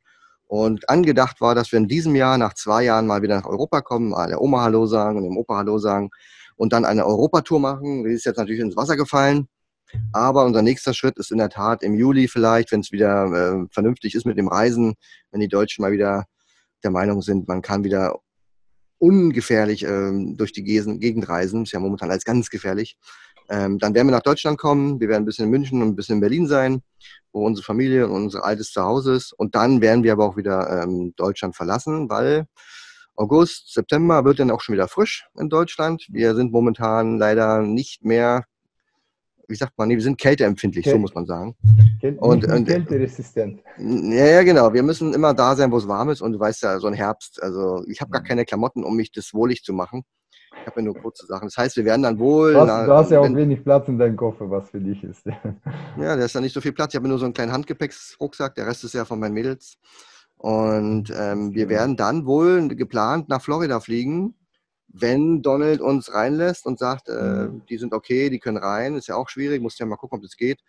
Und 0.47 0.89
angedacht 0.89 1.41
war, 1.41 1.55
dass 1.55 1.71
wir 1.71 1.79
in 1.79 1.87
diesem 1.87 2.17
Jahr, 2.17 2.37
nach 2.37 2.55
zwei 2.55 2.83
Jahren, 2.83 3.07
mal 3.07 3.23
wieder 3.23 3.37
nach 3.37 3.47
Europa 3.47 3.83
kommen, 3.83 4.11
mal 4.11 4.27
der 4.27 4.41
Oma 4.41 4.63
Hallo 4.63 4.85
sagen 4.87 5.17
und 5.17 5.23
dem 5.23 5.37
Opa 5.37 5.59
Hallo 5.59 5.79
sagen 5.79 6.11
und 6.57 6.73
dann 6.73 6.85
eine 6.85 7.07
Europatour 7.07 7.61
machen. 7.61 8.05
Die 8.05 8.11
ist 8.11 8.25
jetzt 8.25 8.37
natürlich 8.37 8.61
ins 8.61 8.77
Wasser 8.77 8.97
gefallen. 8.97 9.49
Aber 10.13 10.45
unser 10.45 10.63
nächster 10.63 10.95
Schritt 10.95 11.19
ist 11.19 11.31
in 11.31 11.39
der 11.39 11.51
Tat 11.51 11.83
im 11.83 11.95
Juli 11.95 12.29
vielleicht, 12.29 12.73
wenn 12.73 12.81
es 12.81 12.93
wieder 12.93 13.27
äh, 13.27 13.67
vernünftig 13.73 14.15
ist 14.15 14.27
mit 14.27 14.39
dem 14.39 14.49
Reisen, 14.49 14.95
wenn 15.31 15.41
die 15.41 15.49
Deutschen 15.49 15.83
mal 15.83 15.93
wieder 15.93 16.25
der 16.83 16.91
Meinung 16.91 17.23
sind, 17.23 17.49
man 17.49 17.63
kann 17.63 17.85
wieder 17.85 18.21
ungefährlich 18.99 19.85
ähm, 19.85 20.37
durch 20.37 20.53
die 20.53 20.63
Gegend 20.63 21.29
reisen. 21.29 21.63
Ist 21.63 21.73
ja 21.73 21.81
momentan 21.81 22.11
alles 22.11 22.25
ganz 22.25 22.51
gefährlich. 22.51 22.99
Ähm, 23.49 23.79
dann 23.79 23.95
werden 23.95 24.07
wir 24.07 24.13
nach 24.13 24.23
Deutschland 24.23 24.59
kommen. 24.59 25.01
Wir 25.01 25.09
werden 25.09 25.23
ein 25.23 25.27
bisschen 25.27 25.47
in 25.47 25.51
München 25.51 25.83
und 25.83 25.89
ein 25.89 25.97
bisschen 25.97 26.17
in 26.17 26.21
Berlin 26.21 26.47
sein, 26.47 26.83
wo 27.33 27.45
unsere 27.45 27.65
Familie 27.65 28.07
und 28.07 28.25
unser 28.25 28.45
altes 28.45 28.71
Zuhause 28.71 29.15
ist. 29.15 29.33
Und 29.33 29.55
dann 29.55 29.81
werden 29.81 30.05
wir 30.05 30.13
aber 30.13 30.25
auch 30.25 30.37
wieder 30.37 30.83
ähm, 30.83 31.15
Deutschland 31.17 31.57
verlassen, 31.57 32.09
weil 32.09 32.47
August, 33.17 33.73
September 33.75 34.25
wird 34.25 34.39
dann 34.39 34.51
auch 34.51 34.61
schon 34.61 34.75
wieder 34.75 34.89
frisch 34.89 35.27
in 35.39 35.49
Deutschland. 35.49 36.07
Wir 36.11 36.35
sind 36.35 36.53
momentan 36.53 37.19
leider 37.19 37.63
nicht 37.63 38.05
mehr, 38.05 38.45
wie 39.51 39.57
sagt 39.57 39.77
man, 39.77 39.89
nee, 39.89 39.97
wir 39.97 40.03
sind 40.03 40.19
kälteempfindlich, 40.19 40.85
Kälte. 40.85 40.97
so 40.97 41.01
muss 41.01 41.15
man 41.15 41.27
sagen. 41.27 41.57
Kälte, 42.01 42.21
und, 42.21 42.45
und 42.47 42.67
kälteresistent. 42.67 43.63
Ja, 43.79 44.27
ja, 44.27 44.43
genau. 44.43 44.73
Wir 44.73 44.83
müssen 44.83 45.13
immer 45.13 45.35
da 45.35 45.55
sein, 45.57 45.71
wo 45.71 45.79
es 45.79 45.89
warm 45.89 46.11
ist. 46.11 46.23
Und 46.23 46.33
du 46.33 46.41
weißt 46.41 46.63
ja, 46.63 46.79
so 46.79 46.87
ein 46.87 46.95
Herbst, 46.95 47.43
also 47.43 47.85
ich 47.89 48.01
habe 48.01 48.11
gar 48.11 48.23
mhm. 48.23 48.27
keine 48.27 48.45
Klamotten, 48.45 48.85
um 48.85 48.97
mich 48.97 49.13
das 49.13 49.35
wohlig 49.35 49.63
zu 49.63 49.73
machen. 49.73 50.05
Ich 50.61 50.67
habe 50.67 50.81
ja 50.81 50.85
nur 50.85 50.95
kurze 50.95 51.27
Sachen. 51.27 51.47
Das 51.47 51.57
heißt, 51.57 51.77
wir 51.77 51.85
werden 51.85 52.03
dann 52.03 52.19
wohl. 52.19 52.53
Du 52.53 52.61
hast, 52.61 52.67
na, 52.67 52.87
du 52.87 52.93
hast 52.93 53.11
ja 53.11 53.21
auch 53.21 53.25
wenn, 53.25 53.37
wenig 53.37 53.63
Platz 53.65 53.89
in 53.89 53.99
deinem 53.99 54.17
Koffer, 54.17 54.51
was 54.51 54.71
für 54.71 54.81
dich 54.81 55.03
ist. 55.05 55.27
Ja, 55.27 56.17
da 56.17 56.25
ist 56.25 56.35
ja 56.35 56.41
nicht 56.41 56.55
so 56.55 56.61
viel 56.61 56.73
Platz. 56.73 56.93
Ich 56.93 56.97
habe 56.97 57.09
nur 57.09 57.19
so 57.19 57.25
einen 57.25 57.35
kleinen 57.35 57.53
Handgepäcksrucksack. 57.53 58.55
Der 58.55 58.67
Rest 58.67 58.85
ist 58.85 58.95
ja 58.95 59.05
von 59.05 59.19
meinen 59.19 59.35
Mädels. 59.35 59.79
Und 60.37 61.13
ähm, 61.15 61.55
wir 61.55 61.69
werden 61.69 61.97
dann 61.97 62.25
wohl 62.25 62.69
geplant 62.69 63.29
nach 63.29 63.43
Florida 63.43 63.79
fliegen, 63.81 64.35
wenn 64.93 65.43
Donald 65.43 65.81
uns 65.81 66.13
reinlässt 66.13 66.67
und 66.67 66.79
sagt, 66.79 67.09
äh, 67.09 67.13
mhm. 67.49 67.63
die 67.69 67.79
sind 67.79 67.95
okay, 67.95 68.31
die 68.31 68.39
können 68.39 68.57
rein. 68.57 68.97
Ist 68.97 69.09
ja 69.09 69.17
auch 69.17 69.29
schwierig, 69.29 69.63
muss 69.63 69.79
ja 69.79 69.87
mal 69.87 69.97
gucken, 69.97 70.19
ob 70.19 70.23
das 70.23 70.37
geht. 70.37 70.61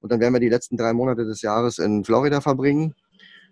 Und 0.00 0.12
dann 0.12 0.20
werden 0.20 0.34
wir 0.34 0.40
die 0.40 0.48
letzten 0.48 0.76
drei 0.76 0.92
Monate 0.92 1.24
des 1.24 1.42
Jahres 1.42 1.78
in 1.78 2.04
Florida 2.04 2.40
verbringen. 2.40 2.94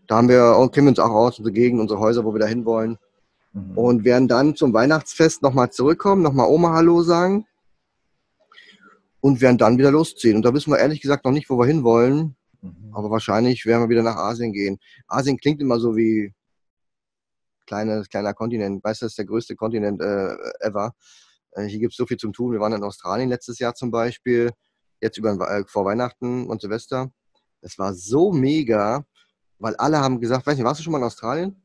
Da 0.06 0.16
haben 0.16 0.28
wir, 0.28 0.52
kennen 0.72 0.86
wir 0.86 0.90
uns 0.90 0.98
auch 0.98 1.10
aus, 1.10 1.38
unsere 1.38 1.52
Gegend, 1.52 1.80
unsere 1.80 2.00
Häuser, 2.00 2.24
wo 2.24 2.34
wir 2.34 2.40
da 2.40 2.46
hin 2.46 2.64
wollen. 2.64 2.98
Mhm. 3.52 3.78
Und 3.78 4.04
werden 4.04 4.28
dann 4.28 4.56
zum 4.56 4.72
Weihnachtsfest 4.72 5.42
nochmal 5.42 5.70
zurückkommen, 5.70 6.22
nochmal 6.22 6.48
Oma 6.48 6.72
Hallo 6.72 7.02
sagen. 7.02 7.46
Und 9.20 9.40
werden 9.40 9.58
dann 9.58 9.78
wieder 9.78 9.90
losziehen. 9.90 10.36
Und 10.36 10.44
da 10.44 10.52
wissen 10.52 10.70
wir 10.70 10.78
ehrlich 10.78 11.00
gesagt 11.00 11.24
noch 11.24 11.32
nicht, 11.32 11.48
wo 11.48 11.58
wir 11.58 11.66
hin 11.66 11.82
wollen. 11.82 12.36
Mhm. 12.60 12.90
Aber 12.92 13.10
wahrscheinlich 13.10 13.64
werden 13.64 13.82
wir 13.82 13.88
wieder 13.88 14.02
nach 14.02 14.16
Asien 14.16 14.52
gehen. 14.52 14.78
Asien 15.06 15.38
klingt 15.38 15.60
immer 15.60 15.78
so 15.78 15.96
wie 15.96 16.32
kleine, 17.66 18.04
kleiner 18.10 18.34
Kontinent. 18.34 18.82
Weißt 18.84 19.02
du, 19.02 19.06
das 19.06 19.12
ist 19.12 19.18
der 19.18 19.26
größte 19.26 19.56
Kontinent 19.56 20.00
äh, 20.00 20.34
ever. 20.60 20.92
Äh, 21.52 21.64
hier 21.64 21.80
gibt 21.80 21.92
es 21.92 21.96
so 21.96 22.06
viel 22.06 22.16
zum 22.16 22.32
Tun. 22.32 22.52
Wir 22.52 22.60
waren 22.60 22.72
in 22.72 22.82
Australien 22.82 23.28
letztes 23.28 23.58
Jahr 23.58 23.74
zum 23.74 23.90
Beispiel, 23.90 24.50
jetzt 25.00 25.18
über, 25.18 25.32
äh, 25.50 25.64
vor 25.66 25.84
Weihnachten 25.84 26.46
und 26.46 26.60
Silvester. 26.60 27.10
Es 27.60 27.78
war 27.78 27.94
so 27.94 28.32
mega, 28.32 29.04
weil 29.58 29.74
alle 29.76 29.98
haben 29.98 30.20
gesagt, 30.20 30.46
weiß 30.46 30.56
nicht, 30.56 30.64
warst 30.64 30.80
du 30.80 30.84
schon 30.84 30.92
mal 30.92 30.98
in 30.98 31.04
Australien? 31.04 31.56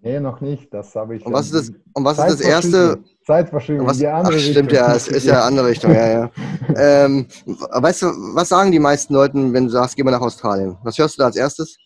Nee, 0.00 0.20
noch 0.20 0.40
nicht. 0.40 0.72
Das 0.72 0.94
habe 0.94 1.16
ich. 1.16 1.26
Und 1.26 1.32
was 1.32 1.46
ist 1.46 1.54
das, 1.54 1.76
und 1.92 2.04
was 2.04 2.18
ist 2.18 2.28
das 2.28 2.40
erste? 2.40 3.02
Zeitverschiebung. 3.26 3.86
Was, 3.86 3.98
die 3.98 4.06
andere 4.06 4.36
ach, 4.36 4.40
stimmt 4.40 4.70
ja, 4.70 4.94
es 4.94 5.08
ist 5.08 5.26
ja 5.26 5.44
andere 5.44 5.68
Richtung, 5.68 5.92
ja, 5.92 6.06
ja. 6.08 6.30
ähm, 6.76 7.26
weißt 7.48 8.02
du, 8.02 8.06
was 8.34 8.48
sagen 8.48 8.70
die 8.70 8.78
meisten 8.78 9.12
Leute, 9.14 9.34
wenn 9.34 9.64
du 9.64 9.70
sagst, 9.70 9.96
geh 9.96 10.04
mal 10.04 10.12
nach 10.12 10.20
Australien? 10.20 10.76
Was 10.84 10.96
hörst 10.98 11.16
du 11.16 11.22
da 11.22 11.26
als 11.26 11.36
erstes? 11.36 11.76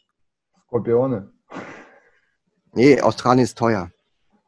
Skorpione. 0.67 1.33
Nee, 2.75 3.01
Australien 3.01 3.45
ist 3.45 3.59
teuer. 3.59 3.91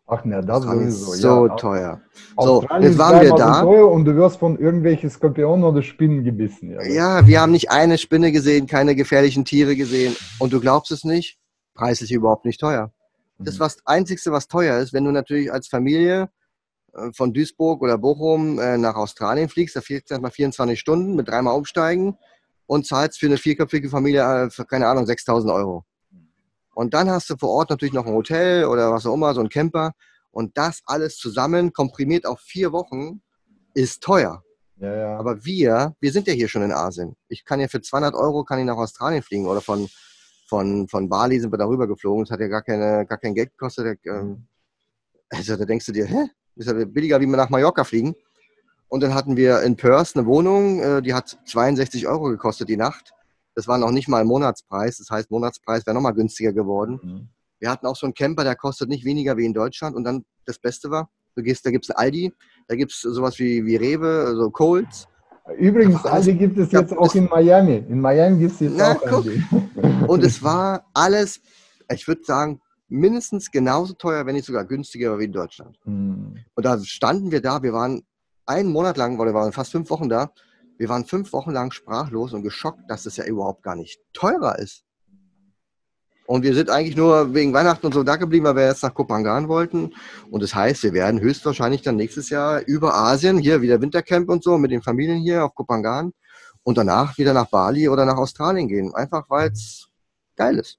Ach 0.07 0.25
ne, 0.25 0.43
das 0.43 0.59
Australien 0.59 0.91
sowieso. 0.91 1.13
Ist 1.13 1.21
so 1.21 1.47
ja. 1.47 1.57
teuer. 1.57 2.01
Australien 2.37 2.83
so, 2.83 2.89
jetzt 2.89 2.99
waren 2.99 3.21
wir 3.23 3.35
da. 3.35 3.63
Teuer 3.63 3.91
und 3.91 4.05
du 4.05 4.17
wirst 4.17 4.39
von 4.39 4.59
irgendwelchen 4.59 5.11
Skorpionen 5.11 5.65
oder 5.65 5.83
Spinnen 5.83 6.25
gebissen. 6.25 6.71
Ja. 6.71 6.83
ja, 6.83 7.27
wir 7.27 7.41
haben 7.41 7.53
nicht 7.53 7.71
eine 7.71 7.97
Spinne 7.97 8.33
gesehen, 8.33 8.67
keine 8.67 8.95
gefährlichen 8.95 9.45
Tiere 9.45 9.77
gesehen. 9.77 10.15
Und 10.39 10.53
du 10.53 10.61
glaubst 10.61 10.91
es 10.91 11.05
nicht, 11.05 11.39
preislich 11.75 12.13
überhaupt 12.13 12.45
nicht 12.45 12.61
teuer. 12.61 12.93
Das 13.39 13.57
mhm. 13.57 13.61
was 13.61 13.79
Einzigste, 13.87 14.31
was 14.31 14.47
teuer 14.47 14.79
ist, 14.79 14.93
wenn 14.93 15.05
du 15.05 15.11
natürlich 15.11 15.53
als 15.53 15.69
Familie 15.69 16.29
äh, 16.95 17.11
von 17.15 17.33
Duisburg 17.33 17.83
oder 17.83 17.99
Bochum 17.99 18.59
äh, 18.59 18.77
nach 18.77 18.97
Australien 18.97 19.49
fliegst, 19.49 19.75
da 19.75 19.81
fliegst 19.81 20.11
du 20.11 20.15
erstmal 20.15 20.31
24 20.31 20.79
Stunden 20.79 21.17
mit 21.17 21.29
dreimal 21.29 21.57
umsteigen 21.57 22.17
und 22.67 22.87
zahlst 22.87 23.19
für 23.19 23.27
eine 23.27 23.39
vierköpfige 23.39 23.89
Familie 23.89 24.23
äh, 24.23 24.51
für, 24.51 24.65
keine 24.65 24.87
Ahnung, 24.87 25.07
6000 25.07 25.53
Euro. 25.53 25.85
Und 26.75 26.95
dann 26.95 27.11
hast 27.11 27.31
du 27.31 27.37
vor 27.37 27.51
Ort 27.51 27.71
natürlich 27.71 27.95
noch 27.95 28.07
ein 28.07 28.13
Hotel 28.13 28.65
oder 28.65 28.93
was 28.93 29.07
auch 29.07 29.15
immer, 29.15 29.35
so 29.35 29.41
ein 29.41 29.49
Camper. 29.49 29.93
Und 30.31 30.57
das 30.59 30.83
alles 30.87 31.17
zusammen, 31.17 31.73
komprimiert 31.73 32.27
auf 32.27 32.41
vier 32.41 32.73
Wochen, 32.73 33.23
ist 33.75 34.03
teuer. 34.03 34.43
Ja, 34.79 34.95
ja. 34.95 35.19
Aber 35.19 35.45
wir, 35.45 35.95
wir 36.01 36.13
sind 36.13 36.27
ja 36.27 36.33
hier 36.33 36.49
schon 36.49 36.63
in 36.63 36.73
Asien. 36.73 37.15
Ich 37.29 37.45
kann 37.45 37.61
ja 37.61 37.69
für 37.69 37.81
200 37.81 38.15
Euro 38.15 38.45
kann 38.45 38.59
ich 38.59 38.65
nach 38.65 38.77
Australien 38.77 39.23
fliegen 39.23 39.47
oder 39.47 39.61
von, 39.61 39.89
von, 40.49 40.89
von 40.89 41.09
Bali 41.09 41.39
sind 41.39 41.53
wir 41.53 41.59
darüber 41.59 41.87
geflogen. 41.87 42.25
Das 42.25 42.33
hat 42.33 42.41
ja 42.41 42.49
gar, 42.49 42.63
keine, 42.63 43.07
gar 43.07 43.19
kein 43.19 43.35
Geld 43.35 43.51
gekostet. 43.51 44.01
Ähm, 44.07 44.47
also 45.31 45.57
da 45.57 45.65
denkst 45.65 45.87
du 45.87 45.93
dir, 45.93 46.07
hä? 46.07 46.27
Ist 46.57 46.69
ja 46.69 46.73
billiger, 46.85 47.21
wie 47.21 47.27
wir 47.27 47.37
nach 47.37 47.51
Mallorca 47.51 47.85
fliegen. 47.85 48.15
Und 48.89 49.03
dann 49.03 49.15
hatten 49.15 49.37
wir 49.37 49.63
in 49.63 49.77
Perth 49.77 50.13
eine 50.15 50.27
Wohnung, 50.27 50.81
äh, 50.81 51.03
die 51.03 51.15
hat 51.15 51.39
62 51.47 52.07
Euro 52.07 52.25
gekostet 52.25 52.69
die 52.69 52.77
Nacht. 52.77 53.13
Das 53.55 53.69
war 53.69 53.79
noch 53.79 53.91
nicht 53.91 54.09
mal 54.09 54.21
ein 54.21 54.27
Monatspreis. 54.27 54.99
Das 54.99 55.11
heißt, 55.11 55.31
Monatspreis 55.31 55.87
wäre 55.87 55.95
noch 55.95 56.03
mal 56.03 56.13
günstiger 56.13 56.53
geworden. 56.53 57.01
Mhm. 57.03 57.29
Wir 57.61 57.71
hatten 57.71 57.87
auch 57.87 57.97
so 57.97 58.07
einen 58.07 58.15
Camper, 58.15 58.45
der 58.45 58.57
kostet 58.57 58.89
nicht 58.89 59.05
weniger 59.05 59.37
wie 59.37 59.47
in 59.47 59.55
Deutschland. 59.55 59.95
Und 59.97 60.05
dann 60.05 60.25
das 60.45 60.59
Beste 60.59 60.91
war, 60.91 61.09
du 61.37 61.43
gehst, 61.43 61.65
da 61.65 61.71
gibt 61.71 61.85
es 61.85 61.91
Aldi, 61.91 62.33
da 62.69 62.75
gibt 62.75 62.93
es 62.93 63.01
sowas 63.01 63.39
wie, 63.39 63.65
wie 63.65 63.77
Rewe, 63.77 64.35
so 64.37 64.51
Colts. 64.51 65.09
Übrigens, 65.59 66.05
Aldi 66.05 66.35
gibt 66.35 66.59
es 66.59 66.73
jetzt 66.73 66.93
auch 66.97 67.15
in 67.15 67.27
Miami. 67.27 67.85
In 67.89 68.01
Miami 68.01 68.39
gibt 68.41 68.53
es 68.53 68.61
jetzt 68.61 68.77
na, 68.77 68.93
auch 68.93 69.01
guck. 69.01 69.27
Aldi. 69.27 69.45
Und 70.09 70.25
es 70.25 70.43
war 70.43 70.87
alles, 70.95 71.41
ich 71.93 72.09
würde 72.09 72.25
sagen, 72.25 72.61
mindestens 72.89 73.51
genauso 73.51 73.95
teuer, 73.95 74.27
wenn 74.27 74.35
nicht 74.35 74.47
sogar 74.47 74.65
günstiger 74.65 75.19
wie 75.19 75.25
in 75.25 75.33
Deutschland. 75.33 75.79
Mhm. 75.85 76.37
Und 76.55 76.65
da 76.65 76.79
standen 76.81 77.31
wir 77.31 77.41
da, 77.41 77.63
wir 77.63 77.73
waren 77.73 78.03
einen 78.47 78.71
Monat 78.71 78.97
lang, 78.97 79.19
weil 79.19 79.27
wir 79.27 79.35
waren 79.35 79.53
fast 79.53 79.73
fünf 79.73 79.91
Wochen 79.91 80.09
da, 80.09 80.33
wir 80.79 80.89
waren 80.89 81.05
fünf 81.05 81.33
Wochen 81.33 81.51
lang 81.51 81.71
sprachlos 81.71 82.33
und 82.33 82.43
geschockt, 82.43 82.89
dass 82.89 83.07
es 83.07 83.17
ja 83.17 83.25
überhaupt 83.25 83.63
gar 83.63 83.77
nicht 83.77 84.01
teurer 84.13 84.59
ist. 84.59 84.85
Und 86.27 86.43
wir 86.43 86.55
sind 86.55 86.71
eigentlich 86.71 86.97
nur 86.97 87.35
wegen 87.35 87.53
Weihnachten 87.53 87.85
und 87.85 87.93
so 87.93 88.03
da 88.03 88.17
geblieben, 88.17 88.47
weil 88.47 88.57
wir 88.57 88.67
jetzt 88.67 88.83
nach 88.83 88.95
Kopangan 88.95 89.49
wollten. 89.49 89.93
Und 90.31 90.43
das 90.43 90.55
heißt, 90.55 90.83
wir 90.83 90.95
werden 90.95 91.21
höchstwahrscheinlich 91.21 91.83
dann 91.83 91.97
nächstes 91.97 92.31
Jahr 92.31 92.63
über 92.67 92.95
Asien, 92.95 93.37
hier 93.39 93.61
wieder 93.61 93.81
Wintercamp 93.81 94.31
und 94.31 94.43
so, 94.43 94.57
mit 94.57 94.71
den 94.71 94.83
Familien 94.83 95.19
hier 95.19 95.45
auf 95.45 95.55
Kopangan 95.55 96.13
und 96.63 96.79
danach 96.79 97.19
wieder 97.19 97.35
nach 97.35 97.51
Bali 97.51 97.89
oder 97.91 98.07
nach 98.07 98.17
Australien 98.17 98.69
gehen. 98.69 98.95
Einfach 98.95 99.29
weil 99.29 99.51
es 99.51 99.89
geil 100.35 100.59
ist. 100.59 100.79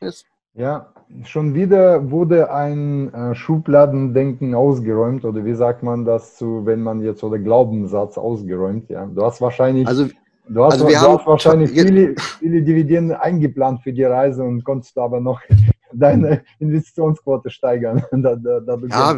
ist. 0.00 0.26
Ja, 0.52 0.92
schon 1.24 1.54
wieder 1.54 2.10
wurde 2.10 2.50
ein 2.52 3.12
äh, 3.12 3.34
Schubladendenken 3.34 4.54
ausgeräumt 4.54 5.24
oder 5.24 5.44
wie 5.44 5.54
sagt 5.54 5.82
man 5.82 6.04
das 6.04 6.36
zu, 6.36 6.66
wenn 6.66 6.82
man 6.82 7.00
jetzt 7.02 7.22
oder 7.22 7.38
Glaubenssatz 7.38 8.18
ausgeräumt, 8.18 8.90
ja. 8.90 9.06
Du 9.06 9.22
hast 9.22 9.40
wahrscheinlich, 9.40 9.86
also, 9.86 10.06
du 10.48 10.64
hast, 10.64 10.74
also 10.74 10.88
du 10.88 10.96
hast 10.96 11.26
wahrscheinlich 11.26 11.70
viele, 11.70 12.14
viele 12.16 12.62
Dividenden 12.62 13.16
eingeplant 13.16 13.82
für 13.82 13.92
die 13.92 14.04
Reise 14.04 14.42
und 14.42 14.64
konntest 14.64 14.98
aber 14.98 15.20
noch 15.20 15.40
deine 15.92 16.42
Investitionsquote 16.58 17.50
steigern. 17.50 18.02
da, 18.12 18.36
da, 18.36 18.60
da 18.60 18.78
ja, 18.88 19.14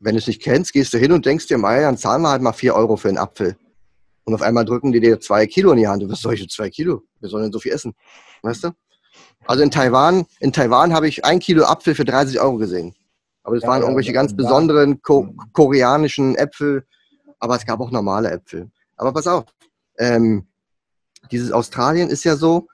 wenn 0.00 0.14
du 0.14 0.18
es 0.18 0.26
nicht 0.26 0.42
kennst, 0.42 0.72
gehst 0.72 0.92
du 0.92 0.98
hin 0.98 1.12
und 1.12 1.24
denkst 1.24 1.46
dir, 1.46 1.58
Meier, 1.58 1.82
dann 1.82 1.96
zahlen 1.96 2.22
wir 2.22 2.30
halt 2.30 2.42
mal 2.42 2.52
vier 2.52 2.74
Euro 2.74 2.96
für 2.96 3.08
einen 3.08 3.18
Apfel. 3.18 3.56
Und 4.24 4.34
auf 4.34 4.42
einmal 4.42 4.64
drücken 4.64 4.92
die 4.92 5.00
dir 5.00 5.18
zwei 5.20 5.46
Kilo 5.46 5.72
in 5.72 5.78
die 5.78 5.88
Hand. 5.88 6.02
Du 6.02 6.08
wirst 6.08 6.22
solche 6.22 6.46
zwei 6.46 6.70
Kilo. 6.70 7.02
Wir 7.20 7.28
sollen 7.28 7.44
denn 7.44 7.52
so 7.52 7.58
viel 7.58 7.72
essen. 7.72 7.92
Weißt 8.42 8.64
du? 8.64 8.70
Also 9.46 9.62
in 9.62 9.70
Taiwan, 9.70 10.26
in 10.40 10.52
Taiwan 10.52 10.92
habe 10.92 11.08
ich 11.08 11.24
ein 11.24 11.38
Kilo 11.38 11.64
Apfel 11.64 11.94
für 11.94 12.04
30 12.04 12.40
Euro 12.40 12.56
gesehen. 12.56 12.94
Aber 13.42 13.56
das 13.56 13.64
ja, 13.64 13.68
waren 13.68 13.80
ja, 13.80 13.84
irgendwelche 13.84 14.12
ganz 14.12 14.36
besonderen 14.36 15.02
ko 15.02 15.34
koreanischen 15.52 16.36
Äpfel. 16.36 16.86
Aber 17.38 17.56
es 17.56 17.66
gab 17.66 17.80
auch 17.80 17.90
normale 17.90 18.30
Äpfel. 18.30 18.70
Aber 18.96 19.12
pass 19.12 19.26
auf, 19.26 19.44
ähm, 19.98 20.46
dieses 21.30 21.52
Australien 21.52 22.08
ist 22.08 22.24
ja 22.24 22.36
so, 22.36 22.68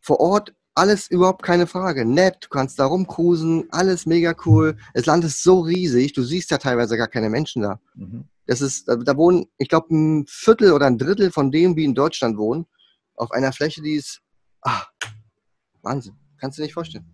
vor 0.00 0.20
Ort 0.20 0.54
alles 0.74 1.10
überhaupt 1.10 1.42
keine 1.42 1.66
Frage. 1.66 2.04
Nett, 2.04 2.38
du 2.40 2.48
kannst 2.48 2.78
da 2.78 2.86
rumcruisen, 2.86 3.64
alles 3.70 4.06
mega 4.06 4.34
cool. 4.46 4.76
Das 4.94 5.06
Land 5.06 5.24
ist 5.24 5.42
so 5.42 5.60
riesig, 5.60 6.12
du 6.12 6.22
siehst 6.22 6.50
ja 6.50 6.58
teilweise 6.58 6.96
gar 6.96 7.08
keine 7.08 7.28
Menschen 7.28 7.62
da. 7.62 7.80
Mhm. 7.94 8.24
Das 8.46 8.60
ist, 8.60 8.88
da, 8.88 9.16
wohnen, 9.16 9.46
ich 9.58 9.68
glaube, 9.68 9.94
ein 9.94 10.24
Viertel 10.26 10.72
oder 10.72 10.86
ein 10.86 10.98
Drittel 10.98 11.30
von 11.30 11.50
dem, 11.50 11.76
wie 11.76 11.84
in 11.84 11.94
Deutschland 11.94 12.36
wohnen, 12.36 12.66
auf 13.14 13.30
einer 13.30 13.52
Fläche, 13.52 13.82
die 13.82 13.94
ist, 13.94 14.22
ah, 14.62 14.84
Wahnsinn. 15.82 16.14
Kannst 16.38 16.58
du 16.58 16.62
dir 16.62 16.66
nicht 16.66 16.74
vorstellen. 16.74 17.04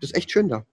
Das 0.00 0.10
ist 0.10 0.16
echt 0.16 0.30
schön 0.30 0.48
da. 0.48 0.64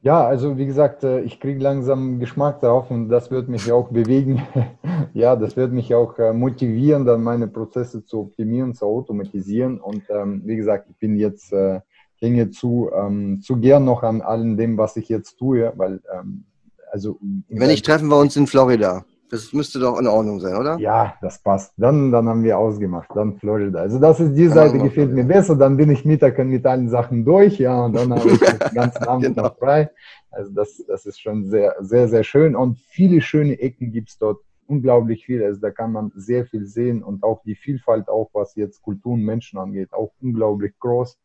Ja, 0.00 0.26
also 0.26 0.58
wie 0.58 0.66
gesagt, 0.66 1.02
äh, 1.02 1.20
ich 1.20 1.40
kriege 1.40 1.60
langsam 1.60 2.20
Geschmack 2.20 2.60
darauf 2.60 2.90
und 2.90 3.08
das 3.08 3.30
wird 3.30 3.48
mich 3.48 3.72
auch 3.72 3.88
bewegen. 3.88 4.42
ja, 5.14 5.34
das 5.34 5.56
wird 5.56 5.72
mich 5.72 5.94
auch 5.94 6.18
äh, 6.18 6.32
motivieren, 6.34 7.06
dann 7.06 7.22
meine 7.22 7.48
Prozesse 7.48 8.04
zu 8.04 8.20
optimieren, 8.20 8.74
zu 8.74 8.84
automatisieren. 8.84 9.80
Und 9.80 10.02
ähm, 10.10 10.42
wie 10.44 10.56
gesagt, 10.56 10.88
ich 10.90 10.98
bin 10.98 11.16
jetzt, 11.16 11.52
äh, 11.52 11.80
hänge 12.24 12.50
zu, 12.50 12.90
ähm, 12.94 13.40
zu 13.42 13.56
gern 13.58 13.84
noch 13.84 14.02
an 14.02 14.20
allem 14.20 14.56
dem, 14.56 14.78
was 14.78 14.96
ich 14.96 15.08
jetzt 15.08 15.36
tue, 15.38 15.72
weil 15.76 16.00
ähm, 16.12 16.44
also. 16.90 17.18
Wenn 17.48 17.68
nicht, 17.68 17.84
treffen 17.84 18.08
wir 18.08 18.18
uns 18.18 18.36
in 18.36 18.46
Florida. 18.46 19.04
Das 19.34 19.52
müsste 19.52 19.80
doch 19.80 19.98
in 19.98 20.06
Ordnung 20.06 20.38
sein, 20.38 20.54
oder? 20.54 20.78
Ja, 20.78 21.16
das 21.20 21.40
passt. 21.40 21.72
Dann, 21.76 22.12
dann 22.12 22.28
haben 22.28 22.44
wir 22.44 22.56
ausgemacht. 22.56 23.10
Dann 23.16 23.36
Florida. 23.36 23.80
Also 23.80 23.98
das 23.98 24.20
ist 24.20 24.32
die 24.36 24.46
Seite 24.46 24.78
gefällt 24.78 25.10
mir 25.10 25.24
besser. 25.24 25.56
Dann 25.56 25.76
bin 25.76 25.90
ich 25.90 26.04
Mittag 26.04 26.38
mit 26.38 26.64
allen 26.64 26.88
Sachen 26.88 27.24
durch, 27.24 27.58
ja, 27.58 27.84
und 27.84 27.96
dann 27.96 28.14
habe 28.14 28.30
ich 28.30 28.38
den 28.38 28.58
ganzen 28.74 29.02
Abend 29.02 29.24
genau. 29.24 29.42
noch 29.42 29.58
frei. 29.58 29.90
Also 30.30 30.52
das, 30.52 30.80
das 30.86 31.04
ist 31.04 31.20
schon 31.20 31.46
sehr, 31.46 31.74
sehr, 31.80 32.06
sehr 32.06 32.22
schön. 32.22 32.54
Und 32.54 32.78
viele 32.78 33.20
schöne 33.20 33.58
Ecken 33.58 33.90
gibt 33.90 34.10
es 34.10 34.18
dort. 34.18 34.38
Unglaublich 34.68 35.26
viel. 35.26 35.42
Also 35.42 35.60
da 35.60 35.72
kann 35.72 35.90
man 35.90 36.12
sehr 36.14 36.46
viel 36.46 36.64
sehen 36.64 37.02
und 37.02 37.24
auch 37.24 37.42
die 37.44 37.56
Vielfalt, 37.56 38.08
auch 38.08 38.30
was 38.32 38.54
jetzt 38.54 38.82
Kultur 38.82 39.14
und 39.14 39.22
Menschen 39.22 39.58
angeht, 39.58 39.92
auch 39.92 40.12
unglaublich 40.22 40.78
groß. 40.78 41.18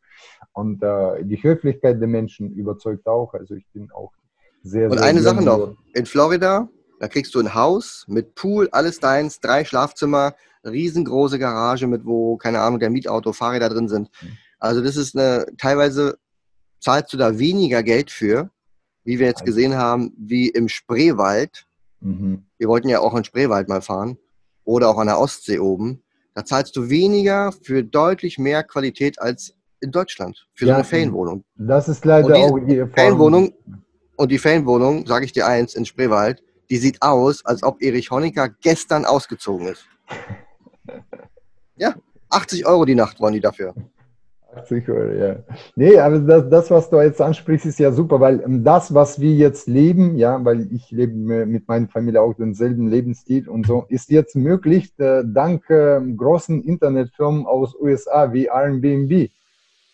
Und 0.53 0.81
äh, 0.81 1.23
die 1.23 1.41
Höflichkeit 1.41 2.02
der 2.02 2.07
Menschen 2.07 2.52
überzeugt 2.53 3.07
auch. 3.07 3.36
Also 3.36 3.53
ich 3.53 3.68
bin 3.72 3.91
auch 3.91 4.11
sehr, 4.64 4.90
und 4.90 4.98
sehr. 4.98 5.02
Und 5.03 5.07
eine 5.07 5.22
Sache 5.22 5.44
noch. 5.44 5.76
In 5.94 6.07
Florida 6.07 6.68
da 6.99 7.07
kriegst 7.07 7.34
du 7.34 7.39
ein 7.39 7.55
Haus 7.55 8.05
mit 8.07 8.35
Pool, 8.35 8.69
alles 8.71 8.99
deins, 8.99 9.39
drei 9.39 9.65
Schlafzimmer, 9.65 10.35
riesengroße 10.65 11.39
Garage 11.39 11.88
mit, 11.88 12.05
wo, 12.05 12.38
keine 12.38 12.59
Ahnung, 12.59 12.80
der 12.80 12.89
Mietauto, 12.89 13.34
Fahrräder 13.34 13.69
drin 13.69 13.88
sind. 13.88 14.09
Mhm. 14.21 14.38
Also 14.59 14.81
das 14.81 14.97
ist 14.97 15.15
eine, 15.15 15.45
teilweise 15.57 16.17
zahlst 16.80 17.13
du 17.13 17.17
da 17.17 17.39
weniger 17.39 17.84
Geld 17.84 18.11
für, 18.11 18.49
wie 19.03 19.19
wir 19.19 19.27
jetzt 19.27 19.45
gesehen 19.45 19.76
haben, 19.76 20.13
wie 20.17 20.49
im 20.49 20.67
Spreewald. 20.67 21.65
Mhm. 22.01 22.43
Wir 22.57 22.67
wollten 22.67 22.89
ja 22.89 22.99
auch 22.99 23.15
in 23.15 23.23
Spreewald 23.23 23.69
mal 23.69 23.81
fahren 23.81 24.17
oder 24.65 24.89
auch 24.89 24.97
an 24.97 25.07
der 25.07 25.19
Ostsee 25.19 25.59
oben. 25.59 26.03
Da 26.34 26.45
zahlst 26.45 26.76
du 26.76 26.89
weniger 26.89 27.51
für 27.51 27.84
deutlich 27.84 28.38
mehr 28.38 28.63
Qualität 28.63 29.21
als 29.21 29.55
in 29.81 29.91
Deutschland 29.91 30.47
für 30.53 30.65
ja, 30.65 30.73
so 30.73 30.76
eine 30.76 30.84
Ferienwohnung. 30.84 31.45
Das 31.55 31.88
ist 31.88 32.03
leider 32.03 32.35
auch 32.35 32.59
die 32.59 32.85
Ferienwohnung. 32.93 33.53
Und 34.17 34.31
die 34.31 34.38
Ferienwohnung, 34.38 35.07
sage 35.07 35.23
ich 35.23 35.31
dir 35.31 35.47
eins, 35.47 35.76
in 35.76 35.85
Spreewald, 35.85 36.43
die 36.69 36.77
sieht 36.77 37.01
aus, 37.01 37.45
als 37.45 37.63
ob 37.63 37.81
Erich 37.81 38.11
Honecker 38.11 38.49
gestern 38.61 39.05
ausgezogen 39.05 39.67
ist. 39.67 39.85
Ja, 41.81 41.95
80 42.29 42.65
Euro 42.65 42.83
die 42.83 42.93
Nacht 42.93 43.21
wollen 43.21 43.35
die 43.35 43.39
dafür. 43.39 43.73
80 44.55 44.89
Euro, 44.89 45.13
ja. 45.13 45.35
Nee, 45.75 45.97
aber 45.97 46.19
das, 46.19 46.49
das, 46.49 46.71
was 46.71 46.89
du 46.89 46.99
jetzt 46.99 47.21
ansprichst, 47.21 47.65
ist 47.65 47.79
ja 47.79 47.91
super, 47.91 48.19
weil 48.19 48.41
ähm, 48.41 48.63
das, 48.63 48.93
was 48.93 49.19
wir 49.19 49.33
jetzt 49.33 49.67
leben, 49.67 50.17
ja, 50.17 50.43
weil 50.43 50.67
ich 50.73 50.89
lebe 50.91 51.13
mit 51.45 51.67
meiner 51.67 51.87
Familie 51.87 52.21
auch 52.21 52.33
denselben 52.33 52.87
Lebensstil 52.87 53.47
und 53.47 53.65
so, 53.67 53.85
ist 53.89 54.09
jetzt 54.09 54.35
möglich, 54.35 54.91
äh, 54.97 55.23
dank 55.25 55.69
äh, 55.69 56.01
großen 56.01 56.63
Internetfirmen 56.63 57.45
aus 57.45 57.75
USA 57.79 58.33
wie 58.33 58.45
Airbnb. 58.45 59.29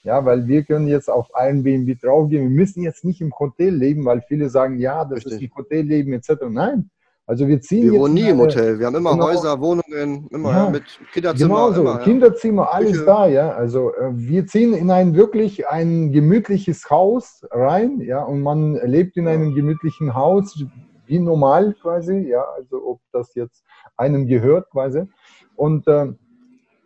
Ja, 0.06 0.24
weil 0.24 0.48
wir 0.48 0.64
können 0.64 0.88
jetzt 0.88 1.10
auf 1.10 1.30
Airbnb 1.36 2.00
draufgehen. 2.00 2.44
Wir 2.44 2.56
müssen 2.56 2.84
jetzt 2.84 3.04
nicht 3.04 3.22
im 3.22 3.34
Hotel 3.38 3.74
leben, 3.74 4.06
weil 4.06 4.22
viele 4.22 4.50
sagen, 4.50 4.78
ja, 4.78 5.04
das 5.04 5.26
Richtig. 5.26 5.34
ist 5.34 5.42
ein 5.42 5.58
Hotelleben 5.58 6.14
etc. 6.14 6.30
Nein. 6.48 6.92
Also 7.28 7.48
wir 7.48 7.60
ziehen 7.60 7.92
Wir 7.92 8.00
wohnen 8.00 8.14
nie 8.14 8.30
im 8.30 8.38
Hotel. 8.38 8.78
Wir 8.78 8.86
haben 8.86 8.96
immer 8.96 9.14
genau, 9.14 9.26
Häuser, 9.26 9.60
Wohnungen, 9.60 10.28
immer 10.30 10.52
ja, 10.52 10.70
mit 10.70 10.84
Kinderzimmer. 11.12 11.56
Genau 11.56 11.72
so, 11.72 11.82
immer, 11.82 11.98
Kinderzimmer, 11.98 12.72
alles 12.72 12.92
Küche. 12.92 13.06
da, 13.06 13.26
ja. 13.26 13.52
Also 13.54 13.96
äh, 13.96 14.12
wir 14.14 14.46
ziehen 14.46 14.76
in 14.76 14.92
ein 14.92 15.16
wirklich 15.16 15.68
ein 15.68 16.12
gemütliches 16.12 16.88
Haus 16.92 17.44
rein, 17.50 18.00
ja, 18.02 18.22
und 18.22 18.42
man 18.42 18.76
lebt 18.76 19.18
in 19.18 19.28
einem 19.28 19.56
gemütlichen 19.56 20.14
Haus, 20.14 20.64
wie 21.08 21.18
normal 21.18 21.74
quasi, 21.82 22.30
ja, 22.30 22.46
also 22.56 22.86
ob 22.86 23.00
das 23.12 23.34
jetzt 23.34 23.64
einem 23.98 24.28
gehört 24.28 24.70
quasi. 24.70 25.06
Und 25.56 25.88
äh, 25.88 26.14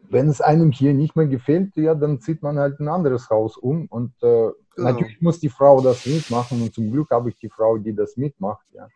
wenn 0.09 0.27
es 0.27 0.41
einem 0.41 0.71
hier 0.71 0.93
nicht 0.93 1.15
mehr 1.15 1.27
gefällt, 1.27 1.75
ja, 1.75 1.95
dann 1.95 2.19
zieht 2.19 2.41
man 2.41 2.57
halt 2.57 2.79
ein 2.79 2.87
anderes 2.87 3.29
Haus 3.29 3.57
um. 3.57 3.85
Und 3.87 4.13
äh, 4.21 4.49
genau. 4.75 4.91
natürlich 4.91 5.21
muss 5.21 5.39
die 5.39 5.49
Frau 5.49 5.81
das 5.81 6.05
mitmachen. 6.05 6.61
Und 6.61 6.73
zum 6.73 6.91
Glück 6.91 7.09
habe 7.11 7.29
ich 7.29 7.37
die 7.37 7.49
Frau, 7.49 7.77
die 7.77 7.95
das 7.95 8.17
mitmacht. 8.17 8.65
Ja. 8.73 8.87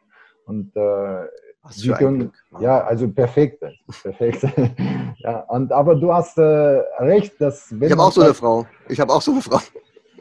Und 0.45 0.75
äh, 0.75 1.27
die 1.81 1.91
können, 1.91 2.33
ja, 2.59 2.83
also 2.83 3.07
perfekt, 3.07 3.63
perfekt. 4.01 4.43
ja, 5.17 5.39
und 5.47 5.71
aber 5.71 5.95
du 5.95 6.13
hast 6.13 6.37
äh, 6.37 6.41
recht, 6.99 7.39
dass 7.39 7.71
wenn 7.71 7.83
ich 7.83 7.91
habe 7.91 8.03
auch 8.03 8.11
so 8.11 8.21
eine 8.21 8.33
Frau. 8.33 8.65
Ich 8.89 8.99
habe 8.99 9.13
auch 9.13 9.21
so 9.21 9.31
eine 9.31 9.41
Frau. 9.41 9.59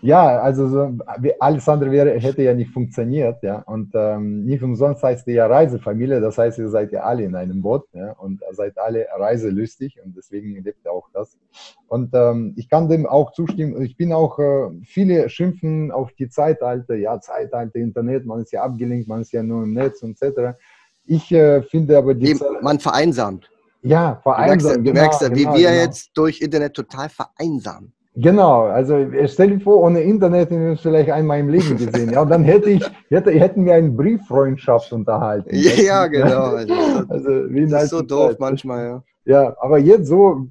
Ja, 0.05 0.41
also 0.41 0.67
so, 0.67 0.99
alles 1.39 1.69
andere 1.69 1.93
wäre, 1.93 2.19
hätte 2.19 2.43
ja 2.43 2.55
nicht 2.55 2.73
funktioniert, 2.73 3.41
ja. 3.45 3.61
Und 3.61 3.93
ähm, 3.95 4.45
nicht 4.45 4.61
umsonst 4.61 5.01
heißt 5.05 5.29
ihr 5.29 5.35
ja 5.35 5.47
Reisefamilie, 5.47 6.21
das 6.21 6.39
heißt, 6.39 6.59
ihr 6.59 6.71
seid 6.71 6.91
ja 6.91 7.05
alle 7.05 7.23
in 7.23 7.37
einem 7.37 7.63
Boot, 7.63 7.85
ja, 7.93 8.11
und 8.15 8.41
seid 8.51 8.77
alle 8.79 9.07
reiselüstig 9.17 10.01
und 10.05 10.17
deswegen 10.17 10.61
lebt 10.61 10.85
ihr 10.85 10.91
auch 10.91 11.09
das. 11.15 11.39
Und 11.87 12.11
ähm, 12.15 12.53
ich 12.57 12.69
kann 12.69 12.89
dem 12.89 13.07
auch 13.07 13.33
zustimmen. 13.33 13.81
Ich 13.81 13.97
bin 13.97 14.13
auch, 14.13 14.41
äh, 14.41 14.71
viele 14.85 15.29
schimpfen 15.29 15.93
auf 15.93 16.11
die 16.15 16.29
Zeitalter, 16.29 16.97
ja, 16.97 17.21
Zeitalter, 17.21 17.77
Internet, 17.77 18.27
man 18.27 18.43
ist 18.43 18.51
ja 18.51 18.65
abgelenkt, 18.65 19.07
man 19.07 19.21
ist 19.21 19.33
ja 19.33 19.45
nur 19.45 19.63
im 19.63 19.73
Netz 19.73 20.03
und 20.03 20.21
etc. 20.21 20.59
Ich 21.07 21.31
äh, 21.31 21.63
finde 21.63 21.97
aber 21.97 22.15
die. 22.15 22.37
Man 22.61 22.81
vereinsamt. 22.81 23.49
Ja, 23.83 24.19
vereinsamt. 24.21 24.85
Du 24.85 24.93
merkst, 24.93 25.23
ja, 25.23 25.29
genau, 25.29 25.39
wie 25.39 25.45
genau, 25.45 25.57
wir 25.59 25.71
genau. 25.71 25.83
jetzt 25.83 26.11
durch 26.15 26.41
Internet 26.41 26.75
total 26.75 27.09
vereinsamen. 27.09 27.93
Genau, 28.15 28.65
also 28.65 29.07
stell 29.27 29.51
dir 29.51 29.61
vor, 29.61 29.81
ohne 29.81 30.03
Internet 30.03 30.51
hätten 30.51 30.63
wir 30.63 30.71
uns 30.73 30.83
vielleicht 30.83 31.11
einmal 31.11 31.41
im 31.41 31.49
Leben 31.49 31.79
gesehen. 31.79 32.11
Ja, 32.11 32.21
und 32.23 32.29
dann 32.29 32.45
hätte 32.45 32.69
ich, 32.69 32.85
hätte, 33.09 33.31
hätten 33.31 33.65
wir 33.65 33.75
eine 33.75 33.89
Brieffreundschaft 33.89 34.93
unterhalten. 34.93 35.49
Ja, 35.55 36.07
genau. 36.09 36.57
Also, 36.57 36.75
also 37.09 37.29
wie 37.51 37.67
das 37.67 37.85
ist 37.85 37.91
so 37.91 38.03
doof 38.03 38.33
Zeit. 38.33 38.41
manchmal, 38.41 38.85
ja. 38.85 39.03
Ja, 39.25 39.57
aber 39.61 39.79
jetzt 39.79 40.09
so 40.09 40.49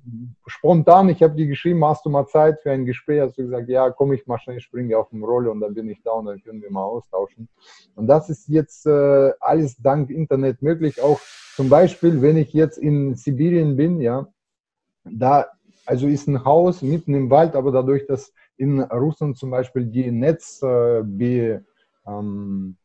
spontan, 0.48 1.10
ich 1.10 1.22
habe 1.22 1.36
dir 1.36 1.46
geschrieben, 1.46 1.84
hast 1.84 2.06
du 2.06 2.10
mal 2.10 2.26
Zeit 2.28 2.62
für 2.62 2.72
ein 2.72 2.86
Gespräch? 2.86 3.20
Hast 3.22 3.38
du 3.38 3.44
gesagt, 3.44 3.68
ja, 3.68 3.90
komm 3.90 4.14
ich 4.14 4.26
mal 4.28 4.40
schnell, 4.40 4.58
ich 4.58 4.64
springe 4.64 4.98
auf 4.98 5.10
dem 5.10 5.24
Rolle 5.26 5.52
und 5.52 5.60
dann 5.60 5.74
bin 5.74 5.90
ich 5.90 6.02
da 6.04 6.12
und 6.12 6.28
dann 6.28 6.42
können 6.42 6.62
wir 6.62 6.72
mal 6.72 6.86
austauschen. 6.86 7.50
Und 7.96 8.08
das 8.08 8.30
ist 8.30 8.48
jetzt 8.48 8.88
äh, 8.88 9.32
alles 9.42 9.76
dank 9.78 10.10
Internet 10.10 10.62
möglich. 10.62 11.02
Auch 11.02 11.20
zum 11.56 11.68
Beispiel, 11.68 12.22
wenn 12.22 12.38
ich 12.38 12.54
jetzt 12.54 12.78
in 12.78 13.16
Sibirien 13.16 13.76
bin, 13.76 14.00
ja, 14.00 14.28
da 15.04 15.48
also 15.86 16.08
ist 16.08 16.28
ein 16.28 16.44
Haus 16.44 16.82
mitten 16.82 17.14
im 17.14 17.30
Wald, 17.30 17.56
aber 17.56 17.72
dadurch, 17.72 18.06
dass 18.08 18.32
in 18.58 18.82
Russland 18.82 19.38
zum 19.38 19.50
Beispiel 19.52 19.86
die 19.86 20.12
Netz, 20.12 20.62
äh, 20.62 21.00
ähm, 22.08 22.76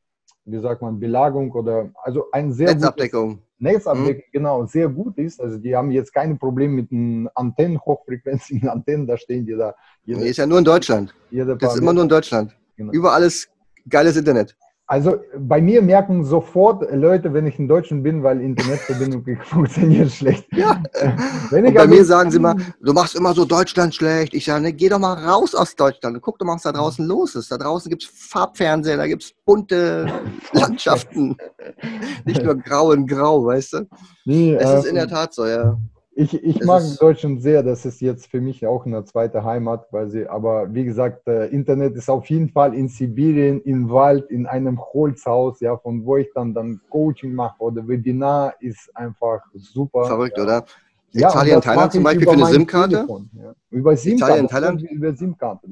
wie 0.44 0.60
sagt 0.60 0.82
man, 0.82 0.98
Belagung 0.98 1.52
oder 1.52 1.90
also 2.02 2.30
ein 2.32 2.52
sehr 2.52 2.74
Netzabdeckung. 2.74 3.40
Netzabdeckung, 3.58 4.22
mhm. 4.26 4.32
genau, 4.32 4.66
sehr 4.66 4.88
gut 4.88 5.18
ist. 5.18 5.40
Also 5.40 5.58
die 5.58 5.74
haben 5.74 5.90
jetzt 5.90 6.12
keine 6.12 6.36
Probleme 6.36 6.74
mit 6.74 6.90
den 6.90 7.28
Antennen, 7.34 7.80
hochfrequenzigen 7.84 8.68
Antennen, 8.68 9.06
da 9.06 9.16
stehen 9.16 9.44
die 9.46 9.56
da. 9.56 9.74
Jede, 10.04 10.20
nee, 10.20 10.30
ist 10.30 10.38
ja 10.38 10.46
nur 10.46 10.58
in 10.58 10.64
Deutschland. 10.64 11.14
Das 11.30 11.74
ist 11.74 11.80
immer 11.80 11.92
nur 11.92 12.04
in 12.04 12.08
Deutschland. 12.08 12.56
Genau. 12.76 12.92
Überall 12.92 13.22
ist 13.22 13.50
geiles 13.88 14.16
Internet. 14.16 14.56
Also 14.88 15.16
bei 15.36 15.60
mir 15.60 15.82
merken 15.82 16.24
sofort 16.24 16.88
Leute, 16.92 17.34
wenn 17.34 17.44
ich 17.44 17.58
in 17.58 17.66
Deutschland 17.66 18.04
bin, 18.04 18.22
weil 18.22 18.40
Internetverbindung 18.40 19.24
funktioniert 19.42 20.12
schlecht. 20.12 20.46
Ja. 20.52 20.80
Ich 20.94 21.50
bei 21.50 21.80
also, 21.80 21.88
mir 21.88 22.04
sagen 22.04 22.30
sie 22.30 22.38
mal, 22.38 22.54
du 22.80 22.92
machst 22.92 23.16
immer 23.16 23.34
so 23.34 23.44
Deutschland 23.44 23.96
schlecht. 23.96 24.32
Ich 24.32 24.44
sage, 24.44 24.62
ne, 24.62 24.72
geh 24.72 24.88
doch 24.88 25.00
mal 25.00 25.14
raus 25.14 25.56
aus 25.56 25.74
Deutschland 25.74 26.14
und 26.14 26.22
guck 26.22 26.38
doch 26.38 26.46
mal, 26.46 26.54
was 26.54 26.62
da 26.62 26.70
draußen 26.70 27.04
los 27.04 27.34
ist. 27.34 27.50
Da 27.50 27.58
draußen 27.58 27.90
gibt 27.90 28.04
es 28.04 28.08
Farbfernseher, 28.08 28.96
da 28.96 29.08
gibt 29.08 29.24
es 29.24 29.32
bunte 29.44 30.06
Landschaften. 30.52 31.36
Nicht 32.24 32.44
nur 32.44 32.54
grau 32.54 32.92
in 32.92 33.08
grau, 33.08 33.44
weißt 33.44 33.72
du? 33.72 33.88
Nee, 34.24 34.54
es 34.54 34.70
äh, 34.70 34.78
ist 34.78 34.86
in 34.86 34.94
der 34.94 35.08
Tat 35.08 35.34
so, 35.34 35.46
ja. 35.46 35.76
Ich, 36.18 36.32
ich 36.32 36.64
mag 36.64 36.82
Deutschland 36.98 37.42
sehr, 37.42 37.62
das 37.62 37.84
ist 37.84 38.00
jetzt 38.00 38.28
für 38.28 38.40
mich 38.40 38.66
auch 38.66 38.86
eine 38.86 39.04
zweite 39.04 39.44
Heimat, 39.44 39.86
weil 39.90 40.08
sie, 40.08 40.26
aber 40.26 40.72
wie 40.72 40.86
gesagt, 40.86 41.28
äh, 41.28 41.48
Internet 41.48 41.94
ist 41.94 42.08
auf 42.08 42.24
jeden 42.30 42.48
Fall 42.48 42.72
in 42.74 42.88
Sibirien, 42.88 43.60
im 43.60 43.90
Wald, 43.90 44.30
in 44.30 44.46
einem 44.46 44.80
Holzhaus, 44.80 45.60
ja, 45.60 45.76
von 45.76 46.06
wo 46.06 46.16
ich 46.16 46.30
dann 46.34 46.54
dann 46.54 46.80
Coaching 46.88 47.34
mache 47.34 47.56
oder 47.58 47.86
Webinar, 47.86 48.54
ist 48.60 48.90
einfach 48.96 49.42
super. 49.52 50.06
Verrückt, 50.06 50.38
ja. 50.38 50.44
oder? 50.44 50.64
Ja, 51.12 51.28
Italien, 51.28 51.60
Thailand 51.60 51.92
zum 51.92 52.02
Beispiel 52.02 52.26
für 52.26 52.32
eine 52.32 52.46
SIM-Karte? 52.46 53.06
Ja. 53.34 53.54
Über 53.68 53.94
SIM-Karte. 53.94 54.46
Thailand? 54.46 54.82
Über 54.90 55.14
SIM-Karte. 55.14 55.68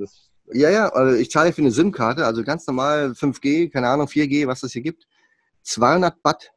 Ja, 0.53 0.69
ja, 0.69 0.89
also 0.91 1.17
ich 1.17 1.31
zahle 1.31 1.53
für 1.53 1.63
eine 1.63 1.71
SIM-Karte, 1.71 2.23
also 2.27 2.45
ganz 2.45 2.67
normal 2.67 3.13
5G, 3.13 3.73
keine 3.73 3.89
Ahnung, 3.89 4.09
4G, 4.09 4.47
was 4.47 4.63
es 4.63 4.73
hier 4.73 4.83
gibt. 4.83 5.07
200 5.63 6.23
Baht 6.23 6.53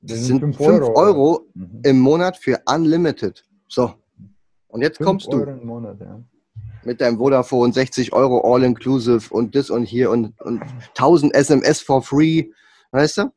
das, 0.00 0.24
sind 0.24 0.40
5 0.40 0.60
Euro, 0.60 0.94
Euro 0.96 1.46
mhm. 1.54 1.80
im 1.82 1.98
Monat 1.98 2.36
für 2.36 2.60
Unlimited. 2.66 3.44
So. 3.66 3.94
Und 4.68 4.82
jetzt 4.82 5.00
kommst 5.00 5.32
du. 5.32 5.44
Monat, 5.62 6.00
ja. 6.00 6.20
Mit 6.84 7.00
deinem 7.00 7.18
Vodafone 7.18 7.72
60 7.72 8.12
Euro 8.12 8.40
All-Inclusive 8.54 9.32
und 9.34 9.54
das 9.54 9.70
und 9.70 9.84
hier 9.84 10.10
und, 10.10 10.40
und 10.40 10.62
1000 10.90 11.34
SMS 11.34 11.80
for 11.80 12.02
free. 12.02 12.44
Weißt 12.92 13.18
du? 13.18 13.30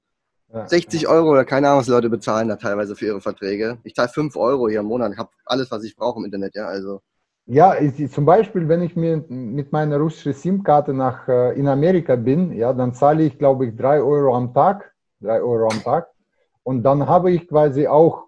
Ja, 0.53 0.67
60 0.67 1.03
ja. 1.03 1.09
Euro 1.09 1.31
oder 1.31 1.45
keine 1.45 1.67
Ahnung, 1.67 1.79
was 1.79 1.87
Leute 1.87 2.09
bezahlen 2.09 2.49
da 2.49 2.57
teilweise 2.57 2.95
für 2.95 3.07
ihre 3.07 3.21
Verträge. 3.21 3.77
Ich 3.83 3.95
zahle 3.95 4.09
5 4.09 4.35
Euro 4.35 4.69
hier 4.69 4.81
im 4.81 4.85
Monat. 4.85 5.13
Ich 5.13 5.17
habe 5.17 5.29
alles, 5.45 5.71
was 5.71 5.83
ich 5.83 5.95
brauche 5.95 6.19
im 6.19 6.25
Internet. 6.25 6.55
Ja, 6.55 6.67
also. 6.67 7.01
Ja, 7.47 7.75
ich, 7.79 8.11
zum 8.11 8.25
Beispiel, 8.25 8.67
wenn 8.67 8.81
ich 8.81 8.95
mir 8.95 9.23
mit 9.27 9.71
meiner 9.71 9.97
russischen 9.97 10.33
SIM-Karte 10.33 10.93
nach 10.93 11.27
äh, 11.27 11.57
in 11.57 11.67
Amerika 11.67 12.15
bin, 12.15 12.53
ja, 12.53 12.71
dann 12.71 12.93
zahle 12.93 13.23
ich, 13.23 13.37
glaube 13.37 13.65
ich, 13.65 13.75
3 13.75 14.01
Euro 14.01 14.35
am 14.35 14.53
Tag. 14.53 14.93
3 15.21 15.41
Euro 15.41 15.67
am 15.69 15.81
Tag. 15.83 16.10
Und 16.63 16.83
dann 16.83 17.07
habe 17.07 17.31
ich 17.31 17.47
quasi 17.47 17.87
auch 17.87 18.27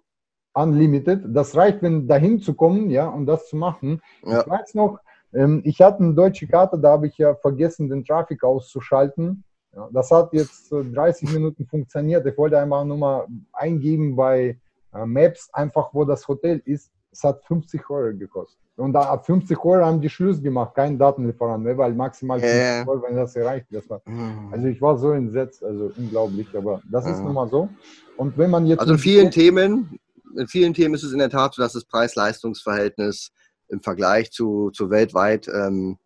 Unlimited. 0.54 1.22
Das 1.26 1.56
reicht, 1.56 1.82
wenn 1.82 2.06
dahin 2.06 2.40
zu 2.40 2.54
kommen, 2.54 2.90
ja, 2.90 3.08
und 3.08 3.26
das 3.26 3.48
zu 3.48 3.56
machen. 3.56 4.00
Ja. 4.24 4.40
Ich 4.40 4.48
weiß 4.48 4.74
noch, 4.74 4.98
ähm, 5.32 5.62
ich 5.64 5.80
hatte 5.80 6.02
eine 6.02 6.14
deutsche 6.14 6.46
Karte, 6.46 6.78
da 6.78 6.92
habe 6.92 7.08
ich 7.08 7.18
ja 7.18 7.34
vergessen, 7.34 7.88
den 7.88 8.04
Traffic 8.04 8.42
auszuschalten. 8.44 9.44
Das 9.90 10.12
hat 10.12 10.32
jetzt 10.32 10.70
30 10.70 11.32
Minuten 11.32 11.66
funktioniert. 11.66 12.24
Ich 12.26 12.38
wollte 12.38 12.58
einmal 12.58 12.84
nur 12.84 12.96
mal 12.96 13.26
eingeben 13.52 14.14
bei 14.14 14.56
äh, 14.94 15.04
Maps, 15.04 15.50
einfach 15.52 15.92
wo 15.92 16.04
das 16.04 16.26
Hotel 16.28 16.62
ist. 16.64 16.92
Es 17.14 17.22
hat 17.22 17.44
50 17.44 17.88
Euro 17.90 18.16
gekostet. 18.16 18.58
Und 18.76 18.92
da 18.92 19.02
ab 19.02 19.24
50 19.24 19.56
Euro 19.64 19.84
haben 19.84 20.00
die 20.00 20.10
Schluss 20.10 20.42
gemacht, 20.42 20.74
kein 20.74 20.98
Datenlieferant 20.98 21.62
mehr, 21.62 21.78
weil 21.78 21.94
maximal 21.94 22.40
50 22.40 22.60
äh. 22.60 22.84
Euro, 22.88 23.02
wenn 23.06 23.14
das 23.14 23.36
erreicht. 23.36 23.66
Das 23.70 23.88
war, 23.88 24.02
hm. 24.04 24.48
also 24.50 24.66
ich 24.66 24.82
war 24.82 24.98
so 24.98 25.12
entsetzt, 25.12 25.62
also 25.62 25.92
unglaublich, 25.96 26.48
aber 26.56 26.82
das 26.90 27.06
ist 27.06 27.20
nun 27.20 27.34
mal 27.34 27.48
so. 27.48 27.68
Und 28.16 28.36
wenn 28.36 28.50
man 28.50 28.66
jetzt. 28.66 28.80
Also 28.80 28.94
in 28.94 28.98
vielen 28.98 29.30
Themen, 29.30 30.00
in 30.36 30.48
vielen 30.48 30.74
Themen 30.74 30.94
ist 30.94 31.04
es 31.04 31.12
in 31.12 31.20
der 31.20 31.30
Tat 31.30 31.54
so, 31.54 31.62
dass 31.62 31.74
das 31.74 31.84
Preis-Leistungs-Verhältnis 31.84 33.30
im 33.68 33.80
Vergleich 33.80 34.32
zu, 34.32 34.70
zu 34.70 34.90
weltweit 34.90 35.46
ähm, 35.46 35.98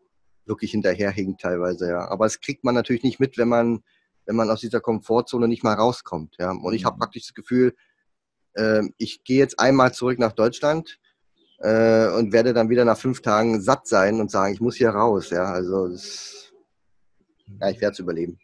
wirklich 0.45 0.73
hinterherhinkt 0.73 1.41
teilweise, 1.41 1.89
ja. 1.89 2.07
Aber 2.11 2.27
es 2.27 2.41
kriegt 2.41 2.65
man 2.65 2.75
natürlich 2.75 3.03
nicht 3.03 3.19
mit, 3.19 3.39
wenn 3.39 3.49
man, 3.49 3.83
wenn 4.27 4.37
man 4.37 4.51
aus 4.51 4.61
dieser 4.61 4.81
Komfortzone 4.81 5.49
nicht 5.49 5.65
mal 5.65 5.75
rauskommt. 5.75 6.37
Ja. 6.39 6.51
Und 6.51 6.75
ich 6.75 6.85
habe 6.85 6.97
mhm. 6.97 7.01
praktisch 7.01 7.23
das 7.23 7.35
Gefühl, 7.35 7.75
ich 8.99 9.23
gehe 9.25 9.39
jetzt 9.39 9.61
einmal 9.61 9.93
zurück 9.93 10.19
nach 10.19 10.33
Deutschland 10.33 10.99
äh, 11.59 12.09
und 12.09 12.33
werde 12.33 12.53
dann 12.53 12.69
wieder 12.69 12.85
nach 12.85 12.99
fünf 12.99 13.21
Tagen 13.21 13.61
satt 13.61 13.87
sein 13.87 14.21
und 14.21 14.31
sagen, 14.31 14.55
ich 14.55 14.61
muss 14.61 14.77
hier 14.77 14.91
raus. 14.91 15.31
Ja, 15.31 15.45
also 15.45 15.89
das, 15.89 16.53
ja, 17.61 17.71
ich 17.71 17.81
werde 17.81 17.93
es 17.93 17.99
überleben. 17.99 18.39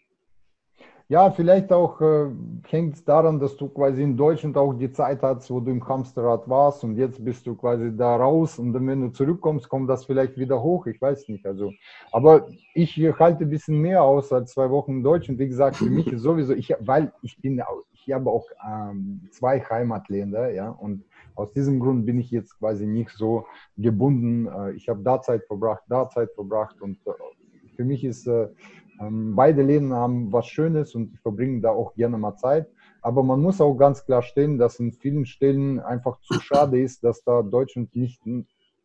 Ja, 1.07 1.31
vielleicht 1.31 1.71
auch 1.71 2.01
äh, 2.01 2.31
hängt 2.67 2.95
es 2.95 3.05
daran, 3.05 3.39
dass 3.39 3.55
du 3.59 3.69
quasi 3.69 4.03
in 4.03 4.17
Deutschland 4.17 4.57
auch 4.57 4.73
die 4.73 4.91
Zeit 4.91 5.23
hast, 5.23 5.51
wo 5.51 5.61
du 5.61 5.71
im 5.71 5.87
Hamsterrad 5.87 6.49
warst 6.49 6.83
und 6.83 6.97
jetzt 6.97 7.23
bist 7.23 7.47
du 7.47 7.55
quasi 7.55 7.95
da 7.95 8.17
raus 8.17 8.59
und 8.59 8.73
dann, 8.73 8.87
wenn 8.87 9.03
du 9.03 9.09
zurückkommst, 9.13 9.69
kommt 9.69 9.91
das 9.91 10.07
vielleicht 10.07 10.39
wieder 10.39 10.63
hoch. 10.63 10.87
Ich 10.87 11.01
weiß 11.03 11.29
nicht. 11.29 11.45
Also, 11.45 11.73
aber 12.11 12.49
ich 12.73 12.97
halte 13.19 13.45
ein 13.45 13.51
bisschen 13.51 13.83
mehr 13.83 14.03
aus 14.03 14.33
als 14.33 14.53
zwei 14.53 14.71
Wochen 14.71 14.93
in 14.93 15.03
Deutschland. 15.03 15.39
Wie 15.39 15.49
gesagt, 15.49 15.77
für 15.77 15.91
mich 15.91 16.07
ist 16.07 16.23
sowieso, 16.23 16.55
ich, 16.55 16.75
weil 16.81 17.13
ich 17.21 17.39
bin, 17.39 17.61
ich 18.07 18.13
habe 18.13 18.31
auch 18.31 18.47
ähm, 18.67 19.23
zwei 19.31 19.61
Heimatländer, 19.61 20.51
ja, 20.53 20.69
und 20.69 21.05
aus 21.35 21.53
diesem 21.53 21.81
Grund 21.81 22.07
bin 22.07 22.19
ich 22.19 22.31
jetzt 22.31 22.59
quasi 22.59 22.87
nicht 22.87 23.11
so 23.11 23.47
gebunden. 23.77 24.47
Äh, 24.47 24.73
ich 24.73 24.89
habe 24.89 25.03
da 25.03 25.21
Zeit 25.21 25.45
verbracht, 25.47 25.83
da 25.89 26.09
Zeit 26.09 26.31
verbracht 26.35 26.81
und 26.81 26.99
äh, 27.07 27.11
für 27.77 27.85
mich 27.85 28.05
ist 28.05 28.27
äh, 28.27 28.49
ähm, 29.01 29.35
beide 29.35 29.63
Läden 29.63 29.93
haben 29.93 30.33
was 30.33 30.47
Schönes 30.47 30.95
und 30.95 31.19
verbringen 31.21 31.61
da 31.61 31.71
auch 31.71 31.95
gerne 31.95 32.19
mal 32.19 32.37
Zeit. 32.37 32.69
Aber 33.03 33.23
man 33.23 33.41
muss 33.41 33.61
auch 33.61 33.75
ganz 33.75 34.05
klar 34.05 34.23
stellen, 34.23 34.59
dass 34.59 34.79
in 34.79 34.93
vielen 34.93 35.27
Stellen 35.27 35.81
einfach 35.81 36.21
zu 36.21 36.41
schade 36.41 36.81
ist, 36.81 37.05
dass 37.05 37.23
da 37.25 37.43
Deutschland 37.43 37.95
nicht 37.97 38.25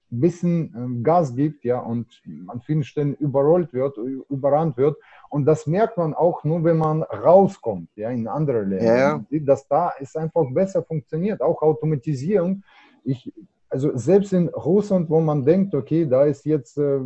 bisschen 0.10 0.74
ähm, 0.76 1.04
Gas 1.04 1.36
gibt, 1.36 1.64
ja, 1.64 1.80
und 1.80 2.08
an 2.48 2.62
vielen 2.62 2.84
Stellen 2.84 3.16
überrollt 3.16 3.74
wird, 3.74 3.98
überrannt 4.30 4.78
wird. 4.78 4.98
Und 5.30 5.46
das 5.46 5.68
merkt 5.68 5.98
man 5.98 6.14
auch 6.14 6.44
nur, 6.44 6.64
wenn 6.64 6.78
man 6.78 7.04
rauskommt, 7.04 7.90
ja, 7.96 8.10
in 8.10 8.28
andere 8.28 8.64
Länder. 8.64 8.98
Ja. 8.98 9.26
Dass 9.42 9.68
da 9.68 9.94
es 10.00 10.16
einfach 10.16 10.46
besser 10.52 10.84
funktioniert. 10.84 11.42
Auch 11.42 11.62
Automatisierung. 11.62 12.64
Ich, 13.04 13.32
also 13.70 13.96
selbst 13.96 14.34
in 14.34 14.50
Russland, 14.50 15.10
wo 15.10 15.20
man 15.20 15.46
denkt, 15.46 15.76
okay, 15.76 16.06
da 16.06 16.26
ist 16.26 16.46
jetzt 16.46 16.78
äh, 16.78 17.00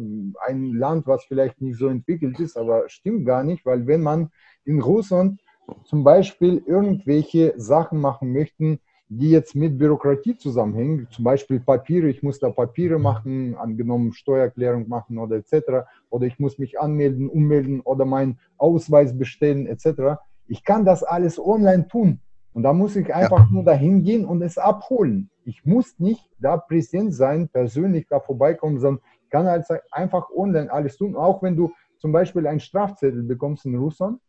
ein 0.47 0.73
Land, 0.73 1.07
was 1.07 1.25
vielleicht 1.25 1.61
nicht 1.61 1.77
so 1.77 1.87
entwickelt 1.87 2.39
ist, 2.39 2.57
aber 2.57 2.87
stimmt 2.87 3.25
gar 3.25 3.43
nicht, 3.43 3.65
weil 3.65 3.85
wenn 3.85 4.01
man 4.01 4.31
in 4.63 4.81
Russland 4.81 5.41
zum 5.83 6.03
Beispiel 6.03 6.63
irgendwelche 6.65 7.53
Sachen 7.57 7.99
machen 7.99 8.31
möchte, 8.31 8.79
die 9.09 9.29
jetzt 9.29 9.55
mit 9.55 9.77
Bürokratie 9.77 10.37
zusammenhängen, 10.37 11.07
zum 11.11 11.23
Beispiel 11.23 11.59
Papiere, 11.59 12.07
ich 12.07 12.23
muss 12.23 12.39
da 12.39 12.49
Papiere 12.49 12.99
machen, 12.99 13.55
angenommen 13.55 14.13
Steuererklärung 14.13 14.87
machen 14.87 15.17
oder 15.17 15.35
etc. 15.35 15.85
Oder 16.09 16.25
ich 16.25 16.39
muss 16.39 16.57
mich 16.57 16.79
anmelden, 16.79 17.29
ummelden 17.29 17.81
oder 17.81 18.05
meinen 18.05 18.39
Ausweis 18.57 19.17
bestellen 19.17 19.67
etc. 19.67 20.19
Ich 20.47 20.63
kann 20.63 20.85
das 20.85 21.03
alles 21.03 21.39
online 21.39 21.87
tun. 21.87 22.19
Und 22.53 22.63
da 22.63 22.73
muss 22.73 22.95
ich 22.95 23.13
einfach 23.13 23.39
ja. 23.39 23.49
nur 23.51 23.63
dahin 23.63 24.03
gehen 24.03 24.25
und 24.25 24.41
es 24.41 24.57
abholen. 24.57 25.29
Ich 25.43 25.65
muss 25.65 25.99
nicht 25.99 26.29
da 26.39 26.57
präsent 26.57 27.13
sein, 27.13 27.49
persönlich 27.49 28.07
da 28.07 28.19
vorbeikommen, 28.19 28.79
sondern 28.79 29.03
kann 29.29 29.47
halt 29.47 29.65
einfach 29.91 30.29
online 30.29 30.71
alles 30.71 30.97
tun. 30.97 31.15
Auch 31.15 31.41
wenn 31.41 31.55
du 31.55 31.73
zum 31.97 32.11
Beispiel 32.11 32.45
einen 32.45 32.59
Strafzettel 32.59 33.23
bekommst 33.23 33.65
in 33.65 33.75
Russland, 33.75 34.21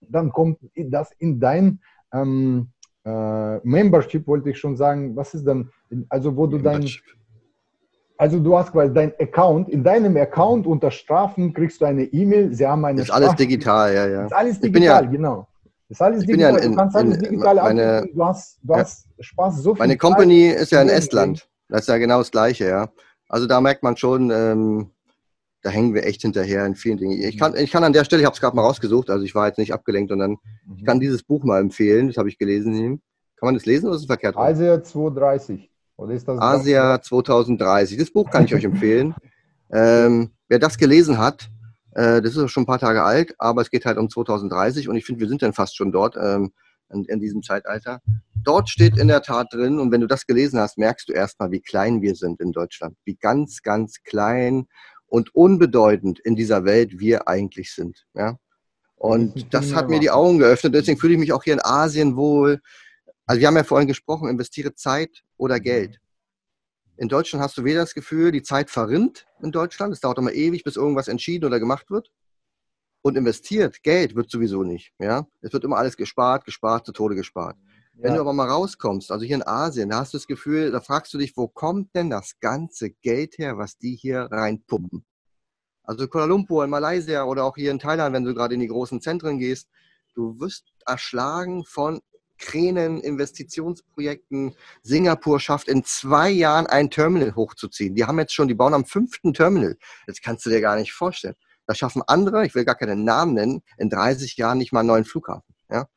dann 0.00 0.32
kommt 0.32 0.58
das 0.74 1.12
in 1.18 1.38
dein 1.38 1.80
ähm, 2.12 2.72
äh, 3.04 3.58
Membership, 3.62 4.26
wollte 4.26 4.50
ich 4.50 4.58
schon 4.58 4.76
sagen. 4.76 5.16
Was 5.16 5.34
ist 5.34 5.44
dann, 5.46 5.70
also 6.08 6.36
wo 6.36 6.46
du 6.46 6.58
dein, 6.58 6.88
also 8.16 8.38
du 8.38 8.56
hast 8.56 8.72
quasi 8.72 8.92
dein 8.92 9.12
Account, 9.18 9.68
in 9.68 9.82
deinem 9.82 10.16
Account 10.16 10.66
unter 10.66 10.90
Strafen 10.90 11.52
kriegst 11.52 11.80
du 11.80 11.86
eine 11.86 12.04
E-Mail, 12.04 12.52
sie 12.52 12.66
haben 12.66 12.84
eine 12.84 13.02
Ist 13.02 13.10
alles 13.10 13.34
digital, 13.34 13.94
ja, 13.94 14.06
ja. 14.06 14.26
Ist 14.26 14.34
alles 14.34 14.60
digital, 14.60 15.04
ja, 15.04 15.10
genau. 15.10 15.48
Ist 15.88 16.02
alles 16.02 16.24
digital. 16.24 16.52
Ja 16.52 16.58
in, 16.58 16.70
du 16.70 16.76
kannst 16.76 16.96
alles 16.96 17.16
in, 17.16 17.22
digital 17.22 17.56
meine, 17.56 18.06
Du 18.14 18.24
hast, 18.24 18.58
du 18.62 18.72
ja. 18.74 18.80
hast 18.80 19.08
Spaß 19.18 19.56
so 19.62 19.74
viel 19.74 19.80
Meine 19.80 19.96
Company 19.96 20.50
Zeit, 20.52 20.62
ist 20.62 20.72
ja 20.72 20.82
in 20.82 20.88
Estland. 20.88 21.48
Das 21.68 21.82
ist 21.82 21.88
ja 21.88 21.98
genau 21.98 22.18
das 22.18 22.30
Gleiche, 22.30 22.68
ja. 22.68 22.90
Also 23.28 23.46
da 23.46 23.60
merkt 23.60 23.82
man 23.82 23.96
schon, 23.96 24.30
ähm, 24.30 24.90
da 25.62 25.70
hängen 25.70 25.94
wir 25.94 26.04
echt 26.06 26.22
hinterher 26.22 26.64
in 26.66 26.74
vielen 26.74 26.98
Dingen. 26.98 27.20
Ich 27.20 27.38
kann, 27.38 27.56
ich 27.56 27.70
kann 27.70 27.84
an 27.84 27.92
der 27.92 28.04
Stelle, 28.04 28.22
ich 28.22 28.26
habe 28.26 28.34
es 28.34 28.40
gerade 28.40 28.56
mal 28.56 28.62
rausgesucht, 28.62 29.10
also 29.10 29.24
ich 29.24 29.34
war 29.34 29.46
jetzt 29.46 29.58
nicht 29.58 29.72
abgelenkt, 29.72 30.10
sondern 30.10 30.36
mhm. 30.70 30.76
ich 30.78 30.84
kann 30.84 31.00
dieses 31.00 31.22
Buch 31.22 31.44
mal 31.44 31.60
empfehlen, 31.60 32.08
das 32.08 32.16
habe 32.16 32.28
ich 32.28 32.38
gelesen. 32.38 33.02
Kann 33.36 33.46
man 33.46 33.54
das 33.54 33.66
lesen 33.66 33.86
oder 33.86 33.96
ist 33.96 34.02
es 34.02 34.06
verkehrt? 34.06 34.36
Asia 34.36 34.82
230. 34.82 35.70
Oder 35.96 36.14
ist 36.14 36.28
das 36.28 36.38
Asia 36.40 37.00
2030. 37.00 37.98
Das 37.98 38.10
Buch 38.10 38.30
kann 38.30 38.44
ich 38.44 38.54
euch 38.54 38.64
empfehlen. 38.72 39.14
Ähm, 39.72 40.30
wer 40.48 40.58
das 40.58 40.78
gelesen 40.78 41.18
hat, 41.18 41.50
äh, 41.92 42.22
das 42.22 42.36
ist 42.36 42.50
schon 42.50 42.62
ein 42.62 42.66
paar 42.66 42.78
Tage 42.78 43.02
alt, 43.02 43.34
aber 43.38 43.62
es 43.62 43.70
geht 43.70 43.86
halt 43.86 43.98
um 43.98 44.08
2030 44.08 44.88
und 44.88 44.96
ich 44.96 45.04
finde, 45.04 45.20
wir 45.20 45.28
sind 45.28 45.42
dann 45.42 45.52
fast 45.52 45.76
schon 45.76 45.92
dort 45.92 46.16
ähm, 46.16 46.52
in, 46.92 47.04
in, 47.04 47.20
diesem 47.20 47.42
Zeitalter. 47.42 48.00
Dort 48.42 48.68
steht 48.68 48.98
in 48.98 49.08
der 49.08 49.22
Tat 49.22 49.48
drin 49.52 49.78
und 49.78 49.92
wenn 49.92 50.00
du 50.00 50.06
das 50.06 50.26
gelesen 50.26 50.58
hast, 50.58 50.78
merkst 50.78 51.08
du 51.08 51.12
erstmal, 51.12 51.50
wie 51.50 51.60
klein 51.60 52.02
wir 52.02 52.14
sind 52.14 52.40
in 52.40 52.52
Deutschland. 52.52 52.96
Wie 53.04 53.14
ganz, 53.14 53.62
ganz 53.62 54.02
klein 54.02 54.66
und 55.06 55.34
unbedeutend 55.34 56.20
in 56.20 56.36
dieser 56.36 56.64
Welt 56.64 56.98
wir 56.98 57.28
eigentlich 57.28 57.74
sind. 57.74 58.06
Ja? 58.14 58.36
Und 59.00 59.54
das 59.54 59.74
hat 59.74 59.88
mir 59.88 59.98
die 59.98 60.10
Augen 60.10 60.38
geöffnet. 60.38 60.74
Deswegen 60.74 61.00
fühle 61.00 61.14
ich 61.14 61.18
mich 61.18 61.32
auch 61.32 61.42
hier 61.42 61.54
in 61.54 61.64
Asien 61.64 62.16
wohl. 62.16 62.60
Also 63.24 63.40
wir 63.40 63.46
haben 63.46 63.56
ja 63.56 63.64
vorhin 63.64 63.88
gesprochen, 63.88 64.28
investiere 64.28 64.74
Zeit 64.74 65.22
oder 65.38 65.56
mhm. 65.56 65.62
Geld. 65.62 66.00
In 66.98 67.08
Deutschland 67.08 67.42
hast 67.42 67.56
du 67.56 67.64
weder 67.64 67.80
das 67.80 67.94
Gefühl, 67.94 68.30
die 68.30 68.42
Zeit 68.42 68.68
verrinnt 68.68 69.26
in 69.42 69.52
Deutschland. 69.52 69.94
Es 69.94 70.00
dauert 70.00 70.18
immer 70.18 70.34
ewig, 70.34 70.64
bis 70.64 70.76
irgendwas 70.76 71.08
entschieden 71.08 71.46
oder 71.46 71.58
gemacht 71.58 71.90
wird. 71.90 72.12
Und 73.00 73.16
investiert, 73.16 73.82
Geld 73.82 74.16
wird 74.16 74.30
sowieso 74.30 74.64
nicht. 74.64 74.92
Ja? 74.98 75.26
Es 75.40 75.54
wird 75.54 75.64
immer 75.64 75.78
alles 75.78 75.96
gespart, 75.96 76.44
gespart, 76.44 76.84
zu 76.84 76.92
Tode 76.92 77.14
gespart. 77.14 77.56
Ja. 77.94 78.02
Wenn 78.02 78.14
du 78.16 78.20
aber 78.20 78.34
mal 78.34 78.48
rauskommst, 78.48 79.10
also 79.10 79.24
hier 79.24 79.36
in 79.36 79.46
Asien, 79.46 79.88
da 79.88 80.00
hast 80.00 80.12
du 80.12 80.18
das 80.18 80.26
Gefühl, 80.26 80.72
da 80.72 80.82
fragst 80.82 81.14
du 81.14 81.16
dich, 81.16 81.34
wo 81.38 81.48
kommt 81.48 81.94
denn 81.94 82.10
das 82.10 82.38
ganze 82.40 82.90
Geld 82.90 83.38
her, 83.38 83.56
was 83.56 83.78
die 83.78 83.96
hier 83.96 84.28
reinpumpen? 84.30 85.06
Also 85.90 86.06
Kuala 86.06 86.26
Lumpur 86.26 86.62
in 86.62 86.70
Malaysia 86.70 87.24
oder 87.24 87.42
auch 87.42 87.56
hier 87.56 87.72
in 87.72 87.80
Thailand, 87.80 88.14
wenn 88.14 88.22
du 88.22 88.32
gerade 88.32 88.54
in 88.54 88.60
die 88.60 88.68
großen 88.68 89.00
Zentren 89.00 89.40
gehst, 89.40 89.68
du 90.14 90.38
wirst 90.38 90.66
erschlagen 90.86 91.64
von 91.64 92.00
Kränen, 92.38 93.00
Investitionsprojekten. 93.00 94.54
Singapur 94.84 95.40
schafft 95.40 95.66
in 95.66 95.82
zwei 95.82 96.30
Jahren 96.30 96.68
ein 96.68 96.90
Terminal 96.90 97.34
hochzuziehen. 97.34 97.96
Die 97.96 98.04
haben 98.04 98.20
jetzt 98.20 98.32
schon, 98.32 98.46
die 98.46 98.54
bauen 98.54 98.72
am 98.72 98.84
fünften 98.84 99.34
Terminal. 99.34 99.76
Das 100.06 100.22
kannst 100.22 100.46
du 100.46 100.50
dir 100.50 100.60
gar 100.60 100.76
nicht 100.76 100.92
vorstellen. 100.92 101.34
Da 101.66 101.74
schaffen 101.74 102.02
andere, 102.06 102.46
ich 102.46 102.54
will 102.54 102.64
gar 102.64 102.76
keinen 102.76 103.02
Namen 103.02 103.34
nennen, 103.34 103.62
in 103.76 103.90
30 103.90 104.36
Jahren 104.36 104.58
nicht 104.58 104.72
mal 104.72 104.80
einen 104.80 104.90
neuen 104.90 105.04
Flughafen. 105.04 105.56
Ja? 105.68 105.88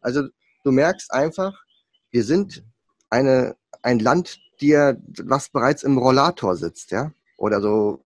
Also 0.00 0.28
du 0.64 0.72
merkst 0.72 1.12
einfach, 1.12 1.62
wir 2.10 2.24
sind 2.24 2.64
eine, 3.10 3.54
ein 3.82 3.98
Land, 3.98 4.38
dir, 4.62 4.98
was 5.22 5.50
bereits 5.50 5.82
im 5.82 5.98
Rollator 5.98 6.56
sitzt, 6.56 6.90
ja, 6.90 7.12
oder 7.36 7.60
so. 7.60 8.02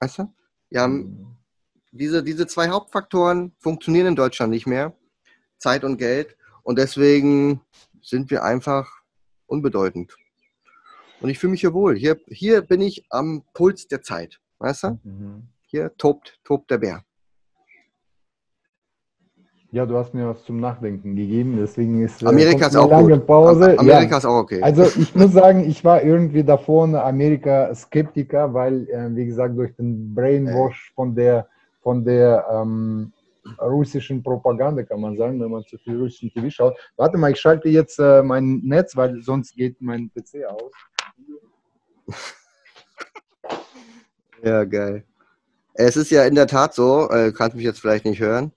Weißt 0.00 0.18
du? 0.18 0.32
Ja, 0.70 0.86
mhm. 0.88 1.36
diese, 1.92 2.22
diese 2.22 2.46
zwei 2.46 2.68
Hauptfaktoren 2.68 3.52
funktionieren 3.58 4.08
in 4.08 4.16
Deutschland 4.16 4.50
nicht 4.50 4.66
mehr. 4.66 4.94
Zeit 5.58 5.84
und 5.84 5.96
Geld. 5.96 6.36
Und 6.62 6.78
deswegen 6.78 7.60
sind 8.02 8.30
wir 8.30 8.42
einfach 8.42 8.90
unbedeutend. 9.46 10.16
Und 11.20 11.30
ich 11.30 11.38
fühle 11.38 11.52
mich 11.52 11.60
hier 11.60 11.72
wohl. 11.72 11.96
Hier, 11.96 12.20
hier 12.28 12.60
bin 12.60 12.80
ich 12.80 13.06
am 13.10 13.42
Puls 13.54 13.88
der 13.88 14.02
Zeit. 14.02 14.40
Weißt 14.58 14.84
du? 14.84 15.00
Mhm. 15.02 15.48
Hier 15.66 15.96
tobt, 15.96 16.38
tobt 16.44 16.70
der 16.70 16.78
Bär. 16.78 17.04
Ja, 19.76 19.84
du 19.84 19.98
hast 19.98 20.14
mir 20.14 20.26
was 20.26 20.42
zum 20.42 20.58
Nachdenken 20.58 21.16
gegeben, 21.16 21.58
deswegen 21.60 22.02
ist 22.02 22.22
äh, 22.22 22.26
Amerika 22.28 22.68
ist 22.68 22.76
auch 22.76 22.88
lange 22.88 23.18
gut. 23.18 23.26
Pause. 23.26 23.78
Amerika 23.78 24.12
ja. 24.12 24.16
ist 24.16 24.24
auch 24.24 24.38
okay. 24.38 24.62
Also 24.62 24.84
ich 24.84 25.14
muss 25.14 25.32
sagen, 25.32 25.68
ich 25.68 25.84
war 25.84 26.02
irgendwie 26.02 26.42
davon 26.42 26.94
Amerika 26.94 27.74
Skeptiker, 27.74 28.54
weil 28.54 28.88
äh, 28.88 29.14
wie 29.14 29.26
gesagt 29.26 29.54
durch 29.54 29.76
den 29.76 30.14
Brainwash 30.14 30.92
von 30.94 31.14
der 31.14 31.46
von 31.82 32.02
der 32.02 32.46
ähm, 32.50 33.12
russischen 33.60 34.22
Propaganda, 34.22 34.82
kann 34.82 34.98
man 34.98 35.14
sagen, 35.18 35.38
wenn 35.42 35.50
man 35.50 35.62
zu 35.64 35.76
viel 35.76 36.00
russischen 36.00 36.32
TV 36.32 36.48
schaut. 36.48 36.74
Warte 36.96 37.18
mal, 37.18 37.32
ich 37.32 37.38
schalte 37.38 37.68
jetzt 37.68 37.98
äh, 37.98 38.22
mein 38.22 38.62
Netz, 38.64 38.96
weil 38.96 39.20
sonst 39.20 39.54
geht 39.56 39.76
mein 39.82 40.10
PC 40.10 40.46
aus. 40.48 40.72
Ja, 44.42 44.64
geil. 44.64 45.02
Es 45.74 45.96
ist 45.96 46.10
ja 46.10 46.24
in 46.24 46.34
der 46.34 46.46
Tat 46.46 46.72
so, 46.72 47.10
äh, 47.10 47.32
kannst 47.32 47.56
mich 47.56 47.64
jetzt 47.64 47.80
vielleicht 47.80 48.04
nicht 48.04 48.20
hören. 48.20 48.52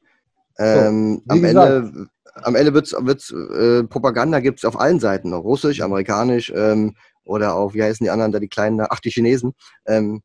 Ähm, 0.60 1.22
so, 1.26 1.34
am, 1.34 1.44
Ende, 1.44 2.10
am 2.36 2.56
Ende 2.56 2.73
wird's, 2.73 2.94
wird's, 2.94 3.31
äh, 3.31 3.84
Propaganda 3.84 4.40
gibt 4.40 4.60
es 4.60 4.65
auf 4.65 4.80
allen 4.80 4.99
Seiten 4.99 5.30
noch. 5.30 5.44
Russisch, 5.44 5.81
amerikanisch 5.81 6.52
ähm, 6.56 6.95
oder 7.23 7.56
auch, 7.56 7.73
wie 7.73 7.84
heißen 7.84 8.03
die 8.03 8.10
anderen 8.10 8.31
da, 8.31 8.40
die 8.40 8.49
kleinen, 8.49 8.86
ach, 8.90 8.99
die 8.99 9.11
Chinesen. 9.11 9.53
Ähm, 9.88 10.22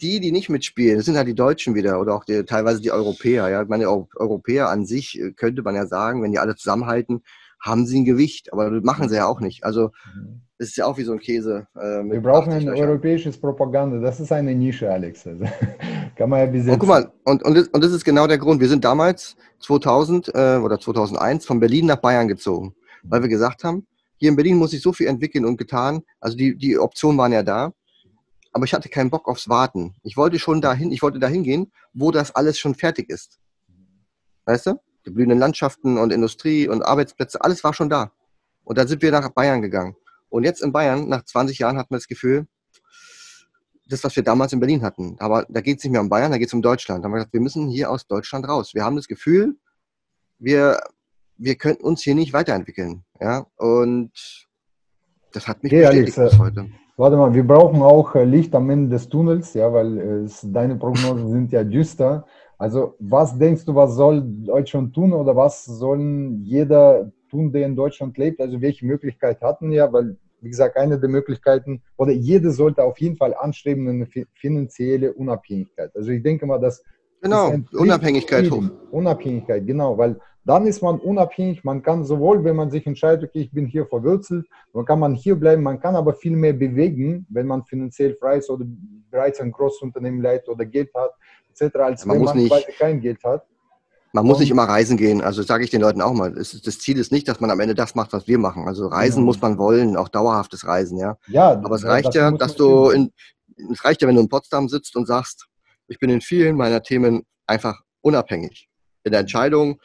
die, 0.00 0.20
die 0.20 0.32
nicht 0.32 0.50
mitspielen, 0.50 0.96
das 0.96 1.06
sind 1.06 1.16
halt 1.16 1.28
die 1.28 1.34
Deutschen 1.34 1.74
wieder 1.74 2.00
oder 2.00 2.14
auch 2.14 2.24
die, 2.24 2.44
teilweise 2.44 2.80
die 2.80 2.90
Europäer. 2.90 3.48
Ja, 3.48 3.62
ich 3.62 3.68
meine, 3.68 3.88
Europäer 3.88 4.68
an 4.68 4.84
sich 4.84 5.18
äh, 5.18 5.32
könnte 5.32 5.62
man 5.62 5.74
ja 5.74 5.86
sagen, 5.86 6.22
wenn 6.22 6.32
die 6.32 6.38
alle 6.38 6.56
zusammenhalten, 6.56 7.22
haben 7.60 7.86
sie 7.86 8.00
ein 8.00 8.04
Gewicht, 8.04 8.52
aber 8.52 8.70
das 8.70 8.84
machen 8.84 9.08
sie 9.08 9.16
ja 9.16 9.26
auch 9.26 9.40
nicht. 9.40 9.64
Also 9.64 9.92
mhm. 10.14 10.42
Es 10.58 10.68
ist 10.68 10.76
ja 10.76 10.86
auch 10.86 10.96
wie 10.96 11.02
so 11.02 11.12
ein 11.12 11.18
Käse. 11.18 11.66
Äh, 11.74 12.04
Wir 12.04 12.20
brauchen 12.20 12.52
ein 12.52 12.68
europäisches 12.68 13.38
Propaganda. 13.38 13.98
Das 13.98 14.20
ist 14.20 14.30
eine 14.30 14.54
Nische, 14.54 14.90
Alex. 14.90 15.26
Also, 15.26 15.44
kann 16.16 16.30
man 16.30 16.40
ja 16.40 16.46
besetzen. 16.46 16.72
Und 16.72 16.78
guck 16.78 16.88
mal, 16.88 17.12
und, 17.24 17.42
und, 17.42 17.54
das, 17.56 17.68
und 17.68 17.82
das 17.82 17.92
ist 17.92 18.04
genau 18.04 18.26
der 18.26 18.38
Grund. 18.38 18.60
Wir 18.60 18.68
sind 18.68 18.84
damals 18.84 19.36
2000 19.60 20.28
äh, 20.34 20.56
oder 20.56 20.78
2001 20.78 21.46
von 21.46 21.60
Berlin 21.60 21.86
nach 21.86 21.96
Bayern 21.96 22.28
gezogen, 22.28 22.74
weil 23.02 23.22
wir 23.22 23.28
gesagt 23.28 23.64
haben, 23.64 23.86
hier 24.16 24.28
in 24.28 24.36
Berlin 24.36 24.56
muss 24.56 24.70
sich 24.70 24.80
so 24.82 24.92
viel 24.92 25.08
entwickeln 25.08 25.44
und 25.44 25.56
getan. 25.56 26.02
Also 26.20 26.36
die, 26.36 26.56
die 26.56 26.78
Optionen 26.78 27.18
waren 27.18 27.32
ja 27.32 27.42
da 27.42 27.72
aber 28.54 28.64
ich 28.64 28.72
hatte 28.72 28.88
keinen 28.88 29.10
Bock 29.10 29.28
aufs 29.28 29.48
Warten. 29.48 29.96
Ich 30.04 30.16
wollte 30.16 30.38
schon 30.38 30.60
dahin, 30.60 30.92
ich 30.92 31.02
wollte 31.02 31.18
dahin 31.18 31.42
gehen, 31.42 31.72
wo 31.92 32.12
das 32.12 32.34
alles 32.36 32.56
schon 32.56 32.76
fertig 32.76 33.10
ist. 33.10 33.40
Weißt 34.46 34.66
du? 34.66 34.80
Die 35.04 35.10
blühenden 35.10 35.40
Landschaften 35.40 35.98
und 35.98 36.12
Industrie 36.12 36.68
und 36.68 36.82
Arbeitsplätze, 36.82 37.42
alles 37.42 37.64
war 37.64 37.74
schon 37.74 37.90
da. 37.90 38.12
Und 38.62 38.78
dann 38.78 38.86
sind 38.86 39.02
wir 39.02 39.10
nach 39.10 39.28
Bayern 39.30 39.60
gegangen. 39.60 39.96
Und 40.34 40.42
jetzt 40.42 40.62
in 40.62 40.72
Bayern, 40.72 41.08
nach 41.08 41.24
20 41.24 41.60
Jahren, 41.60 41.78
hatten 41.78 41.94
wir 41.94 41.98
das 41.98 42.08
Gefühl, 42.08 42.48
das, 43.88 44.02
was 44.02 44.16
wir 44.16 44.24
damals 44.24 44.52
in 44.52 44.58
Berlin 44.58 44.82
hatten. 44.82 45.14
Aber 45.20 45.46
da 45.48 45.60
geht 45.60 45.78
es 45.78 45.84
nicht 45.84 45.92
mehr 45.92 46.00
um 46.00 46.08
Bayern, 46.08 46.32
da 46.32 46.38
geht 46.38 46.48
es 46.48 46.54
um 46.54 46.60
Deutschland. 46.60 47.04
Da 47.04 47.04
haben 47.04 47.12
wir 47.12 47.18
gesagt, 47.18 47.34
wir 47.34 47.40
müssen 47.40 47.68
hier 47.68 47.88
aus 47.88 48.08
Deutschland 48.08 48.48
raus. 48.48 48.74
Wir 48.74 48.84
haben 48.84 48.96
das 48.96 49.06
Gefühl, 49.06 49.54
wir, 50.40 50.80
wir 51.36 51.54
könnten 51.54 51.84
uns 51.84 52.02
hier 52.02 52.16
nicht 52.16 52.32
weiterentwickeln. 52.32 53.04
Ja? 53.20 53.46
Und 53.58 54.10
das 55.30 55.46
hat 55.46 55.62
mich 55.62 55.70
hey, 55.70 55.82
bestätigt 55.82 56.18
Alex, 56.18 56.32
bis 56.32 56.40
heute. 56.40 56.66
Warte 56.96 57.16
mal, 57.16 57.32
wir 57.32 57.46
brauchen 57.46 57.80
auch 57.80 58.16
äh, 58.16 58.24
Licht 58.24 58.56
am 58.56 58.68
Ende 58.70 58.90
des 58.90 59.08
Tunnels, 59.08 59.54
ja, 59.54 59.72
weil 59.72 59.98
es, 60.24 60.40
deine 60.42 60.74
Prognosen 60.74 61.30
sind 61.30 61.52
ja 61.52 61.62
düster. 61.62 62.26
Also, 62.58 62.96
was 62.98 63.38
denkst 63.38 63.66
du, 63.66 63.74
was 63.76 63.94
soll 63.94 64.20
Deutschland 64.24 64.96
tun 64.96 65.12
oder 65.12 65.36
was 65.36 65.64
soll 65.64 66.38
jeder 66.42 67.12
tun, 67.30 67.52
der 67.52 67.66
in 67.66 67.76
Deutschland 67.76 68.18
lebt? 68.18 68.40
Also, 68.40 68.60
welche 68.60 68.84
Möglichkeit 68.84 69.40
hatten 69.40 69.70
wir? 69.70 69.92
Weil, 69.92 70.16
wie 70.44 70.50
gesagt, 70.50 70.76
eine 70.76 70.98
der 71.00 71.08
Möglichkeiten 71.08 71.82
oder 71.96 72.12
jeder 72.12 72.50
sollte 72.50 72.84
auf 72.84 72.98
jeden 72.98 73.16
Fall 73.16 73.34
anstreben, 73.34 73.88
eine 73.88 74.06
finanzielle 74.34 75.12
Unabhängigkeit. 75.12 75.90
Also, 75.94 76.10
ich 76.10 76.22
denke 76.22 76.46
mal, 76.46 76.58
dass 76.58 76.82
Genau, 77.24 77.54
Unabhängigkeit 77.72 78.50
hoch. 78.50 78.64
Unabhängigkeit, 78.90 79.66
genau, 79.66 79.96
weil 79.96 80.20
dann 80.44 80.66
ist 80.66 80.82
man 80.82 81.00
unabhängig. 81.00 81.64
Man 81.64 81.82
kann 81.82 82.04
sowohl, 82.04 82.44
wenn 82.44 82.54
man 82.54 82.70
sich 82.70 82.86
entscheidet, 82.86 83.30
okay, 83.30 83.40
ich 83.40 83.50
bin 83.50 83.66
hier 83.66 83.86
verwurzelt, 83.86 84.46
dann 84.74 84.84
kann 84.84 85.00
man 85.00 85.14
hier 85.14 85.34
bleiben. 85.34 85.62
Man 85.62 85.80
kann 85.80 85.96
aber 85.96 86.12
viel 86.12 86.36
mehr 86.36 86.52
bewegen, 86.52 87.26
wenn 87.30 87.46
man 87.46 87.64
finanziell 87.64 88.14
frei 88.16 88.36
ist 88.36 88.50
oder 88.50 88.66
bereits 89.10 89.40
ein 89.40 89.52
großes 89.52 89.80
Unternehmen 89.80 90.20
leitet 90.20 90.50
oder 90.50 90.66
Geld 90.66 90.90
hat, 90.94 91.12
etc., 91.48 91.76
als 91.76 92.04
man 92.04 92.18
wenn 92.18 92.24
man 92.24 92.36
nicht, 92.36 92.78
kein 92.78 93.00
Geld 93.00 93.24
hat. 93.24 93.46
Man 94.14 94.26
muss 94.26 94.38
nicht 94.38 94.50
immer 94.50 94.62
reisen 94.62 94.96
gehen. 94.96 95.22
Also 95.22 95.42
sage 95.42 95.64
ich 95.64 95.70
den 95.70 95.80
Leuten 95.80 96.00
auch 96.00 96.12
mal. 96.12 96.32
Das 96.32 96.78
Ziel 96.78 96.98
ist 96.98 97.10
nicht, 97.10 97.26
dass 97.26 97.40
man 97.40 97.50
am 97.50 97.58
Ende 97.58 97.74
das 97.74 97.96
macht, 97.96 98.12
was 98.12 98.28
wir 98.28 98.38
machen. 98.38 98.68
Also 98.68 98.86
reisen 98.86 99.22
ja. 99.22 99.24
muss 99.24 99.40
man 99.40 99.58
wollen, 99.58 99.96
auch 99.96 100.08
dauerhaftes 100.08 100.68
Reisen, 100.68 100.98
ja. 100.98 101.18
Ja. 101.26 101.50
Aber 101.50 101.74
es 101.74 101.84
reicht 101.84 102.06
das 102.06 102.14
ja, 102.14 102.30
dass 102.30 102.54
du 102.54 102.90
in, 102.90 103.12
es 103.72 103.84
reicht 103.84 104.02
ja, 104.02 104.08
wenn 104.08 104.14
du 104.14 104.20
in 104.20 104.28
Potsdam 104.28 104.68
sitzt 104.68 104.94
und 104.94 105.06
sagst, 105.06 105.46
ich 105.88 105.98
bin 105.98 106.10
in 106.10 106.20
vielen 106.20 106.54
meiner 106.54 106.80
Themen 106.80 107.24
einfach 107.48 107.80
unabhängig. 108.02 108.68
In 109.02 109.10
der 109.10 109.20
Entscheidung, 109.20 109.80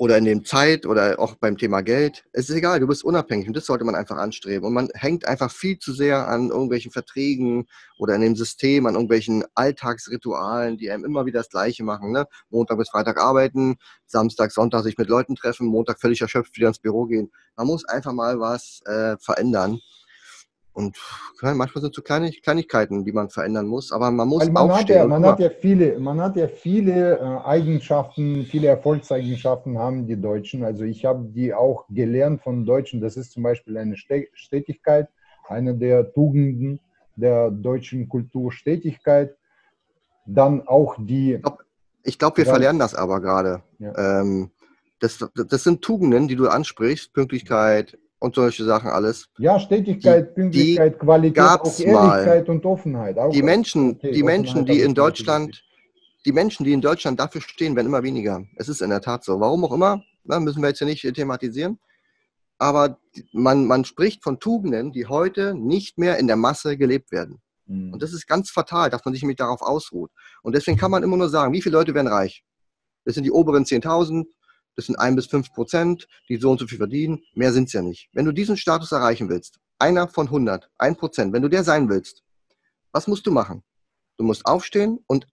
oder 0.00 0.16
in 0.16 0.24
dem 0.24 0.46
Zeit 0.46 0.86
oder 0.86 1.18
auch 1.18 1.34
beim 1.34 1.58
Thema 1.58 1.82
Geld. 1.82 2.24
Es 2.32 2.48
ist 2.48 2.56
egal, 2.56 2.80
du 2.80 2.86
bist 2.86 3.04
unabhängig 3.04 3.48
und 3.48 3.54
das 3.54 3.66
sollte 3.66 3.84
man 3.84 3.94
einfach 3.94 4.16
anstreben. 4.16 4.66
Und 4.66 4.72
man 4.72 4.88
hängt 4.94 5.28
einfach 5.28 5.50
viel 5.50 5.78
zu 5.78 5.92
sehr 5.92 6.26
an 6.26 6.48
irgendwelchen 6.48 6.90
Verträgen 6.90 7.66
oder 7.98 8.14
in 8.14 8.22
dem 8.22 8.34
System, 8.34 8.86
an 8.86 8.94
irgendwelchen 8.94 9.44
Alltagsritualen, 9.54 10.78
die 10.78 10.90
einem 10.90 11.04
immer 11.04 11.26
wieder 11.26 11.40
das 11.40 11.50
Gleiche 11.50 11.84
machen. 11.84 12.12
Ne? 12.12 12.24
Montag 12.48 12.78
bis 12.78 12.88
Freitag 12.88 13.20
arbeiten, 13.20 13.76
Samstag, 14.06 14.52
Sonntag 14.52 14.84
sich 14.84 14.96
mit 14.96 15.10
Leuten 15.10 15.36
treffen, 15.36 15.66
Montag 15.66 16.00
völlig 16.00 16.22
erschöpft 16.22 16.56
wieder 16.56 16.68
ins 16.68 16.78
Büro 16.78 17.04
gehen. 17.04 17.30
Man 17.56 17.66
muss 17.66 17.84
einfach 17.84 18.14
mal 18.14 18.40
was 18.40 18.80
äh, 18.86 19.18
verändern. 19.18 19.80
Und 20.72 20.96
manchmal 21.42 21.82
sind 21.82 21.90
es 21.90 21.96
so 21.96 22.02
kleine 22.02 22.30
Kleinigkeiten, 22.30 23.04
die 23.04 23.12
man 23.12 23.28
verändern 23.28 23.66
muss, 23.66 23.92
aber 23.92 24.10
man 24.10 24.28
muss 24.28 24.46
Weil 24.46 24.52
man 24.52 24.70
aufstehen. 24.70 24.96
Hat 24.96 25.02
ja, 25.02 25.06
man, 25.06 25.26
hat 25.26 25.40
ja 25.40 25.50
viele, 25.50 25.98
man 25.98 26.20
hat 26.20 26.36
ja 26.36 26.48
viele 26.48 27.18
äh, 27.18 27.46
Eigenschaften, 27.46 28.44
viele 28.44 28.68
Erfolgseigenschaften 28.68 29.78
haben 29.78 30.06
die 30.06 30.20
Deutschen. 30.20 30.64
Also 30.64 30.84
ich 30.84 31.04
habe 31.04 31.24
die 31.24 31.52
auch 31.52 31.86
gelernt 31.88 32.42
von 32.42 32.64
Deutschen. 32.64 33.00
Das 33.00 33.16
ist 33.16 33.32
zum 33.32 33.42
Beispiel 33.42 33.76
eine 33.76 33.96
Stetigkeit, 33.96 35.08
eine 35.48 35.74
der 35.74 36.12
Tugenden 36.12 36.80
der 37.16 37.50
deutschen 37.50 38.08
Kultur, 38.08 38.52
Stetigkeit. 38.52 39.36
Dann 40.24 40.66
auch 40.66 40.96
die... 40.98 41.34
Ich 42.02 42.18
glaube, 42.18 42.34
glaub, 42.34 42.36
wir 42.38 42.44
ja, 42.44 42.50
verlernen 42.50 42.78
das 42.78 42.94
aber 42.94 43.20
gerade. 43.20 43.62
Ja. 43.78 44.20
Ähm, 44.20 44.50
das, 45.00 45.18
das 45.34 45.64
sind 45.64 45.82
Tugenden, 45.82 46.28
die 46.28 46.36
du 46.36 46.48
ansprichst, 46.48 47.12
Pünktlichkeit, 47.12 47.98
und 48.20 48.34
solche 48.34 48.64
Sachen 48.64 48.90
alles. 48.90 49.28
Ja, 49.38 49.58
Stetigkeit, 49.58 50.30
die, 50.30 50.34
Pünktlichkeit, 50.34 50.98
Qualität, 50.98 51.42
auch 51.42 51.80
Ehrlichkeit 51.80 52.46
mal. 52.46 52.54
und 52.54 52.66
Offenheit. 52.66 53.18
Auch 53.18 53.32
die 53.32 53.42
Menschen, 53.42 53.96
okay, 53.96 54.12
die 54.12 54.22
Menschen, 54.22 54.66
die 54.66 54.80
in 54.80 54.94
Deutschland, 54.94 55.64
die 56.24 56.32
Menschen, 56.32 56.64
die 56.64 56.72
in 56.72 56.82
Deutschland 56.82 57.18
dafür 57.18 57.40
stehen, 57.40 57.74
werden 57.74 57.88
immer 57.88 58.02
weniger. 58.02 58.44
Es 58.56 58.68
ist 58.68 58.82
in 58.82 58.90
der 58.90 59.00
Tat 59.00 59.24
so. 59.24 59.40
Warum 59.40 59.64
auch 59.64 59.72
immer, 59.72 60.02
na, 60.24 60.38
müssen 60.38 60.62
wir 60.62 60.68
jetzt 60.68 60.78
hier 60.78 60.86
nicht 60.86 61.02
thematisieren. 61.14 61.80
Aber 62.58 62.98
man, 63.32 63.64
man 63.64 63.86
spricht 63.86 64.22
von 64.22 64.38
Tugenden, 64.38 64.92
die 64.92 65.06
heute 65.06 65.54
nicht 65.54 65.96
mehr 65.96 66.18
in 66.18 66.26
der 66.26 66.36
Masse 66.36 66.76
gelebt 66.76 67.10
werden. 67.10 67.40
Mhm. 67.64 67.94
Und 67.94 68.02
das 68.02 68.12
ist 68.12 68.26
ganz 68.26 68.50
fatal, 68.50 68.90
dass 68.90 69.02
man 69.06 69.14
sich 69.14 69.22
nämlich 69.22 69.38
darauf 69.38 69.62
ausruht. 69.62 70.10
Und 70.42 70.54
deswegen 70.54 70.76
kann 70.76 70.90
man 70.90 71.02
immer 71.02 71.16
nur 71.16 71.30
sagen, 71.30 71.54
wie 71.54 71.62
viele 71.62 71.78
Leute 71.78 71.94
werden 71.94 72.08
reich? 72.08 72.44
Das 73.06 73.14
sind 73.14 73.24
die 73.24 73.32
oberen 73.32 73.64
10.000, 73.64 74.26
das 74.80 74.86
sind 74.86 74.96
ein 74.96 75.14
bis 75.14 75.26
fünf 75.26 75.52
Prozent, 75.52 76.08
die 76.30 76.36
so 76.38 76.50
und 76.50 76.58
so 76.58 76.66
viel 76.66 76.78
verdienen. 76.78 77.22
Mehr 77.34 77.52
sind 77.52 77.66
es 77.66 77.74
ja 77.74 77.82
nicht. 77.82 78.08
Wenn 78.14 78.24
du 78.24 78.32
diesen 78.32 78.56
Status 78.56 78.92
erreichen 78.92 79.28
willst, 79.28 79.58
einer 79.78 80.08
von 80.08 80.26
100, 80.26 80.70
ein 80.78 80.96
Prozent, 80.96 81.34
wenn 81.34 81.42
du 81.42 81.48
der 81.48 81.64
sein 81.64 81.90
willst, 81.90 82.22
was 82.92 83.06
musst 83.06 83.26
du 83.26 83.30
machen? 83.30 83.62
Du 84.16 84.24
musst 84.24 84.46
aufstehen 84.46 84.98
und 85.06 85.26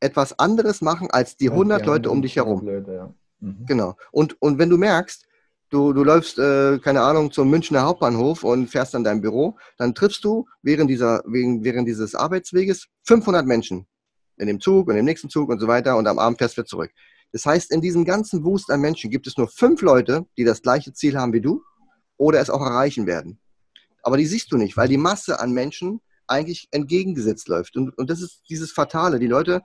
etwas 0.00 0.38
anderes 0.38 0.80
machen 0.80 1.10
als 1.10 1.36
die 1.36 1.50
100 1.50 1.80
ja, 1.80 1.86
Leute 1.86 2.10
um 2.10 2.22
dich 2.22 2.36
herum. 2.36 2.64
Leute, 2.64 2.92
ja. 2.92 3.14
mhm. 3.40 3.66
Genau. 3.66 3.96
Und, 4.12 4.40
und 4.40 4.58
wenn 4.58 4.70
du 4.70 4.78
merkst, 4.78 5.26
du, 5.68 5.92
du 5.92 6.02
läufst, 6.02 6.38
äh, 6.38 6.78
keine 6.78 7.02
Ahnung, 7.02 7.30
zum 7.32 7.50
Münchner 7.50 7.82
Hauptbahnhof 7.82 8.44
und 8.44 8.68
fährst 8.68 8.94
an 8.94 9.04
dein 9.04 9.20
Büro, 9.20 9.58
dann 9.76 9.94
triffst 9.94 10.24
du 10.24 10.46
während, 10.62 10.88
dieser, 10.88 11.22
während, 11.26 11.64
während 11.64 11.86
dieses 11.86 12.14
Arbeitsweges 12.14 12.86
500 13.02 13.44
Menschen 13.44 13.86
in 14.38 14.46
dem 14.46 14.58
Zug 14.58 14.88
und 14.88 14.96
im 14.96 15.04
nächsten 15.04 15.28
Zug 15.28 15.50
und 15.50 15.58
so 15.58 15.68
weiter 15.68 15.98
und 15.98 16.06
am 16.06 16.18
Abend 16.18 16.38
fährst 16.38 16.56
du 16.56 16.62
wieder 16.62 16.68
zurück. 16.68 16.92
Das 17.32 17.44
heißt, 17.44 17.72
in 17.72 17.80
diesem 17.80 18.04
ganzen 18.04 18.44
Wust 18.44 18.70
an 18.70 18.80
Menschen 18.80 19.10
gibt 19.10 19.26
es 19.26 19.36
nur 19.36 19.48
fünf 19.48 19.82
Leute, 19.82 20.26
die 20.36 20.44
das 20.44 20.62
gleiche 20.62 20.92
Ziel 20.92 21.18
haben 21.18 21.32
wie 21.32 21.40
du 21.40 21.62
oder 22.16 22.40
es 22.40 22.50
auch 22.50 22.62
erreichen 22.62 23.06
werden. 23.06 23.38
Aber 24.02 24.16
die 24.16 24.26
siehst 24.26 24.52
du 24.52 24.56
nicht, 24.56 24.76
weil 24.76 24.88
die 24.88 24.96
Masse 24.96 25.40
an 25.40 25.52
Menschen 25.52 26.00
eigentlich 26.26 26.68
entgegengesetzt 26.70 27.48
läuft. 27.48 27.76
Und, 27.76 27.96
und 27.98 28.10
das 28.10 28.20
ist 28.20 28.42
dieses 28.48 28.72
Fatale. 28.72 29.18
Die 29.18 29.26
Leute 29.26 29.62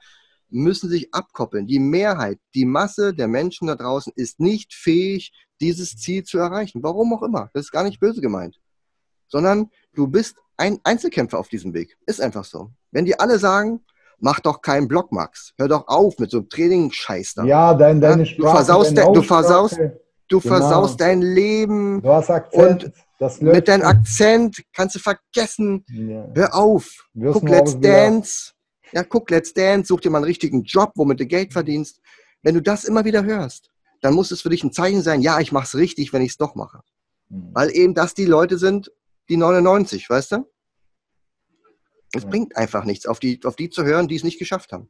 müssen 0.50 0.90
sich 0.90 1.14
abkoppeln. 1.14 1.68
Die 1.68 1.80
Mehrheit, 1.80 2.40
die 2.54 2.66
Masse 2.66 3.14
der 3.14 3.28
Menschen 3.28 3.68
da 3.68 3.76
draußen 3.76 4.12
ist 4.16 4.40
nicht 4.40 4.74
fähig, 4.74 5.32
dieses 5.62 5.96
Ziel 5.96 6.24
zu 6.24 6.38
erreichen. 6.38 6.84
Warum 6.84 7.14
auch 7.14 7.24
immer. 7.24 7.50
Das 7.54 7.66
ist 7.66 7.72
gar 7.72 7.84
nicht 7.84 8.00
böse 8.00 8.22
gemeint. 8.22 8.60
Sondern 9.28 9.70
du 9.94 10.08
bist 10.08 10.38
ein 10.58 10.80
Einzelkämpfer 10.84 11.40
auf 11.40 11.48
diesem 11.48 11.74
Weg. 11.74 11.98
Ist 12.06 12.22
einfach 12.22 12.46
so. 12.46 12.72
Wenn 12.92 13.06
die 13.06 13.20
alle 13.20 13.40
sagen, 13.40 13.84
mach 14.22 14.40
doch 14.40 14.62
keinen 14.62 14.88
Block, 14.88 15.12
Max. 15.12 15.54
Hör 15.58 15.68
doch 15.68 15.88
auf 15.88 16.18
mit 16.20 16.32
so 16.32 16.38
einem 16.38 16.50
Training-Scheiß 16.50 17.36
da. 17.36 17.44
Ja, 17.44 17.74
dein, 17.74 18.00
deine 18.00 18.26
Sprache, 18.26 18.48
du 18.48 18.56
versaust, 18.56 18.98
deine 18.98 19.12
du 19.12 19.22
versaust, 19.22 19.80
du 20.28 20.40
genau. 20.40 20.56
versaust 20.56 21.02
dein 21.02 21.22
Leben. 21.22 22.02
Du 22.02 22.10
hast 22.10 22.30
Akzent. 22.30 22.86
Und 22.86 23.42
mit 23.42 23.68
deinem 23.68 23.84
Akzent 23.84 24.64
kannst 24.74 24.96
du 24.96 25.00
vergessen. 25.00 25.86
Ja. 25.90 26.26
Hör 26.34 26.56
auf. 26.56 27.08
Wirst 27.14 27.40
guck 27.40 27.50
Let's 27.50 27.80
Dance. 27.80 28.52
Ja, 28.94 29.04
guck 29.04 29.30
Let's 29.30 29.54
Dance. 29.54 29.88
Such 29.88 30.02
dir 30.02 30.10
mal 30.10 30.20
einen 30.20 30.26
richtigen 30.26 30.64
Job, 30.64 30.92
womit 30.96 31.20
du 31.20 31.26
Geld 31.26 31.54
verdienst. 31.54 32.00
Wenn 32.42 32.56
du 32.56 32.62
das 32.62 32.84
immer 32.84 33.06
wieder 33.06 33.24
hörst, 33.24 33.70
dann 34.02 34.16
muss 34.16 34.32
es 34.32 34.42
für 34.42 34.50
dich 34.50 34.64
ein 34.64 34.74
Zeichen 34.74 35.02
sein, 35.04 35.22
ja, 35.22 35.40
ich 35.40 35.52
mach's 35.52 35.76
richtig, 35.76 36.12
wenn 36.12 36.24
ich 36.24 36.32
es 36.32 36.38
doch 36.38 36.56
mache. 36.56 36.80
Mhm. 37.30 37.50
Weil 37.54 37.76
eben 37.76 37.94
das 37.94 38.16
die 38.16 38.26
Leute 38.26 38.58
sind, 38.58 38.92
die 39.30 39.38
99, 39.38 40.10
weißt 40.10 40.32
du? 40.34 40.52
Es 42.14 42.24
ja. 42.24 42.30
bringt 42.30 42.58
einfach 42.58 42.84
nichts, 42.84 43.06
auf 43.06 43.20
die, 43.20 43.40
auf 43.44 43.56
die 43.56 43.70
zu 43.70 43.84
hören, 43.84 44.08
die 44.08 44.16
es 44.16 44.24
nicht 44.24 44.40
geschafft 44.40 44.72
haben. 44.74 44.90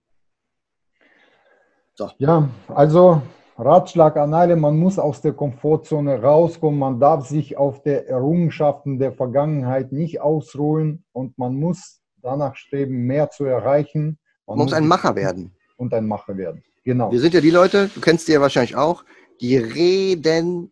So. 1.96 2.10
Ja, 2.18 2.50
also 2.68 3.22
Ratschlag 3.58 4.18
an 4.18 4.34
alle, 4.34 4.56
man 4.56 4.78
muss 4.78 4.98
aus 4.98 5.22
der 5.22 5.34
Komfortzone 5.34 6.22
rauskommen, 6.22 6.80
man 6.80 7.00
darf 7.00 7.28
sich 7.28 7.58
auf 7.58 7.84
der 7.84 8.08
Errungenschaften 8.08 8.98
der 8.98 9.12
Vergangenheit 9.12 9.92
nicht 9.92 10.22
ausruhen 10.22 11.04
und 11.12 11.38
man 11.38 11.56
muss 11.56 12.02
danach 12.22 12.56
streben, 12.56 13.06
mehr 13.06 13.30
zu 13.30 13.46
erreichen. 13.46 14.18
Man, 14.48 14.58
man 14.58 14.66
muss 14.66 14.74
ein 14.74 14.88
Macher 14.88 15.16
werden. 15.16 15.54
Und 15.78 15.94
ein 15.94 16.08
Macher 16.08 16.38
werden, 16.38 16.64
genau. 16.84 17.12
Wir 17.12 17.20
sind 17.20 17.34
ja 17.34 17.42
die 17.42 17.52
Leute, 17.52 17.90
du 17.94 18.02
kennst 18.02 18.28
die 18.28 18.32
ja 18.32 18.42
wahrscheinlich 18.42 18.76
auch, 18.76 19.04
die 19.42 19.58
reden 19.58 20.72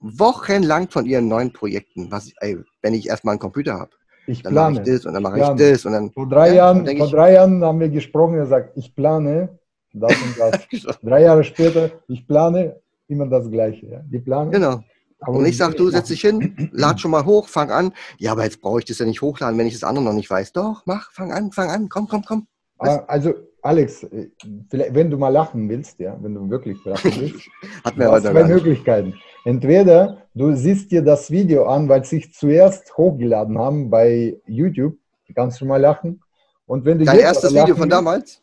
wochenlang 0.00 0.88
von 0.90 1.06
ihren 1.06 1.28
neuen 1.28 1.52
Projekten. 1.52 2.10
Was, 2.10 2.32
ey, 2.40 2.58
wenn 2.82 2.94
ich 2.94 3.08
erstmal 3.08 3.32
einen 3.32 3.40
Computer 3.40 3.78
habe. 3.78 3.90
Ich 4.30 4.42
dann 4.42 4.52
plane. 4.52 4.80
Ich 4.80 4.86
das 4.86 5.06
und 5.06 5.14
dann 5.14 5.22
mache 5.22 5.38
ich 5.38 5.48
das 5.48 5.84
und 5.84 5.92
dann. 5.92 6.10
Vor 6.12 6.28
drei, 6.28 6.48
ja, 6.48 6.54
Jahren, 6.54 6.84
vor 6.84 7.06
ich, 7.06 7.10
drei 7.10 7.32
Jahren 7.32 7.64
haben 7.64 7.80
wir 7.80 7.88
gesprochen, 7.88 8.36
er 8.36 8.46
sagt, 8.46 8.76
ich 8.76 8.94
plane 8.94 9.58
das 9.92 10.12
und 10.12 10.38
das. 10.38 10.98
drei 11.02 11.22
Jahre 11.22 11.42
später, 11.42 11.90
ich 12.08 12.26
plane 12.26 12.76
immer 13.08 13.26
das 13.26 13.50
Gleiche. 13.50 13.86
Ja. 13.86 14.00
Die 14.04 14.20
Planung. 14.20 14.52
Genau. 14.52 14.80
Aber 15.22 15.38
und 15.38 15.44
ich 15.44 15.58
sage, 15.58 15.74
du 15.74 15.90
setz 15.90 16.08
dich 16.08 16.22
hin, 16.22 16.70
lad 16.72 17.00
schon 17.00 17.10
mal 17.10 17.26
hoch, 17.26 17.48
fang 17.48 17.70
an. 17.70 17.92
Ja, 18.18 18.32
aber 18.32 18.44
jetzt 18.44 18.62
brauche 18.62 18.78
ich 18.78 18.86
das 18.86 19.00
ja 19.00 19.06
nicht 19.06 19.20
hochladen, 19.20 19.58
wenn 19.58 19.66
ich 19.66 19.74
das 19.74 19.84
andere 19.84 20.04
noch 20.04 20.14
nicht 20.14 20.30
weiß. 20.30 20.52
Doch, 20.52 20.82
mach, 20.86 21.12
fang 21.12 21.30
an, 21.32 21.52
fang 21.52 21.68
an, 21.68 21.88
komm, 21.90 22.08
komm, 22.08 22.24
komm. 22.24 22.46
Ah, 22.78 23.02
also, 23.06 23.34
Alex, 23.60 24.06
wenn 24.70 25.10
du 25.10 25.18
mal 25.18 25.28
lachen 25.28 25.68
willst, 25.68 25.98
ja, 25.98 26.16
wenn 26.22 26.34
du 26.34 26.48
wirklich 26.48 26.82
lachen 26.84 27.12
willst, 27.20 27.50
hat 27.84 27.98
mir 27.98 28.10
heute 28.10 28.30
zwei 28.30 28.44
Möglichkeiten. 28.44 29.14
Entweder 29.44 30.18
du 30.34 30.54
siehst 30.54 30.90
dir 30.90 31.02
das 31.02 31.30
Video 31.30 31.66
an, 31.66 31.88
weil 31.88 32.04
sie 32.04 32.16
sich 32.16 32.34
zuerst 32.34 32.96
hochgeladen 32.96 33.58
haben 33.58 33.90
bei 33.90 34.38
YouTube, 34.46 34.96
kannst 35.34 35.60
du 35.60 35.64
mal 35.64 35.80
lachen. 35.80 36.22
Und 36.66 36.84
wenn 36.84 36.98
du 36.98 37.04
Dein 37.04 37.18
erstes 37.18 37.54
Video 37.54 37.74
von 37.74 37.88
damals? 37.88 38.42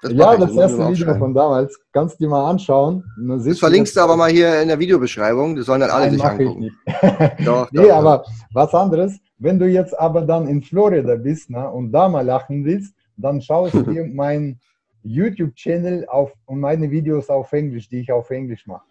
Das 0.00 0.12
ja, 0.12 0.36
das 0.36 0.54
erste 0.54 0.88
Video 0.90 1.14
von 1.16 1.34
damals. 1.34 1.76
Kannst 1.92 2.20
du 2.20 2.24
dir 2.24 2.30
mal 2.30 2.48
anschauen. 2.48 3.02
Das 3.44 3.58
verlinkst 3.58 3.96
du 3.96 4.00
aber 4.00 4.16
mal 4.16 4.30
hier 4.30 4.62
in 4.62 4.68
der 4.68 4.78
Videobeschreibung. 4.78 5.56
Das 5.56 5.66
sollen 5.66 5.80
dann 5.80 5.90
alle 5.90 6.04
Nein, 6.06 6.12
sich 6.12 6.24
angucken. 6.24 6.60
Nicht. 6.60 6.74
doch, 7.46 7.70
nee, 7.72 7.82
doch, 7.82 7.94
aber 7.94 8.18
doch. 8.18 8.30
was 8.52 8.74
anderes. 8.74 9.18
Wenn 9.38 9.58
du 9.58 9.66
jetzt 9.66 9.98
aber 9.98 10.22
dann 10.22 10.46
in 10.46 10.62
Florida 10.62 11.16
bist 11.16 11.50
ne, 11.50 11.68
und 11.68 11.90
da 11.90 12.08
mal 12.08 12.24
lachen 12.24 12.64
willst, 12.64 12.94
dann 13.16 13.40
schaust 13.40 13.74
du 13.74 13.82
dir 13.92 14.04
mein 14.04 14.60
YouTube-Channel 15.02 16.06
auf 16.08 16.32
und 16.46 16.60
meine 16.60 16.90
Videos 16.90 17.28
auf 17.28 17.52
Englisch, 17.52 17.88
die 17.88 18.00
ich 18.00 18.12
auf 18.12 18.30
Englisch 18.30 18.66
mache. 18.66 18.87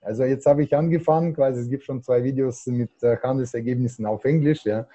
Also 0.00 0.24
jetzt 0.24 0.46
habe 0.46 0.62
ich 0.62 0.74
angefangen, 0.74 1.34
quasi 1.34 1.60
es 1.60 1.68
gibt 1.68 1.84
schon 1.84 2.02
zwei 2.02 2.24
Videos 2.24 2.66
mit 2.66 2.90
äh, 3.02 3.16
Handelsergebnissen 3.22 4.06
auf 4.06 4.24
Englisch, 4.24 4.64
ja. 4.64 4.86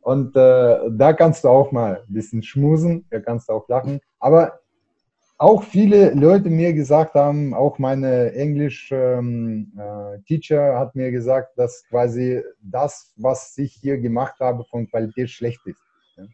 Und 0.00 0.36
äh, 0.36 0.90
da 0.90 1.12
kannst 1.12 1.44
du 1.44 1.48
auch 1.48 1.72
mal 1.72 2.02
ein 2.06 2.12
bisschen 2.12 2.42
schmusen, 2.42 3.06
da 3.10 3.20
kannst 3.20 3.48
du 3.48 3.54
auch 3.54 3.68
lachen. 3.68 4.00
Aber 4.18 4.60
auch 5.38 5.62
viele 5.62 6.14
Leute 6.14 6.48
mir 6.48 6.72
gesagt 6.72 7.14
haben, 7.14 7.54
auch 7.54 7.78
meine 7.78 8.32
Englisch-Teacher 8.32 9.18
ähm, 9.18 9.72
äh, 9.76 10.76
hat 10.78 10.94
mir 10.94 11.10
gesagt, 11.10 11.58
dass 11.58 11.84
quasi 11.88 12.42
das, 12.62 13.12
was 13.16 13.58
ich 13.58 13.72
hier 13.74 13.98
gemacht 13.98 14.40
habe, 14.40 14.64
von 14.64 14.88
Qualität 14.88 15.30
schlecht 15.30 15.60
ist. 15.66 15.82
Ja. 16.16 16.24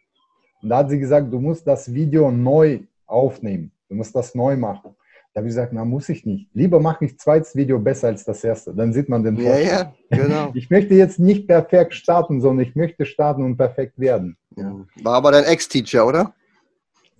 Und 0.62 0.68
da 0.68 0.78
hat 0.78 0.90
sie 0.90 0.98
gesagt, 0.98 1.32
du 1.32 1.40
musst 1.40 1.66
das 1.66 1.92
Video 1.94 2.30
neu 2.30 2.80
aufnehmen, 3.06 3.72
du 3.88 3.94
musst 3.94 4.14
das 4.14 4.34
neu 4.34 4.56
machen. 4.56 4.94
Da 5.32 5.38
habe 5.38 5.48
ich 5.48 5.52
gesagt, 5.52 5.72
na, 5.72 5.84
muss 5.84 6.08
ich 6.08 6.26
nicht. 6.26 6.48
Lieber 6.54 6.80
mache 6.80 7.04
ich 7.04 7.16
zweites 7.18 7.54
Video 7.54 7.78
besser 7.78 8.08
als 8.08 8.24
das 8.24 8.42
erste. 8.42 8.74
Dann 8.74 8.92
sieht 8.92 9.08
man 9.08 9.22
den 9.22 9.36
Vorteil. 9.36 9.64
Ja, 9.64 9.92
ja, 10.10 10.24
genau. 10.24 10.50
Ich 10.54 10.70
möchte 10.70 10.94
jetzt 10.94 11.20
nicht 11.20 11.46
perfekt 11.46 11.94
starten, 11.94 12.40
sondern 12.40 12.66
ich 12.66 12.74
möchte 12.74 13.06
starten 13.06 13.44
und 13.44 13.56
perfekt 13.56 13.96
werden. 13.96 14.36
Ja. 14.56 14.74
War 15.02 15.14
aber 15.14 15.30
dein 15.30 15.44
Ex-Teacher, 15.44 16.04
oder? 16.04 16.34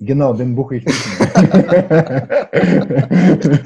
Genau, 0.01 0.33
den 0.33 0.57
buche 0.57 0.77
ich 0.77 0.87
nicht 0.87 1.21
mehr. 1.21 2.49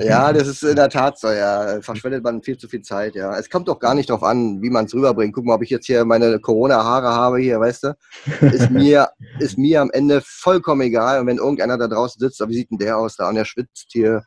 ja, 0.00 0.32
das 0.32 0.48
ist 0.48 0.62
in 0.62 0.76
der 0.76 0.88
Tat 0.88 1.18
so, 1.18 1.28
ja. 1.28 1.80
Verschwendet 1.80 2.24
man 2.24 2.42
viel 2.42 2.56
zu 2.56 2.68
viel 2.68 2.82
Zeit, 2.82 3.14
ja. 3.14 3.38
Es 3.38 3.50
kommt 3.50 3.68
doch 3.68 3.78
gar 3.78 3.94
nicht 3.94 4.10
darauf 4.10 4.22
an, 4.22 4.62
wie 4.62 4.70
man 4.70 4.86
es 4.86 4.94
rüberbringt. 4.94 5.34
Guck 5.34 5.44
mal, 5.44 5.54
ob 5.54 5.62
ich 5.62 5.70
jetzt 5.70 5.86
hier 5.86 6.04
meine 6.04 6.38
Corona-Haare 6.38 7.08
habe 7.08 7.38
hier, 7.38 7.60
weißt 7.60 7.84
du? 7.84 7.96
Ist 8.40 8.70
mir, 8.70 9.08
ist 9.38 9.58
mir 9.58 9.80
am 9.80 9.90
Ende 9.90 10.22
vollkommen 10.24 10.82
egal. 10.82 11.20
Und 11.20 11.26
wenn 11.26 11.38
irgendeiner 11.38 11.78
da 11.78 11.88
draußen 11.88 12.18
sitzt, 12.18 12.40
wie 12.48 12.54
sieht 12.54 12.70
denn 12.70 12.78
der 12.78 12.98
aus 12.98 13.16
da 13.16 13.28
und 13.28 13.34
der 13.34 13.44
schwitzt 13.44 13.88
hier 13.92 14.22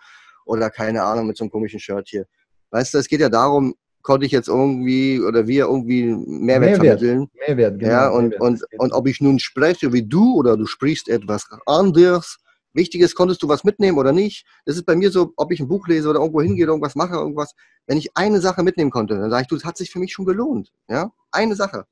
oder 0.45 0.69
keine 0.69 1.03
Ahnung 1.03 1.27
mit 1.27 1.37
so 1.37 1.43
einem 1.43 1.51
komischen 1.51 1.79
Shirt 1.79 2.07
hier. 2.09 2.25
Weißt 2.71 2.93
du, 2.93 2.97
es 2.97 3.07
geht 3.07 3.21
ja 3.21 3.29
darum, 3.29 3.75
konnte 4.01 4.25
ich 4.25 4.31
jetzt 4.31 4.47
irgendwie 4.47 5.19
oder 5.21 5.47
wir 5.47 5.65
irgendwie 5.65 6.05
Mehrwert, 6.05 6.81
Mehrwert 6.81 6.99
vermitteln. 6.99 7.27
Mehrwert, 7.47 7.79
genau. 7.79 7.91
Ja, 7.91 8.09
und, 8.09 8.29
Mehrwert. 8.29 8.41
Und, 8.41 8.79
und 8.79 8.91
ob 8.93 9.07
ich 9.07 9.21
nun 9.21 9.39
spreche 9.39 9.93
wie 9.93 10.07
du 10.07 10.35
oder 10.35 10.57
du 10.57 10.65
sprichst 10.65 11.09
etwas 11.09 11.47
anderes, 11.65 12.37
wichtig 12.73 13.01
ist, 13.01 13.15
konntest 13.15 13.41
du 13.43 13.47
was 13.47 13.63
mitnehmen 13.63 13.97
oder 13.97 14.11
nicht. 14.11 14.45
Das 14.65 14.75
ist 14.75 14.85
bei 14.85 14.95
mir 14.95 15.11
so, 15.11 15.33
ob 15.35 15.51
ich 15.51 15.59
ein 15.59 15.67
Buch 15.67 15.87
lese 15.87 16.09
oder 16.09 16.19
irgendwo 16.19 16.41
hingehe, 16.41 16.65
irgendwas 16.65 16.95
mache, 16.95 17.15
irgendwas. 17.15 17.55
Wenn 17.87 17.97
ich 17.97 18.15
eine 18.15 18.39
Sache 18.39 18.63
mitnehmen 18.63 18.91
konnte, 18.91 19.17
dann 19.17 19.29
sage 19.29 19.43
ich, 19.43 19.47
du, 19.47 19.55
das 19.55 19.65
hat 19.65 19.77
sich 19.77 19.91
für 19.91 19.99
mich 19.99 20.13
schon 20.13 20.25
gelohnt. 20.25 20.71
Ja, 20.89 21.11
eine 21.31 21.55
Sache. 21.55 21.85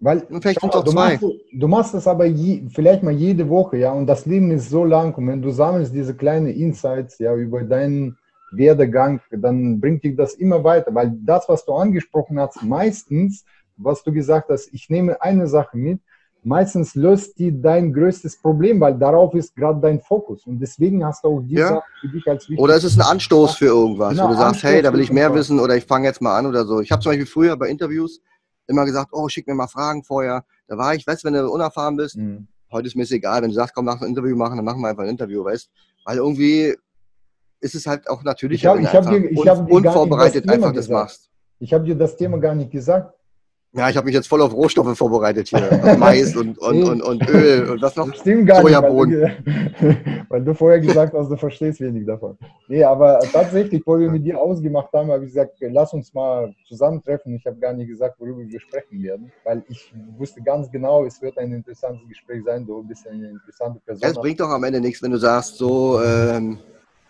Weil 0.00 0.26
vielleicht 0.40 0.62
ja, 0.62 0.68
auch 0.68 0.84
du, 0.84 0.90
zwei. 0.90 1.14
Machst, 1.14 1.24
du 1.52 1.68
machst 1.68 1.94
das 1.94 2.06
aber 2.06 2.26
je, 2.26 2.64
vielleicht 2.68 3.02
mal 3.02 3.12
jede 3.12 3.48
Woche, 3.48 3.78
ja, 3.78 3.92
und 3.92 4.06
das 4.06 4.26
Leben 4.26 4.50
ist 4.50 4.68
so 4.68 4.84
lang. 4.84 5.14
Und 5.14 5.26
wenn 5.28 5.40
du 5.40 5.50
sammelst 5.50 5.94
diese 5.94 6.14
kleinen 6.14 6.48
Insights, 6.48 7.18
ja, 7.18 7.34
über 7.34 7.62
deinen 7.62 8.18
Werdegang, 8.52 9.20
dann 9.30 9.80
bringt 9.80 10.04
dich 10.04 10.16
das 10.16 10.34
immer 10.34 10.62
weiter, 10.62 10.94
weil 10.94 11.12
das, 11.24 11.48
was 11.48 11.64
du 11.64 11.72
angesprochen 11.72 12.38
hast, 12.38 12.62
meistens, 12.62 13.44
was 13.76 14.02
du 14.04 14.12
gesagt 14.12 14.50
hast, 14.50 14.72
ich 14.72 14.88
nehme 14.90 15.20
eine 15.22 15.46
Sache 15.46 15.76
mit, 15.76 16.00
meistens 16.44 16.94
löst 16.94 17.38
die 17.38 17.60
dein 17.60 17.92
größtes 17.92 18.40
Problem, 18.40 18.80
weil 18.80 18.98
darauf 18.98 19.34
ist 19.34 19.54
gerade 19.56 19.80
dein 19.80 20.00
Fokus. 20.00 20.46
Und 20.46 20.58
deswegen 20.60 21.04
hast 21.04 21.24
du 21.24 21.28
auch 21.28 21.40
die 21.40 21.54
ja. 21.54 21.68
Sache 21.68 21.82
für 22.00 22.08
dich 22.08 22.26
als 22.28 22.48
wichtig. 22.48 22.58
Oder 22.58 22.76
es 22.76 22.84
ist 22.84 22.98
ein 22.98 23.06
Anstoß 23.06 23.56
für 23.56 23.66
irgendwas. 23.66 24.10
Genau, 24.10 24.24
wo 24.24 24.28
du 24.28 24.34
sagst, 24.34 24.54
Anstoß 24.54 24.70
hey, 24.70 24.82
da 24.82 24.92
will 24.92 25.00
ich 25.00 25.10
mehr 25.10 25.34
wissen 25.34 25.58
oder 25.58 25.76
ich 25.76 25.84
fange 25.84 26.06
jetzt 26.06 26.20
mal 26.20 26.38
an 26.38 26.46
oder 26.46 26.64
so. 26.64 26.80
Ich 26.80 26.92
habe 26.92 27.02
zum 27.02 27.10
Beispiel 27.10 27.26
früher 27.26 27.56
bei 27.56 27.68
Interviews 27.68 28.20
immer 28.66 28.84
gesagt, 28.84 29.10
oh, 29.12 29.28
schick 29.28 29.46
mir 29.46 29.54
mal 29.54 29.68
Fragen 29.68 30.04
vorher. 30.04 30.44
Da 30.68 30.76
war 30.76 30.94
ich, 30.94 31.06
weißt 31.06 31.24
du, 31.24 31.26
wenn 31.26 31.34
du 31.34 31.50
unerfahren 31.50 31.96
bist, 31.96 32.16
mhm. 32.16 32.46
heute 32.70 32.86
ist 32.86 32.96
mir 32.96 33.04
egal, 33.10 33.42
wenn 33.42 33.50
du 33.50 33.54
sagst, 33.54 33.74
komm, 33.74 33.84
nach 33.84 34.00
einem 34.00 34.10
Interview 34.10 34.36
machen, 34.36 34.56
dann 34.56 34.64
machen 34.64 34.80
wir 34.80 34.88
einfach 34.88 35.02
ein 35.02 35.10
Interview, 35.10 35.44
weißt 35.44 35.70
Weil 36.04 36.18
irgendwie 36.18 36.74
ist 37.60 37.74
es 37.74 37.86
halt 37.86 38.08
auch 38.08 38.22
natürlich, 38.22 38.60
ich 38.60 38.66
hab, 38.66 38.78
ich 38.78 38.94
hab 38.94 39.08
dir, 39.08 39.30
ich 39.30 39.48
hab 39.48 39.70
unvorbereitet 39.70 40.48
einfach 40.48 40.72
das 40.72 40.88
machst. 40.88 41.30
Ich 41.58 41.72
habe 41.72 41.84
dir 41.84 41.94
das 41.94 42.16
Thema 42.16 42.38
gar 42.38 42.54
nicht 42.54 42.70
gesagt. 42.70 43.14
Ja, 43.76 43.90
ich 43.90 43.96
habe 43.96 44.04
mich 44.04 44.14
jetzt 44.14 44.28
voll 44.28 44.40
auf 44.40 44.54
Rohstoffe 44.54 44.96
vorbereitet 44.96 45.48
hier. 45.48 45.96
Mais 45.98 46.36
und, 46.36 46.56
und, 46.58 46.84
und, 46.84 47.02
und, 47.02 47.28
Öl 47.28 47.70
und 47.70 47.82
was 47.82 47.96
noch? 47.96 48.08
Das 48.08 48.20
stimmt 48.20 48.46
gar 48.46 48.62
Sojabohnen. 48.62 49.20
nicht, 49.20 49.44
weil 49.46 49.94
du, 49.94 50.24
weil 50.28 50.44
du 50.44 50.54
vorher 50.54 50.78
gesagt 50.78 51.12
hast, 51.12 51.28
du 51.28 51.36
verstehst 51.36 51.80
wenig 51.80 52.06
davon. 52.06 52.38
Nee, 52.68 52.84
aber 52.84 53.18
tatsächlich, 53.32 53.82
wo 53.84 53.98
wir 53.98 54.08
mit 54.08 54.24
dir 54.24 54.40
ausgemacht 54.40 54.92
haben, 54.92 55.10
habe 55.10 55.24
ich 55.24 55.30
gesagt, 55.30 55.56
lass 55.58 55.92
uns 55.92 56.14
mal 56.14 56.54
zusammentreffen. 56.68 57.34
Ich 57.34 57.44
habe 57.46 57.56
gar 57.56 57.72
nicht 57.72 57.88
gesagt, 57.88 58.20
worüber 58.20 58.42
wir 58.46 58.60
sprechen 58.60 59.02
werden, 59.02 59.32
weil 59.42 59.64
ich 59.68 59.92
wusste 60.18 60.40
ganz 60.40 60.70
genau, 60.70 61.04
es 61.04 61.20
wird 61.20 61.36
ein 61.38 61.52
interessantes 61.52 62.06
Gespräch 62.08 62.44
sein. 62.44 62.64
Du 62.64 62.80
bist 62.84 63.08
eine 63.08 63.28
interessante 63.28 63.80
Person. 63.80 64.08
Es 64.08 64.14
bringt 64.14 64.38
doch 64.38 64.50
am 64.50 64.62
Ende 64.62 64.80
nichts, 64.80 65.02
wenn 65.02 65.10
du 65.10 65.18
sagst, 65.18 65.56
so, 65.56 66.00
ähm, 66.00 66.60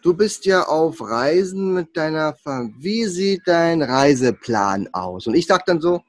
du 0.03 0.15
bist 0.15 0.47
ja 0.47 0.63
auf 0.63 0.99
Reisen 1.03 1.75
mit 1.75 1.95
deiner 1.95 2.33
Familie. 2.33 2.75
Wie 2.79 3.05
sieht 3.05 3.43
dein 3.45 3.83
Reiseplan 3.83 4.89
aus? 4.93 5.27
Und 5.27 5.35
ich 5.35 5.47
sage 5.47 5.65
dann 5.67 5.83
so, 5.83 6.01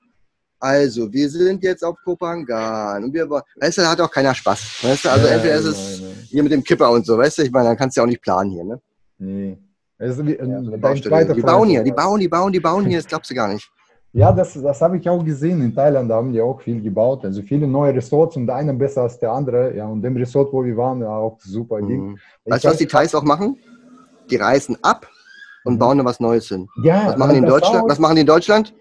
also, 0.59 1.11
wir 1.11 1.29
sind 1.29 1.63
jetzt 1.63 1.83
auf 1.83 1.97
Kopangan 2.03 3.03
und 3.03 3.13
wir 3.13 3.29
weißt 3.29 3.77
du, 3.77 3.81
da 3.81 3.91
hat 3.91 4.01
auch 4.01 4.11
keiner 4.11 4.33
Spaß. 4.33 4.83
Weißt 4.83 5.05
du, 5.05 5.09
also 5.09 5.27
ja, 5.27 5.33
entweder 5.33 5.55
ist 5.55 5.65
es 5.65 6.01
nein, 6.01 6.11
hier 6.27 6.43
mit 6.43 6.51
dem 6.51 6.63
Kipper 6.63 6.89
und 6.91 7.05
so, 7.05 7.17
weißt 7.17 7.39
du, 7.39 7.41
ich 7.43 7.51
meine, 7.51 7.69
dann 7.69 7.77
kannst 7.77 7.95
du 7.95 8.01
ja 8.01 8.05
auch 8.05 8.09
nicht 8.09 8.21
planen 8.21 8.51
hier, 8.51 8.63
ne? 8.63 8.81
Nee. 9.17 9.57
Also, 9.97 10.25
wie, 10.25 10.35
ja, 10.35 10.61
die 10.61 11.41
bauen 11.41 11.69
hier, 11.69 11.83
die 11.83 11.91
bauen, 11.91 12.19
die 12.19 12.27
bauen, 12.27 12.51
die 12.51 12.59
bauen 12.59 12.85
hier, 12.85 12.97
das 12.97 13.07
glaubst 13.07 13.31
du 13.31 13.35
gar 13.35 13.47
nicht. 13.47 13.69
Ja, 14.17 14.31
das, 14.31 14.53
das 14.53 14.79
habe 14.79 14.95
ich 14.95 15.09
auch 15.09 15.21
gesehen. 15.25 15.59
In 15.59 15.75
Thailand 15.75 16.09
haben 16.09 16.31
die 16.31 16.39
auch 16.39 16.61
viel 16.61 16.81
gebaut. 16.81 17.25
Also 17.25 17.41
viele 17.41 17.67
neue 17.67 17.93
Resorts 17.93 18.37
und 18.37 18.47
der 18.47 18.55
eine 18.55 18.73
besser 18.73 19.01
als 19.01 19.19
der 19.19 19.29
andere. 19.29 19.75
Ja, 19.75 19.87
und 19.87 20.01
dem 20.01 20.15
Resort, 20.15 20.53
wo 20.53 20.63
wir 20.63 20.77
waren, 20.77 21.03
auch 21.03 21.37
super 21.41 21.81
mhm. 21.81 22.17
Weißt 22.45 22.63
du, 22.63 22.69
was 22.69 22.77
die 22.77 22.87
Thais 22.87 23.13
auch 23.13 23.23
machen? 23.23 23.57
Die 24.29 24.37
reisen 24.37 24.77
ab 24.83 25.05
und 25.65 25.73
mhm. 25.73 25.79
bauen 25.79 25.97
da 25.97 26.05
was 26.05 26.21
Neues 26.21 26.47
hin. 26.47 26.69
Ja, 26.81 27.07
was 27.07 27.17
machen 27.17 27.31
die 27.33 27.39
in 27.39 27.45
Deutschland? 27.45 27.89
Was 27.89 27.99
machen 27.99 28.15
die 28.15 28.21
in 28.21 28.27
Deutschland? 28.27 28.73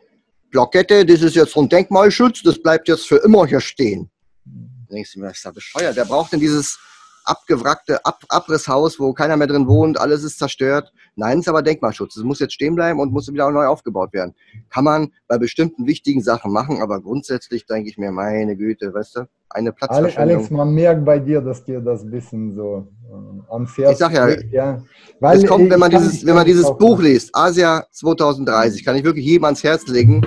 Plakette, 0.55 1.05
das 1.05 1.21
ist 1.21 1.35
jetzt 1.35 1.53
von 1.53 1.69
Denkmalschutz, 1.69 2.41
das 2.45 2.63
bleibt 2.63 2.87
jetzt 2.87 3.09
für 3.09 3.17
immer 3.17 3.45
hier 3.45 3.59
stehen. 3.59 4.09
Da 4.45 4.95
denkst 4.95 5.15
du 5.15 5.21
mir, 5.21 5.33
ist 5.33 5.45
da 5.45 5.51
bescheuert? 5.51 5.97
Wer 5.97 6.05
braucht 6.05 6.33
denn 6.33 6.39
dieses 6.39 6.79
abgewrackte 7.25 8.05
Ab 8.05 8.23
Abrisshaus, 8.29 9.01
wo 9.01 9.13
keiner 9.13 9.37
mehr 9.37 9.49
drin 9.49 9.67
wohnt, 9.67 9.99
alles 9.99 10.23
ist 10.23 10.39
zerstört? 10.39 10.93
Nein, 11.17 11.39
es 11.39 11.47
ist 11.47 11.49
aber 11.49 11.63
Denkmalschutz. 11.63 12.17
Es 12.17 12.23
muss 12.23 12.39
jetzt 12.39 12.55
stehen 12.55 12.77
bleiben 12.77 13.01
und 13.01 13.13
muss 13.13 13.33
wieder 13.33 13.51
neu 13.51 13.67
aufgebaut 13.67 14.13
werden. 14.13 14.33
Kann 14.71 14.85
man 14.85 15.11
bei 15.27 15.39
bestimmten 15.39 15.89
wichtigen 15.89 16.23
Sachen 16.23 16.53
machen, 16.53 16.81
aber 16.81 17.01
grundsätzlich 17.01 17.67
denke 17.67 17.91
ich 17.91 17.99
mir, 17.99 18.13
meine 18.13 18.57
Güte, 18.57 18.95
weißt 18.95 19.17
du, 19.17 19.29
eine 19.51 19.73
Platzverschwendung. 19.73 20.37
Alex, 20.37 20.51
man 20.53 20.73
merkt 20.73 21.05
bei 21.05 21.19
dir, 21.19 21.41
dass 21.41 21.65
dir 21.65 21.81
das 21.81 22.05
ein 22.05 22.13
bisschen 22.13 22.55
so 22.55 22.87
am 23.49 23.67
Pferd 23.67 23.93
Ich 23.93 23.99
sag 23.99 24.13
ja, 24.13 24.29
ja. 24.51 24.83
Weil 25.21 25.39
es 25.39 25.47
kommt, 25.47 25.71
wenn 25.71 25.81
man 25.81 25.91
dieses, 25.91 26.25
wenn 26.27 26.35
man 26.35 26.47
dieses 26.47 26.67
Buch 26.77 27.01
liest, 27.01 27.31
Asia 27.33 27.87
2030, 27.91 28.85
kann 28.85 28.97
ich 28.97 29.05
wirklich 29.05 29.25
jedem 29.25 29.45
ans 29.45 29.63
Herz 29.63 29.87
legen. 29.87 30.23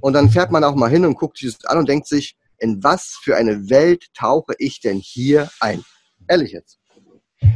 Und 0.00 0.14
dann 0.14 0.30
fährt 0.30 0.50
man 0.50 0.64
auch 0.64 0.74
mal 0.74 0.90
hin 0.90 1.04
und 1.04 1.16
guckt 1.16 1.38
sich 1.38 1.56
das 1.56 1.64
an 1.64 1.78
und 1.78 1.88
denkt 1.88 2.06
sich, 2.06 2.36
in 2.58 2.82
was 2.82 3.18
für 3.22 3.36
eine 3.36 3.68
Welt 3.70 4.06
tauche 4.14 4.54
ich 4.58 4.80
denn 4.80 4.98
hier 4.98 5.48
ein? 5.60 5.82
Ehrlich 6.28 6.52
jetzt. 6.52 6.78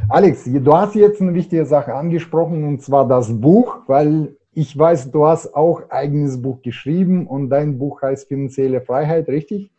Alex, 0.08 0.44
du 0.44 0.72
hast 0.72 0.94
jetzt 0.94 1.20
eine 1.20 1.34
wichtige 1.34 1.64
Sache 1.64 1.94
angesprochen 1.94 2.64
und 2.64 2.82
zwar 2.82 3.06
das 3.06 3.28
Buch, 3.40 3.78
weil 3.86 4.36
ich 4.52 4.76
weiß, 4.76 5.10
du 5.10 5.26
hast 5.26 5.54
auch 5.54 5.90
eigenes 5.90 6.40
Buch 6.40 6.62
geschrieben 6.62 7.26
und 7.26 7.50
dein 7.50 7.78
Buch 7.78 8.02
heißt 8.02 8.26
Finanzielle 8.28 8.80
Freiheit, 8.80 9.28
richtig? 9.28 9.70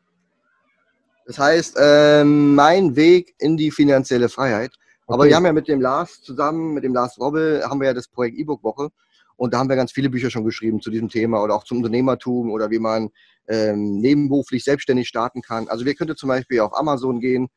Das 1.28 1.38
heißt, 1.38 1.76
äh, 1.78 2.24
mein 2.24 2.96
Weg 2.96 3.36
in 3.38 3.58
die 3.58 3.70
finanzielle 3.70 4.30
Freiheit. 4.30 4.72
Okay. 5.06 5.14
Aber 5.14 5.26
wir 5.26 5.36
haben 5.36 5.46
ja 5.46 5.52
mit 5.52 5.68
dem 5.68 5.82
Lars 5.82 6.22
zusammen, 6.22 6.74
mit 6.74 6.86
dem 6.86 6.94
Lars 6.94 7.20
Robbel, 7.20 7.64
haben 7.66 7.82
wir 7.82 7.88
ja 7.88 7.94
das 7.94 8.08
Projekt 8.08 8.38
E-Book-Woche. 8.38 8.90
Und 9.36 9.54
da 9.54 9.60
haben 9.60 9.68
wir 9.68 9.76
ganz 9.76 9.92
viele 9.92 10.10
Bücher 10.10 10.32
schon 10.32 10.46
geschrieben 10.46 10.80
zu 10.80 10.90
diesem 10.90 11.10
Thema 11.10 11.44
oder 11.44 11.54
auch 11.56 11.66
zum 11.66 11.80
Unternehmertum 11.80 12.50
oder 12.50 12.72
wie 12.72 12.80
man 12.80 13.10
ähm, 13.50 14.00
nebenberuflich 14.00 14.64
selbstständig 14.64 15.10
starten 15.10 15.42
kann. 15.42 15.68
Also 15.68 15.86
wir 15.86 15.96
könnten 15.96 16.16
zum 16.16 16.30
Beispiel 16.30 16.62
auf 16.62 16.76
Amazon 16.76 17.20
gehen 17.20 17.50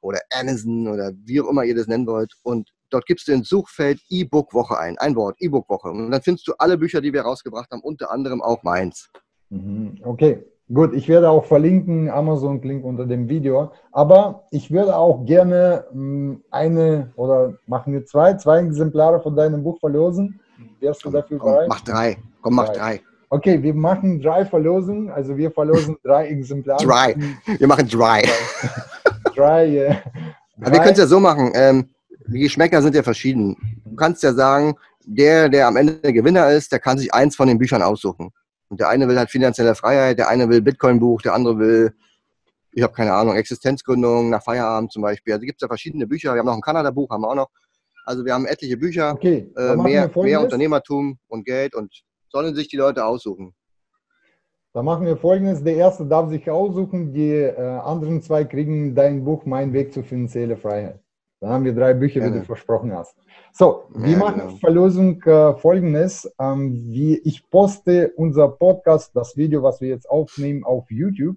oder 0.00 0.20
Amazon 0.32 0.86
oder 0.86 1.10
wie 1.24 1.40
auch 1.40 1.48
immer 1.48 1.64
ihr 1.64 1.74
das 1.74 1.88
nennen 1.88 2.06
wollt. 2.06 2.34
Und 2.42 2.70
dort 2.90 3.06
gibst 3.06 3.26
du 3.26 3.32
ins 3.32 3.48
Suchfeld 3.48 4.00
E-Book-Woche 4.08 4.78
ein. 4.78 4.96
Ein 4.98 5.16
Wort, 5.16 5.34
E-Book-Woche. 5.40 5.88
Und 5.88 6.12
dann 6.12 6.22
findest 6.22 6.46
du 6.46 6.52
alle 6.58 6.78
Bücher, 6.78 7.00
die 7.00 7.12
wir 7.12 7.22
rausgebracht 7.22 7.72
haben, 7.72 7.82
unter 7.82 8.12
anderem 8.12 8.40
auch 8.40 8.62
meins. 8.62 9.10
Mhm. 9.50 10.00
Okay, 10.04 10.44
Gut, 10.72 10.94
ich 10.94 11.08
werde 11.08 11.28
auch 11.28 11.46
verlinken, 11.46 12.08
Amazon-Link 12.08 12.84
unter 12.84 13.04
dem 13.04 13.28
Video. 13.28 13.72
Aber 13.90 14.44
ich 14.52 14.70
würde 14.70 14.96
auch 14.96 15.24
gerne 15.24 15.84
hm, 15.90 16.42
eine 16.50 17.10
oder 17.16 17.54
machen 17.66 17.92
wir 17.92 18.06
zwei, 18.06 18.34
zwei 18.34 18.60
Exemplare 18.60 19.20
von 19.20 19.34
deinem 19.34 19.64
Buch 19.64 19.80
verlosen. 19.80 20.38
Wärst 20.78 21.04
du 21.04 21.10
dafür 21.10 21.38
komm, 21.38 21.52
bereit? 21.52 21.68
Mach 21.68 21.80
drei. 21.80 22.18
Komm, 22.40 22.54
mach 22.54 22.68
drei. 22.68 22.76
drei. 22.76 23.00
Okay, 23.30 23.62
wir 23.62 23.74
machen 23.74 24.20
drei 24.20 24.44
Verlosen. 24.44 25.10
Also 25.10 25.36
wir 25.36 25.50
verlosen 25.50 25.96
drei 26.04 26.28
Exemplare. 26.28 26.84
Drei. 26.84 27.16
Wir 27.58 27.66
machen 27.66 27.88
drei. 27.88 28.22
drei, 29.34 29.68
yeah. 29.68 29.96
drei. 30.56 30.72
Wir 30.72 30.78
können 30.78 30.92
es 30.92 30.98
ja 30.98 31.06
so 31.06 31.18
machen. 31.18 31.50
Ähm, 31.54 31.88
die 32.28 32.38
Geschmäcker 32.38 32.80
sind 32.80 32.94
ja 32.94 33.02
verschieden. 33.02 33.56
Du 33.84 33.96
kannst 33.96 34.22
ja 34.22 34.32
sagen, 34.32 34.76
der, 35.04 35.48
der 35.48 35.66
am 35.66 35.76
Ende 35.76 35.94
der 35.94 36.12
Gewinner 36.12 36.48
ist, 36.50 36.70
der 36.70 36.78
kann 36.78 36.96
sich 36.96 37.12
eins 37.12 37.34
von 37.34 37.48
den 37.48 37.58
Büchern 37.58 37.82
aussuchen. 37.82 38.30
Und 38.70 38.80
der 38.80 38.88
eine 38.88 39.08
will 39.08 39.18
halt 39.18 39.30
finanzielle 39.30 39.74
Freiheit, 39.74 40.18
der 40.18 40.28
eine 40.28 40.48
will 40.48 40.62
Bitcoin-Buch, 40.62 41.22
der 41.22 41.34
andere 41.34 41.58
will, 41.58 41.92
ich 42.72 42.82
habe 42.84 42.92
keine 42.92 43.12
Ahnung, 43.12 43.34
Existenzgründung 43.34 44.30
nach 44.30 44.44
Feierabend 44.44 44.92
zum 44.92 45.02
Beispiel. 45.02 45.34
Also 45.34 45.44
gibt 45.44 45.60
es 45.60 45.62
ja 45.62 45.68
verschiedene 45.68 46.06
Bücher. 46.06 46.32
Wir 46.34 46.38
haben 46.38 46.46
noch 46.46 46.54
ein 46.54 46.60
Kanada-Buch, 46.60 47.10
haben 47.10 47.22
wir 47.22 47.30
auch 47.30 47.34
noch. 47.34 47.50
Also 48.06 48.24
wir 48.24 48.32
haben 48.32 48.46
etliche 48.46 48.76
Bücher, 48.76 49.12
okay, 49.12 49.52
äh, 49.56 49.76
mehr, 49.76 50.10
mehr 50.14 50.40
Unternehmertum 50.40 51.18
und 51.28 51.44
Geld 51.44 51.74
und 51.74 51.92
sollen 52.28 52.54
sich 52.54 52.68
die 52.68 52.76
Leute 52.76 53.04
aussuchen. 53.04 53.54
Da 54.72 54.84
machen 54.84 55.04
wir 55.04 55.16
folgendes. 55.16 55.64
Der 55.64 55.74
erste 55.74 56.06
darf 56.06 56.30
sich 56.30 56.48
aussuchen, 56.48 57.12
die 57.12 57.32
äh, 57.32 57.60
anderen 57.60 58.22
zwei 58.22 58.44
kriegen 58.44 58.94
dein 58.94 59.24
Buch 59.24 59.44
Mein 59.46 59.72
Weg 59.72 59.92
zur 59.92 60.04
finanziellen 60.04 60.56
Freiheit. 60.56 61.00
Dann 61.40 61.50
haben 61.50 61.64
wir 61.64 61.74
drei 61.74 61.94
Bücher, 61.94 62.20
wie 62.22 62.38
du 62.38 62.44
versprochen 62.44 62.92
hast. 62.92 63.16
So, 63.52 63.84
wir 63.94 64.12
ja, 64.12 64.18
machen 64.18 64.40
genau. 64.40 64.56
Verlosung 64.56 65.22
äh, 65.22 65.54
folgendes. 65.54 66.30
Ähm, 66.38 66.72
wie 66.72 67.18
ich 67.18 67.48
poste 67.50 68.12
unser 68.16 68.48
Podcast, 68.48 69.16
das 69.16 69.36
Video, 69.36 69.62
was 69.62 69.80
wir 69.80 69.88
jetzt 69.88 70.08
aufnehmen, 70.08 70.64
auf 70.64 70.90
YouTube. 70.90 71.36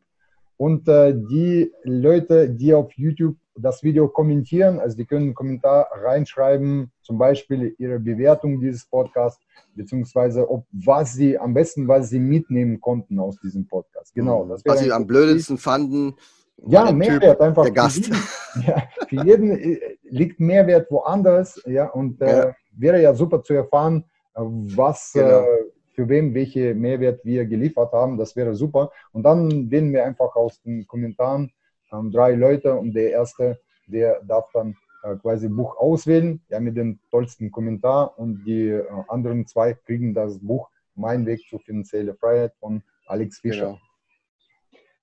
Und 0.58 0.88
äh, 0.88 1.14
die 1.14 1.72
Leute, 1.84 2.50
die 2.50 2.74
auf 2.74 2.92
YouTube 2.94 3.38
das 3.56 3.84
Video 3.84 4.08
kommentieren, 4.08 4.80
also 4.80 4.98
die 4.98 5.06
können 5.06 5.26
einen 5.26 5.36
Kommentar 5.36 5.88
reinschreiben, 5.92 6.92
zum 7.02 7.18
Beispiel 7.18 7.76
ihre 7.78 8.00
Bewertung 8.00 8.60
dieses 8.60 8.86
Podcasts, 8.86 9.42
beziehungsweise 9.76 10.50
ob 10.50 10.66
was 10.72 11.14
sie 11.14 11.38
am 11.38 11.54
besten, 11.54 11.88
was 11.88 12.10
sie 12.10 12.20
mitnehmen 12.20 12.82
konnten 12.82 13.20
aus 13.20 13.38
diesem 13.40 13.68
Podcast. 13.68 14.14
Genau. 14.14 14.50
was 14.66 14.80
sie 14.80 14.92
am 14.92 15.06
blödesten 15.08 15.58
fanden, 15.58 16.16
Ja, 16.58 16.92
Mehrwert 16.92 17.38
typ, 17.38 17.42
einfach. 17.42 17.64
Der 17.64 17.74
Gast. 17.74 18.06
Für 18.06 18.14
jeden, 18.60 18.68
ja, 18.68 18.84
für 19.08 19.26
jeden 19.26 19.52
äh, 19.52 19.98
liegt 20.04 20.40
Mehrwert 20.40 20.90
woanders. 20.92 21.62
Ja, 21.66 21.90
und 21.90 22.22
äh, 22.22 22.48
ja. 22.48 22.56
wäre 22.78 23.02
ja 23.02 23.14
super 23.14 23.44
zu 23.44 23.54
erfahren, 23.54 24.06
äh, 24.36 24.42
was 24.42 25.12
genau. 25.14 25.42
äh, 25.42 25.46
für 25.94 26.08
wem 26.10 26.34
welche 26.34 26.74
Mehrwert 26.74 27.24
wir 27.24 27.46
geliefert 27.46 27.92
haben. 27.94 28.18
Das 28.18 28.36
wäre 28.36 28.56
super. 28.56 28.92
Und 29.12 29.24
dann 29.24 29.70
wählen 29.70 29.92
wir 29.92 30.06
einfach 30.06 30.36
aus 30.36 30.62
den 30.62 30.88
Kommentaren 30.88 31.52
ähm, 31.92 32.12
drei 32.12 32.34
Leute 32.34 32.74
und 32.76 32.94
der 32.94 33.12
erste, 33.12 33.60
der 33.88 34.22
darf 34.24 34.50
dann 34.54 34.76
äh, 35.04 35.16
quasi 35.18 35.50
Buch 35.50 35.78
auswählen, 35.78 36.42
ja, 36.50 36.60
mit 36.60 36.78
dem 36.78 37.00
tollsten 37.12 37.52
Kommentar 37.52 38.18
und 38.18 38.44
die 38.46 38.70
äh, 38.70 38.86
anderen 39.08 39.46
zwei 39.46 39.74
kriegen 39.74 40.14
das 40.14 40.40
Buch 40.40 40.70
Mein 40.96 41.26
Weg 41.26 41.42
zur 41.50 41.60
finanziellen 41.60 42.16
Freiheit 42.16 42.54
von 42.60 42.82
Alex 43.08 43.40
Fischer. 43.40 43.66
Genau. 43.66 43.80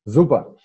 Super. 0.05 0.57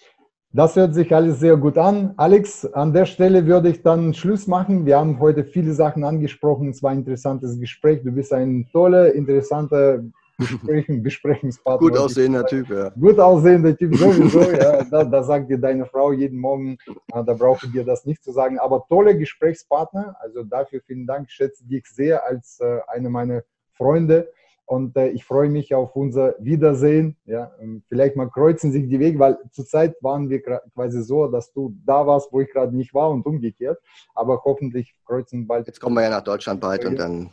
Das 0.56 0.78
hört 0.78 0.94
sich 0.94 1.14
alles 1.14 1.42
sehr 1.42 1.58
gut 1.58 1.78
an. 1.78 2.14
Alex, 2.16 2.64
an 2.64 2.94
der 2.94 3.06
Stelle 3.06 3.46
würde 3.46 3.68
ich 3.68 3.82
dann 3.82 4.14
Schluss 4.14 4.48
machen. 4.48 4.86
Wir 4.86 4.98
haben 4.98 5.20
heute 5.20 5.44
viele 5.44 5.74
Sachen 5.74 6.06
angesprochen. 6.06 6.70
Es 6.70 6.82
war 6.82 6.92
ein 6.92 7.00
interessantes 7.00 7.60
Gespräch. 7.60 8.04
Du 8.04 8.14
bist 8.14 8.32
ein 8.32 8.66
toller, 8.72 9.12
interessanter 9.12 10.02
Gesprächen, 10.38 11.04
Besprechungspartner. 11.04 11.90
Gut 11.90 11.98
aussehender 11.98 12.46
Typ, 12.46 12.70
ja. 12.70 12.88
Gut 12.92 13.20
aussehender 13.20 13.76
Typ 13.76 13.98
sowieso, 13.98 14.50
ja. 14.50 14.82
Da, 14.86 15.04
da, 15.04 15.24
sagt 15.24 15.50
dir 15.50 15.58
deine 15.58 15.86
Frau 15.88 16.14
jeden 16.14 16.40
Morgen, 16.40 16.78
da 17.12 17.22
brauche 17.34 17.66
ich 17.66 17.74
dir 17.74 17.84
das 17.84 18.06
nicht 18.06 18.24
zu 18.24 18.32
sagen. 18.32 18.58
Aber 18.58 18.86
tolle 18.88 19.18
Gesprächspartner. 19.18 20.16
Also 20.22 20.44
dafür 20.44 20.80
vielen 20.88 21.06
Dank. 21.06 21.28
Ich 21.28 21.34
schätze 21.34 21.66
dich 21.66 21.86
sehr 21.86 22.26
als 22.26 22.62
äh, 22.62 22.80
eine 22.88 23.10
meiner 23.10 23.42
Freunde. 23.74 24.30
Und 24.66 24.98
äh, 24.98 25.10
ich 25.10 25.24
freue 25.26 25.50
mich 25.50 25.76
auf 25.76 25.96
unser 25.96 26.36
Wiedersehen. 26.40 27.16
Ja, 27.26 27.52
ähm, 27.62 27.84
vielleicht 27.88 28.16
mal 28.16 28.30
kreuzen 28.30 28.72
sich 28.72 28.88
die 28.88 29.00
Wege, 29.00 29.20
weil 29.20 29.38
zurzeit 29.52 29.96
waren 30.02 30.30
wir 30.30 30.42
quasi 30.42 31.04
so, 31.04 31.28
dass 31.28 31.54
du 31.54 31.76
da 31.86 32.06
warst, 32.08 32.34
wo 32.34 32.42
ich 32.42 32.52
gerade 32.52 32.76
nicht 32.76 32.94
war 32.94 33.12
und 33.12 33.26
umgekehrt. 33.26 33.80
Aber 34.16 34.42
hoffentlich 34.44 34.96
kreuzen 35.06 35.46
bald. 35.46 35.68
Jetzt 35.68 35.80
kommen 35.80 35.96
wir 35.96 36.04
ja 36.04 36.10
nach 36.10 36.24
Deutschland 36.24 36.60
bald 36.60 36.84
und 36.86 36.98
dann. 36.98 37.30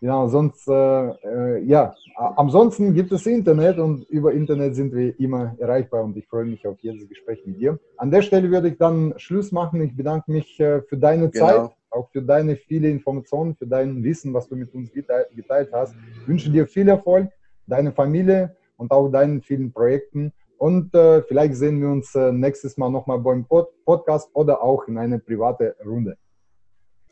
Ja, 0.00 0.28
sonst, 0.28 0.68
äh, 0.68 0.72
äh, 0.72 1.64
ja, 1.64 1.94
ansonsten 2.36 2.92
gibt 2.92 3.12
es 3.12 3.24
Internet 3.26 3.78
und 3.78 4.04
über 4.10 4.32
Internet 4.32 4.74
sind 4.74 4.94
wir 4.94 5.18
immer 5.18 5.56
erreichbar 5.58 6.04
und 6.04 6.16
ich 6.16 6.26
freue 6.26 6.44
mich 6.44 6.66
auf 6.66 6.78
jedes 6.80 7.08
Gespräch 7.08 7.46
mit 7.46 7.58
dir. 7.58 7.78
An 7.96 8.10
der 8.10 8.20
Stelle 8.20 8.50
würde 8.50 8.68
ich 8.68 8.76
dann 8.76 9.14
Schluss 9.16 9.52
machen. 9.52 9.80
Ich 9.80 9.96
bedanke 9.96 10.30
mich 10.30 10.60
äh, 10.60 10.82
für 10.82 10.98
deine 10.98 11.30
genau. 11.30 11.46
Zeit 11.46 11.70
auch 11.96 12.10
für 12.10 12.22
deine 12.22 12.56
viele 12.56 12.88
Informationen, 12.88 13.56
für 13.56 13.66
dein 13.66 14.02
Wissen, 14.02 14.32
was 14.34 14.48
du 14.48 14.56
mit 14.56 14.72
uns 14.74 14.92
geteilt 14.92 15.70
hast. 15.72 15.94
Ich 16.20 16.28
wünsche 16.28 16.50
dir 16.50 16.66
viel 16.66 16.88
Erfolg, 16.88 17.28
deine 17.66 17.92
Familie 17.92 18.56
und 18.76 18.90
auch 18.90 19.08
deinen 19.08 19.42
vielen 19.42 19.72
Projekten. 19.72 20.32
Und 20.58 20.94
äh, 20.94 21.22
vielleicht 21.22 21.54
sehen 21.54 21.80
wir 21.80 21.88
uns 21.88 22.14
äh, 22.14 22.32
nächstes 22.32 22.76
Mal 22.76 22.90
nochmal 22.90 23.18
beim 23.18 23.44
Pod 23.44 23.68
Podcast 23.84 24.30
oder 24.32 24.62
auch 24.62 24.86
in 24.88 24.96
einer 24.96 25.18
privaten 25.18 25.72
Runde. 25.84 26.16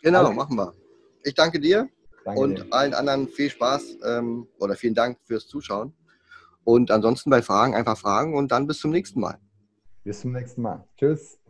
Genau, 0.02 0.20
also, 0.20 0.32
machen 0.32 0.56
wir. 0.56 0.73
Ich 1.24 1.35
danke 1.35 1.61
dir 1.61 1.89
danke 2.24 2.40
und 2.40 2.59
dir. 2.59 2.66
allen 2.73 2.94
anderen 2.94 3.28
viel 3.28 3.51
Spaß 3.51 3.98
ähm, 4.05 4.48
oder 4.59 4.74
vielen 4.74 4.94
Dank 4.94 5.19
fürs 5.24 5.47
Zuschauen. 5.47 5.94
Und 6.65 6.90
ansonsten 6.90 7.31
bei 7.31 7.43
Fragen 7.43 7.74
einfach 7.74 7.98
fragen 7.98 8.35
und 8.35 8.51
dann 8.51 8.66
bis 8.66 8.78
zum 8.78 8.90
nächsten 8.90 9.20
Mal. 9.20 9.39
Bis 10.02 10.20
zum 10.20 10.32
nächsten 10.32 10.62
Mal. 10.62 10.86
Tschüss. 10.97 11.44